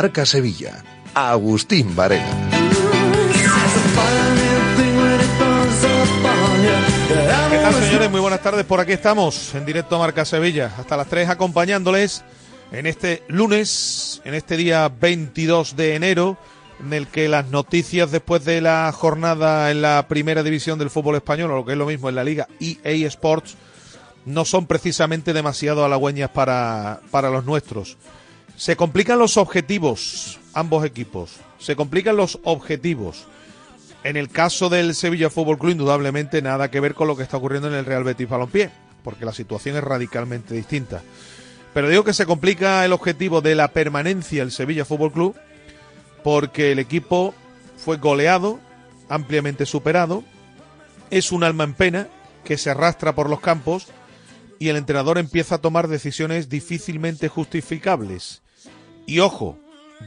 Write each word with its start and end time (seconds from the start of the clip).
Marca 0.00 0.24
Sevilla. 0.24 0.84
Agustín 1.12 1.96
Varela. 1.96 2.24
¿Qué 7.50 7.56
tal, 7.56 7.74
señores? 7.74 8.08
Muy 8.08 8.20
buenas 8.20 8.40
tardes. 8.40 8.64
Por 8.64 8.78
aquí 8.78 8.92
estamos, 8.92 9.56
en 9.56 9.66
directo 9.66 9.98
Marca 9.98 10.24
Sevilla. 10.24 10.72
Hasta 10.78 10.96
las 10.96 11.08
3 11.08 11.30
acompañándoles 11.30 12.22
en 12.70 12.86
este 12.86 13.24
lunes, 13.26 14.22
en 14.24 14.34
este 14.34 14.56
día 14.56 14.88
22 14.88 15.74
de 15.74 15.96
enero, 15.96 16.38
en 16.78 16.92
el 16.92 17.08
que 17.08 17.28
las 17.28 17.48
noticias 17.48 18.12
después 18.12 18.44
de 18.44 18.60
la 18.60 18.92
jornada 18.92 19.72
en 19.72 19.82
la 19.82 20.06
primera 20.06 20.44
división 20.44 20.78
del 20.78 20.90
fútbol 20.90 21.16
español, 21.16 21.50
o 21.50 21.56
lo 21.56 21.64
que 21.64 21.72
es 21.72 21.78
lo 21.78 21.86
mismo 21.86 22.08
en 22.08 22.14
la 22.14 22.22
liga 22.22 22.46
EA 22.60 23.08
Sports, 23.08 23.56
no 24.26 24.44
son 24.44 24.66
precisamente 24.66 25.32
demasiado 25.32 25.84
halagüeñas 25.84 26.30
para, 26.30 27.00
para 27.10 27.30
los 27.30 27.44
nuestros. 27.44 27.96
Se 28.58 28.74
complican 28.74 29.20
los 29.20 29.36
objetivos, 29.36 30.40
ambos 30.52 30.84
equipos. 30.84 31.36
Se 31.60 31.76
complican 31.76 32.16
los 32.16 32.40
objetivos. 32.42 33.28
En 34.02 34.16
el 34.16 34.30
caso 34.30 34.68
del 34.68 34.96
Sevilla 34.96 35.30
Fútbol 35.30 35.58
Club, 35.58 35.70
indudablemente 35.70 36.42
nada 36.42 36.68
que 36.68 36.80
ver 36.80 36.94
con 36.94 37.06
lo 37.06 37.16
que 37.16 37.22
está 37.22 37.36
ocurriendo 37.36 37.68
en 37.68 37.74
el 37.74 37.84
Real 37.84 38.02
Betis 38.02 38.28
Balompié, 38.28 38.70
porque 39.04 39.24
la 39.24 39.32
situación 39.32 39.76
es 39.76 39.84
radicalmente 39.84 40.54
distinta. 40.54 41.02
Pero 41.72 41.88
digo 41.88 42.02
que 42.02 42.12
se 42.12 42.26
complica 42.26 42.84
el 42.84 42.92
objetivo 42.92 43.40
de 43.42 43.54
la 43.54 43.68
permanencia 43.68 44.42
del 44.42 44.50
Sevilla 44.50 44.84
Fútbol 44.84 45.12
Club, 45.12 45.36
porque 46.24 46.72
el 46.72 46.80
equipo 46.80 47.34
fue 47.76 47.98
goleado, 47.98 48.58
ampliamente 49.08 49.66
superado, 49.66 50.24
es 51.10 51.30
un 51.30 51.44
alma 51.44 51.62
en 51.62 51.74
pena 51.74 52.08
que 52.44 52.58
se 52.58 52.70
arrastra 52.70 53.14
por 53.14 53.30
los 53.30 53.38
campos 53.38 53.86
y 54.58 54.68
el 54.68 54.76
entrenador 54.76 55.16
empieza 55.16 55.54
a 55.54 55.60
tomar 55.60 55.86
decisiones 55.86 56.48
difícilmente 56.48 57.28
justificables. 57.28 58.42
Y 59.08 59.20
ojo, 59.20 59.58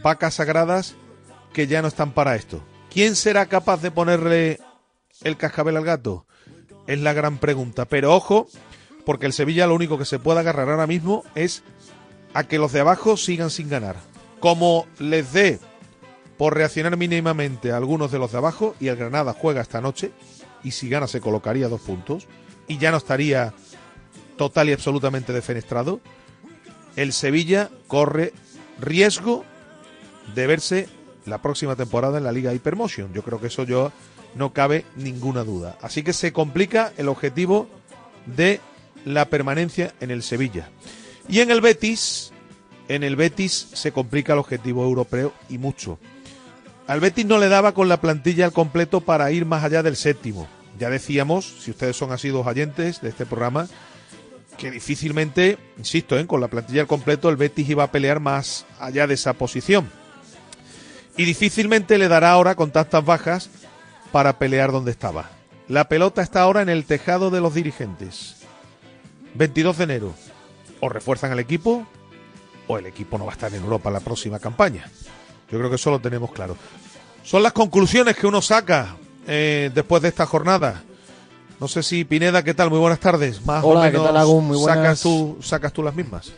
vacas 0.03 0.35
sagradas 0.35 0.94
que 1.53 1.66
ya 1.66 1.81
no 1.81 1.88
están 1.88 2.12
para 2.12 2.35
esto. 2.35 2.63
¿Quién 2.91 3.16
será 3.16 3.47
capaz 3.47 3.81
de 3.81 3.89
ponerle 3.89 4.59
el 5.23 5.38
cascabel 5.38 5.75
al 5.75 5.84
gato? 5.84 6.28
Es 6.85 7.00
la 7.00 7.11
gran 7.11 7.40
pregunta. 7.40 7.85
Pero 7.85 8.13
ojo, 8.13 8.47
porque 9.03 9.25
el 9.25 9.34
Sevilla 9.34 9.66
lo 9.66 9.73
único 9.73 9.97
que 9.97 10.06
se 10.06 10.19
puede 10.19 10.41
agarrar 10.41 10.69
ahora 10.69 10.85
mismo 10.85 11.23
es 11.34 11.63
a 12.35 12.44
que 12.44 12.59
los 12.59 12.73
de 12.73 12.81
abajo 12.81 13.17
sigan 13.17 13.50
sin 13.50 13.69
ganar. 13.69 13.95
Como 14.40 14.85
les 15.00 15.34
dé 15.34 15.59
por 16.38 16.56
reaccionar 16.56 16.95
mínimamente 16.95 17.72
a 17.72 17.78
algunos 17.78 18.11
de 18.11 18.19
los 18.19 18.31
de 18.31 18.38
abajo 18.38 18.75
y 18.79 18.90
el 18.90 18.97
Granada 18.97 19.34
juega 19.34 19.61
esta 19.61 19.81
noche 19.81 20.11
y 20.63 20.72
si 20.72 20.90
gana 20.90 21.07
se 21.07 21.22
colocaría 21.22 21.69
dos 21.69 21.81
puntos 21.81 22.28
y 22.67 22.78
ya 22.78 22.91
no 22.91 22.97
estaría 22.97 23.51
total 24.38 24.69
y 24.69 24.73
absolutamente 24.73 25.34
defenestrado, 25.34 26.01
el 26.95 27.13
Sevilla 27.13 27.72
corre 27.88 28.34
riesgo 28.80 29.46
de 30.36 30.48
verse 30.48 30.90
la 31.26 31.42
próxima 31.42 31.76
temporada 31.76 32.18
en 32.18 32.24
la 32.24 32.32
Liga 32.32 32.54
Hypermotion. 32.54 33.14
Yo 33.14 33.24
creo 33.24 33.40
que 33.40 33.48
eso 33.48 33.64
yo 33.64 33.92
no 34.36 34.54
cabe 34.54 34.86
ninguna 34.96 35.44
duda. 35.44 35.78
Así 35.82 36.04
que 36.04 36.14
se 36.14 36.34
complica 36.34 36.94
el 36.98 37.09
objetivo 37.09 37.68
de 38.26 38.59
la 39.06 39.26
permanencia 39.26 39.94
en 40.00 40.12
el 40.12 40.24
Sevilla. 40.24 40.70
Y 41.28 41.40
en 41.40 41.52
el 41.52 41.62
Betis, 41.62 42.32
en 42.88 43.04
el 43.04 43.16
Betis 43.16 43.70
se 43.74 43.92
complica 43.92 44.34
el 44.34 44.40
objetivo 44.40 44.84
europeo 44.84 45.34
y 45.50 45.58
mucho. 45.58 46.00
Al 46.88 47.00
Betis 47.00 47.26
no 47.26 47.38
le 47.38 47.48
daba 47.48 47.74
con 47.74 47.90
la 47.90 48.02
plantilla 48.02 48.46
al 48.46 48.53
completo 48.53 49.02
para 49.02 49.32
ir 49.32 49.46
más 49.46 49.64
allá 49.64 49.84
del 49.84 49.96
séptimo. 49.96 50.48
Ya 50.80 50.90
decíamos, 50.90 51.46
si 51.59 51.72
ustedes 51.72 51.96
son 51.96 52.12
asiduos 52.12 52.48
oyentes 52.48 53.02
de 53.02 53.09
este 53.09 53.26
programa, 53.26 53.68
que 54.57 54.72
difícilmente, 54.72 55.57
insisto, 55.78 56.17
¿eh? 56.17 56.28
con 56.28 56.41
la 56.41 56.47
plantilla 56.47 56.81
al 56.81 56.88
completo 56.88 57.29
el 57.29 57.38
Betis 57.38 57.69
iba 57.69 57.84
a 57.84 57.91
pelear 57.91 58.19
más 58.19 58.66
allá 58.79 59.07
de 59.07 59.16
esa 59.16 59.34
posición. 59.34 59.89
Y 61.17 61.25
difícilmente 61.25 61.97
le 61.97 62.07
dará 62.07 62.31
ahora 62.31 62.56
con 62.56 62.72
tantas 62.72 63.03
bajas 63.03 63.50
para 64.11 64.38
pelear 64.38 64.72
donde 64.72 64.91
estaba. 64.91 65.29
La 65.67 65.88
pelota 65.88 66.22
está 66.22 66.41
ahora 66.41 66.61
en 66.61 66.69
el 66.69 66.85
tejado 66.85 67.31
de 67.31 67.41
los 67.41 67.53
dirigentes. 67.53 68.38
22 69.35 69.78
de 69.78 69.84
enero. 69.84 70.13
O 70.79 70.90
refuerzan 70.90 71.31
el 71.31 71.40
equipo 71.40 71.88
o 72.67 72.78
el 72.78 72.85
equipo 72.85 73.17
no 73.17 73.25
va 73.25 73.31
a 73.31 73.35
estar 73.35 73.53
en 73.53 73.63
Europa 73.63 73.91
la 73.91 74.00
próxima 74.00 74.40
campaña. 74.40 74.90
Yo 75.51 75.57
creo 75.57 75.69
que 75.69 75.75
eso 75.75 75.91
lo 75.91 76.00
tenemos 76.00 76.31
claro. 76.31 76.56
Son 77.23 77.44
las 77.44 77.53
conclusiones 77.53 78.16
que 78.16 78.28
uno 78.28 78.41
saca 78.41 78.95
eh, 79.28 79.69
después 79.73 80.01
de 80.01 80.09
esta 80.09 80.25
jornada. 80.25 80.84
No 81.61 81.67
sé 81.67 81.83
si 81.83 82.05
Pineda, 82.05 82.44
¿qué 82.44 82.55
tal? 82.55 82.72
Muy 82.72 82.79
buenas 82.79 82.99
tardes. 82.99 83.45
Más 83.45 83.63
Hola, 83.63 83.81
o 83.81 83.83
menos 83.83 84.01
¿qué 84.01 84.07
tal, 84.07 84.17
Agún? 84.17 84.47
Muy 84.47 84.57
buenas. 84.57 84.77
Sacas, 84.77 85.01
tú, 85.01 85.38
sacas 85.41 85.72
tú 85.72 85.83
las 85.83 85.94
mismas. 85.94 86.33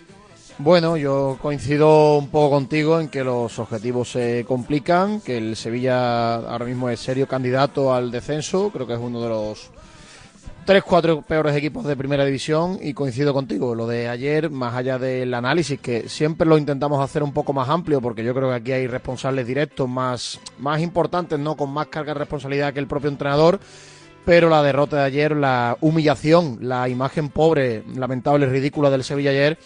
Bueno, 0.57 0.97
yo 0.97 1.37
coincido 1.41 2.17
un 2.17 2.27
poco 2.27 2.49
contigo 2.49 2.99
en 2.99 3.07
que 3.07 3.23
los 3.23 3.57
objetivos 3.57 4.11
se 4.11 4.43
complican, 4.45 5.21
que 5.21 5.37
el 5.37 5.55
Sevilla 5.55 6.35
ahora 6.35 6.65
mismo 6.65 6.89
es 6.89 6.99
serio 6.99 7.25
candidato 7.25 7.93
al 7.93 8.11
descenso, 8.11 8.69
creo 8.73 8.85
que 8.85 8.95
es 8.95 8.99
uno 8.99 9.21
de 9.21 9.29
los 9.29 9.71
tres, 10.65 10.83
cuatro 10.83 11.21
peores 11.21 11.55
equipos 11.55 11.85
de 11.85 11.95
primera 11.95 12.25
división 12.25 12.77
y 12.81 12.93
coincido 12.93 13.33
contigo, 13.33 13.75
lo 13.75 13.87
de 13.87 14.09
ayer, 14.09 14.49
más 14.49 14.75
allá 14.75 14.99
del 14.99 15.33
análisis, 15.33 15.79
que 15.79 16.09
siempre 16.09 16.45
lo 16.45 16.57
intentamos 16.57 17.01
hacer 17.01 17.23
un 17.23 17.31
poco 17.31 17.53
más 17.53 17.69
amplio, 17.69 18.01
porque 18.01 18.25
yo 18.25 18.35
creo 18.35 18.49
que 18.49 18.55
aquí 18.55 18.71
hay 18.73 18.87
responsables 18.87 19.47
directos 19.47 19.87
más, 19.87 20.41
más 20.59 20.81
importantes, 20.81 21.39
¿no? 21.39 21.55
Con 21.55 21.71
más 21.71 21.87
carga 21.87 22.13
de 22.13 22.19
responsabilidad 22.19 22.73
que 22.73 22.79
el 22.81 22.87
propio 22.87 23.09
entrenador 23.09 23.61
pero 24.25 24.49
la 24.49 24.63
derrota 24.63 24.97
de 24.97 25.03
ayer, 25.03 25.35
la 25.35 25.77
humillación, 25.81 26.59
la 26.61 26.87
imagen 26.89 27.29
pobre, 27.29 27.83
lamentable, 27.95 28.45
ridícula 28.45 28.89
del 28.89 29.03
Sevilla 29.03 29.31
ayer, 29.31 29.57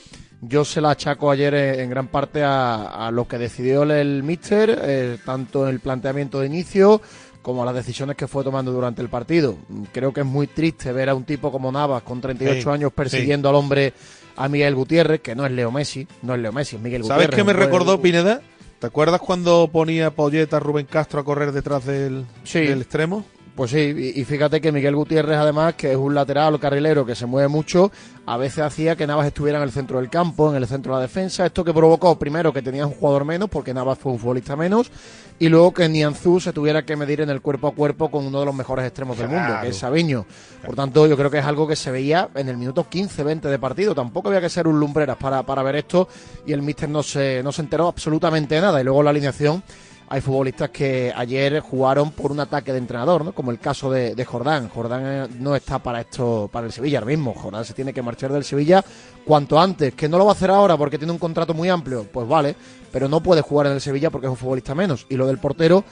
yo 0.42 0.64
se 0.66 0.82
la 0.82 0.92
achaco 0.92 1.32
ayer 1.32 1.54
en 1.56 1.90
gran 1.90 2.08
parte 2.08 2.44
a, 2.44 3.08
a 3.08 3.12
lo 3.12 3.28
que 3.28 3.38
decidió 3.38 3.84
el, 3.84 4.24
míster, 4.24 4.80
eh, 4.84 5.18
tanto 5.26 5.68
en 5.68 5.74
el 5.74 5.80
planteamiento 5.80 6.40
de 6.40 6.48
inicio 6.48 7.02
como 7.42 7.64
a 7.64 7.66
las 7.66 7.76
decisiones 7.76 8.16
que 8.18 8.28
fue 8.28 8.44
tomando 8.44 8.72
durante 8.72 9.02
el 9.02 9.10
partido. 9.10 9.56
Creo 9.94 10.12
que 10.12 10.20
es 10.22 10.26
muy 10.26 10.48
triste 10.48 10.92
ver 10.92 11.10
a 11.10 11.16
un 11.16 11.24
tipo 11.24 11.52
como 11.52 11.72
Navas 11.72 12.04
con 12.04 12.20
38 12.20 12.62
Sí, 12.62 12.70
años 12.70 12.92
persiguiendo 12.94 13.48
al 13.50 13.56
hombre 13.56 13.94
a 14.36 14.48
Miguel 14.50 14.76
Gutiérrez, 14.76 15.22
que 15.22 15.34
no 15.34 15.46
es 15.46 15.52
Leo 15.52 15.72
Messi, 15.72 16.08
no 16.24 16.36
es 16.36 16.42
Leo 16.42 16.52
Messi, 16.52 16.76
es 16.76 16.82
Miguel 16.82 17.04
¿Sabes 17.06 17.28
Gutiérrez. 17.28 17.36
qué 17.36 17.44
me 17.44 17.54
recordó 17.54 18.02
Pineda? 18.02 18.42
¿Te 18.80 18.86
acuerdas 18.88 19.22
cuando 19.22 19.70
ponía 19.72 20.12
Polleta 20.12 20.60
Rubén 20.60 20.86
Castro 20.86 21.22
a 21.22 21.24
correr 21.26 21.52
detrás 21.52 21.86
del, 21.86 22.26
Sí. 22.44 22.60
del 22.60 22.82
extremo? 22.82 23.26
Pues 23.58 23.72
sí, 23.72 24.14
y 24.16 24.24
fíjate 24.24 24.62
que 24.62 24.72
Miguel 24.72 24.96
Gutiérrez, 24.96 25.36
además, 25.36 25.74
que 25.74 25.90
es 25.90 25.98
un 25.98 26.14
lateral 26.14 26.54
o 26.54 26.60
carrilero 26.60 27.04
que 27.08 27.16
se 27.16 27.26
mueve 27.26 27.48
mucho, 27.48 27.92
a 28.28 28.38
veces 28.38 28.60
hacía 28.60 28.96
que 28.96 29.08
Navas 29.08 29.26
estuviera 29.26 29.58
en 29.58 29.64
el 29.64 29.72
centro 29.72 30.00
del 30.00 30.12
campo, 30.12 30.52
en 30.52 30.58
el 30.58 30.68
centro 30.68 30.94
de 30.94 30.98
la 30.98 31.02
defensa. 31.02 31.44
Esto 31.44 31.64
que 31.64 31.74
provocó, 31.74 32.20
primero, 32.20 32.54
que 32.54 32.62
tenías 32.62 32.86
un 32.86 32.94
jugador 32.94 33.26
menos, 33.26 33.50
porque 33.50 33.74
Navas 33.74 33.98
fue 33.98 34.12
un 34.12 34.20
futbolista 34.20 34.56
menos, 34.56 34.92
y 35.40 35.50
luego 35.50 35.74
que 35.74 35.90
Nianzú 35.90 36.40
se 36.40 36.54
tuviera 36.54 36.86
que 36.86 36.96
medir 36.96 37.22
en 37.22 37.32
el 37.32 37.42
cuerpo 37.42 37.70
a 37.70 37.72
cuerpo 37.74 38.12
con 38.12 38.28
uno 38.28 38.42
de 38.42 38.46
los 38.46 38.54
mejores 38.54 38.86
extremos 38.86 39.18
del 39.18 39.30
mundo, 39.30 39.56
que 39.60 39.70
es 39.70 39.78
Sabiño. 39.78 40.28
Por 40.64 40.76
tanto, 40.76 41.08
yo 41.08 41.18
creo 41.18 41.32
que 41.32 41.40
es 41.40 41.46
algo 41.46 41.68
que 41.68 41.76
se 41.76 41.90
veía 41.90 42.30
en 42.36 42.50
el 42.50 42.58
minuto 42.58 42.86
15-20 42.88 43.42
de 43.42 43.58
partido. 43.58 43.96
Tampoco 43.96 44.28
había 44.28 44.42
que 44.42 44.50
ser 44.50 44.68
un 44.68 44.80
lumbreras 44.80 45.18
para, 45.18 45.42
para 45.42 45.64
ver 45.64 45.78
esto, 45.78 46.08
y 46.46 46.54
el 46.54 46.62
míster 46.62 46.90
no 46.90 47.02
se, 47.02 47.42
no 47.42 47.52
se 47.52 47.64
enteró 47.64 47.88
absolutamente 47.88 48.54
de 48.54 48.62
nada. 48.62 48.80
Y 48.80 48.84
luego 48.84 49.02
la 49.02 49.10
alineación 49.10 49.64
hay 50.10 50.22
futbolistas 50.22 50.70
que 50.70 51.12
ayer 51.14 51.60
jugaron 51.60 52.12
por 52.12 52.32
un 52.32 52.40
ataque 52.40 52.72
de 52.72 52.78
entrenador, 52.78 53.26
¿no? 53.26 53.34
Como 53.34 53.52
el 53.52 53.60
caso 53.60 53.92
de, 53.92 54.24
Jordán. 54.24 54.70
Jordán 54.70 55.02
eh, 55.06 55.28
no 55.40 55.54
está 55.56 55.80
para 55.80 56.02
esto, 56.02 56.50
para 56.52 56.66
el 56.66 56.72
Sevilla 56.72 57.00
ahora 57.00 57.08
mismo. 57.08 57.34
Jordán 57.34 57.66
se 57.66 57.74
tiene 57.74 57.94
que 57.94 58.02
marchar 58.02 58.32
del 58.32 58.46
Sevilla 58.46 58.84
cuanto 59.26 59.60
antes. 59.60 59.94
Que 59.96 60.08
no 60.08 60.18
lo 60.18 60.26
va 60.26 60.32
a 60.32 60.36
hacer 60.36 60.50
ahora 60.50 60.78
porque 60.78 60.98
tiene 60.98 61.12
un 61.12 61.20
contrato 61.20 61.54
muy 61.54 61.68
amplio, 61.68 62.06
pues 62.12 62.26
vale, 62.26 62.56
pero 62.92 63.10
no 63.10 63.22
puede 63.22 63.42
jugar 63.42 63.68
en 63.68 63.74
el 63.74 63.82
Sevilla 63.82 64.10
porque 64.10 64.28
es 64.28 64.32
un 64.32 64.38
futbolista 64.38 64.74
menos. 64.74 65.06
Y 65.10 65.16
lo 65.16 65.28
del 65.28 65.40
portero 65.40 65.84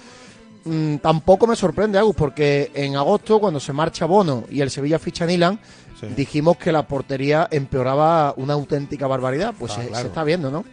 mm, 0.63 0.97
tampoco 0.97 1.45
me 1.45 1.57
sorprende, 1.57 1.99
Agus, 1.99 2.15
porque 2.15 2.71
en 2.73 2.95
agosto, 2.95 3.39
cuando 3.39 3.59
se 3.59 3.73
marcha 3.73 4.05
Bono 4.05 4.45
y 4.49 4.61
el 4.61 4.71
Sevilla 4.71 4.97
ficha 4.97 5.25
a 5.25 5.27
Nilan, 5.27 5.59
dijimos 6.15 6.57
que 6.57 6.71
la 6.71 6.87
portería 6.87 7.47
empeoraba 7.51 8.33
una 8.37 8.53
auténtica 8.53 9.07
barbaridad. 9.07 9.53
Pues 9.57 9.73
ah, 9.77 9.83
se, 9.93 10.07
está 10.07 10.23
viendo, 10.23 10.51
¿no? 10.51 10.65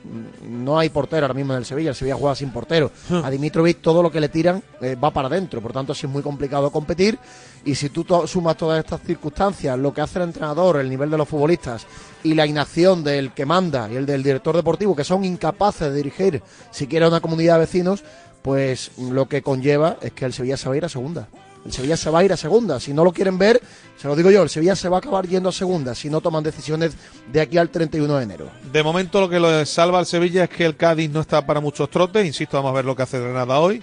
No 0.49 0.79
hay 0.79 0.89
portero 0.89 1.27
ahora 1.27 1.35
mismo 1.35 1.53
en 1.53 1.59
el 1.59 1.65
Sevilla. 1.65 1.91
El 1.91 1.97
Sevilla 1.97 2.17
juega 2.17 2.35
sin 2.35 2.51
portero. 2.51 2.91
A 3.23 3.31
Dimitrovic 3.31 3.81
todo 3.81 4.03
lo 4.03 4.11
que 4.11 4.21
le 4.21 4.29
tiran 4.29 4.63
eh, 4.81 4.97
va 4.97 5.11
para 5.11 5.29
adentro. 5.29 5.61
Por 5.61 5.73
tanto, 5.73 5.93
así 5.93 6.07
es 6.07 6.13
muy 6.13 6.23
complicado 6.23 6.71
competir. 6.71 7.19
Y 7.65 7.75
si 7.75 7.91
tú 7.91 8.05
sumas 8.27 8.57
todas 8.57 8.79
estas 8.79 9.01
circunstancias, 9.03 9.79
lo 9.79 9.95
que 9.95 10.01
hace 10.01 10.19
el 10.19 10.25
entrenador, 10.25 10.79
el 10.81 10.91
nivel 10.91 11.11
de 11.11 11.19
los 11.19 11.29
futbolistas 11.29 11.87
y 12.25 12.35
la 12.35 12.47
inacción 12.47 13.05
del 13.05 13.33
que 13.33 13.47
manda 13.47 13.89
y 13.91 13.97
el 13.97 14.07
del 14.07 14.23
director 14.23 14.57
deportivo, 14.57 14.97
que 14.97 15.05
son 15.05 15.25
incapaces 15.25 15.91
de 15.91 15.95
dirigir 15.95 16.43
siquiera 16.71 17.09
una 17.09 17.21
comunidad 17.21 17.55
de 17.55 17.61
vecinos, 17.61 18.03
pues 18.43 18.91
lo 18.99 19.29
que 19.29 19.43
conlleva 19.43 19.97
es 20.03 20.13
que 20.13 20.25
el 20.25 20.33
Sevilla 20.33 20.57
se 20.57 20.69
va 20.69 20.75
a 20.75 20.79
ir 20.79 20.85
a 20.85 20.89
segunda. 20.89 21.29
El 21.65 21.73
Sevilla 21.73 21.97
se 21.97 22.11
va 22.11 22.21
a 22.21 22.25
ir 22.25 22.33
a 22.33 22.37
segunda. 22.37 22.81
Si 22.81 22.93
no 22.93 23.05
lo 23.05 23.13
quieren 23.13 23.39
ver, 23.39 23.61
se 23.97 24.09
lo 24.09 24.17
digo 24.17 24.31
yo, 24.31 24.43
el 24.43 24.49
Sevilla 24.49 24.75
se 24.75 24.89
va 24.89 24.97
a 24.97 24.99
acabar 24.99 25.27
yendo 25.27 25.49
a 25.49 25.53
segunda 25.53 25.95
si 25.95 26.11
no 26.11 26.21
toman 26.21 26.43
decisiones 26.43 26.95
de 27.33 27.41
aquí 27.41 27.59
al 27.59 27.71
31 27.71 28.17
de 28.17 28.23
enero. 28.23 28.51
De 28.73 28.83
momento 28.83 29.21
lo 29.21 29.29
que 29.29 29.39
lo 29.39 29.65
salva 29.65 29.99
al 29.99 30.07
Sevilla 30.07 30.45
es 30.45 30.51
que 30.51 30.65
el 30.65 30.77
Cádiz 30.77 31.11
no 31.11 31.21
está 31.21 31.47
para 31.47 31.61
muchos 31.61 31.89
trotes. 31.91 32.27
Insisto, 32.27 32.57
vamos 32.57 32.71
a 32.71 32.75
ver 32.75 32.85
lo 32.85 32.97
que 32.97 33.03
hace 33.03 33.21
Granada 33.21 33.61
hoy. 33.61 33.83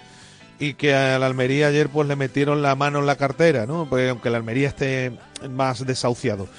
Y 0.61 0.73
que 0.73 0.93
a 0.93 1.17
la 1.19 1.25
Almería 1.25 1.67
ayer 1.67 1.87
pues 1.87 2.05
le 2.05 2.17
metieron 2.17 2.61
la 2.61 2.75
mano 2.75 2.99
en 2.99 3.05
la 3.05 3.15
cartera, 3.15 3.65
¿no? 3.65 3.87
Porque 3.89 4.09
aunque 4.09 4.29
la 4.29 4.37
Almería 4.37 4.67
esté 4.67 5.13
más 5.49 5.85
desahuciado. 5.85 6.49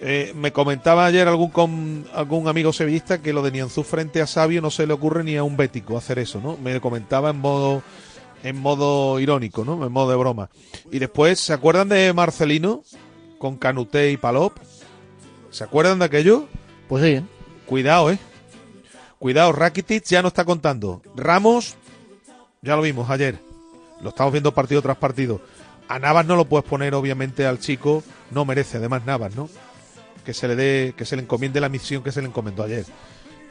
Eh, 0.00 0.32
me 0.34 0.52
comentaba 0.52 1.06
ayer 1.06 1.26
algún 1.26 2.06
algún 2.12 2.48
amigo 2.48 2.74
sevillista 2.74 3.22
que 3.22 3.32
lo 3.32 3.40
de 3.40 3.50
Nianzú 3.50 3.82
frente 3.82 4.20
a 4.20 4.26
Sabio 4.26 4.60
no 4.60 4.70
se 4.70 4.86
le 4.86 4.92
ocurre 4.92 5.24
ni 5.24 5.36
a 5.36 5.42
un 5.42 5.56
bético 5.56 5.96
hacer 5.96 6.18
eso, 6.18 6.38
¿no? 6.38 6.58
Me 6.58 6.78
comentaba 6.82 7.30
en 7.30 7.38
modo 7.38 7.82
en 8.46 8.60
modo 8.60 9.18
irónico, 9.18 9.64
¿no? 9.64 9.84
En 9.84 9.90
modo 9.90 10.10
de 10.10 10.16
broma. 10.16 10.50
Y 10.92 11.00
después, 11.00 11.40
¿se 11.40 11.52
acuerdan 11.52 11.88
de 11.88 12.12
Marcelino 12.12 12.84
con 13.38 13.56
Canuté 13.56 14.12
y 14.12 14.16
Palop? 14.16 14.56
¿Se 15.50 15.64
acuerdan 15.64 15.98
de 15.98 16.04
aquello? 16.04 16.46
Pues 16.88 17.02
sí. 17.02 17.10
¿eh? 17.10 17.24
Cuidado, 17.66 18.12
¿eh? 18.12 18.18
Cuidado, 19.18 19.50
Rakitic 19.50 20.04
ya 20.04 20.22
no 20.22 20.28
está 20.28 20.44
contando. 20.44 21.02
Ramos, 21.16 21.74
ya 22.62 22.76
lo 22.76 22.82
vimos 22.82 23.10
ayer. 23.10 23.36
Lo 24.00 24.10
estamos 24.10 24.32
viendo 24.32 24.54
partido 24.54 24.80
tras 24.80 24.96
partido. 24.96 25.40
A 25.88 25.98
Navas 25.98 26.24
no 26.24 26.36
lo 26.36 26.44
puedes 26.44 26.68
poner, 26.68 26.94
obviamente, 26.94 27.46
al 27.46 27.58
chico. 27.58 28.04
No 28.30 28.44
merece, 28.44 28.76
además, 28.76 29.04
Navas, 29.04 29.34
¿no? 29.34 29.48
Que 30.24 30.32
se 30.32 30.46
le 30.46 30.54
dé, 30.54 30.94
que 30.96 31.04
se 31.04 31.16
le 31.16 31.22
encomiende 31.22 31.60
la 31.60 31.68
misión 31.68 32.04
que 32.04 32.12
se 32.12 32.22
le 32.22 32.28
encomendó 32.28 32.62
ayer. 32.62 32.84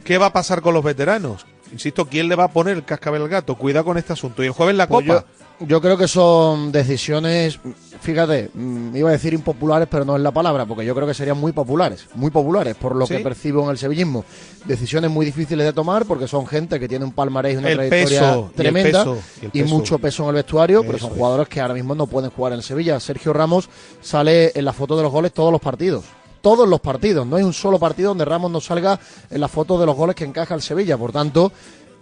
¿Qué 0.06 0.20
va 0.20 0.28
a 0.28 0.34
pasar 0.34 0.62
con 0.62 0.76
los 0.76 0.84
veteranos? 0.84 1.48
Insisto, 1.72 2.06
¿quién 2.06 2.30
le 2.30 2.36
va 2.36 2.44
a 2.44 2.48
poner 2.48 2.78
el 2.78 2.86
cascabel 2.86 3.24
al 3.24 3.28
gato? 3.28 3.56
Cuida 3.56 3.84
con 3.84 3.98
este 3.98 4.14
asunto. 4.14 4.44
Y 4.44 4.46
el 4.46 4.52
jueves 4.52 4.76
la 4.76 4.88
pues 4.88 5.08
Copa. 5.08 5.26
Yo, 5.62 5.82
creo 5.82 5.98
que 5.98 6.08
son 6.08 6.72
decisiones, 6.72 7.60
fíjate, 8.02 8.52
mm, 8.54 8.96
iba 8.96 9.10
a 9.10 9.14
decir 9.14 9.34
impopulares, 9.34 9.88
pero 9.90 10.06
no 10.06 10.16
es 10.16 10.22
la 10.22 10.32
palabra, 10.32 10.68
porque 10.68 10.86
yo 10.86 10.94
creo 10.94 11.08
que 11.08 11.16
serían 11.16 11.40
muy 11.40 11.54
populares, 11.54 12.06
muy 12.14 12.30
populares, 12.30 12.76
por 12.76 12.96
lo 12.96 13.08
que 13.08 13.20
percibo 13.20 13.64
en 13.64 13.72
el 13.72 13.80
sevillismo. 13.80 14.26
Decisiones 14.66 15.10
muy 15.10 15.26
difíciles 15.26 15.66
de 15.66 15.74
tomar, 15.74 16.06
porque 16.06 16.28
son 16.28 16.46
gente 16.46 16.80
que 16.80 16.88
tiene 16.88 17.04
un 17.04 17.12
palmarés 17.12 17.56
y 17.56 17.58
una 17.58 17.74
trayectoria 17.74 18.44
tremenda 18.56 19.06
y, 19.54 19.64
mucho 19.64 19.98
peso 19.98 20.22
en 20.24 20.30
el 20.30 20.36
vestuario, 20.36 20.84
pero 20.84 21.00
son 21.00 21.10
jugadores 21.10 21.48
que 21.48 21.62
ahora 21.62 21.74
mismo 21.74 21.96
no 21.96 22.06
pueden 22.06 22.30
jugar 22.30 22.54
en 22.54 22.62
Sevilla. 22.62 23.00
Sergio 23.00 23.34
Ramos 23.34 23.70
sale 24.02 24.52
en 24.54 24.66
la 24.66 24.74
foto 24.74 24.96
de 24.98 25.02
los 25.02 25.12
goles 25.12 25.34
todos 25.34 25.52
los 25.52 25.62
partidos 25.62 26.04
todos 26.46 26.70
los 26.70 26.80
partidos. 26.80 27.26
No 27.26 27.38
hay 27.38 27.44
un 27.44 27.54
solo 27.54 27.80
partido 27.80 28.10
donde 28.10 28.24
Ramos 28.24 28.52
no 28.52 28.62
salga 28.62 29.00
en 29.32 29.42
la 29.42 29.48
foto 29.48 29.80
de 29.80 29.88
los 29.88 29.96
goles 29.96 30.16
que 30.16 30.26
encaja 30.26 30.54
el 30.54 30.62
Sevilla. 30.62 30.96
Por 30.96 31.12
tanto, 31.12 31.52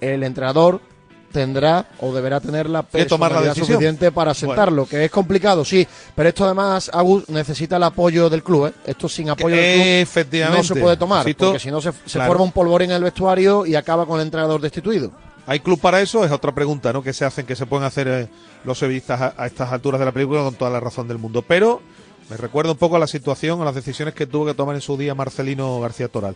el 0.01 0.21
entrenador 0.21 0.81
tendrá 1.31 1.85
o 2.01 2.13
deberá 2.13 2.41
tener 2.41 2.69
la 2.69 2.83
personalidad 2.83 3.55
suficiente 3.55 4.11
para 4.11 4.33
sentarlo, 4.33 4.85
que 4.85 5.05
es 5.05 5.09
complicado, 5.09 5.63
sí, 5.63 5.87
pero 6.13 6.27
esto 6.27 6.43
además, 6.43 6.91
Agus, 6.93 7.29
necesita 7.29 7.77
el 7.77 7.83
apoyo 7.83 8.29
del 8.29 8.43
club, 8.43 8.67
¿eh? 8.67 8.73
Esto 8.85 9.07
sin 9.07 9.29
apoyo 9.29 9.55
del 9.55 10.05
club 10.05 10.49
no 10.51 10.63
se 10.63 10.75
puede 10.75 10.97
tomar, 10.97 11.25
porque 11.37 11.59
si 11.59 11.71
no 11.71 11.79
se, 11.79 11.93
forma 11.93 12.43
un 12.43 12.51
polvorín 12.51 12.91
en 12.91 12.97
el 12.97 13.03
vestuario 13.03 13.65
y 13.65 13.75
acaba 13.75 14.05
con 14.05 14.19
el 14.19 14.25
entrenador 14.25 14.59
destituido. 14.59 15.09
¿Hay 15.47 15.61
club 15.61 15.79
para 15.79 16.01
eso? 16.01 16.25
Es 16.25 16.31
otra 16.31 16.53
pregunta, 16.53 16.91
¿no? 16.91 17.01
Que 17.01 17.13
se 17.13 17.23
hacen, 17.23 17.45
que 17.45 17.55
se 17.55 17.65
pueden 17.65 17.85
hacer 17.85 18.07
eh, 18.09 18.27
los 18.65 18.77
sevillistas 18.77 19.21
a, 19.21 19.33
a, 19.37 19.47
estas 19.47 19.71
alturas 19.71 19.99
de 19.99 20.05
la 20.05 20.11
película 20.11 20.41
con 20.41 20.55
toda 20.55 20.69
la 20.69 20.81
razón 20.81 21.07
del 21.07 21.17
mundo. 21.17 21.41
Pero 21.41 21.81
me 22.29 22.37
recuerda 22.37 22.71
un 22.71 22.77
poco 22.77 22.95
a 22.95 22.99
la 22.99 23.07
situación, 23.07 23.61
a 23.61 23.65
las 23.65 23.75
decisiones 23.75 24.13
que 24.13 24.25
tuvo 24.25 24.45
que 24.45 24.53
tomar 24.53 24.75
en 24.75 24.81
su 24.81 24.97
día 24.97 25.15
Marcelino 25.15 25.79
García 25.79 26.07
Toral. 26.07 26.35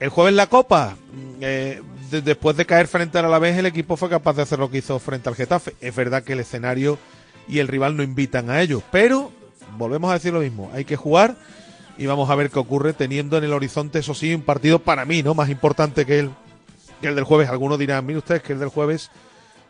El 0.00 0.08
jueves 0.08 0.34
la 0.34 0.48
Copa, 0.48 0.96
mm, 1.12 1.36
eh, 1.40 1.82
después 2.10 2.56
de 2.56 2.66
caer 2.66 2.88
frente 2.88 3.18
a 3.18 3.22
la 3.22 3.38
vez, 3.38 3.56
el 3.56 3.66
equipo 3.66 3.96
fue 3.96 4.08
capaz 4.08 4.34
de 4.34 4.42
hacer 4.42 4.58
lo 4.58 4.70
que 4.70 4.78
hizo 4.78 4.98
frente 4.98 5.28
al 5.28 5.36
Getafe. 5.36 5.74
Es 5.80 5.94
verdad 5.94 6.22
que 6.22 6.32
el 6.32 6.40
escenario 6.40 6.98
y 7.48 7.58
el 7.58 7.68
rival 7.68 7.96
no 7.96 8.02
invitan 8.02 8.50
a 8.50 8.60
ello, 8.60 8.82
pero 8.90 9.30
volvemos 9.78 10.10
a 10.10 10.14
decir 10.14 10.32
lo 10.32 10.40
mismo, 10.40 10.70
hay 10.74 10.84
que 10.84 10.96
jugar 10.96 11.36
y 11.98 12.06
vamos 12.06 12.30
a 12.30 12.34
ver 12.34 12.50
qué 12.50 12.58
ocurre 12.58 12.92
teniendo 12.92 13.38
en 13.38 13.44
el 13.44 13.52
horizonte, 13.52 13.98
eso 13.98 14.14
sí, 14.14 14.34
un 14.34 14.42
partido 14.42 14.78
para 14.78 15.04
mí, 15.04 15.22
¿no? 15.22 15.34
Más 15.34 15.50
importante 15.50 16.04
que 16.06 16.20
el, 16.20 16.30
que 17.00 17.08
el 17.08 17.14
del 17.14 17.24
jueves. 17.24 17.48
Algunos 17.48 17.78
dirán, 17.78 18.04
mire 18.06 18.18
ustedes 18.18 18.42
que 18.42 18.54
el 18.54 18.58
del 18.58 18.68
jueves, 18.68 19.10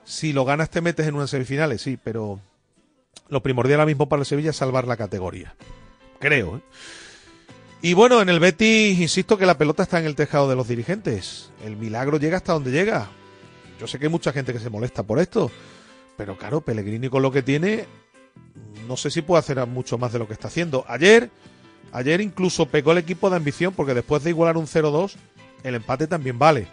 si 0.05 0.33
lo 0.33 0.45
ganas 0.45 0.71
te 0.71 0.81
metes 0.81 1.07
en 1.07 1.15
unas 1.15 1.31
semifinales, 1.31 1.83
sí, 1.83 1.99
pero 2.03 2.41
lo 3.29 3.43
primordial 3.43 3.81
ahora 3.81 3.87
mismo 3.87 4.09
para 4.09 4.21
el 4.21 4.27
Sevilla 4.27 4.51
es 4.51 4.57
salvar 4.57 4.87
la 4.87 4.97
categoría. 4.97 5.55
Creo. 6.19 6.57
¿eh? 6.57 6.61
Y 7.81 7.95
bueno, 7.95 8.23
en 8.23 8.29
el 8.29 8.39
Betis, 8.39 9.01
insisto 9.01 9.37
que 9.37 9.47
la 9.47 9.59
pelota 9.59 9.83
está 9.83 9.99
en 9.99 10.07
el 10.07 10.15
tejado 10.15 10.49
de 10.49 10.55
los 10.55 10.69
dirigentes. 10.69 11.51
El 11.65 11.77
milagro 11.77 12.19
llega 12.19 12.37
hasta 12.37 12.53
donde 12.53 12.71
llega. 12.71 13.09
Yo 13.81 13.87
sé 13.87 13.99
que 13.99 14.07
hay 14.07 14.13
mucha 14.13 14.33
gente 14.33 14.53
que 14.53 14.61
se 14.61 14.71
molesta 14.71 15.03
por 15.03 15.19
esto. 15.19 15.51
Pero 16.17 16.37
claro, 16.37 16.61
Pellegrini 16.61 17.09
con 17.09 17.23
lo 17.23 17.33
que 17.33 17.43
tiene, 17.43 17.87
no 18.87 18.97
sé 18.97 19.11
si 19.11 19.23
puede 19.23 19.41
hacer 19.41 19.67
mucho 19.67 19.99
más 19.99 20.13
de 20.13 20.19
lo 20.19 20.29
que 20.29 20.35
está 20.35 20.49
haciendo. 20.49 20.85
Ayer, 20.87 21.31
ayer 21.91 22.21
incluso 22.21 22.67
pegó 22.67 22.93
el 22.93 22.99
equipo 22.99 23.31
de 23.31 23.37
ambición 23.37 23.75
porque 23.75 23.95
después 23.95 24.23
de 24.23 24.31
igualar 24.31 24.57
un 24.57 24.67
0-2, 24.67 25.15
el 25.65 25.75
empate 25.75 26.07
también 26.07 26.39
vale. 26.39 26.69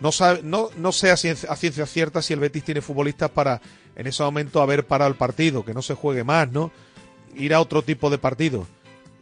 No, 0.00 0.10
no, 0.42 0.70
no 0.76 0.92
sé 0.92 1.10
a 1.10 1.16
ciencia, 1.16 1.86
cierta 1.86 2.20
si 2.20 2.32
el 2.32 2.40
Betis 2.40 2.64
tiene 2.64 2.82
futbolistas 2.82 3.30
para 3.30 3.60
en 3.96 4.06
ese 4.06 4.22
momento 4.22 4.60
haber 4.60 4.86
parado 4.86 5.10
el 5.10 5.16
partido, 5.16 5.64
que 5.64 5.74
no 5.74 5.82
se 5.82 5.94
juegue 5.94 6.24
más, 6.24 6.50
¿no? 6.50 6.70
Ir 7.34 7.54
a 7.54 7.60
otro 7.60 7.82
tipo 7.82 8.10
de 8.10 8.18
partido. 8.18 8.66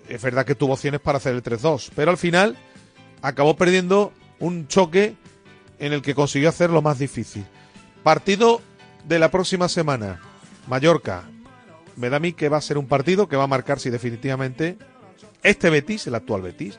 Es 0.09 0.23
verdad 0.23 0.45
que 0.45 0.55
tuvo 0.55 0.75
opciones 0.75 1.01
para 1.01 1.19
hacer 1.19 1.35
el 1.35 1.43
3-2, 1.43 1.91
pero 1.95 2.11
al 2.11 2.19
final 2.19 2.57
acabó 3.23 3.57
perdiendo 3.57 4.13
un 4.39 4.67
choque 4.69 5.15
en 5.79 5.93
el 5.93 6.03
que 6.03 6.15
consiguió 6.15 6.49
hacer 6.49 6.71
lo 6.71 6.83
más 6.83 6.99
difícil. 6.99 7.45
Partido 8.03 8.61
de 9.05 9.19
la 9.19 9.31
próxima 9.31 9.69
semana, 9.69 10.21
Mallorca. 10.69 11.25
Me 11.97 12.09
da 12.09 12.17
a 12.17 12.21
mí 12.21 12.33
que 12.33 12.49
va 12.49 12.57
a 12.57 12.63
ser 12.63 12.79
un 12.79 12.87
partido 12.87 13.29
que 13.29 13.37
va 13.37 13.45
a 13.45 13.49
marcar 13.49 13.79
si 13.79 13.91
definitivamente 13.91 14.79
este 15.43 15.71
Betis, 15.71 16.07
el 16.07 16.15
actual 16.15 16.43
Betis, 16.43 16.79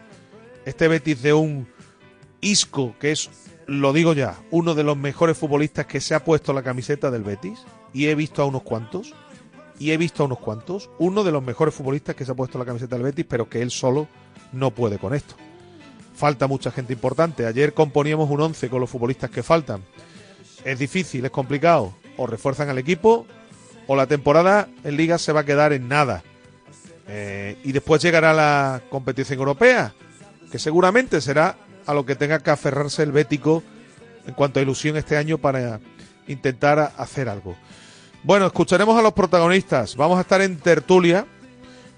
este 0.66 0.88
Betis 0.88 1.22
de 1.22 1.34
un 1.34 1.68
Isco, 2.42 2.96
que 3.00 3.12
es 3.12 3.30
lo 3.68 3.94
digo 3.94 4.14
ya, 4.14 4.36
uno 4.52 4.76
de 4.76 4.84
los 4.84 4.98
mejores 4.98 5.38
futbolistas 5.38 5.86
que 5.86 6.02
se 6.02 6.16
ha 6.16 6.24
puesto 6.24 6.54
la 6.54 6.64
camiseta 6.64 7.12
del 7.12 7.24
Betis, 7.24 7.60
y 7.94 8.08
he 8.08 8.16
visto 8.16 8.42
a 8.42 8.46
unos 8.46 8.64
cuantos, 8.64 9.14
y 9.80 9.92
he 9.92 9.98
visto 9.98 10.24
a 10.24 10.26
unos 10.26 10.40
cuantos, 10.40 10.90
uno 11.00 11.24
de 11.24 11.32
los 11.32 11.44
mejores 11.44 11.74
futbolistas 11.74 12.16
que 12.16 12.26
se 12.26 12.32
ha 12.32 12.36
puesto 12.36 12.58
la 12.58 12.66
camiseta 12.66 12.96
del 12.96 13.04
Betis, 13.04 13.26
pero 13.28 13.50
que 13.50 13.62
él 13.62 13.72
solo 13.72 14.08
no 14.52 14.72
puede 14.72 14.98
con 14.98 15.14
esto. 15.14 15.36
Falta 16.16 16.48
mucha 16.48 16.72
gente 16.72 16.94
importante. 16.94 17.46
Ayer 17.46 17.74
componíamos 17.74 18.30
un 18.30 18.42
11 18.42 18.70
con 18.70 18.80
los 18.80 18.90
futbolistas 18.90 19.30
que 19.30 19.44
faltan. 19.44 19.82
Es 20.64 20.78
difícil, 20.80 21.26
es 21.26 21.32
complicado. 21.32 21.94
O 22.18 22.28
refuerzan 22.28 22.70
al 22.70 22.78
equipo, 22.78 23.26
o 23.88 23.96
la 23.96 24.08
temporada 24.08 24.70
en 24.84 24.96
liga 24.96 25.18
se 25.18 25.34
va 25.34 25.42
a 25.42 25.46
quedar 25.46 25.74
en 25.74 25.88
nada. 25.88 26.24
Eh, 27.08 27.58
y 27.64 27.72
después 27.72 28.02
llegará 28.02 28.34
la 28.34 28.82
competición 28.90 29.40
europea, 29.40 29.94
que 30.52 30.60
seguramente 30.60 31.20
será 31.20 31.58
a 31.86 31.94
lo 31.94 32.06
que 32.06 32.16
tenga 32.16 32.40
que 32.40 32.52
aferrarse 32.52 33.04
el 33.04 33.12
Bético 33.12 33.64
en 34.26 34.34
cuanto 34.34 34.60
a 34.60 34.64
ilusión 34.64 34.96
este 34.96 35.18
año 35.18 35.38
para 35.38 35.80
intentar 36.28 36.94
hacer 36.98 37.28
algo. 37.28 37.58
Bueno, 38.24 38.46
escucharemos 38.46 38.98
a 38.98 39.02
los 39.02 39.12
protagonistas. 39.12 39.98
Vamos 39.98 40.18
a 40.18 40.22
estar 40.22 40.42
en 40.42 40.58
tertulia 40.58 41.26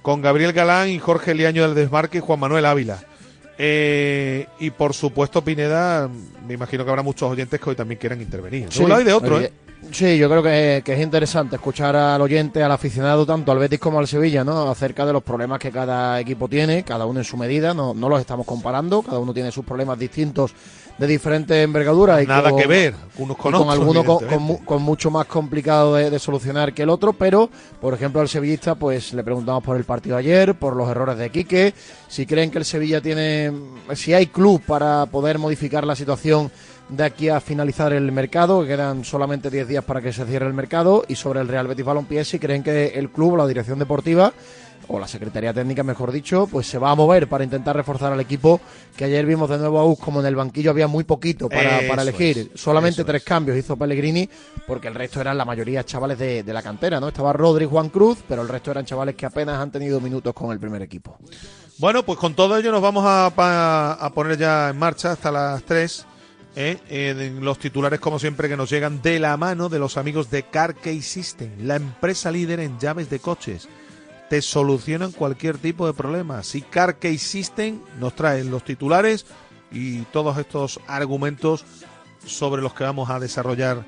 con 0.01 0.23
Gabriel 0.23 0.53
Galán 0.53 0.89
y 0.89 0.97
Jorge 0.97 1.35
Liaño 1.35 1.61
del 1.63 1.75
Desmarque 1.75 2.17
y 2.17 2.21
Juan 2.21 2.39
Manuel 2.39 2.65
Ávila. 2.65 2.99
Eh, 3.59 4.47
y 4.59 4.71
por 4.71 4.95
supuesto, 4.95 5.43
Pineda, 5.43 6.09
me 6.47 6.55
imagino 6.55 6.83
que 6.83 6.89
habrá 6.89 7.03
muchos 7.03 7.29
oyentes 7.29 7.59
que 7.59 7.69
hoy 7.69 7.75
también 7.75 7.99
quieran 7.99 8.21
intervenir. 8.21 8.69
De 8.69 8.83
un 8.83 8.89
lado 8.89 9.01
y 9.01 9.05
de 9.05 9.13
otro, 9.13 9.39
¿eh? 9.39 9.51
Sí, 9.91 10.17
yo 10.17 10.27
creo 10.27 10.41
que, 10.41 10.83
es 10.83 10.99
interesante 10.99 11.57
escuchar 11.57 11.95
al 11.95 12.19
oyente, 12.19 12.63
al 12.63 12.71
aficionado, 12.71 13.23
tanto 13.23 13.51
al 13.51 13.59
Betis 13.59 13.79
como 13.79 13.99
al 13.99 14.07
Sevilla, 14.07 14.43
¿no? 14.43 14.69
Acerca 14.69 15.05
de 15.05 15.13
los 15.13 15.21
problemas 15.21 15.59
que 15.59 15.71
cada 15.71 16.19
equipo 16.19 16.47
tiene, 16.49 16.83
cada 16.83 17.05
uno 17.05 17.19
en 17.19 17.23
su 17.23 17.37
medida, 17.37 17.73
no, 17.75 17.93
no 17.93 18.09
los 18.09 18.19
estamos 18.19 18.47
comparando, 18.47 19.03
cada 19.03 19.19
uno 19.19 19.31
tiene 19.31 19.51
sus 19.51 19.63
problemas 19.63 19.99
distintos 19.99 20.53
de 20.97 21.07
diferentes 21.07 21.57
envergaduras. 21.57 22.23
Y 22.23 22.27
Nada 22.27 22.55
que 22.55 22.67
ver, 22.67 22.95
unos 23.17 23.37
con, 23.37 23.51
con 23.51 23.69
algunos 23.69 24.05
con, 24.65 24.81
mucho 24.81 25.11
más 25.11 25.25
complicado 25.25 25.95
de, 25.95 26.19
solucionar 26.19 26.73
que 26.73 26.83
el 26.83 26.89
otro, 26.89 27.13
pero, 27.13 27.49
por 27.81 27.93
ejemplo, 27.93 28.21
al 28.21 28.29
sevillista, 28.29 28.75
pues 28.75 29.13
le 29.13 29.23
preguntamos 29.23 29.63
por 29.63 29.77
el 29.77 29.83
partido 29.83 30.17
ayer, 30.17 30.55
por 30.55 30.75
los 30.75 30.89
errores 30.89 31.17
de 31.17 31.29
Quique, 31.29 31.73
si 32.07 32.25
creen 32.25 32.51
que 32.51 32.59
el 32.59 32.65
Sevilla 32.65 33.01
tiene, 33.01 33.51
si 33.93 34.13
hay 34.13 34.27
club 34.27 34.61
para 34.65 35.05
poder 35.07 35.37
modificar 35.37 35.85
la 35.85 35.95
situación 35.95 36.51
de 36.87 37.03
aquí 37.03 37.29
a 37.29 37.39
finalizar 37.39 37.93
el 37.93 38.11
mercado, 38.11 38.61
que 38.61 38.67
quedan 38.67 39.03
solamente 39.03 39.49
10 39.49 39.67
días 39.67 39.83
para 39.83 40.01
que 40.01 40.13
se 40.13 40.25
cierre 40.25 40.47
el 40.47 40.53
mercado, 40.53 41.03
y 41.07 41.15
sobre 41.15 41.41
el 41.41 41.47
Real 41.47 41.67
Betis 41.67 41.85
Balompié, 41.85 42.23
si 42.23 42.39
creen 42.39 42.63
que 42.63 42.87
el 42.87 43.09
club 43.09 43.33
o 43.33 43.37
la 43.37 43.47
dirección 43.47 43.79
deportiva 43.79 44.33
o 44.87 44.99
la 44.99 45.07
Secretaría 45.07 45.53
Técnica, 45.53 45.83
mejor 45.83 46.11
dicho, 46.11 46.47
pues 46.47 46.67
se 46.67 46.77
va 46.77 46.91
a 46.91 46.95
mover 46.95 47.27
para 47.27 47.43
intentar 47.43 47.75
reforzar 47.75 48.13
al 48.13 48.19
equipo, 48.19 48.59
que 48.95 49.05
ayer 49.05 49.25
vimos 49.25 49.49
de 49.49 49.57
nuevo 49.57 49.79
a 49.79 49.85
US 49.85 49.99
como 49.99 50.19
en 50.19 50.25
el 50.25 50.35
banquillo 50.35 50.71
había 50.71 50.87
muy 50.87 51.03
poquito 51.03 51.49
para, 51.49 51.79
elegir, 51.79 52.51
solamente 52.55 53.03
tres 53.03 53.23
cambios 53.23 53.57
hizo 53.57 53.77
Pellegrini, 53.77 54.29
porque 54.67 54.87
el 54.87 54.95
resto 54.95 55.21
eran 55.21 55.37
la 55.37 55.45
mayoría 55.45 55.83
chavales 55.83 56.19
de, 56.19 56.43
la 56.45 56.61
cantera, 56.61 56.99
¿no? 56.99 57.09
Estaba 57.09 57.33
Rodri 57.33 57.65
Juan 57.65 57.89
Cruz, 57.89 58.19
pero 58.27 58.41
el 58.41 58.47
resto 58.47 58.71
eran 58.71 58.85
chavales 58.85 59.15
que 59.15 59.25
apenas 59.25 59.59
han 59.59 59.71
tenido 59.71 59.99
minutos 59.99 60.33
con 60.33 60.51
el 60.51 60.59
primer 60.59 60.81
equipo. 60.81 61.17
Bueno, 61.77 62.03
pues 62.03 62.17
con 62.17 62.33
todo 62.33 62.57
ello 62.57 62.71
nos 62.71 62.81
vamos 62.81 63.03
a, 63.05 63.27
a 63.99 64.09
poner 64.13 64.37
ya 64.37 64.69
en 64.69 64.77
marcha 64.77 65.11
hasta 65.11 65.31
las 65.31 65.63
3 65.63 66.05
¿eh? 66.55 66.77
en 66.89 67.43
los 67.43 67.59
titulares, 67.59 67.99
como 67.99 68.19
siempre, 68.19 68.49
que 68.49 68.57
nos 68.57 68.69
llegan 68.69 69.01
de 69.01 69.19
la 69.19 69.35
mano 69.37 69.69
de 69.69 69.79
los 69.79 69.97
amigos 69.97 70.29
de 70.29 70.45
System, 71.01 71.51
la 71.59 71.75
empresa 71.75 72.31
líder 72.31 72.59
en 72.59 72.79
llaves 72.79 73.09
de 73.09 73.19
coches. 73.19 73.67
Te 74.29 74.41
solucionan 74.41 75.11
cualquier 75.11 75.57
tipo 75.57 75.85
de 75.85 75.93
problema. 75.93 76.43
Si 76.43 76.61
Carkey 76.61 77.17
System 77.17 77.79
nos 77.99 78.15
trae 78.15 78.43
los 78.43 78.63
titulares 78.63 79.25
y 79.71 80.01
todos 80.03 80.37
estos 80.37 80.79
argumentos 80.87 81.65
sobre 82.25 82.61
los 82.61 82.73
que 82.73 82.83
vamos 82.83 83.09
a 83.09 83.19
desarrollar 83.19 83.85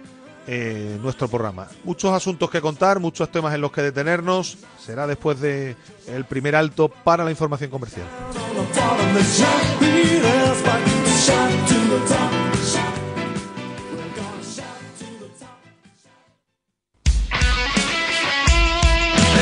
eh, 0.49 0.97
nuestro 1.01 1.27
programa. 1.27 1.67
Muchos 1.83 2.13
asuntos 2.13 2.49
que 2.49 2.61
contar, 2.61 2.99
muchos 3.01 3.29
temas 3.29 3.53
en 3.53 3.59
los 3.59 3.71
que 3.71 3.81
detenernos. 3.81 4.57
Será 4.79 5.05
después 5.05 5.41
de 5.41 5.75
el 6.07 6.23
primer 6.23 6.55
alto 6.55 6.87
para 6.87 7.25
la 7.25 7.31
información 7.31 7.69
comercial. 7.69 8.05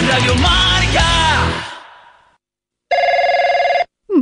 Radio. 0.08 0.65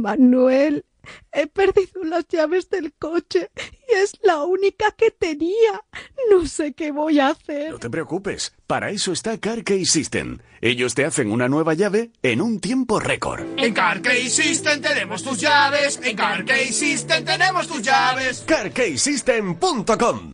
Manuel, 0.03 0.85
he 1.31 1.47
perdido 1.47 2.03
las 2.03 2.27
llaves 2.27 2.69
del 2.69 2.93
coche 2.93 3.49
y 3.55 3.95
es 3.95 4.13
la 4.21 4.43
única 4.43 4.91
que 4.91 5.11
tenía. 5.11 5.81
No 6.29 6.45
sé 6.45 6.73
qué 6.73 6.91
voy 6.91 7.19
a 7.19 7.29
hacer. 7.29 7.71
No 7.71 7.79
te 7.79 7.89
preocupes, 7.89 8.53
para 8.67 8.91
eso 8.91 9.11
está 9.11 9.37
CarKey 9.37 9.85
System. 9.85 10.39
Ellos 10.61 10.93
te 10.95 11.05
hacen 11.05 11.31
una 11.31 11.47
nueva 11.47 11.73
llave 11.73 12.11
en 12.21 12.41
un 12.41 12.59
tiempo 12.59 12.99
récord. 12.99 13.45
En 13.57 13.73
CarKey 13.73 14.29
System 14.29 14.81
tenemos 14.81 15.23
tus 15.23 15.39
llaves. 15.39 15.99
En 16.03 16.15
CarKey 16.15 16.71
System 16.71 17.25
tenemos 17.25 17.67
tus 17.67 17.81
llaves. 17.81 18.43
CarKeySystem.com 18.47 20.33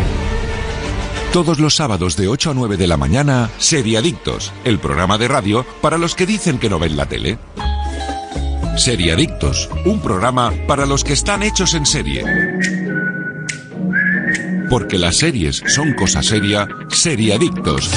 Todos 1.33 1.61
los 1.61 1.77
sábados 1.77 2.17
de 2.17 2.27
8 2.27 2.51
a 2.51 2.53
9 2.53 2.75
de 2.75 2.87
la 2.87 2.97
mañana, 2.97 3.49
Seriadictos, 3.57 4.51
el 4.65 4.79
programa 4.79 5.17
de 5.17 5.29
radio 5.29 5.65
para 5.81 5.97
los 5.97 6.13
que 6.13 6.25
dicen 6.25 6.59
que 6.59 6.69
no 6.69 6.77
ven 6.77 6.97
la 6.97 7.05
tele. 7.05 7.37
Seriadictos, 8.75 9.69
un 9.85 10.01
programa 10.01 10.51
para 10.67 10.85
los 10.85 11.05
que 11.05 11.13
están 11.13 11.41
hechos 11.41 11.73
en 11.73 11.85
serie. 11.85 12.25
Porque 14.69 14.97
las 14.97 15.15
series 15.15 15.63
son 15.67 15.93
cosa 15.93 16.21
seria, 16.21 16.67
Seriadictos. 16.89 17.89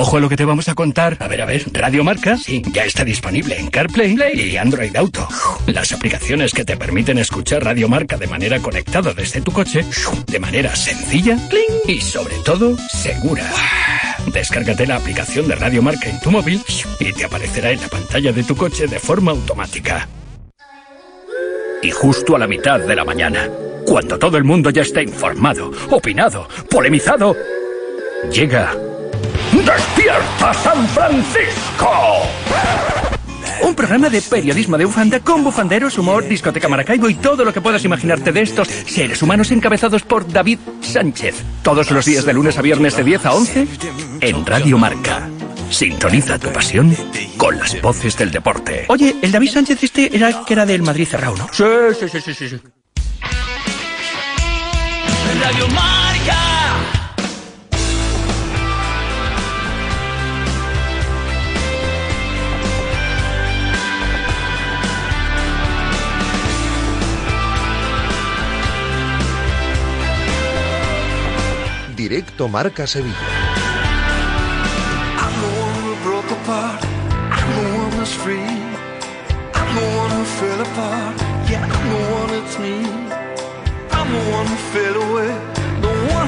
Ojo 0.00 0.16
a 0.16 0.20
lo 0.20 0.30
que 0.30 0.36
te 0.38 0.46
vamos 0.46 0.66
a 0.70 0.74
contar. 0.74 1.18
A 1.20 1.28
ver, 1.28 1.42
a 1.42 1.44
ver, 1.44 1.62
Radio 1.74 2.02
Marca, 2.02 2.38
sí, 2.38 2.62
ya 2.72 2.86
está 2.86 3.04
disponible 3.04 3.58
en 3.58 3.68
CarPlay 3.68 4.16
y 4.34 4.56
Android 4.56 4.96
Auto. 4.96 5.28
Las 5.66 5.92
aplicaciones 5.92 6.54
que 6.54 6.64
te 6.64 6.78
permiten 6.78 7.18
escuchar 7.18 7.62
Radio 7.62 7.86
Marca 7.86 8.16
de 8.16 8.26
manera 8.26 8.60
conectada 8.60 9.12
desde 9.12 9.42
tu 9.42 9.52
coche, 9.52 9.84
de 10.26 10.38
manera 10.38 10.74
sencilla 10.74 11.36
y 11.86 12.00
sobre 12.00 12.36
todo 12.36 12.78
segura. 12.88 13.44
Descárgate 14.32 14.86
la 14.86 14.96
aplicación 14.96 15.46
de 15.48 15.56
Radio 15.56 15.82
Marca 15.82 16.08
en 16.08 16.18
tu 16.20 16.30
móvil 16.30 16.62
y 16.98 17.12
te 17.12 17.26
aparecerá 17.26 17.70
en 17.70 17.82
la 17.82 17.88
pantalla 17.88 18.32
de 18.32 18.42
tu 18.42 18.56
coche 18.56 18.86
de 18.86 18.98
forma 18.98 19.32
automática. 19.32 20.08
Y 21.82 21.90
justo 21.90 22.36
a 22.36 22.38
la 22.38 22.46
mitad 22.46 22.80
de 22.80 22.96
la 22.96 23.04
mañana, 23.04 23.50
cuando 23.84 24.18
todo 24.18 24.38
el 24.38 24.44
mundo 24.44 24.70
ya 24.70 24.80
está 24.80 25.02
informado, 25.02 25.70
opinado, 25.90 26.48
polemizado, 26.70 27.36
llega 28.32 28.74
¡Despierta 29.64 30.54
San 30.54 30.88
Francisco! 30.88 31.90
Un 33.62 33.74
programa 33.74 34.08
de 34.08 34.22
periodismo 34.22 34.78
de 34.78 34.86
bufanda 34.86 35.20
con 35.20 35.44
bufanderos, 35.44 35.98
humor, 35.98 36.26
discoteca 36.26 36.68
Maracaibo 36.68 37.10
y 37.10 37.14
todo 37.14 37.44
lo 37.44 37.52
que 37.52 37.60
puedas 37.60 37.84
imaginarte 37.84 38.32
de 38.32 38.40
estos 38.42 38.68
seres 38.68 39.22
humanos 39.22 39.50
encabezados 39.50 40.02
por 40.02 40.26
David 40.26 40.58
Sánchez. 40.80 41.42
Todos 41.62 41.90
los 41.90 42.06
días 42.06 42.24
de 42.24 42.32
lunes 42.32 42.56
a 42.56 42.62
viernes 42.62 42.96
de 42.96 43.04
10 43.04 43.26
a 43.26 43.34
11 43.34 43.68
en 44.22 44.46
Radio 44.46 44.78
Marca. 44.78 45.28
Sintoniza 45.70 46.38
tu 46.38 46.50
pasión 46.52 46.96
con 47.36 47.58
las 47.58 47.80
voces 47.82 48.16
del 48.16 48.30
deporte. 48.30 48.86
Oye, 48.88 49.14
el 49.20 49.30
David 49.30 49.50
Sánchez 49.50 49.82
este 49.82 50.16
era 50.16 50.28
el 50.28 50.36
que 50.46 50.54
era 50.54 50.64
del 50.64 50.82
Madrid 50.82 51.06
cerrado, 51.06 51.36
¿no? 51.36 51.48
Sí, 51.52 51.64
sí, 51.98 52.08
sí, 52.08 52.34
sí, 52.34 52.48
sí. 52.48 52.60
Radio 55.42 55.68
Marca. 55.68 55.99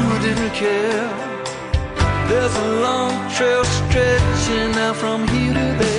Who 0.07 0.17
didn't 0.27 0.55
care. 0.55 1.11
There's 2.29 2.57
a 2.57 2.69
long 2.87 3.15
trail 3.35 3.65
stretching 3.65 4.75
out 4.85 4.97
from 4.97 5.27
here 5.27 5.53
to 5.53 5.67
there. 5.81 5.92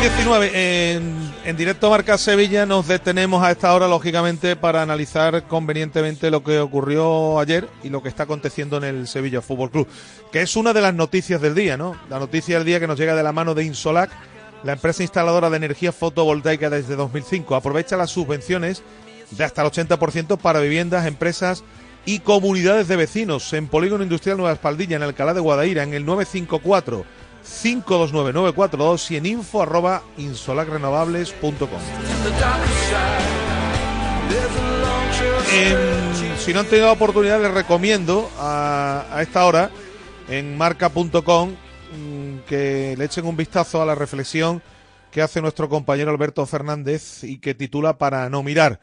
19 0.00 0.94
en, 0.94 1.30
en 1.44 1.56
directo 1.58 1.90
Marca 1.90 2.16
Sevilla 2.16 2.64
nos 2.64 2.88
detenemos 2.88 3.42
a 3.42 3.50
esta 3.50 3.74
hora 3.74 3.86
lógicamente 3.86 4.56
para 4.56 4.80
analizar 4.80 5.46
convenientemente 5.46 6.30
lo 6.30 6.42
que 6.42 6.58
ocurrió 6.58 7.38
ayer 7.38 7.68
y 7.82 7.90
lo 7.90 8.02
que 8.02 8.08
está 8.08 8.22
aconteciendo 8.22 8.78
en 8.78 8.84
el 8.84 9.06
Sevilla 9.06 9.42
Fútbol 9.42 9.70
Club, 9.70 9.88
que 10.32 10.40
es 10.40 10.56
una 10.56 10.72
de 10.72 10.80
las 10.80 10.94
noticias 10.94 11.42
del 11.42 11.54
día, 11.54 11.76
¿no? 11.76 11.96
La 12.08 12.18
noticia 12.18 12.56
del 12.56 12.64
día 12.64 12.80
que 12.80 12.86
nos 12.86 12.98
llega 12.98 13.14
de 13.14 13.22
la 13.22 13.32
mano 13.32 13.54
de 13.54 13.64
Insolac, 13.64 14.10
la 14.64 14.72
empresa 14.72 15.02
instaladora 15.02 15.50
de 15.50 15.58
energía 15.58 15.92
fotovoltaica 15.92 16.70
desde 16.70 16.96
2005. 16.96 17.54
Aprovecha 17.54 17.98
las 17.98 18.10
subvenciones 18.10 18.82
de 19.32 19.44
hasta 19.44 19.60
el 19.60 19.70
80% 19.70 20.38
para 20.38 20.60
viviendas, 20.60 21.06
empresas 21.06 21.62
y 22.06 22.20
comunidades 22.20 22.88
de 22.88 22.96
vecinos 22.96 23.52
en 23.52 23.68
Polígono 23.68 24.02
Industrial 24.02 24.38
Nueva 24.38 24.54
Espaldilla, 24.54 24.96
en 24.96 25.02
Alcalá 25.02 25.34
de 25.34 25.40
Guadaira, 25.40 25.82
en 25.82 25.92
el 25.92 26.06
954 26.06 27.04
529-942 27.44 29.10
y 29.10 29.16
en 29.16 29.26
info 29.26 29.62
arroba 29.62 30.02
insolacrenovables.com. 30.16 31.80
Si 36.38 36.52
no 36.54 36.60
han 36.60 36.66
tenido 36.66 36.92
oportunidad, 36.92 37.42
les 37.42 37.52
recomiendo 37.52 38.30
a, 38.38 39.06
a 39.10 39.22
esta 39.22 39.44
hora 39.44 39.70
en 40.28 40.56
marca.com 40.56 41.50
mm, 41.50 42.38
que 42.46 42.94
le 42.96 43.04
echen 43.04 43.26
un 43.26 43.36
vistazo 43.36 43.82
a 43.82 43.86
la 43.86 43.94
reflexión 43.94 44.62
que 45.10 45.22
hace 45.22 45.42
nuestro 45.42 45.68
compañero 45.68 46.10
Alberto 46.10 46.46
Fernández 46.46 47.24
y 47.24 47.38
que 47.38 47.54
titula 47.54 47.98
Para 47.98 48.28
no 48.30 48.42
mirar. 48.42 48.80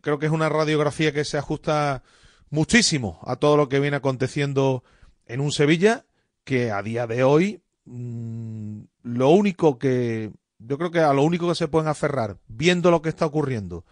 Creo 0.00 0.18
que 0.18 0.26
es 0.26 0.32
una 0.32 0.48
radiografía 0.48 1.12
que 1.12 1.24
se 1.24 1.36
ajusta 1.36 2.02
muchísimo 2.50 3.20
a 3.26 3.36
todo 3.36 3.56
lo 3.56 3.68
que 3.68 3.80
viene 3.80 3.96
aconteciendo 3.96 4.84
en 5.26 5.40
un 5.40 5.52
Sevilla 5.52 6.04
que 6.44 6.70
a 6.70 6.82
día 6.82 7.06
de 7.06 7.24
hoy 7.24 7.63
mm, 7.84 8.80
lo 9.02 9.28
único 9.30 9.78
que 9.78 10.32
yo 10.58 10.78
creo 10.78 10.90
que 10.90 11.00
a 11.00 11.12
lo 11.12 11.22
único 11.22 11.48
que 11.48 11.54
se 11.54 11.68
pueden 11.68 11.88
aferrar 11.88 12.38
viendo 12.48 12.90
lo 12.90 13.02
que 13.02 13.08
está 13.08 13.26
ocurriendo 13.26 13.84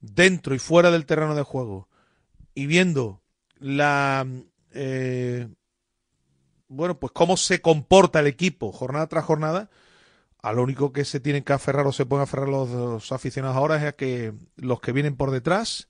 dentro 0.00 0.54
y 0.54 0.58
fuera 0.58 0.90
del 0.90 1.06
terreno 1.06 1.34
de 1.34 1.42
juego 1.42 1.88
y 2.54 2.66
viendo 2.66 3.20
la 3.58 4.26
eh, 4.72 5.48
bueno 6.68 6.98
pues 6.98 7.12
cómo 7.12 7.36
se 7.36 7.60
comporta 7.60 8.20
el 8.20 8.26
equipo 8.26 8.72
jornada 8.72 9.06
tras 9.06 9.24
jornada 9.24 9.70
a 10.40 10.52
lo 10.52 10.62
único 10.62 10.92
que 10.92 11.04
se 11.04 11.20
tienen 11.20 11.42
que 11.42 11.52
aferrar 11.52 11.86
o 11.86 11.92
se 11.92 12.06
pueden 12.06 12.22
aferrar 12.22 12.48
los, 12.48 12.70
los 12.70 13.12
aficionados 13.12 13.56
ahora 13.56 13.76
es 13.76 13.84
a 13.84 13.92
que 13.92 14.32
los 14.56 14.80
que 14.80 14.92
vienen 14.92 15.16
por 15.16 15.30
detrás 15.30 15.88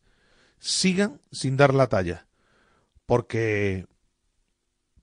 sigan 0.58 1.20
sin 1.30 1.56
dar 1.56 1.74
la 1.74 1.88
talla. 1.88 2.26
Porque 3.06 3.86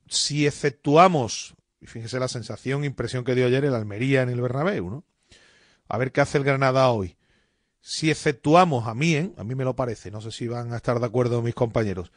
si 0.06 0.46
efectuamos 0.46 1.55
y 1.86 1.88
fíjese 1.88 2.18
la 2.18 2.26
sensación, 2.26 2.84
impresión 2.84 3.24
que 3.24 3.36
dio 3.36 3.46
ayer 3.46 3.64
el 3.64 3.74
Almería 3.74 4.22
en 4.22 4.28
el 4.28 4.40
Bernabéu, 4.40 4.90
¿no? 4.90 5.04
A 5.88 5.98
ver 5.98 6.10
qué 6.10 6.20
hace 6.20 6.36
el 6.36 6.44
Granada 6.44 6.88
hoy. 6.88 7.16
Si 7.80 8.10
efectuamos 8.10 8.88
a 8.88 8.94
mí, 8.94 9.14
¿eh? 9.14 9.30
a 9.36 9.44
mí 9.44 9.54
me 9.54 9.62
lo 9.62 9.76
parece, 9.76 10.10
no 10.10 10.20
sé 10.20 10.32
si 10.32 10.48
van 10.48 10.72
a 10.72 10.76
estar 10.76 10.98
de 10.98 11.06
acuerdo 11.06 11.42
mis 11.42 11.54
compañeros, 11.54 12.10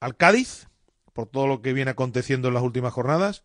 al 0.00 0.16
Cádiz, 0.16 0.66
por 1.12 1.28
todo 1.28 1.46
lo 1.46 1.62
que 1.62 1.72
viene 1.72 1.92
aconteciendo 1.92 2.48
en 2.48 2.54
las 2.54 2.64
últimas 2.64 2.92
jornadas, 2.92 3.44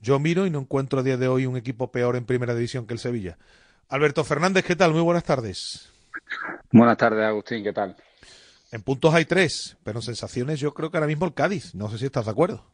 yo 0.00 0.18
miro 0.18 0.44
y 0.44 0.50
no 0.50 0.58
encuentro 0.60 1.00
a 1.00 1.02
día 1.02 1.16
de 1.16 1.28
hoy 1.28 1.46
un 1.46 1.56
equipo 1.56 1.90
peor 1.90 2.16
en 2.16 2.26
primera 2.26 2.54
división 2.54 2.86
que 2.86 2.92
el 2.92 3.00
Sevilla. 3.00 3.38
Alberto 3.88 4.22
Fernández, 4.22 4.64
¿qué 4.64 4.76
tal? 4.76 4.92
Muy 4.92 5.00
buenas 5.00 5.24
tardes. 5.24 5.90
Buenas 6.70 6.98
tardes, 6.98 7.24
Agustín, 7.24 7.64
¿qué 7.64 7.72
tal? 7.72 7.96
En 8.70 8.82
puntos 8.82 9.14
hay 9.14 9.24
tres, 9.24 9.78
pero 9.82 10.00
en 10.00 10.02
sensaciones 10.02 10.60
yo 10.60 10.74
creo 10.74 10.90
que 10.90 10.98
ahora 10.98 11.06
mismo 11.06 11.24
el 11.24 11.32
Cádiz. 11.32 11.74
No 11.74 11.88
sé 11.88 11.96
si 11.96 12.04
estás 12.04 12.26
de 12.26 12.32
acuerdo. 12.32 12.66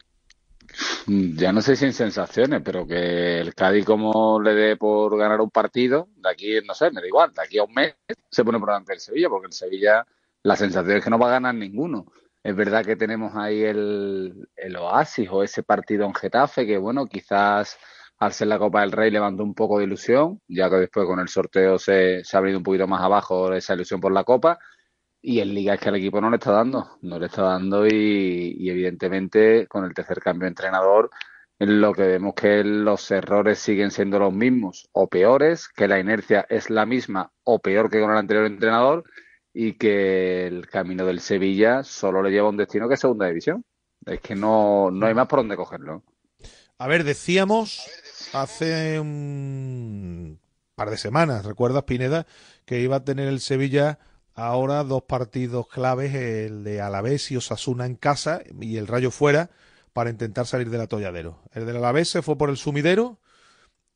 Ya 1.07 1.51
no 1.51 1.61
sé 1.61 1.75
si 1.75 1.85
en 1.85 1.93
sensaciones, 1.93 2.61
pero 2.63 2.87
que 2.87 3.39
el 3.39 3.53
Cádiz 3.53 3.85
como 3.85 4.39
le 4.41 4.53
dé 4.53 4.75
por 4.77 5.17
ganar 5.17 5.39
un 5.41 5.51
partido, 5.51 6.09
de 6.15 6.29
aquí, 6.29 6.59
no 6.65 6.73
sé, 6.73 6.91
me 6.91 7.01
da 7.01 7.07
igual, 7.07 7.31
de 7.33 7.41
aquí 7.41 7.57
a 7.57 7.63
un 7.63 7.73
mes 7.73 7.95
se 8.29 8.43
pone 8.43 8.59
por 8.59 8.69
delante 8.69 8.93
el 8.93 8.99
Sevilla, 8.99 9.29
porque 9.29 9.47
el 9.47 9.53
Sevilla 9.53 10.05
la 10.43 10.55
sensación 10.55 10.97
es 10.97 11.03
que 11.03 11.09
no 11.09 11.19
va 11.19 11.27
a 11.27 11.31
ganar 11.31 11.55
ninguno. 11.55 12.05
Es 12.43 12.55
verdad 12.55 12.85
que 12.85 12.95
tenemos 12.95 13.35
ahí 13.35 13.63
el, 13.63 14.47
el 14.55 14.75
oasis 14.75 15.27
o 15.31 15.41
ese 15.43 15.63
partido 15.63 16.05
en 16.05 16.13
Getafe, 16.13 16.67
que 16.67 16.77
bueno, 16.77 17.07
quizás 17.07 17.77
al 18.19 18.31
ser 18.31 18.47
la 18.47 18.59
Copa 18.59 18.81
del 18.81 18.91
Rey 18.91 19.11
levantó 19.11 19.43
un 19.43 19.55
poco 19.55 19.79
de 19.79 19.85
ilusión, 19.85 20.41
ya 20.47 20.69
que 20.69 20.75
después 20.75 21.07
con 21.07 21.19
el 21.19 21.27
sorteo 21.27 21.79
se, 21.79 22.23
se 22.23 22.37
ha 22.37 22.39
abrido 22.39 22.59
un 22.59 22.63
poquito 22.63 22.87
más 22.87 23.01
abajo 23.01 23.51
esa 23.53 23.73
ilusión 23.73 23.99
por 23.99 24.11
la 24.11 24.23
Copa. 24.23 24.59
Y 25.27 25.39
en 25.39 25.55
Liga 25.55 25.73
es 25.73 25.79
que 25.79 25.89
al 25.89 25.95
equipo 25.95 26.21
no 26.21 26.29
le 26.29 26.35
está 26.35 26.51
dando, 26.51 26.99
no 27.01 27.17
le 27.17 27.25
está 27.25 27.41
dando 27.41 27.87
y, 27.87 28.69
evidentemente 28.69 29.65
con 29.65 29.83
el 29.83 29.91
tercer 29.91 30.19
cambio 30.19 30.45
de 30.45 30.49
entrenador 30.49 31.09
lo 31.57 31.93
que 31.93 32.03
vemos 32.03 32.35
que 32.35 32.63
los 32.63 33.09
errores 33.09 33.57
siguen 33.57 33.89
siendo 33.89 34.19
los 34.19 34.31
mismos 34.31 34.87
o 34.91 35.07
peores, 35.07 35.67
que 35.67 35.87
la 35.87 35.99
inercia 35.99 36.45
es 36.47 36.69
la 36.69 36.85
misma 36.85 37.31
o 37.43 37.57
peor 37.57 37.89
que 37.89 38.01
con 38.01 38.11
el 38.11 38.17
anterior 38.17 38.45
entrenador 38.45 39.03
y 39.51 39.73
que 39.79 40.45
el 40.45 40.67
camino 40.67 41.07
del 41.07 41.19
Sevilla 41.21 41.83
solo 41.83 42.21
le 42.21 42.29
lleva 42.29 42.45
a 42.45 42.51
un 42.51 42.57
destino 42.57 42.87
que 42.87 42.93
es 42.93 42.99
segunda 42.99 43.25
división. 43.25 43.65
Es 44.05 44.21
que 44.21 44.35
no, 44.35 44.91
no 44.91 45.07
hay 45.07 45.15
más 45.15 45.27
por 45.27 45.39
dónde 45.39 45.55
cogerlo. 45.55 46.03
A 46.77 46.87
ver, 46.87 47.03
decíamos 47.03 47.89
hace 48.31 48.99
un 48.99 50.39
par 50.75 50.91
de 50.91 50.97
semanas, 50.97 51.45
¿recuerdas, 51.45 51.85
Pineda, 51.85 52.27
que 52.65 52.79
iba 52.81 52.97
a 52.97 53.03
tener 53.03 53.27
el 53.27 53.39
Sevilla 53.39 53.97
ahora 54.35 54.83
dos 54.83 55.03
partidos 55.03 55.67
claves, 55.67 56.13
el 56.13 56.63
de 56.63 56.81
Alavés 56.81 57.31
y 57.31 57.37
Osasuna 57.37 57.85
en 57.85 57.95
casa 57.95 58.41
y 58.59 58.77
el 58.77 58.87
Rayo 58.87 59.09
fuera, 59.11 59.49
para 59.93 60.09
intentar 60.09 60.45
salir 60.45 60.69
del 60.69 60.81
atolladero. 60.81 61.41
El 61.53 61.65
del 61.65 61.77
Alavés 61.77 62.09
se 62.09 62.21
fue 62.21 62.37
por 62.37 62.49
el 62.49 62.57
sumidero 62.57 63.19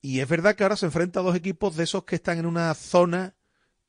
y 0.02 0.22
es 0.22 0.30
verdad 0.30 0.56
que 0.56 0.64
ahora 0.64 0.78
se 0.78 0.86
enfrenta 0.86 1.20
a 1.20 1.24
dos 1.24 1.36
equipos 1.36 1.76
de 1.76 1.84
esos 1.84 2.06
que 2.06 2.16
están 2.16 2.38
en 2.38 2.46
una 2.46 2.74
zona 2.74 3.36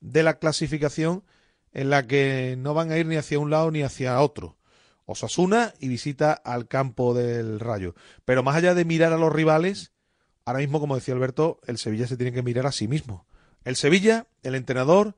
de 0.00 0.24
la 0.24 0.38
clasificación 0.38 1.24
en 1.72 1.88
la 1.88 2.06
que 2.06 2.56
no 2.58 2.74
van 2.74 2.90
a 2.90 2.98
ir 2.98 3.06
ni 3.06 3.16
hacia 3.16 3.38
un 3.38 3.50
lado 3.50 3.70
ni 3.70 3.82
hacia 3.82 4.20
otro. 4.20 4.56
Osasuna 5.04 5.72
y 5.78 5.88
visita 5.88 6.32
al 6.32 6.68
campo 6.68 7.14
del 7.14 7.60
Rayo. 7.60 7.94
Pero 8.24 8.42
más 8.42 8.56
allá 8.56 8.74
de 8.74 8.84
mirar 8.84 9.12
a 9.12 9.18
los 9.18 9.32
rivales, 9.32 9.92
ahora 10.44 10.60
mismo, 10.60 10.80
como 10.80 10.96
decía 10.96 11.14
Alberto, 11.14 11.60
el 11.66 11.78
Sevilla 11.78 12.06
se 12.06 12.16
tiene 12.16 12.32
que 12.32 12.42
mirar 12.42 12.66
a 12.66 12.72
sí 12.72 12.88
mismo. 12.88 13.26
El 13.64 13.76
Sevilla, 13.76 14.26
el 14.42 14.54
entrenador, 14.54 15.16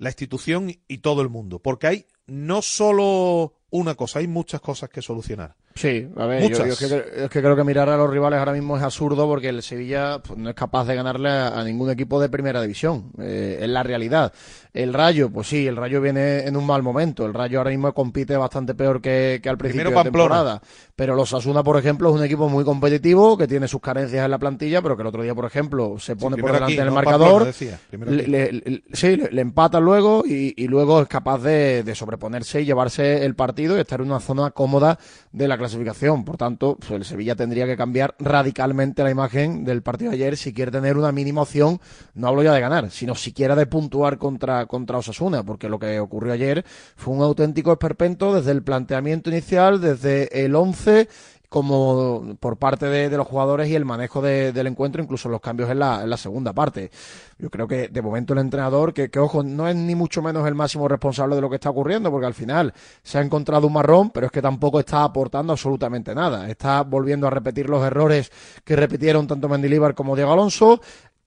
la 0.00 0.08
institución 0.08 0.72
y 0.88 0.98
todo 0.98 1.20
el 1.22 1.28
mundo. 1.28 1.60
Porque 1.60 1.86
hay 1.86 2.06
no 2.26 2.62
solo 2.62 3.54
una 3.68 3.94
cosa, 3.94 4.18
hay 4.18 4.26
muchas 4.26 4.60
cosas 4.60 4.88
que 4.88 5.02
solucionar. 5.02 5.56
Sí, 5.74 6.08
a 6.16 6.26
ver, 6.26 6.50
yo, 6.50 6.58
yo 6.58 6.64
es, 6.64 6.78
que, 6.78 6.84
es, 7.24 7.30
que, 7.30 7.40
creo 7.40 7.54
que 7.54 7.62
mirar 7.64 7.88
a 7.88 7.96
los 7.96 8.10
rivales 8.10 8.38
ahora 8.40 8.52
mismo 8.52 8.76
es 8.76 8.82
absurdo 8.82 9.26
porque 9.26 9.48
el 9.48 9.62
Sevilla 9.62 10.18
pues, 10.18 10.38
no 10.38 10.50
es 10.50 10.54
capaz 10.56 10.84
de 10.84 10.96
ganarle 10.96 11.30
a, 11.30 11.60
a 11.60 11.64
ningún 11.64 11.90
equipo 11.90 12.20
de 12.20 12.28
primera 12.28 12.60
división. 12.60 13.12
Eh, 13.18 13.58
es 13.62 13.68
la 13.68 13.82
realidad. 13.82 14.32
El 14.72 14.92
Rayo, 14.92 15.30
pues 15.30 15.48
sí, 15.48 15.66
el 15.66 15.76
Rayo 15.76 16.00
viene 16.00 16.46
en 16.46 16.56
un 16.56 16.64
mal 16.64 16.82
momento. 16.82 17.26
El 17.26 17.34
Rayo 17.34 17.58
ahora 17.58 17.70
mismo 17.70 17.92
compite 17.92 18.36
bastante 18.36 18.74
peor 18.74 19.00
que, 19.00 19.40
que 19.42 19.48
al 19.48 19.58
principio 19.58 19.90
de 19.90 20.02
temporada. 20.02 20.60
Pero 20.94 21.14
los 21.16 21.32
Asuna, 21.32 21.62
por 21.64 21.76
ejemplo, 21.76 22.10
es 22.10 22.16
un 22.16 22.24
equipo 22.24 22.48
muy 22.48 22.64
competitivo 22.64 23.36
que 23.36 23.48
tiene 23.48 23.66
sus 23.66 23.80
carencias 23.80 24.24
en 24.24 24.30
la 24.30 24.38
plantilla, 24.38 24.82
pero 24.82 24.96
que 24.96 25.02
el 25.02 25.08
otro 25.08 25.22
día, 25.22 25.34
por 25.34 25.44
ejemplo, 25.44 25.98
se 25.98 26.14
pone 26.14 26.36
sí, 26.36 26.42
por 26.42 26.52
delante 26.52 26.74
aquí, 26.74 26.80
en 26.80 26.80
el 26.82 26.88
no 26.88 26.94
marcador. 26.94 27.44
Decía, 27.46 27.80
le, 27.90 28.26
le, 28.26 28.52
le, 28.52 28.82
sí, 28.92 29.16
le, 29.16 29.40
empata 29.40 29.80
luego 29.80 30.22
y, 30.24 30.54
y, 30.56 30.68
luego 30.68 31.02
es 31.02 31.08
capaz 31.08 31.38
de, 31.38 31.82
de 31.82 31.94
sobreponerse 31.94 32.60
y 32.60 32.64
llevarse 32.64 33.24
el 33.24 33.34
partido 33.34 33.76
y 33.76 33.80
estar 33.80 34.00
en 34.00 34.06
una 34.06 34.20
zona 34.20 34.50
cómoda 34.50 34.98
de 35.32 35.48
la 35.48 35.58
clasificación. 35.60 36.24
Por 36.24 36.36
tanto, 36.36 36.76
pues 36.76 36.90
el 36.90 37.04
Sevilla 37.04 37.36
tendría 37.36 37.66
que 37.66 37.76
cambiar 37.76 38.16
radicalmente 38.18 39.04
la 39.04 39.10
imagen 39.10 39.64
del 39.64 39.82
partido 39.82 40.10
de 40.10 40.16
ayer 40.16 40.36
si 40.36 40.52
quiere 40.52 40.72
tener 40.72 40.96
una 40.96 41.12
mínima 41.12 41.42
opción, 41.42 41.80
no 42.14 42.26
hablo 42.26 42.42
ya 42.42 42.52
de 42.52 42.60
ganar, 42.60 42.90
sino 42.90 43.14
siquiera 43.14 43.54
de 43.54 43.66
puntuar 43.66 44.18
contra, 44.18 44.66
contra 44.66 44.98
Osasuna, 44.98 45.44
porque 45.44 45.68
lo 45.68 45.78
que 45.78 46.00
ocurrió 46.00 46.32
ayer 46.32 46.64
fue 46.96 47.14
un 47.14 47.22
auténtico 47.22 47.72
esperpento 47.72 48.34
desde 48.34 48.50
el 48.50 48.62
planteamiento 48.62 49.30
inicial, 49.30 49.80
desde 49.80 50.44
el 50.44 50.56
11 50.56 51.08
como 51.50 52.36
por 52.38 52.56
parte 52.58 52.86
de, 52.86 53.10
de, 53.10 53.16
los 53.16 53.26
jugadores 53.26 53.68
y 53.68 53.74
el 53.74 53.84
manejo 53.84 54.22
de, 54.22 54.52
del 54.52 54.68
encuentro, 54.68 55.02
incluso 55.02 55.28
los 55.28 55.40
cambios 55.40 55.68
en 55.68 55.80
la, 55.80 56.04
en 56.04 56.08
la, 56.08 56.16
segunda 56.16 56.52
parte. 56.52 56.92
Yo 57.38 57.50
creo 57.50 57.66
que 57.66 57.88
de 57.88 58.02
momento 58.02 58.34
el 58.34 58.38
entrenador, 58.38 58.94
que, 58.94 59.10
que, 59.10 59.18
ojo, 59.18 59.42
no 59.42 59.66
es 59.66 59.74
ni 59.74 59.96
mucho 59.96 60.22
menos 60.22 60.46
el 60.46 60.54
máximo 60.54 60.86
responsable 60.86 61.34
de 61.34 61.40
lo 61.40 61.50
que 61.50 61.56
está 61.56 61.68
ocurriendo, 61.68 62.08
porque 62.08 62.26
al 62.26 62.34
final 62.34 62.72
se 63.02 63.18
ha 63.18 63.20
encontrado 63.20 63.66
un 63.66 63.72
marrón, 63.72 64.10
pero 64.10 64.26
es 64.26 64.32
que 64.32 64.40
tampoco 64.40 64.78
está 64.78 65.02
aportando 65.02 65.52
absolutamente 65.52 66.14
nada. 66.14 66.48
Está 66.48 66.82
volviendo 66.82 67.26
a 67.26 67.30
repetir 67.30 67.68
los 67.68 67.84
errores 67.84 68.30
que 68.64 68.76
repitieron 68.76 69.26
tanto 69.26 69.48
Mendilíbar 69.48 69.96
como 69.96 70.14
Diego 70.14 70.32
Alonso. 70.32 70.80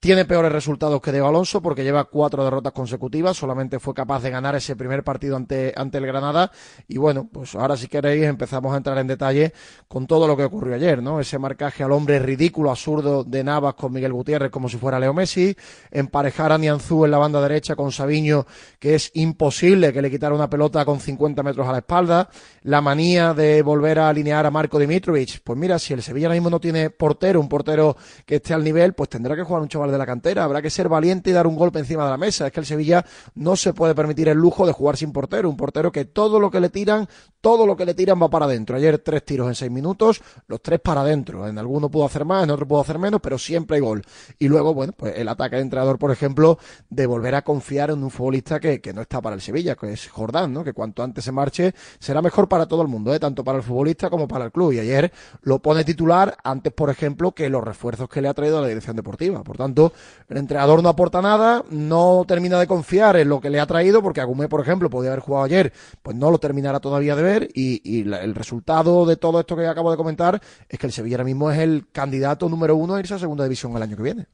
Tiene 0.03 0.25
peores 0.25 0.51
resultados 0.51 0.99
que 0.99 1.13
Diego 1.13 1.29
Alonso 1.29 1.61
porque 1.61 1.81
lleva 1.81 2.03
cuatro 2.03 2.43
derrotas 2.43 2.73
consecutivas, 2.73 3.37
solamente 3.37 3.79
fue 3.79 3.93
capaz 3.93 4.21
de 4.21 4.31
ganar 4.31 4.53
ese 4.53 4.75
primer 4.75 5.01
partido 5.01 5.37
ante, 5.37 5.71
ante 5.77 5.97
el 5.97 6.05
Granada. 6.05 6.51
Y 6.89 6.97
bueno, 6.97 7.29
pues 7.31 7.55
ahora 7.55 7.77
si 7.77 7.87
queréis 7.87 8.25
empezamos 8.25 8.73
a 8.73 8.75
entrar 8.75 8.97
en 8.97 9.07
detalle 9.07 9.53
con 9.87 10.05
todo 10.05 10.27
lo 10.27 10.35
que 10.35 10.43
ocurrió 10.43 10.75
ayer, 10.75 11.01
¿no? 11.01 11.21
Ese 11.21 11.39
marcaje 11.39 11.85
al 11.85 11.93
hombre 11.93 12.19
ridículo, 12.19 12.69
absurdo 12.69 13.23
de 13.23 13.45
Navas 13.45 13.75
con 13.75 13.93
Miguel 13.93 14.11
Gutiérrez 14.11 14.51
como 14.51 14.67
si 14.67 14.75
fuera 14.75 14.99
Leo 14.99 15.13
Messi, 15.13 15.55
emparejar 15.89 16.51
a 16.51 16.57
Nianzú 16.57 17.05
en 17.05 17.11
la 17.11 17.17
banda 17.17 17.39
derecha 17.39 17.77
con 17.77 17.93
Sabiño 17.93 18.45
que 18.79 18.95
es 18.95 19.09
imposible 19.13 19.93
que 19.93 20.01
le 20.01 20.11
quitara 20.11 20.35
una 20.35 20.49
pelota 20.49 20.83
con 20.83 20.99
50 20.99 21.41
metros 21.43 21.65
a 21.65 21.71
la 21.71 21.77
espalda, 21.77 22.29
la 22.63 22.81
manía 22.81 23.33
de 23.33 23.61
volver 23.61 23.99
a 23.99 24.09
alinear 24.09 24.45
a 24.45 24.51
Marco 24.51 24.79
Dimitrovic, 24.79 25.39
pues 25.45 25.57
mira, 25.57 25.79
si 25.79 25.93
el 25.93 26.03
Sevilla 26.03 26.27
mismo 26.27 26.49
no 26.49 26.59
tiene 26.59 26.89
portero, 26.89 27.39
un 27.39 27.47
portero 27.47 27.95
que 28.25 28.35
esté 28.35 28.53
al 28.53 28.65
nivel, 28.65 28.95
pues 28.95 29.07
tendrá 29.07 29.33
que 29.37 29.43
jugar 29.43 29.61
un 29.61 29.69
chaval 29.69 29.92
de 29.93 29.99
la 29.99 30.05
cantera. 30.05 30.43
Habrá 30.43 30.61
que 30.61 30.69
ser 30.69 30.89
valiente 30.89 31.29
y 31.29 31.33
dar 31.33 31.47
un 31.47 31.55
golpe 31.55 31.79
encima 31.79 32.03
de 32.03 32.11
la 32.11 32.17
mesa. 32.17 32.47
Es 32.47 32.51
que 32.51 32.59
el 32.59 32.65
Sevilla 32.65 33.05
no 33.35 33.55
se 33.55 33.73
puede 33.73 33.95
permitir 33.95 34.27
el 34.27 34.37
lujo 34.37 34.67
de 34.67 34.73
jugar 34.73 34.97
sin 34.97 35.13
portero. 35.13 35.49
Un 35.49 35.57
portero 35.57 35.91
que 35.91 36.05
todo 36.05 36.39
lo 36.39 36.51
que 36.51 36.59
le 36.59 36.69
tiran, 36.69 37.07
todo 37.39 37.65
lo 37.65 37.75
que 37.77 37.85
le 37.85 37.93
tiran 37.93 38.21
va 38.21 38.29
para 38.29 38.45
adentro. 38.45 38.75
Ayer 38.75 38.99
tres 38.99 39.23
tiros 39.23 39.47
en 39.47 39.55
seis 39.55 39.71
minutos, 39.71 40.21
los 40.47 40.61
tres 40.61 40.79
para 40.79 41.01
adentro. 41.01 41.47
En 41.47 41.57
alguno 41.57 41.89
pudo 41.89 42.05
hacer 42.05 42.25
más, 42.25 42.43
en 42.43 42.51
otro 42.51 42.67
pudo 42.67 42.81
hacer 42.81 42.99
menos, 42.99 43.21
pero 43.21 43.37
siempre 43.37 43.75
hay 43.75 43.81
gol. 43.81 44.01
Y 44.39 44.47
luego, 44.47 44.73
bueno, 44.73 44.93
pues 44.93 45.13
el 45.17 45.27
ataque 45.27 45.57
de 45.57 45.61
entrenador, 45.61 45.97
por 45.97 46.11
ejemplo, 46.11 46.57
de 46.89 47.05
volver 47.05 47.35
a 47.35 47.43
confiar 47.43 47.91
en 47.91 48.03
un 48.03 48.09
futbolista 48.09 48.59
que, 48.59 48.81
que 48.81 48.93
no 48.93 49.01
está 49.01 49.21
para 49.21 49.35
el 49.35 49.41
Sevilla, 49.41 49.75
que 49.75 49.91
es 49.91 50.07
Jordán, 50.07 50.53
¿no? 50.53 50.63
Que 50.63 50.73
cuanto 50.73 51.03
antes 51.03 51.23
se 51.23 51.31
marche 51.31 51.73
será 51.99 52.21
mejor 52.21 52.47
para 52.47 52.65
todo 52.65 52.81
el 52.81 52.87
mundo, 52.87 53.13
¿eh? 53.13 53.19
tanto 53.19 53.43
para 53.43 53.57
el 53.57 53.63
futbolista 53.63 54.09
como 54.09 54.27
para 54.27 54.45
el 54.45 54.51
club. 54.51 54.71
Y 54.73 54.79
ayer 54.79 55.11
lo 55.41 55.59
pone 55.59 55.83
titular 55.83 56.37
antes, 56.43 56.71
por 56.73 56.89
ejemplo, 56.89 57.33
que 57.33 57.49
los 57.49 57.63
refuerzos 57.63 58.09
que 58.09 58.21
le 58.21 58.27
ha 58.27 58.33
traído 58.33 58.61
la 58.61 58.67
dirección 58.67 58.95
deportiva. 58.95 59.43
Por 59.43 59.57
tanto, 59.57 59.82
el 60.29 60.37
entrenador 60.37 60.81
no 60.83 60.89
aporta 60.89 61.21
nada, 61.21 61.63
no 61.69 62.23
termina 62.27 62.59
de 62.59 62.67
confiar 62.67 63.17
en 63.17 63.29
lo 63.29 63.41
que 63.41 63.49
le 63.49 63.59
ha 63.59 63.65
traído, 63.65 64.01
porque 64.01 64.21
Agumé, 64.21 64.47
por 64.47 64.61
ejemplo, 64.61 64.89
podía 64.89 65.11
haber 65.11 65.21
jugado 65.21 65.45
ayer, 65.45 65.73
pues 66.01 66.15
no 66.15 66.31
lo 66.31 66.37
terminará 66.37 66.79
todavía 66.79 67.15
de 67.15 67.23
ver. 67.23 67.49
Y, 67.53 68.03
el 68.13 68.35
resultado 68.35 69.05
de 69.05 69.15
todo 69.15 69.39
esto 69.39 69.55
que 69.55 69.65
acabo 69.65 69.91
de 69.91 69.97
comentar 69.97 70.41
es 70.69 70.79
que 70.79 70.87
el 70.87 70.93
Sevilla 70.93 71.15
ahora 71.15 71.25
mismo 71.25 71.51
es 71.51 71.59
el 71.59 71.87
candidato 71.91 72.49
número 72.49 72.75
uno 72.75 72.95
a 72.95 72.99
irse 72.99 73.13
a 73.13 73.19
segunda 73.19 73.43
división 73.43 73.75
el 73.75 73.83
año 73.83 73.97
que 73.97 74.03
viene. 74.03 74.27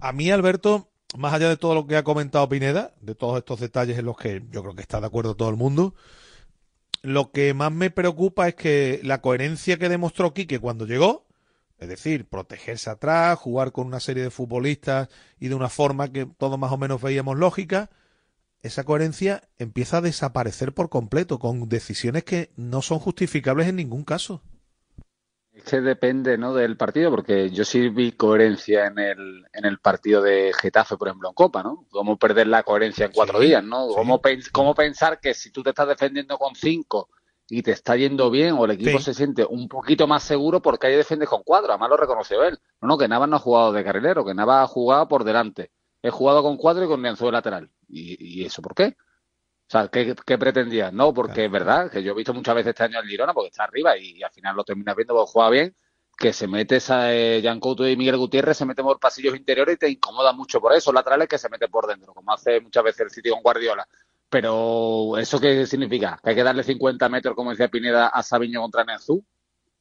A 0.00 0.12
mí, 0.12 0.30
Alberto, 0.30 0.88
más 1.16 1.32
allá 1.32 1.48
de 1.48 1.56
todo 1.56 1.74
lo 1.74 1.86
que 1.86 1.96
ha 1.96 2.04
comentado 2.04 2.48
Pineda, 2.48 2.94
de 3.00 3.14
todos 3.14 3.38
estos 3.38 3.60
detalles 3.60 3.98
en 3.98 4.06
los 4.06 4.16
que 4.16 4.42
yo 4.50 4.62
creo 4.62 4.74
que 4.74 4.82
está 4.82 5.00
de 5.00 5.06
acuerdo 5.06 5.34
todo 5.36 5.48
el 5.48 5.56
mundo, 5.56 5.94
lo 7.02 7.32
que 7.32 7.52
más 7.52 7.72
me 7.72 7.90
preocupa 7.90 8.48
es 8.48 8.54
que 8.54 9.00
la 9.02 9.20
coherencia 9.20 9.76
que 9.76 9.88
demostró 9.88 10.32
Quique 10.32 10.58
cuando 10.58 10.86
llegó, 10.86 11.26
es 11.82 11.88
decir, 11.88 12.28
protegerse 12.28 12.90
atrás, 12.90 13.38
jugar 13.38 13.72
con 13.72 13.86
una 13.88 14.00
serie 14.00 14.24
de 14.24 14.30
futbolistas 14.30 15.08
y 15.40 15.48
de 15.48 15.54
una 15.56 15.68
forma 15.68 16.12
que 16.12 16.26
todos 16.26 16.58
más 16.58 16.72
o 16.72 16.78
menos 16.78 17.02
veíamos 17.02 17.38
lógica, 17.38 17.90
esa 18.62 18.84
coherencia 18.84 19.42
empieza 19.58 19.98
a 19.98 20.02
desaparecer 20.02 20.74
por 20.74 20.88
completo, 20.90 21.38
con 21.38 21.68
decisiones 21.68 22.24
que 22.24 22.52
no 22.56 22.82
son 22.82 22.98
justificables 23.00 23.68
en 23.68 23.76
ningún 23.76 24.04
caso. 24.04 24.42
Es 25.52 25.64
que 25.64 25.80
depende, 25.82 26.38
¿no? 26.38 26.54
del 26.54 26.76
partido, 26.78 27.10
porque 27.10 27.50
yo 27.50 27.64
sí 27.64 27.90
vi 27.90 28.12
coherencia 28.12 28.86
en 28.86 28.98
el, 28.98 29.44
en 29.52 29.64
el 29.66 29.78
partido 29.80 30.22
de 30.22 30.50
Getafe, 30.58 30.96
por 30.96 31.08
ejemplo, 31.08 31.28
en 31.28 31.34
Copa, 31.34 31.62
¿no? 31.62 31.86
Cómo 31.90 32.16
perder 32.18 32.46
la 32.46 32.62
coherencia 32.62 33.04
en 33.06 33.12
cuatro 33.12 33.38
Sí, 33.38 33.40
días, 33.40 33.62
¿no? 33.62 33.86
sí. 33.86 33.94
Cómo, 33.94 34.20
pens- 34.22 34.50
cómo 34.50 34.74
pensar 34.74 35.20
que 35.20 35.34
si 35.34 35.50
tú 35.50 35.62
te 35.62 35.70
estás 35.70 35.88
defendiendo 35.88 36.38
con 36.38 36.54
cinco 36.54 37.10
y 37.54 37.62
te 37.62 37.72
está 37.72 37.96
yendo 37.96 38.30
bien 38.30 38.54
o 38.54 38.64
el 38.64 38.70
equipo 38.70 38.96
Sí. 38.96 39.04
se 39.04 39.12
siente 39.14 39.44
un 39.44 39.68
poquito 39.68 40.06
más 40.06 40.22
seguro 40.22 40.62
porque 40.62 40.86
ahí 40.86 40.96
defiendes 40.96 41.28
con 41.28 41.42
cuatro, 41.42 41.70
además 41.70 41.90
lo 41.90 41.98
reconoció 41.98 42.42
él. 42.44 42.58
No, 42.80 42.88
no, 42.88 42.96
que 42.96 43.06
Navas 43.08 43.28
no 43.28 43.36
ha 43.36 43.40
jugado 43.40 43.72
de 43.74 43.84
carrilero, 43.84 44.24
que 44.24 44.32
Navas 44.32 44.64
ha 44.64 44.66
jugado 44.66 45.06
por 45.06 45.22
delante. 45.22 45.70
He 46.00 46.08
jugado 46.08 46.42
con 46.42 46.56
cuatro 46.56 46.82
y 46.82 46.88
con 46.88 47.02
Nianzú 47.02 47.26
de 47.26 47.32
lateral. 47.32 47.70
¿Y, 47.88 48.40
y 48.40 48.46
eso 48.46 48.62
por 48.62 48.74
qué? 48.74 48.96
O 48.96 49.70
sea, 49.70 49.88
¿qué, 49.88 50.16
qué 50.24 50.38
pretendía? 50.38 50.90
No, 50.90 51.12
porque 51.12 51.44
es 51.44 51.50
verdad 51.50 51.90
que 51.90 52.02
yo 52.02 52.12
he 52.12 52.14
visto 52.16 52.32
muchas 52.32 52.54
veces 52.54 52.70
este 52.70 52.84
año 52.84 52.98
al 52.98 53.06
Girona 53.06 53.34
porque 53.34 53.48
está 53.48 53.64
arriba 53.64 53.98
y, 53.98 54.16
y 54.16 54.22
al 54.22 54.30
final 54.30 54.56
lo 54.56 54.64
terminas 54.64 54.96
viendo 54.96 55.14
porque 55.14 55.30
juega 55.32 55.50
bien, 55.50 55.76
que 56.16 56.32
se 56.32 56.46
mete 56.48 56.76
esa 56.76 57.14
eh, 57.14 57.42
Jan 57.44 57.60
Couto 57.60 57.86
y 57.86 57.96
Miguel 57.98 58.16
Gutiérrez 58.16 58.56
se 58.56 58.64
meten 58.64 58.86
por 58.86 58.98
pasillos 58.98 59.36
interiores 59.36 59.74
y 59.74 59.78
te 59.78 59.90
incomoda 59.90 60.32
mucho 60.32 60.58
por 60.58 60.72
eso, 60.72 60.90
laterales 60.90 61.28
que 61.28 61.36
se 61.36 61.50
meten 61.50 61.70
por 61.70 61.86
dentro, 61.86 62.14
como 62.14 62.32
hace 62.32 62.60
muchas 62.62 62.82
veces 62.82 63.00
el 63.02 63.10
sitio 63.10 63.34
con 63.34 63.42
Guardiola. 63.42 63.86
Pero 64.32 65.18
¿eso 65.18 65.38
qué 65.38 65.66
significa? 65.66 66.18
¿Que 66.24 66.30
hay 66.30 66.36
que 66.36 66.42
darle 66.42 66.62
50 66.62 67.06
metros, 67.10 67.36
como 67.36 67.50
decía 67.50 67.68
Pineda, 67.68 68.06
a 68.06 68.22
Sabiño 68.22 68.62
contra 68.62 68.82
Nenzú? 68.82 69.22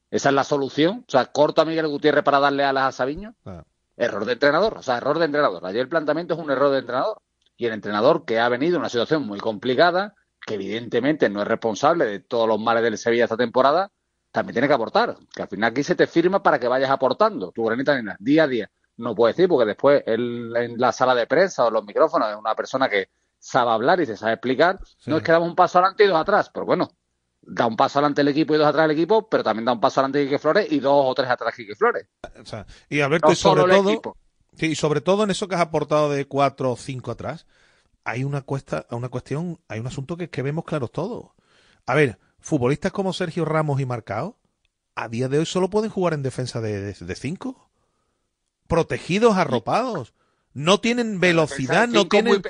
¿Esa 0.09 0.27
es 0.27 0.35
la 0.35 0.43
solución? 0.43 1.05
O 1.07 1.09
sea, 1.09 1.27
¿corto 1.27 1.61
a 1.61 1.65
Miguel 1.65 1.87
Gutiérrez 1.87 2.21
para 2.21 2.41
darle 2.41 2.65
alas 2.65 2.83
a 2.83 2.91
Sabiño? 2.91 3.33
Ah. 3.45 3.63
Error 3.95 4.25
de 4.25 4.33
entrenador, 4.33 4.79
o 4.79 4.83
sea, 4.83 4.97
error 4.97 5.19
de 5.19 5.25
entrenador. 5.25 5.65
Ayer 5.65 5.79
el 5.79 5.87
planteamiento 5.87 6.33
es 6.33 6.39
un 6.41 6.51
error 6.51 6.69
de 6.69 6.79
entrenador. 6.79 7.21
Y 7.55 7.65
el 7.65 7.71
entrenador 7.71 8.25
que 8.25 8.39
ha 8.39 8.49
venido 8.49 8.75
en 8.75 8.81
una 8.81 8.89
situación 8.89 9.25
muy 9.25 9.39
complicada, 9.39 10.15
que 10.45 10.55
evidentemente 10.55 11.29
no 11.29 11.43
es 11.43 11.47
responsable 11.47 12.05
de 12.05 12.19
todos 12.19 12.45
los 12.45 12.59
males 12.59 12.83
del 12.83 12.97
Sevilla 12.97 13.23
esta 13.23 13.37
temporada, 13.37 13.89
también 14.33 14.55
tiene 14.55 14.67
que 14.67 14.73
aportar. 14.73 15.15
Que 15.33 15.43
al 15.43 15.47
final 15.47 15.71
aquí 15.71 15.81
se 15.81 15.95
te 15.95 16.07
firma 16.07 16.43
para 16.43 16.59
que 16.59 16.67
vayas 16.67 16.89
aportando 16.89 17.53
tu 17.53 17.63
granita 17.63 17.95
de 17.95 18.15
día 18.19 18.43
a 18.43 18.47
día. 18.47 18.71
No 18.97 19.15
puedo 19.15 19.29
decir, 19.29 19.47
porque 19.47 19.65
después 19.65 20.03
él 20.05 20.51
en 20.57 20.77
la 20.77 20.91
sala 20.91 21.15
de 21.15 21.25
prensa 21.25 21.63
o 21.63 21.71
los 21.71 21.85
micrófonos 21.85 22.31
es 22.31 22.35
una 22.35 22.53
persona 22.53 22.89
que 22.89 23.07
sabe 23.41 23.71
hablar 23.71 23.99
y 23.99 24.05
se 24.05 24.15
sabe 24.15 24.33
explicar. 24.33 24.79
Sí. 24.85 25.09
No 25.09 25.17
es 25.17 25.23
que 25.23 25.31
damos 25.31 25.49
un 25.49 25.55
paso 25.55 25.79
adelante 25.79 26.05
y 26.05 26.07
dos 26.07 26.21
atrás, 26.21 26.51
pero 26.53 26.65
bueno, 26.65 26.91
da 27.41 27.65
un 27.65 27.75
paso 27.75 27.99
adelante 27.99 28.21
el 28.21 28.27
equipo 28.27 28.53
y 28.53 28.57
dos 28.57 28.67
atrás 28.67 28.85
el 28.85 28.91
equipo, 28.91 29.27
pero 29.27 29.43
también 29.43 29.65
da 29.65 29.73
un 29.73 29.81
paso 29.81 29.99
adelante 29.99 30.23
Quique 30.23 30.39
Flores 30.39 30.71
y 30.71 30.79
dos 30.79 31.03
o 31.05 31.13
tres 31.15 31.29
atrás 31.29 31.55
Quique 31.55 31.75
Flores. 31.75 32.07
O 32.39 32.45
sea, 32.45 32.65
y 32.87 33.01
Alberto, 33.01 33.27
No 33.27 33.33
y 33.33 33.35
sobre 33.35 33.61
solo 33.61 33.83
todo, 33.83 34.17
sí, 34.55 34.67
y 34.67 34.75
sobre 34.75 35.01
todo 35.01 35.23
en 35.23 35.31
eso 35.31 35.47
que 35.47 35.55
has 35.55 35.61
aportado 35.61 36.09
de 36.11 36.25
cuatro 36.25 36.71
o 36.71 36.77
cinco 36.77 37.11
atrás, 37.11 37.47
hay 38.03 38.23
una 38.23 38.41
cuesta, 38.41 38.85
una 38.91 39.09
cuestión, 39.09 39.59
hay 39.67 39.79
un 39.79 39.87
asunto 39.87 40.17
que 40.17 40.29
que 40.29 40.43
vemos 40.43 40.63
claros 40.63 40.91
todos. 40.91 41.31
A 41.87 41.95
ver, 41.95 42.19
futbolistas 42.39 42.91
como 42.91 43.11
Sergio 43.11 43.43
Ramos 43.43 43.81
y 43.81 43.85
Marcao, 43.85 44.37
a 44.93 45.07
día 45.07 45.27
de 45.29 45.39
hoy 45.39 45.45
solo 45.45 45.69
pueden 45.69 45.89
jugar 45.89 46.13
en 46.13 46.21
defensa 46.21 46.61
de, 46.61 46.79
de, 46.79 46.93
de 46.93 47.15
cinco. 47.15 47.69
Protegidos, 48.67 49.35
arropados. 49.35 50.13
No 50.53 50.79
tienen 50.79 51.19
velocidad, 51.19 51.87
no 51.87 52.07
tienen. 52.07 52.33
Muy, 52.35 52.43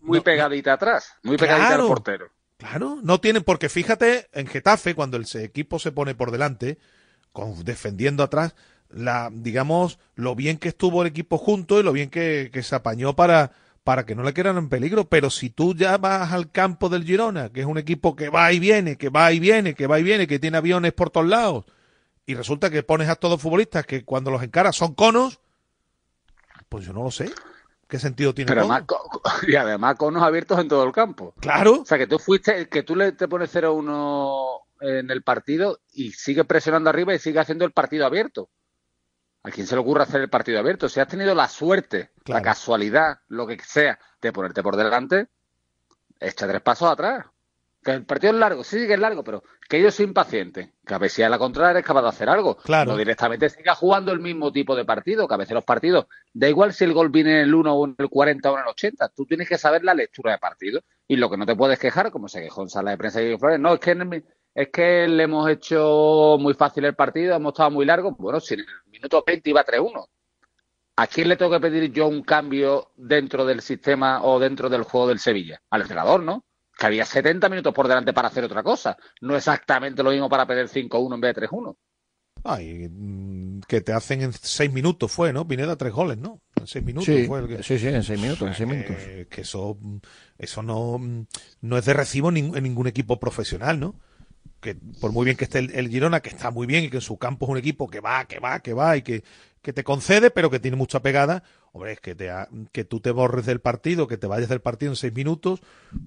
muy 0.00 0.18
no- 0.18 0.24
pegadita 0.24 0.72
atrás, 0.74 1.14
muy 1.22 1.36
pegadita 1.36 1.68
Claro. 1.68 1.82
al 1.84 1.88
portero. 1.88 2.28
Claro, 2.56 2.98
no 3.02 3.20
tienen, 3.20 3.44
porque 3.44 3.68
fíjate, 3.68 4.26
en 4.32 4.46
Getafe, 4.48 4.94
cuando 4.94 5.16
el 5.16 5.26
equipo 5.34 5.78
se 5.78 5.92
pone 5.92 6.14
por 6.14 6.30
delante, 6.32 6.78
con, 7.32 7.64
defendiendo 7.64 8.22
atrás, 8.24 8.54
la, 8.90 9.30
digamos, 9.32 9.98
lo 10.16 10.34
bien 10.34 10.58
que 10.58 10.68
estuvo 10.68 11.02
el 11.02 11.08
equipo 11.08 11.38
junto 11.38 11.78
y 11.78 11.82
lo 11.84 11.92
bien 11.92 12.10
que, 12.10 12.50
que 12.52 12.62
se 12.64 12.74
apañó 12.74 13.14
para, 13.14 13.52
para 13.84 14.04
que 14.06 14.14
no 14.16 14.22
le 14.24 14.32
quedaran 14.34 14.56
en 14.58 14.68
peligro. 14.70 15.08
Pero 15.08 15.30
si 15.30 15.50
tú 15.50 15.74
ya 15.74 15.98
vas 15.98 16.32
al 16.32 16.50
campo 16.50 16.88
del 16.88 17.04
Girona, 17.04 17.50
que 17.50 17.60
es 17.60 17.66
un 17.66 17.78
equipo 17.78 18.16
que 18.16 18.28
va 18.28 18.52
y 18.52 18.58
viene, 18.58 18.96
que 18.96 19.08
va 19.08 19.30
y 19.30 19.38
viene, 19.38 19.74
que 19.74 19.86
va 19.86 20.00
y 20.00 20.02
viene, 20.02 20.26
que 20.26 20.38
tiene 20.40 20.56
aviones 20.56 20.92
por 20.94 21.10
todos 21.10 21.28
lados, 21.28 21.64
y 22.26 22.34
resulta 22.34 22.70
que 22.70 22.82
pones 22.82 23.08
a 23.08 23.14
todos 23.14 23.40
futbolistas 23.40 23.86
que 23.86 24.04
cuando 24.04 24.30
los 24.32 24.42
encaras 24.42 24.74
son 24.74 24.94
conos, 24.94 25.38
pues 26.68 26.84
yo 26.84 26.92
no 26.92 27.02
lo 27.04 27.10
sé. 27.10 27.30
¿Qué 27.88 27.98
sentido 27.98 28.34
tiene 28.34 28.50
Pero 28.52 28.62
todo? 28.66 28.72
además, 28.72 28.86
y 29.48 29.56
además 29.56 29.96
conos 29.96 30.22
abiertos 30.22 30.58
en 30.60 30.68
todo 30.68 30.84
el 30.84 30.92
campo. 30.92 31.34
Claro. 31.40 31.80
O 31.80 31.84
sea, 31.86 31.98
que 31.98 32.06
tú 32.06 32.18
fuiste, 32.18 32.68
que 32.68 32.82
tú 32.82 32.94
le 32.94 33.12
te 33.12 33.26
pones 33.28 33.50
0-1 33.54 34.60
en 34.80 35.10
el 35.10 35.22
partido 35.22 35.80
y 35.92 36.12
sigues 36.12 36.44
presionando 36.46 36.90
arriba 36.90 37.14
y 37.14 37.18
sigues 37.18 37.40
haciendo 37.42 37.64
el 37.64 37.72
partido 37.72 38.06
abierto. 38.06 38.50
¿A 39.42 39.50
quién 39.50 39.66
se 39.66 39.74
le 39.74 39.80
ocurre 39.80 40.02
hacer 40.02 40.20
el 40.20 40.28
partido 40.28 40.58
abierto? 40.58 40.88
Si 40.88 41.00
has 41.00 41.08
tenido 41.08 41.34
la 41.34 41.48
suerte, 41.48 42.10
Claro. 42.24 42.38
la 42.40 42.42
casualidad, 42.42 43.20
lo 43.28 43.46
que 43.46 43.58
sea, 43.64 43.98
de 44.20 44.32
ponerte 44.32 44.62
por 44.62 44.76
delante, 44.76 45.28
echa 46.20 46.46
tres 46.46 46.60
pasos 46.60 46.90
atrás. 46.90 47.24
Que 47.82 47.92
el 47.92 48.04
partido 48.04 48.32
es 48.34 48.38
largo, 48.38 48.64
sí 48.64 48.86
que 48.86 48.94
es 48.94 49.00
largo, 49.00 49.24
pero 49.24 49.42
que 49.68 49.78
ellos 49.78 49.94
se 49.94 50.02
impacienten. 50.02 50.72
Que 50.84 50.94
a 50.94 51.08
si 51.08 51.22
a 51.22 51.28
la 51.28 51.38
contraria 51.38 51.80
es 51.80 51.86
capaz 51.86 52.02
de 52.02 52.08
hacer 52.08 52.28
algo. 52.28 52.56
Claro. 52.56 52.92
No 52.92 52.96
directamente 52.96 53.50
siga 53.50 53.74
jugando 53.74 54.10
el 54.12 54.20
mismo 54.20 54.50
tipo 54.50 54.74
de 54.74 54.86
partido, 54.86 55.28
que 55.28 55.34
a 55.34 55.38
veces 55.38 55.54
los 55.54 55.64
partidos, 55.64 56.06
da 56.32 56.48
igual 56.48 56.72
si 56.72 56.84
el 56.84 56.94
gol 56.94 57.10
viene 57.10 57.32
en 57.32 57.48
el 57.48 57.54
1 57.54 57.74
o 57.74 57.86
en 57.86 57.94
el 57.98 58.08
40 58.08 58.50
o 58.50 58.54
en 58.54 58.62
el 58.62 58.68
80, 58.68 59.10
tú 59.10 59.26
tienes 59.26 59.48
que 59.48 59.58
saber 59.58 59.84
la 59.84 59.94
lectura 59.94 60.32
de 60.32 60.38
partido. 60.38 60.80
Y 61.06 61.16
lo 61.16 61.28
que 61.28 61.36
no 61.36 61.44
te 61.44 61.54
puedes 61.54 61.78
quejar, 61.78 62.10
como 62.10 62.28
se 62.28 62.40
quejó 62.40 62.62
en 62.62 62.70
sala 62.70 62.92
de 62.92 62.98
prensa 62.98 63.22
y 63.22 63.36
Flores, 63.36 63.60
no, 63.60 63.74
es 63.74 63.80
que, 63.80 63.90
en 63.90 64.00
el 64.00 64.24
es 64.54 64.68
que 64.72 65.06
le 65.06 65.22
hemos 65.22 65.48
hecho 65.48 66.36
muy 66.40 66.54
fácil 66.54 66.84
el 66.86 66.94
partido, 66.94 67.36
hemos 67.36 67.52
estado 67.52 67.70
muy 67.70 67.84
largos. 67.84 68.16
Bueno, 68.16 68.40
si 68.40 68.54
en 68.54 68.60
el 68.60 68.66
minuto 68.86 69.22
20 69.24 69.50
iba 69.50 69.64
3-1. 69.64 70.06
¿A 70.96 71.06
quién 71.06 71.28
le 71.28 71.36
tengo 71.36 71.52
que 71.52 71.60
pedir 71.60 71.92
yo 71.92 72.08
un 72.08 72.22
cambio 72.22 72.90
dentro 72.96 73.44
del 73.44 73.60
sistema 73.60 74.24
o 74.24 74.40
dentro 74.40 74.68
del 74.68 74.82
juego 74.82 75.06
del 75.06 75.20
Sevilla? 75.20 75.62
Al 75.70 75.82
entrenador, 75.82 76.24
¿no? 76.24 76.44
Que 76.78 76.86
había 76.86 77.04
70 77.04 77.48
minutos 77.48 77.74
por 77.74 77.88
delante 77.88 78.12
para 78.12 78.28
hacer 78.28 78.44
otra 78.44 78.62
cosa. 78.62 78.96
No 79.20 79.36
exactamente 79.36 80.02
lo 80.02 80.10
mismo 80.10 80.28
para 80.28 80.46
perder 80.46 80.68
5-1 80.68 81.14
en 81.16 81.20
vez 81.20 81.34
de 81.34 81.42
3-1. 81.48 81.76
Ay, 82.44 82.88
mm, 82.88 83.60
que 83.66 83.80
te 83.80 83.92
hacen 83.92 84.22
en 84.22 84.32
seis 84.32 84.72
minutos 84.72 85.10
fue, 85.10 85.32
¿no? 85.32 85.46
Pineda 85.48 85.74
tres 85.74 85.92
goles, 85.92 86.18
¿no? 86.18 86.40
En 86.54 86.68
seis 86.68 86.84
minutos 86.84 87.06
Sí, 87.06 87.26
fue 87.26 87.40
el 87.40 87.48
que... 87.48 87.62
sí, 87.64 87.80
sí, 87.80 87.88
en 87.88 88.04
seis 88.04 88.20
minutos, 88.20 88.46
en 88.46 88.54
seis 88.54 88.68
que- 88.68 88.74
minutos. 88.76 88.96
Que 89.28 89.40
eso, 89.40 89.76
mm, 89.80 89.96
eso 90.38 90.62
no, 90.62 91.00
no 91.62 91.76
es 91.78 91.84
de 91.84 91.94
recibo 91.94 92.28
en 92.30 92.52
ningún 92.62 92.86
equipo 92.86 93.18
profesional, 93.18 93.80
¿no? 93.80 93.96
Que 94.60 94.76
por 95.00 95.10
muy 95.10 95.24
bien 95.24 95.36
que 95.36 95.44
esté 95.44 95.58
el, 95.58 95.72
el 95.72 95.88
Girona, 95.88 96.20
que 96.20 96.28
está 96.28 96.52
muy 96.52 96.68
bien 96.68 96.84
y 96.84 96.90
que 96.90 96.98
en 96.98 97.00
su 97.02 97.18
campo 97.18 97.46
es 97.46 97.50
un 97.50 97.58
equipo 97.58 97.88
que 97.88 97.98
va, 97.98 98.24
que 98.26 98.38
va, 98.38 98.60
que 98.60 98.72
va 98.72 98.96
y 98.96 99.02
que, 99.02 99.24
que 99.62 99.72
te 99.72 99.82
concede, 99.82 100.30
pero 100.30 100.48
que 100.48 100.60
tiene 100.60 100.76
mucha 100.76 101.00
pegada, 101.02 101.42
hombre, 101.72 101.92
es 101.92 102.00
que, 102.00 102.14
te 102.14 102.30
ha- 102.30 102.48
que 102.72 102.84
tú 102.84 103.00
te 103.00 103.10
borres 103.10 103.46
del 103.46 103.60
partido, 103.60 104.06
que 104.08 104.16
te 104.16 104.26
vayas 104.26 104.48
del 104.48 104.60
partido 104.60 104.92
en 104.92 104.96
seis 104.96 105.12
minutos, 105.12 105.60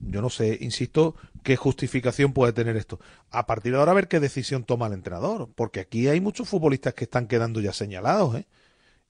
yo 0.04 0.22
no 0.22 0.30
sé, 0.30 0.58
insisto, 0.62 1.16
qué 1.44 1.56
justificación 1.56 2.34
puede 2.34 2.54
tener 2.54 2.78
esto. 2.78 3.00
A 3.30 3.46
partir 3.46 3.72
de 3.74 3.80
ahora 3.80 3.92
a 3.92 3.96
ver 3.96 4.08
qué 4.08 4.20
decisión 4.20 4.64
toma 4.64 4.88
el 4.88 4.94
entrenador, 4.94 5.50
porque 5.56 5.80
aquí 5.80 6.08
hay 6.08 6.20
muchos 6.22 6.50
futbolistas 6.50 6.94
que 6.94 7.06
están 7.06 7.28
quedando 7.28 7.60
ya 7.62 7.74
señalados, 7.74 8.36
¿eh? 8.36 8.48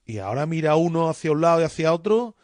Y 0.04 0.18
ahora 0.18 0.46
mira 0.46 0.74
uno 0.76 1.08
hacia 1.08 1.32
un 1.32 1.40
lado 1.40 1.60
y 1.60 1.64
hacia 1.64 1.92
otro, 1.92 2.36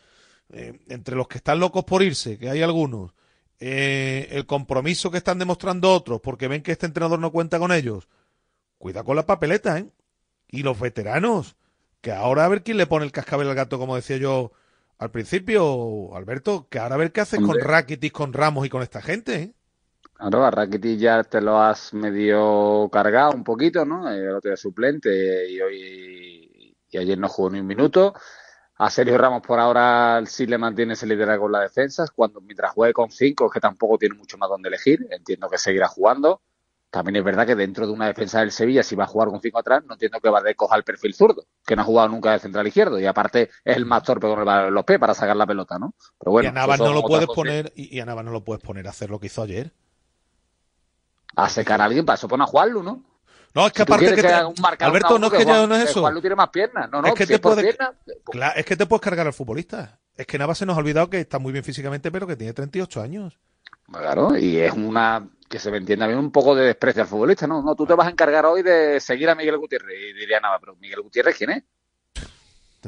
eh, 0.51 0.81
entre 0.89 1.17
los 1.17 1.29
que 1.29 1.39
están 1.39 1.61
locos 1.61 1.85
por 1.85 2.03
irse, 2.03 2.39
que 2.39 2.49
hay 2.49 2.63
algunos, 2.63 3.13
eh, 3.61 4.29
el 4.31 4.47
compromiso 4.47 5.11
que 5.11 5.19
están 5.19 5.39
demostrando 5.41 5.93
otros 5.93 6.21
porque 6.21 6.47
ven 6.49 6.63
que 6.63 6.71
este 6.73 6.87
entrenador 6.87 7.19
no 7.19 7.33
cuenta 7.33 7.59
con 7.59 7.73
ellos. 7.73 8.09
Cuida 8.79 9.03
con 9.03 9.17
la 9.17 9.27
papeleta, 9.27 9.79
¿eh? 9.79 9.89
Y 10.49 10.63
los 10.63 10.79
veteranos, 10.79 11.57
que 12.01 12.13
ahora 12.13 12.45
a 12.45 12.49
ver 12.49 12.63
quién 12.63 12.77
le 12.77 12.87
pone 12.87 13.05
el 13.05 13.13
cascabel 13.13 13.49
al 13.49 13.55
gato, 13.55 13.79
como 13.79 13.97
decía 13.97 14.17
yo 14.17 14.53
al 14.99 15.11
principio, 15.11 16.15
Alberto, 16.15 16.67
que 16.69 16.79
ahora 16.79 16.97
a 16.97 16.99
ver 16.99 17.13
qué 17.13 17.21
haces 17.21 17.41
con. 17.41 17.59
Rakitic, 17.59 18.13
con 18.13 18.33
Ramos 18.33 18.67
y 18.67 18.69
con 18.69 18.83
esta 18.83 19.01
gente, 19.01 19.35
¿eh? 19.35 19.53
Claro, 20.15 20.45
a 20.45 20.51
Rakitic 20.51 20.99
ya 20.99 21.23
te 21.23 21.41
lo 21.41 21.61
has 21.61 21.95
medio 21.95 22.89
cargado 22.93 23.33
un 23.33 23.45
poquito, 23.45 23.85
¿no? 23.85 24.11
El 24.11 24.31
otro 24.31 24.51
día 24.51 24.57
suplente 24.57 25.49
y 25.49 25.61
hoy 25.61 26.49
y 26.91 26.99
ayer 26.99 27.19
no 27.19 27.29
jugó 27.29 27.51
ni 27.51 27.61
un 27.61 27.67
minuto. 27.67 28.15
A 28.77 28.91
Sergio 28.91 29.19
Ramos 29.19 29.43
por 29.43 29.59
ahora 29.59 30.23
sí 30.27 30.47
le 30.47 30.57
mantiene 30.57 30.93
ese 30.93 31.07
liderazgo 31.07 31.47
en 31.47 31.53
las 31.53 31.63
defensas, 31.63 32.11
cuando 32.13 32.41
mientras 32.41 32.73
juegue 32.73 32.93
con 32.93 33.11
cinco 33.11 33.47
es 33.47 33.53
que 33.53 33.61
tampoco 33.61 33.99
tiene 33.99 34.15
mucho 34.15 34.39
más 34.39 34.49
donde 34.49 34.69
elegir, 34.69 35.07
entiendo 35.11 35.49
que 35.49 35.59
seguirá 35.59 35.89
jugando. 35.89 36.41
También 36.91 37.17
es 37.17 37.25
verdad 37.25 37.47
que 37.47 37.55
dentro 37.55 37.87
de 37.87 37.93
una 37.93 38.07
defensa 38.07 38.41
del 38.41 38.51
Sevilla, 38.51 38.83
si 38.83 38.97
va 38.97 39.05
a 39.05 39.09
jugar 39.09 39.29
con 39.29 39.41
cinco 39.43 39.59
atrás, 39.59 39.85
no 39.87 39.93
entiendo 39.93 40.21
que 40.21 40.31
Valdés 40.31 40.57
coja 40.57 40.75
el 40.77 40.85
perfil 40.85 41.15
zurdo, 41.15 41.45
que 41.67 41.77
no 41.77 41.83
ha 41.83 41.85
jugado 41.85 42.09
nunca 42.09 42.33
de 42.33 42.39
central 42.39 42.67
izquierdo, 42.67 42.99
y 42.99 43.05
aparte 43.05 43.51
es 43.65 43.77
el 43.77 43.85
más 43.85 44.03
torpe 44.03 44.27
con 44.27 44.39
el 44.39 44.45
balón 44.47 44.69
en 44.69 44.75
los 44.75 44.85
pies 44.85 44.99
para 44.99 45.13
sacar 45.13 45.37
la 45.37 45.47
pelota, 45.47 45.79
¿no? 45.79 45.95
Pero 46.19 46.33
bueno, 46.33 46.47
y 46.47 46.49
a 46.49 46.53
Navas 46.53 46.79
no 46.79 46.93
lo 46.95 47.03
puedes 47.03 47.27
poner, 47.27 47.73
y, 47.77 47.95
y 47.95 48.01
a 48.01 48.07
Navas 48.07 48.25
no 48.25 48.31
lo 48.31 48.43
puedes 48.43 48.63
poner 48.63 48.87
a 48.87 48.91
hacer 48.91 49.11
lo 49.11 49.21
que 49.21 49.27
hizo 49.27 49.43
ayer. 49.43 49.73
A 51.37 51.49
secar 51.49 51.81
a 51.81 51.85
alguien, 51.85 52.05
para 52.07 52.15
eso 52.17 52.27
pone 52.27 52.45
a 52.45 52.47
Juanlu, 52.47 52.83
¿no? 52.83 53.05
No, 53.55 53.67
es 53.67 53.73
que 53.73 53.79
Si 53.79 53.83
aparte 53.83 54.07
que 54.07 54.15
que 54.15 54.23
te- 54.23 54.85
Alberto, 54.85 55.19
no 55.19 55.27
es 55.27 55.31
uno, 55.33 55.39
que 55.39 55.45
ya 55.45 55.45
Juan- 55.57 55.69
no 55.69 55.75
es 55.77 55.85
que 55.85 55.91
eso. 55.91 56.01
Juanlu 56.01 56.21
tiene 56.21 56.37
más 56.37 56.49
piernas. 56.51 56.91
No, 56.91 57.03
no, 57.03 57.09
es 57.09 57.15
que 57.15 57.25
si 57.25 57.29
te 57.29 57.35
es 57.35 57.41
por 57.41 57.55
puedes, 57.55 57.77
piernas, 57.77 57.97
Claro, 58.25 58.59
es 58.59 58.65
que 58.67 58.77
te 58.77 58.87
puedes 58.87 59.03
cargar 59.03 59.27
al 59.27 59.33
futbolista. 59.33 60.01
Es 60.17 60.27
que 60.27 60.39
Navas 60.39 60.59
se 60.59 60.67
nos 60.67 60.77
ha 60.77 60.81
olvidado 60.81 61.09
que 61.11 61.21
está 61.21 61.39
muy 61.39 61.53
bien 61.53 61.65
físicamente, 61.65 62.11
pero 62.11 62.27
que 62.27 62.37
tiene 62.37 62.53
38 62.53 63.01
años. 63.01 63.39
Claro, 63.91 64.37
y 64.37 64.59
es 64.59 64.73
una 64.73 65.29
que 65.49 65.59
se 65.59 65.71
me 65.71 65.79
entienda 65.79 66.07
bien 66.07 66.19
un 66.19 66.31
poco 66.31 66.55
de 66.55 66.67
desprecio 66.67 67.03
al 67.03 67.09
futbolista, 67.09 67.47
¿no? 67.47 67.63
No, 67.63 67.75
tú 67.75 67.87
te 67.87 67.95
vas 67.95 68.07
a 68.07 68.11
encargar 68.11 68.45
hoy 68.47 68.63
de 68.63 69.01
seguir 69.01 69.29
a 69.31 69.35
Miguel 69.35 69.57
Gutiérrez. 69.59 69.97
Y 69.99 70.13
diría 70.13 70.41
nada, 70.41 70.59
pero 70.59 70.77
Miguel 70.77 71.01
Gutiérrez, 71.03 71.37
¿quién 71.37 71.51
es? 71.51 71.65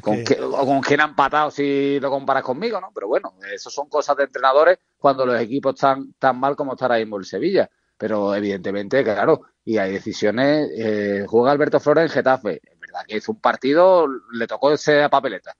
¿Con, 0.00 0.22
qué- 0.24 0.40
o 0.40 0.64
con 0.66 0.80
quién 0.80 1.00
ha 1.00 1.04
empatado 1.04 1.50
si 1.50 1.98
lo 1.98 2.10
comparas 2.10 2.44
conmigo, 2.44 2.80
no? 2.80 2.90
Pero 2.94 3.08
bueno, 3.08 3.34
eso 3.52 3.70
son 3.70 3.88
cosas 3.88 4.16
de 4.16 4.24
entrenadores 4.24 4.78
cuando 4.98 5.26
los 5.26 5.40
equipos 5.40 5.74
están 5.74 6.14
tan 6.18 6.38
mal 6.38 6.54
como 6.54 6.72
está 6.72 6.84
ahora 6.86 6.98
mismo 6.98 7.16
el 7.16 7.24
Sevilla. 7.24 7.68
Pero 7.98 8.34
evidentemente, 8.34 9.02
claro, 9.02 9.42
y 9.64 9.78
hay 9.78 9.92
decisiones. 9.92 10.70
eh, 10.76 11.24
juega 11.28 11.50
Alberto 11.50 11.80
Flores 11.80 12.04
en 12.04 12.08
Getafe. 12.10 12.60
Es 12.62 12.78
verdad 12.78 13.00
que 13.06 13.16
hizo 13.16 13.32
un 13.32 13.40
partido, 13.40 14.06
le 14.32 14.46
tocó 14.46 14.72
esa 14.72 15.08
papeleta. 15.08 15.54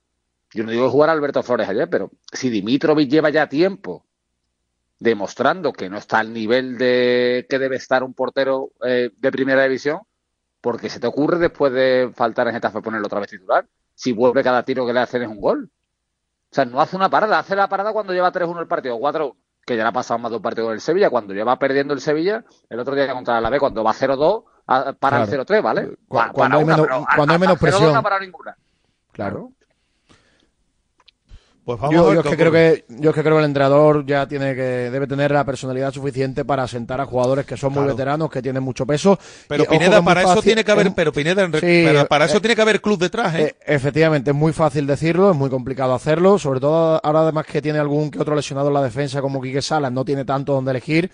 Yo 0.52 0.64
no 0.64 0.70
digo 0.70 0.88
jugar 0.90 1.10
a 1.10 1.12
Alberto 1.12 1.42
Flores 1.42 1.68
ayer, 1.68 1.88
pero 1.90 2.10
si 2.32 2.50
Dimitrovic 2.50 3.10
lleva 3.10 3.30
ya 3.30 3.48
tiempo 3.48 4.06
demostrando 5.00 5.72
que 5.72 5.88
no 5.90 5.96
está 5.96 6.18
al 6.20 6.32
nivel 6.32 6.78
de 6.78 7.46
que 7.48 7.58
debe 7.58 7.76
estar 7.76 8.04
un 8.04 8.14
portero 8.14 8.70
eh, 8.84 9.10
de 9.16 9.32
primera 9.32 9.62
división, 9.64 10.00
porque 10.60 10.88
se 10.90 11.00
te 11.00 11.06
ocurre 11.06 11.38
después 11.38 11.72
de 11.72 12.12
faltar 12.14 12.46
en 12.48 12.54
Getafe 12.54 12.82
ponerlo 12.82 13.06
otra 13.06 13.18
vez 13.20 13.30
titular, 13.30 13.66
si 13.94 14.12
vuelve 14.12 14.44
cada 14.44 14.62
tiro 14.62 14.86
que 14.86 14.92
le 14.92 15.00
hacen 15.00 15.22
es 15.22 15.28
un 15.28 15.40
gol. 15.40 15.70
O 16.52 16.54
sea, 16.54 16.64
no 16.66 16.80
hace 16.80 16.96
una 16.96 17.08
parada, 17.08 17.38
hace 17.38 17.56
la 17.56 17.68
parada 17.68 17.92
cuando 17.92 18.12
lleva 18.12 18.30
3-1 18.30 18.60
el 18.60 18.66
partido, 18.66 18.98
4-1, 18.98 19.34
que 19.64 19.76
ya 19.76 19.84
le 19.84 19.88
ha 19.88 19.92
pasado 19.92 20.18
más 20.18 20.30
de 20.30 20.36
un 20.36 20.42
partido 20.42 20.66
con 20.66 20.74
el 20.74 20.80
Sevilla, 20.80 21.08
cuando 21.08 21.32
lleva 21.32 21.58
perdiendo 21.58 21.94
el 21.94 22.00
Sevilla, 22.00 22.44
el 22.68 22.78
otro 22.80 22.94
día 22.94 23.10
contra 23.12 23.34
el 23.34 23.38
Alavés, 23.38 23.60
cuando 23.60 23.82
va 23.82 23.92
0-2, 23.94 24.44
a- 24.66 24.92
para 24.92 25.16
Claro. 25.24 25.24
el 25.24 25.30
0-3, 25.46 25.62
¿vale? 25.62 25.96
Cuando 26.08 26.34
para 26.34 26.56
hay 26.56 26.62
una, 26.64 26.74
menos- 26.76 26.86
pero 26.88 27.04
cuando 27.16 27.34
hay 27.34 27.40
menos 27.40 27.56
0-2 27.58 27.60
presión. 27.60 27.94
No 27.94 28.02
parado 28.02 28.20
ninguna. 28.20 28.56
Claro. 29.12 29.52
Pues 31.70 31.80
vamos 31.82 31.94
Yo, 31.94 32.00
a 32.02 32.06
ver 32.06 32.14
yo 32.16 32.20
es 32.22 32.26
que 32.26 32.36
creo 32.36 32.50
que 32.50 32.84
yo 32.88 33.10
es 33.10 33.14
que 33.14 33.22
creo 33.22 33.34
que 33.36 33.38
el 33.38 33.44
entrenador 33.44 34.04
ya 34.04 34.26
tiene 34.26 34.56
que 34.56 34.60
debe 34.90 35.06
tener 35.06 35.30
la 35.30 35.44
personalidad 35.44 35.92
suficiente 35.92 36.44
para 36.44 36.66
sentar 36.66 37.00
a 37.00 37.06
jugadores 37.06 37.46
que 37.46 37.56
son 37.56 37.72
muy 37.72 37.84
veteranos, 37.84 38.28
que 38.28 38.42
tienen 38.42 38.60
mucho 38.64 38.84
peso. 38.84 39.16
Pero 39.46 39.62
Y, 39.62 39.66
Pineda, 39.68 40.02
para 40.02 40.22
eso 40.22 40.30
fácil- 40.30 40.42
tiene 40.42 40.64
que 40.64 40.72
haber, 40.72 40.88
es- 40.88 40.94
pero 40.94 41.12
Pineda, 41.12 41.46
Sí, 41.46 41.82
pero 41.84 42.06
para 42.06 42.24
eso 42.24 42.38
eh, 42.38 42.40
tiene 42.40 42.56
que 42.56 42.62
haber 42.62 42.80
club 42.80 42.98
detrás, 42.98 43.36
¿eh? 43.36 43.42
Eh, 43.44 43.54
efectivamente, 43.66 44.30
es 44.32 44.36
muy 44.36 44.52
fácil 44.52 44.84
decirlo, 44.84 45.30
es 45.30 45.36
muy 45.36 45.48
complicado 45.48 45.94
hacerlo, 45.94 46.40
sobre 46.40 46.58
todo 46.58 47.00
ahora 47.04 47.20
además 47.20 47.46
que 47.46 47.62
tiene 47.62 47.78
algún 47.78 48.10
que 48.10 48.18
otro 48.20 48.34
lesionado 48.34 48.66
en 48.66 48.74
la 48.74 48.82
defensa 48.82 49.20
como 49.20 49.40
Quique 49.40 49.62
Salas, 49.62 49.92
no 49.92 50.04
tiene 50.04 50.24
tanto 50.24 50.52
donde 50.54 50.72
elegir, 50.72 51.08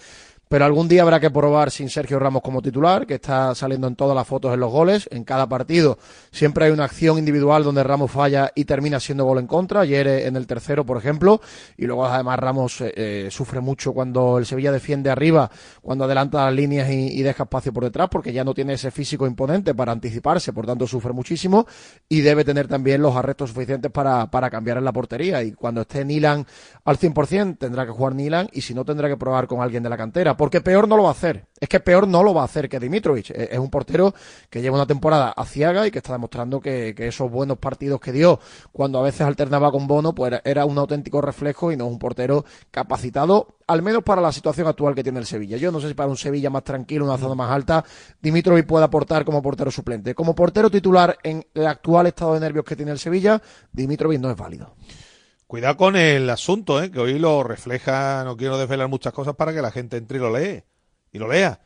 pero 0.49 0.65
algún 0.65 0.87
día 0.89 1.03
habrá 1.03 1.19
que 1.19 1.31
probar 1.31 1.71
sin 1.71 1.89
Sergio 1.89 2.19
Ramos 2.19 2.43
como 2.43 2.63
titular, 2.63 3.07
que 3.07 3.15
está 3.15 3.55
saliendo 3.55 3.89
en 3.89 3.97
todas 3.97 4.15
las 4.15 4.27
fotos 4.27 4.55
en 4.55 4.61
los 4.61 4.71
goles, 4.71 5.09
en 5.11 5.25
cada 5.25 5.49
partido 5.49 5.99
siempre 6.31 6.67
hay 6.67 6.71
una 6.71 6.85
acción 6.85 7.19
individual 7.19 7.65
donde 7.65 7.83
Ramos 7.83 8.11
falla 8.11 8.53
y 8.55 8.65
termina 8.65 9.01
siendo 9.01 9.25
gol 9.25 9.39
en 9.39 9.47
contra, 9.47 9.81
ayer 9.81 10.07
eh, 10.07 10.27
en 10.27 10.37
el 10.37 10.47
tercero, 10.47 10.85
por 10.85 10.99
ejemplo, 10.99 11.41
y 11.77 11.87
luego 11.87 12.07
además 12.07 12.39
Ramos 12.39 12.81
eh, 12.81 12.93
eh, 12.97 13.29
sufre 13.31 13.61
mucho 13.61 13.93
cuando 13.93 14.39
el 14.39 14.47
Sevilla 14.47 14.71
defiende 14.71 15.11
arriba, 15.11 15.51
cuando 15.83 16.05
adelanta 16.05 16.45
las 16.45 16.55
líneas 16.55 16.91
y, 16.91 17.23
deja 17.23 17.43
espacio 17.43 17.73
por 17.73 17.83
detrás, 17.83 18.09
porque 18.09 18.33
ya 18.33 18.45
no 18.45 18.55
tiene 18.55 18.75
ese 18.75 18.93
físico 18.93 19.27
imponente 19.27 19.75
para 19.75 19.91
anticiparse, 19.91 20.53
por 20.53 20.65
tanto 20.65 20.87
sufre 20.87 21.13
muchísimo 21.13 21.67
y 22.09 22.21
debe 22.21 22.45
tener 22.45 22.69
también 22.69 23.03
los 23.03 23.17
arrestos 23.17 23.51
suficientes 23.51 23.91
para, 23.91 24.31
para 24.31 24.49
cambiar 24.49 24.79
en 24.79 24.85
la 24.85 24.93
portería. 24.93 25.43
Y 25.43 25.53
cuando 25.53 25.81
esté 25.81 26.05
Nilan 26.05 26.47
al 26.85 26.99
100% 26.99 27.59
tendrá 27.59 27.85
que 27.85 27.91
jugar 27.91 28.15
Nilan 28.15 28.49
y 28.53 28.61
si 28.61 28.75
no 28.75 28.85
tendrá 28.85 29.09
que 29.09 29.17
probar 29.17 29.49
con 29.49 29.61
alguien 29.61 29.83
de 29.83 29.89
la 29.89 29.97
cantera, 29.97 30.36
porque 30.37 30.61
peor 30.61 30.89
no 30.89 30.97
lo 30.97 31.05
va 31.05 31.11
a 31.11 31.13
hacer. 31.13 31.47
Es 31.59 31.69
que 31.69 31.81
peor 31.81 32.07
no 32.07 32.23
lo 32.23 32.35
va 32.35 32.43
a 32.43 32.45
hacer 32.45 32.69
que 32.69 32.79
Dimitrovic. 32.79 33.31
Es 33.31 33.57
es 33.57 33.59
un 33.59 33.71
portero 33.71 34.15
que 34.51 34.61
lleva 34.61 34.77
una 34.77 34.87
temporada 34.87 35.31
aciaga 35.31 35.87
y 35.87 35.91
que 35.91 35.99
está 35.99 36.13
demostrando 36.13 36.61
que, 36.61 36.95
esos 36.99 37.31
buenos 37.31 37.59
partidos 37.59 38.01
que 38.01 38.13
dio 38.13 38.39
cuando 38.73 38.99
a 38.99 39.03
veces 39.03 39.23
alternaba 39.23 39.71
con 39.71 39.87
Bono, 39.87 40.15
pues 40.15 40.33
era, 40.33 40.43
era 40.45 40.65
un 40.65 40.77
auténtico 40.77 41.21
reflejo 41.21 41.73
y 41.73 41.77
no 41.77 41.87
es 41.87 41.93
un 41.93 41.99
portero 41.99 42.45
capacitado, 42.71 43.57
al 43.67 43.83
menos 43.83 44.03
para 44.03 44.21
la 44.21 44.33
situación 44.33 44.67
actual 44.67 44.95
que 44.95 45.03
tiene 45.03 45.19
el 45.19 45.27
Sevilla. 45.27 45.57
Yo 45.57 45.73
no 45.73 45.81
sé 45.81 45.89
si 45.89 45.95
para 45.95 46.11
un 46.11 46.17
Sevilla 46.17 46.51
más 46.51 46.65
tranquilo, 46.65 47.05
una 47.05 47.19
zona 47.19 47.35
más 47.35 47.51
alta, 47.51 47.85
Dimitrovic 48.21 48.67
puede 48.67 48.85
aportar 48.85 49.25
como 49.25 49.41
portero 49.41 49.71
suplente. 49.71 50.15
Como 50.15 50.35
portero 50.35 50.71
titular 50.71 51.17
en 51.23 51.47
el 51.55 51.67
actual 51.67 52.07
estado 52.07 52.35
de 52.35 52.41
nervios 52.41 52.65
que 52.65 52.77
tiene 52.77 52.93
el 52.93 52.99
Sevilla, 52.99 53.41
Dimitrovic 53.73 54.21
no 54.21 54.31
es 54.31 54.37
válido. 54.37 54.75
Cuidado 55.47 55.77
con 55.77 55.95
el 55.97 56.29
asunto, 56.29 56.83
¿eh? 56.83 56.91
que 56.91 56.99
hoy 56.99 57.19
lo 57.19 57.45
refleja, 57.45 58.25
no 58.25 58.37
quiero 58.37 58.59
desvelar 58.59 58.89
muchas 58.89 59.13
cosas 59.13 59.37
para 59.37 59.53
que 59.55 59.63
la 59.63 59.71
gente 59.71 59.97
entre 59.97 60.19
y 60.19 60.21
lo 60.21 60.37
lee, 60.37 60.65
y 61.13 61.19
lo 61.19 61.29
lea. 61.29 61.61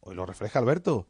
Hoy 0.00 0.14
lo 0.14 0.26
refleja 0.26 0.58
Alberto. 0.58 1.08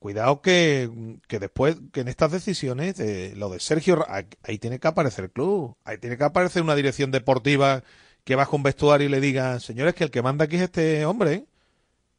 Cuidado 0.00 0.42
que, 0.42 1.18
que 1.28 1.38
después, 1.38 1.76
que 1.92 2.00
en 2.00 2.08
estas 2.08 2.32
decisiones, 2.32 2.98
eh, 2.98 3.34
lo 3.36 3.48
de 3.50 3.60
Sergio, 3.60 4.04
ahí- 4.08 4.58
tiene 4.58 4.80
que 4.80 4.88
aparecer 4.88 5.26
el 5.26 5.30
club, 5.30 5.76
ahí 5.84 5.98
tiene 5.98 6.16
que 6.18 6.24
aparecer 6.24 6.62
una 6.62 6.74
dirección 6.74 7.12
deportiva 7.12 7.84
que 8.24 8.34
baje 8.34 8.56
un 8.56 8.64
vestuario 8.64 9.06
y 9.06 9.10
le 9.10 9.20
diga, 9.20 9.60
señores, 9.60 9.94
que 9.94 10.02
el 10.04 10.10
que 10.10 10.22
manda 10.22 10.46
aquí 10.46 10.56
es 10.56 10.62
este 10.62 11.06
hombre, 11.06 11.32
¿eh? 11.34 11.46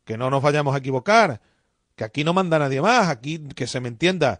que 0.05 0.17
no 0.17 0.29
nos 0.29 0.41
vayamos 0.41 0.75
a 0.75 0.79
equivocar, 0.79 1.41
que 1.95 2.05
aquí 2.05 2.23
no 2.23 2.33
manda 2.33 2.59
nadie 2.59 2.81
más, 2.81 3.09
aquí 3.09 3.39
que 3.55 3.67
se 3.67 3.81
me 3.81 3.89
entienda, 3.89 4.39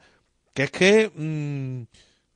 que 0.54 0.64
es 0.66 0.72
que, 0.72 1.12
mm, 1.16 1.84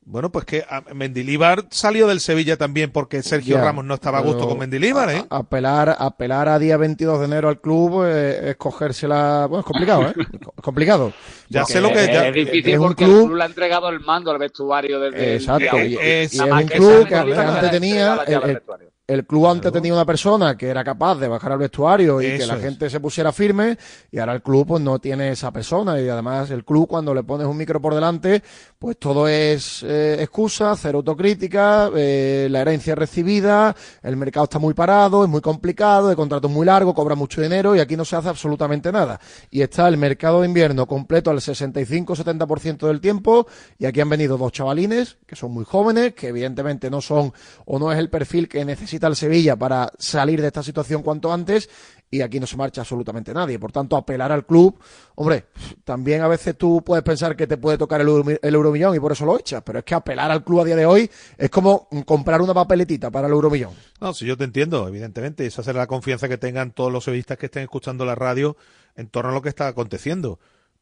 bueno, 0.10 0.32
pues 0.32 0.46
que 0.46 0.64
a- 0.70 0.84
Mendilíbar 0.94 1.66
salió 1.70 2.08
del 2.08 2.22
Sevilla 2.22 2.56
también 2.56 2.92
porque 2.92 3.22
Sergio 3.22 3.58
Ya, 3.58 3.64
Ramos 3.64 3.84
no 3.84 3.94
estaba 3.94 4.20
a 4.20 4.22
gusto 4.22 4.48
con 4.48 4.58
Mendilíbar, 4.58 5.10
¿eh? 5.10 5.26
a- 5.30 5.38
Apelar, 5.40 5.98
apelar 6.00 6.48
a 6.48 6.58
día 6.60 6.78
22 6.78 7.20
de 7.20 7.26
enero 7.26 7.50
al 7.50 7.60
club, 7.60 8.06
eh, 8.08 8.52
es 8.52 8.56
cogérsela. 8.56 9.48
Bueno, 9.48 9.60
es 9.60 9.66
complicado, 9.66 10.04
¿eh? 10.04 10.14
Es 10.58 10.64
complicado. 10.64 11.12
Ya 11.50 11.62
Porque 11.62 11.74
sé 11.74 11.82
lo 11.82 11.90
que- 11.90 12.06
Es, 12.06 12.08
ya- 12.08 12.28
es 12.30 12.34
difícil 12.34 12.74
es 12.74 12.80
un 12.80 12.88
porque 12.88 13.04
el 13.04 13.10
club- 13.12 13.36
le 13.36 13.44
ha 13.44 13.48
entregado 13.48 13.90
el 13.90 14.00
mando 14.00 14.32
al 14.32 14.38
vestuario 14.40 15.00
desde 15.00 15.32
el 15.32 15.36
Exacto, 15.42 15.76
día 15.76 15.86
y, 15.86 15.94
y- 15.94 15.98
es- 16.02 16.34
y 16.34 16.38
es 16.38 16.42
un 16.44 16.58
que 16.68 16.76
club 16.78 17.08
que 17.08 17.16
Mendilibar 17.16 17.48
antes 17.48 17.72
tenía, 17.72 18.14
el, 18.26 18.34
el- 18.34 18.54
vestuario. 18.54 18.90
El 19.08 19.26
club 19.26 19.48
antes 19.48 19.72
tenía 19.72 19.94
una 19.94 20.06
persona 20.06 20.58
que 20.58 20.68
era 20.68 20.84
capaz 20.84 21.16
de 21.16 21.30
bajar 21.30 21.54
al 21.54 21.60
vestuario 21.60 22.22
y 22.22 22.38
que 22.38 22.46
la 22.46 22.56
es. 22.56 22.62
gente 22.62 22.90
se 22.90 23.00
pusiera 23.00 23.32
firme 23.32 23.78
y 24.12 24.20
ahora 24.20 24.34
el 24.34 24.42
club 24.42 24.68
pues 24.68 24.82
no 24.84 25.00
tiene 25.00 25.32
esa 25.32 25.50
persona 25.52 26.00
y 26.02 26.10
además 26.10 26.52
el 26.52 26.66
club 26.66 26.88
cuando 26.90 27.14
le 27.14 27.24
pones 27.24 27.48
un 27.48 27.56
micro 27.56 27.82
por 27.82 27.96
delante 27.96 28.44
pues 28.78 28.98
todo 28.98 29.30
es 29.30 29.82
eh, 29.84 30.18
excusa, 30.20 30.76
cero 30.76 30.98
autocrítica, 31.00 31.90
eh, 31.96 32.48
la 32.52 32.62
herencia 32.62 32.96
recibida, 32.96 33.74
el 34.04 34.18
mercado 34.18 34.44
está 34.44 34.60
muy 34.60 34.74
parado, 34.74 35.24
es 35.24 35.30
muy 35.30 35.42
complicado, 35.42 36.10
el 36.12 36.16
contrato 36.18 36.48
es 36.48 36.54
muy 36.54 36.66
largo, 36.66 36.94
cobra 36.94 37.16
mucho 37.16 37.42
dinero 37.42 37.76
y 37.76 37.80
aquí 37.80 37.96
no 37.96 38.04
se 38.04 38.18
hace 38.18 38.28
absolutamente 38.28 38.92
nada. 38.92 39.20
Y 39.50 39.62
está 39.62 39.88
el 39.88 39.98
mercado 39.98 40.42
de 40.42 40.48
invierno 40.48 40.86
completo 40.86 41.32
al 41.32 41.38
65-70% 41.38 42.86
del 42.88 43.00
tiempo 43.00 43.48
y 43.80 43.86
aquí 43.86 44.02
han 44.02 44.10
venido 44.10 44.38
dos 44.38 44.52
chavalines 44.52 45.18
que 45.26 45.36
son 45.36 45.52
muy 45.52 45.64
jóvenes, 45.66 46.14
que 46.14 46.28
evidentemente 46.28 46.90
no 46.90 47.00
son 47.02 47.32
o 47.66 47.80
no 47.80 47.92
es 47.92 47.98
el 47.98 48.10
perfil 48.10 48.50
que 48.50 48.62
necesita 48.98 49.08
el 49.08 49.16
Sevilla 49.16 49.56
para 49.56 49.92
salir 49.98 50.42
de 50.42 50.48
esta 50.48 50.64
situación 50.64 51.04
cuanto 51.04 51.32
antes 51.32 51.70
y 52.10 52.22
aquí 52.22 52.40
no 52.40 52.48
se 52.48 52.58
marcha 52.58 52.82
absolutamente 52.82 53.34
nadie. 53.34 53.60
Por 53.60 53.72
tanto, 53.72 53.96
apelar 53.98 54.32
al 54.32 54.46
club, 54.46 54.80
hombre, 55.16 55.46
también 55.84 56.22
a 56.22 56.28
veces 56.28 56.58
tú 56.58 56.82
puedes 56.84 57.04
pensar 57.04 57.36
que 57.36 57.48
te 57.48 57.58
puede 57.58 57.78
tocar 57.78 58.02
el, 58.02 58.40
el 58.42 58.56
euromillón 58.56 58.96
y 58.96 59.00
por 59.00 59.12
eso 59.12 59.26
lo 59.26 59.38
echas, 59.38 59.62
pero 59.64 59.80
es 59.80 59.86
que 59.86 59.94
apelar 59.94 60.32
al 60.32 60.44
club 60.44 60.62
a 60.62 60.66
día 60.66 60.76
de 60.76 60.86
hoy 60.86 61.10
es 61.38 61.50
como 61.50 61.88
comprar 62.06 62.42
una 62.42 62.54
papeletita 62.54 63.12
para 63.12 63.28
el 63.28 63.34
euromillón. 63.34 63.74
No, 64.00 64.14
si 64.14 64.26
yo 64.26 64.38
te 64.38 64.46
entiendo, 64.46 64.88
evidentemente, 64.88 65.46
esa 65.46 65.64
será 65.64 65.80
la 65.80 65.88
confianza 65.88 66.28
que 66.30 66.38
tengan 66.38 66.72
todos 66.72 66.92
los 66.92 67.04
sevillistas 67.04 67.38
que 67.38 67.48
estén 67.48 67.64
escuchando 67.64 68.06
la 68.06 68.16
radio 68.16 68.58
en 68.96 69.08
torno 69.08 69.32
a 69.32 69.34
lo 69.34 69.42
que 69.42 69.50
está 69.50 69.68
aconteciendo. 69.68 70.40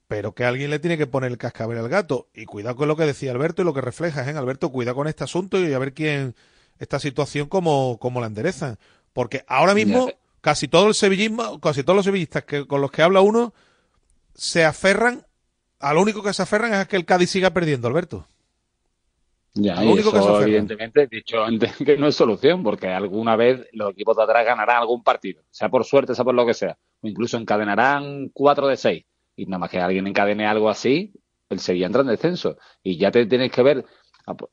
Pero 0.08 0.36
que 0.36 0.46
alguien 0.46 0.70
le 0.70 0.78
tiene 0.78 1.00
que 1.00 1.08
poner 1.08 1.32
el 1.32 1.40
cascabel 1.40 1.80
al 1.80 1.90
gato. 1.90 2.28
Y 2.36 2.46
cuidado 2.46 2.76
con 2.76 2.88
lo 2.88 2.96
que 2.96 3.08
decía 3.08 3.32
Alberto 3.32 3.64
y 3.64 3.66
lo 3.66 3.74
que 3.74 3.82
refleja, 3.82 4.30
¿eh? 4.30 4.38
Alberto, 4.38 4.72
cuidado 4.72 4.96
con 4.96 5.08
este 5.08 5.24
asunto 5.24 5.60
y 5.60 5.74
a 5.74 5.80
ver 5.80 5.96
quién, 5.96 6.36
esta 6.80 7.00
situación, 7.00 7.48
cómo, 7.48 7.98
cómo 8.00 8.20
la 8.22 8.28
enderezan. 8.28 8.78
Porque 9.14 9.44
ahora 9.48 9.74
mismo, 9.74 10.10
casi 10.42 10.68
todo 10.68 10.88
el 10.88 10.94
sevillismo, 10.94 11.60
casi 11.60 11.84
todos 11.84 11.96
los 11.98 12.06
sevillistas 12.06 12.44
que, 12.44 12.68
con 12.68 12.82
los 12.82 12.92
que 12.92 13.02
habla 13.02 13.22
uno, 13.22 13.54
se 14.34 14.66
aferran, 14.66 15.26
a 15.80 15.94
lo 15.94 16.02
único 16.02 16.22
que 16.22 16.34
se 16.34 16.42
aferran 16.44 16.74
es 16.74 16.80
a 16.80 16.88
que 16.88 16.98
el 16.98 17.06
Cádiz 17.06 17.30
siga 17.30 17.52
perdiendo, 17.52 17.88
Alberto. 17.88 18.28
Ya, 19.54 19.82
Lo 19.82 19.92
y 19.92 19.94
único 19.94 20.12
que 20.12 20.22
se 20.22 20.30
aferran. 20.30 20.44
evidentemente, 20.44 21.04
he 21.04 21.08
dicho 21.08 21.42
antes 21.44 21.78
que 21.86 21.98
no 21.98 22.08
es 22.08 22.16
solución, 22.16 22.62
porque 22.64 22.88
alguna 22.90 23.36
vez 23.38 23.68
los 23.72 23.92
equipos 23.92 24.18
de 24.18 24.24
atrás 24.24 24.46
ganarán 24.46 24.78
algún 24.78 25.04
partido, 25.04 25.44
sea 25.50 25.70
por 25.70 25.86
suerte, 25.86 26.14
sea 26.14 26.26
por 26.26 26.36
lo 26.36 26.46
que 26.46 26.54
sea, 26.54 26.78
o 27.02 27.08
incluso 27.08 27.38
encadenarán 27.38 28.30
4 28.34 28.68
de 28.68 28.78
6, 28.78 29.06
y 29.38 29.46
nada 29.46 29.60
más 29.60 29.70
que 29.70 29.80
alguien 29.80 30.08
encadene 30.08 30.46
algo 30.46 30.70
así, 30.70 31.14
el 31.50 31.60
Sevilla 31.60 31.86
entra 31.86 32.02
en 32.02 32.08
descenso, 32.08 32.58
y 32.84 32.98
ya 32.98 33.12
te 33.12 33.26
tienes 33.28 33.52
que 33.52 33.64
ver, 33.64 33.86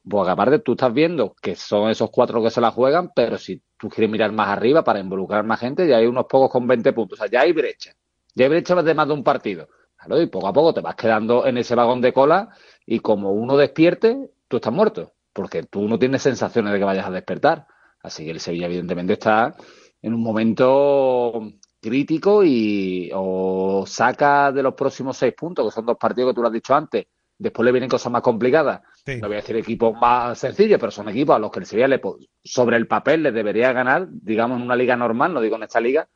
porque 0.08 0.30
aparte 0.30 0.58
tú 0.58 0.72
estás 0.72 0.92
viendo 0.92 1.35
que 1.40 1.56
son 1.56 1.90
esos 1.90 2.11
cuatro 2.11 2.42
que 2.42 2.50
se 2.50 2.61
la 2.61 2.70
juegan, 2.70 3.12
pero 3.14 3.38
si 3.38 3.62
tú 3.78 3.88
quieres 3.88 4.11
mirar 4.11 4.32
más 4.32 4.48
arriba 4.48 4.85
para 4.85 5.00
involucrar 5.00 5.44
más 5.44 5.61
gente, 5.61 5.87
ya 5.87 5.96
hay 5.96 6.06
unos 6.06 6.26
pocos 6.26 6.50
con 6.50 6.66
20 6.66 6.92
puntos, 6.92 7.18
o 7.18 7.22
sea, 7.22 7.30
ya 7.30 7.40
hay 7.40 7.52
brecha, 7.52 7.92
ya 8.35 8.44
hay 8.44 8.50
brecha 8.50 8.74
de 8.82 8.94
más 8.94 9.08
de 9.08 9.14
un 9.14 9.24
partido, 9.24 9.68
y 10.11 10.26
poco 10.26 10.48
a 10.48 10.52
poco 10.52 10.74
te 10.74 10.80
vas 10.80 10.94
quedando 10.96 11.46
en 11.46 11.56
ese 11.58 11.74
vagón 11.74 12.00
de 12.00 12.12
cola, 12.12 12.50
y 12.85 12.98
como 12.98 13.32
uno 13.32 13.56
despierte, 13.56 14.30
tú 14.48 14.56
estás 14.56 14.72
muerto, 14.72 15.12
porque 15.32 15.62
tú 15.62 15.88
no 15.88 15.98
tienes 15.98 16.22
sensaciones 16.22 16.72
de 16.72 16.78
que 16.78 16.85
vayas 16.85 17.06
a 17.06 17.11
despertar. 17.11 17.66
Así 18.02 18.24
que 18.24 18.32
el 18.32 18.40
Sevilla, 18.40 18.66
evidentemente, 18.66 19.14
está 19.14 19.54
en 20.02 20.12
un 20.12 20.22
momento 20.22 21.40
crítico 21.80 22.42
y 22.44 23.11
o 23.14 23.85
saca 23.87 24.52
de 24.52 24.62
los 24.62 24.74
próximos 24.74 25.16
seis 25.16 25.35
puntos, 25.35 25.64
que 25.66 25.70
son 25.70 25.87
dos 25.87 25.96
partidos 25.96 26.30
que 26.30 26.35
tú 26.35 26.42
lo 26.42 26.48
has 26.48 26.52
dicho 26.52 26.74
antes. 26.74 27.06
Después 27.42 27.64
le 27.64 27.72
vienen 27.72 27.90
cosas 27.90 28.12
más 28.12 28.22
complicadas. 28.22 28.83
Sí. 29.05 29.20
No 29.20 29.26
voy 29.26 29.37
a 29.37 29.40
decir 29.40 29.57
equipos 29.57 29.94
más 30.00 30.38
sencillos, 30.38 30.78
pero 30.78 30.92
son 30.92 31.09
equipos 31.09 31.35
a 31.35 31.38
los 31.40 31.50
que 31.50 31.59
el 31.59 31.66
Sevilla 31.66 31.88
le, 31.88 32.00
sobre 32.44 32.76
el 32.76 32.87
papel 32.87 33.24
les 33.24 33.35
debería 33.35 33.72
ganar, 33.72 34.07
digamos, 34.09 34.59
en 34.59 34.64
una 34.64 34.76
liga 34.76 34.96
normal, 34.96 35.35
no 35.35 35.40
digo 35.40 35.57
en 35.57 35.64
esta 35.64 35.81
liga, 35.81 36.09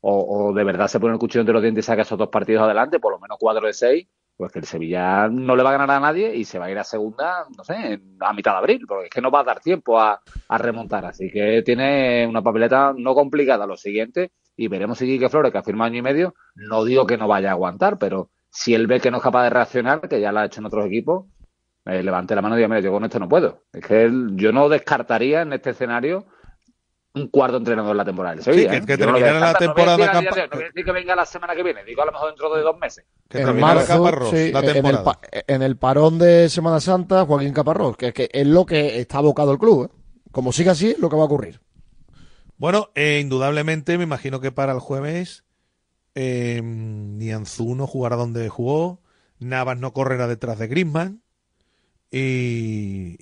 o, 0.00 0.48
o 0.48 0.52
de 0.52 0.62
verdad 0.62 0.88
se 0.88 1.00
pone 1.00 1.14
el 1.14 1.18
cuchillo 1.18 1.40
entre 1.40 1.54
los 1.54 1.62
dientes 1.62 1.84
y 1.84 1.86
saca 1.86 2.02
esos 2.02 2.18
dos 2.18 2.28
partidos 2.28 2.64
adelante, 2.64 3.00
por 3.00 3.12
lo 3.12 3.18
menos 3.18 3.38
cuatro 3.40 3.66
de 3.66 3.72
seis, 3.72 4.06
pues 4.36 4.52
que 4.52 4.58
el 4.58 4.66
Sevilla 4.66 5.28
no 5.28 5.56
le 5.56 5.62
va 5.62 5.70
a 5.70 5.78
ganar 5.78 5.90
a 5.90 6.00
nadie 6.00 6.34
y 6.34 6.44
se 6.44 6.58
va 6.58 6.66
a 6.66 6.70
ir 6.70 6.78
a 6.78 6.84
segunda, 6.84 7.46
no 7.56 7.64
sé, 7.64 8.00
a 8.20 8.32
mitad 8.34 8.52
de 8.52 8.58
abril, 8.58 8.84
porque 8.86 9.04
es 9.04 9.10
que 9.10 9.22
no 9.22 9.30
va 9.30 9.40
a 9.40 9.44
dar 9.44 9.60
tiempo 9.60 9.98
a, 9.98 10.20
a 10.48 10.58
remontar. 10.58 11.06
Así 11.06 11.30
que 11.30 11.62
tiene 11.64 12.26
una 12.26 12.42
papeleta 12.42 12.92
no 12.94 13.14
complicada 13.14 13.66
lo 13.66 13.76
siguiente 13.76 14.32
y 14.56 14.68
veremos 14.68 14.98
si 14.98 15.06
Quique 15.06 15.28
Flores, 15.30 15.50
que 15.50 15.58
ha 15.58 15.62
firmado 15.62 15.86
año 15.86 16.00
y 16.00 16.02
medio, 16.02 16.34
no 16.56 16.84
digo 16.84 17.06
que 17.06 17.16
no 17.16 17.26
vaya 17.26 17.50
a 17.50 17.52
aguantar, 17.52 17.98
pero 17.98 18.30
si 18.56 18.72
él 18.74 18.86
ve 18.86 19.00
que 19.00 19.10
no 19.10 19.16
es 19.16 19.22
capaz 19.22 19.42
de 19.44 19.50
reaccionar, 19.50 20.08
que 20.08 20.20
ya 20.20 20.30
lo 20.30 20.38
ha 20.40 20.44
hecho 20.46 20.60
en 20.60 20.66
otros 20.66 20.86
equipos, 20.86 21.26
eh, 21.86 22.02
levante 22.02 22.34
la 22.36 22.40
mano 22.42 22.54
y 22.54 22.58
diga, 22.58 22.68
mira, 22.68 22.80
yo 22.80 22.92
con 22.92 23.04
esto 23.04 23.18
no 23.18 23.28
puedo. 23.28 23.64
Es 23.72 23.84
que 23.84 24.04
él- 24.04 24.28
yo 24.36 24.52
no 24.52 24.68
descartaría 24.68 25.42
en 25.42 25.52
este 25.52 25.70
escenario 25.70 26.24
un 27.16 27.28
cuarto 27.28 27.56
entrenador 27.58 27.90
en 27.92 27.96
la 27.96 28.04
temporada 28.04 28.34
del 28.36 28.44
Sevilla. 28.44 28.70
que- 28.70 28.76
¿eh? 28.76 28.80
que 28.86 28.92
no 28.92 29.12
terminara 29.12 29.40
la 29.40 29.46
descarto. 29.48 29.64
No 29.66 29.74
voy 29.74 29.82
a 29.82 29.86
temporada 29.86 29.96
decir 29.96 30.30
campa- 30.30 30.44
No 30.46 30.56
voy 30.56 30.62
a 30.62 30.66
decir 30.68 30.84
que 30.84 30.92
venga 30.92 31.16
la 31.16 31.26
semana 31.26 31.54
que 31.56 31.62
viene, 31.62 31.84
digo 31.84 32.02
a 32.02 32.06
lo 32.06 32.12
mejor 32.12 32.28
dentro 32.28 32.54
de 32.54 32.62
dos 32.62 32.78
meses. 32.78 33.04
Que 33.28 33.38
en 33.38 33.44
terminara 33.46 33.74
marzo, 33.74 33.92
Caparrós 34.04 34.30
sí, 34.30 34.52
la 34.52 34.58
en, 34.60 34.64
el, 34.66 34.72
temporada. 34.72 35.18
en 35.46 35.62
el 35.62 35.76
parón 35.76 36.18
de 36.18 36.48
Semana 36.48 36.80
Santa, 36.80 37.24
Joaquín 37.26 37.52
Caparrós, 37.52 37.96
que, 37.96 38.12
que 38.12 38.28
es 38.32 38.46
lo 38.46 38.64
que 38.66 38.98
está 39.00 39.18
abocado 39.18 39.52
el 39.52 39.58
club. 39.58 39.90
¿eh? 39.92 39.96
Como 40.32 40.52
siga 40.52 40.72
así, 40.72 40.90
es 40.90 40.98
lo 40.98 41.08
que 41.10 41.16
va 41.16 41.22
a 41.22 41.26
ocurrir. 41.26 41.60
Bueno, 42.56 42.88
eh, 42.94 43.18
indudablemente 43.20 43.98
me 43.98 44.04
imagino 44.04 44.40
que 44.40 44.52
para 44.52 44.72
el 44.72 44.78
jueves 44.80 45.44
eh, 46.14 46.60
Nianzú 46.62 47.74
no 47.74 47.86
jugará 47.86 48.16
donde 48.16 48.48
jugó, 48.48 49.00
Navas 49.38 49.78
no 49.78 49.92
correrá 49.92 50.26
detrás 50.28 50.58
de 50.58 50.68
Griezmann 50.68 51.22
y, 52.10 53.18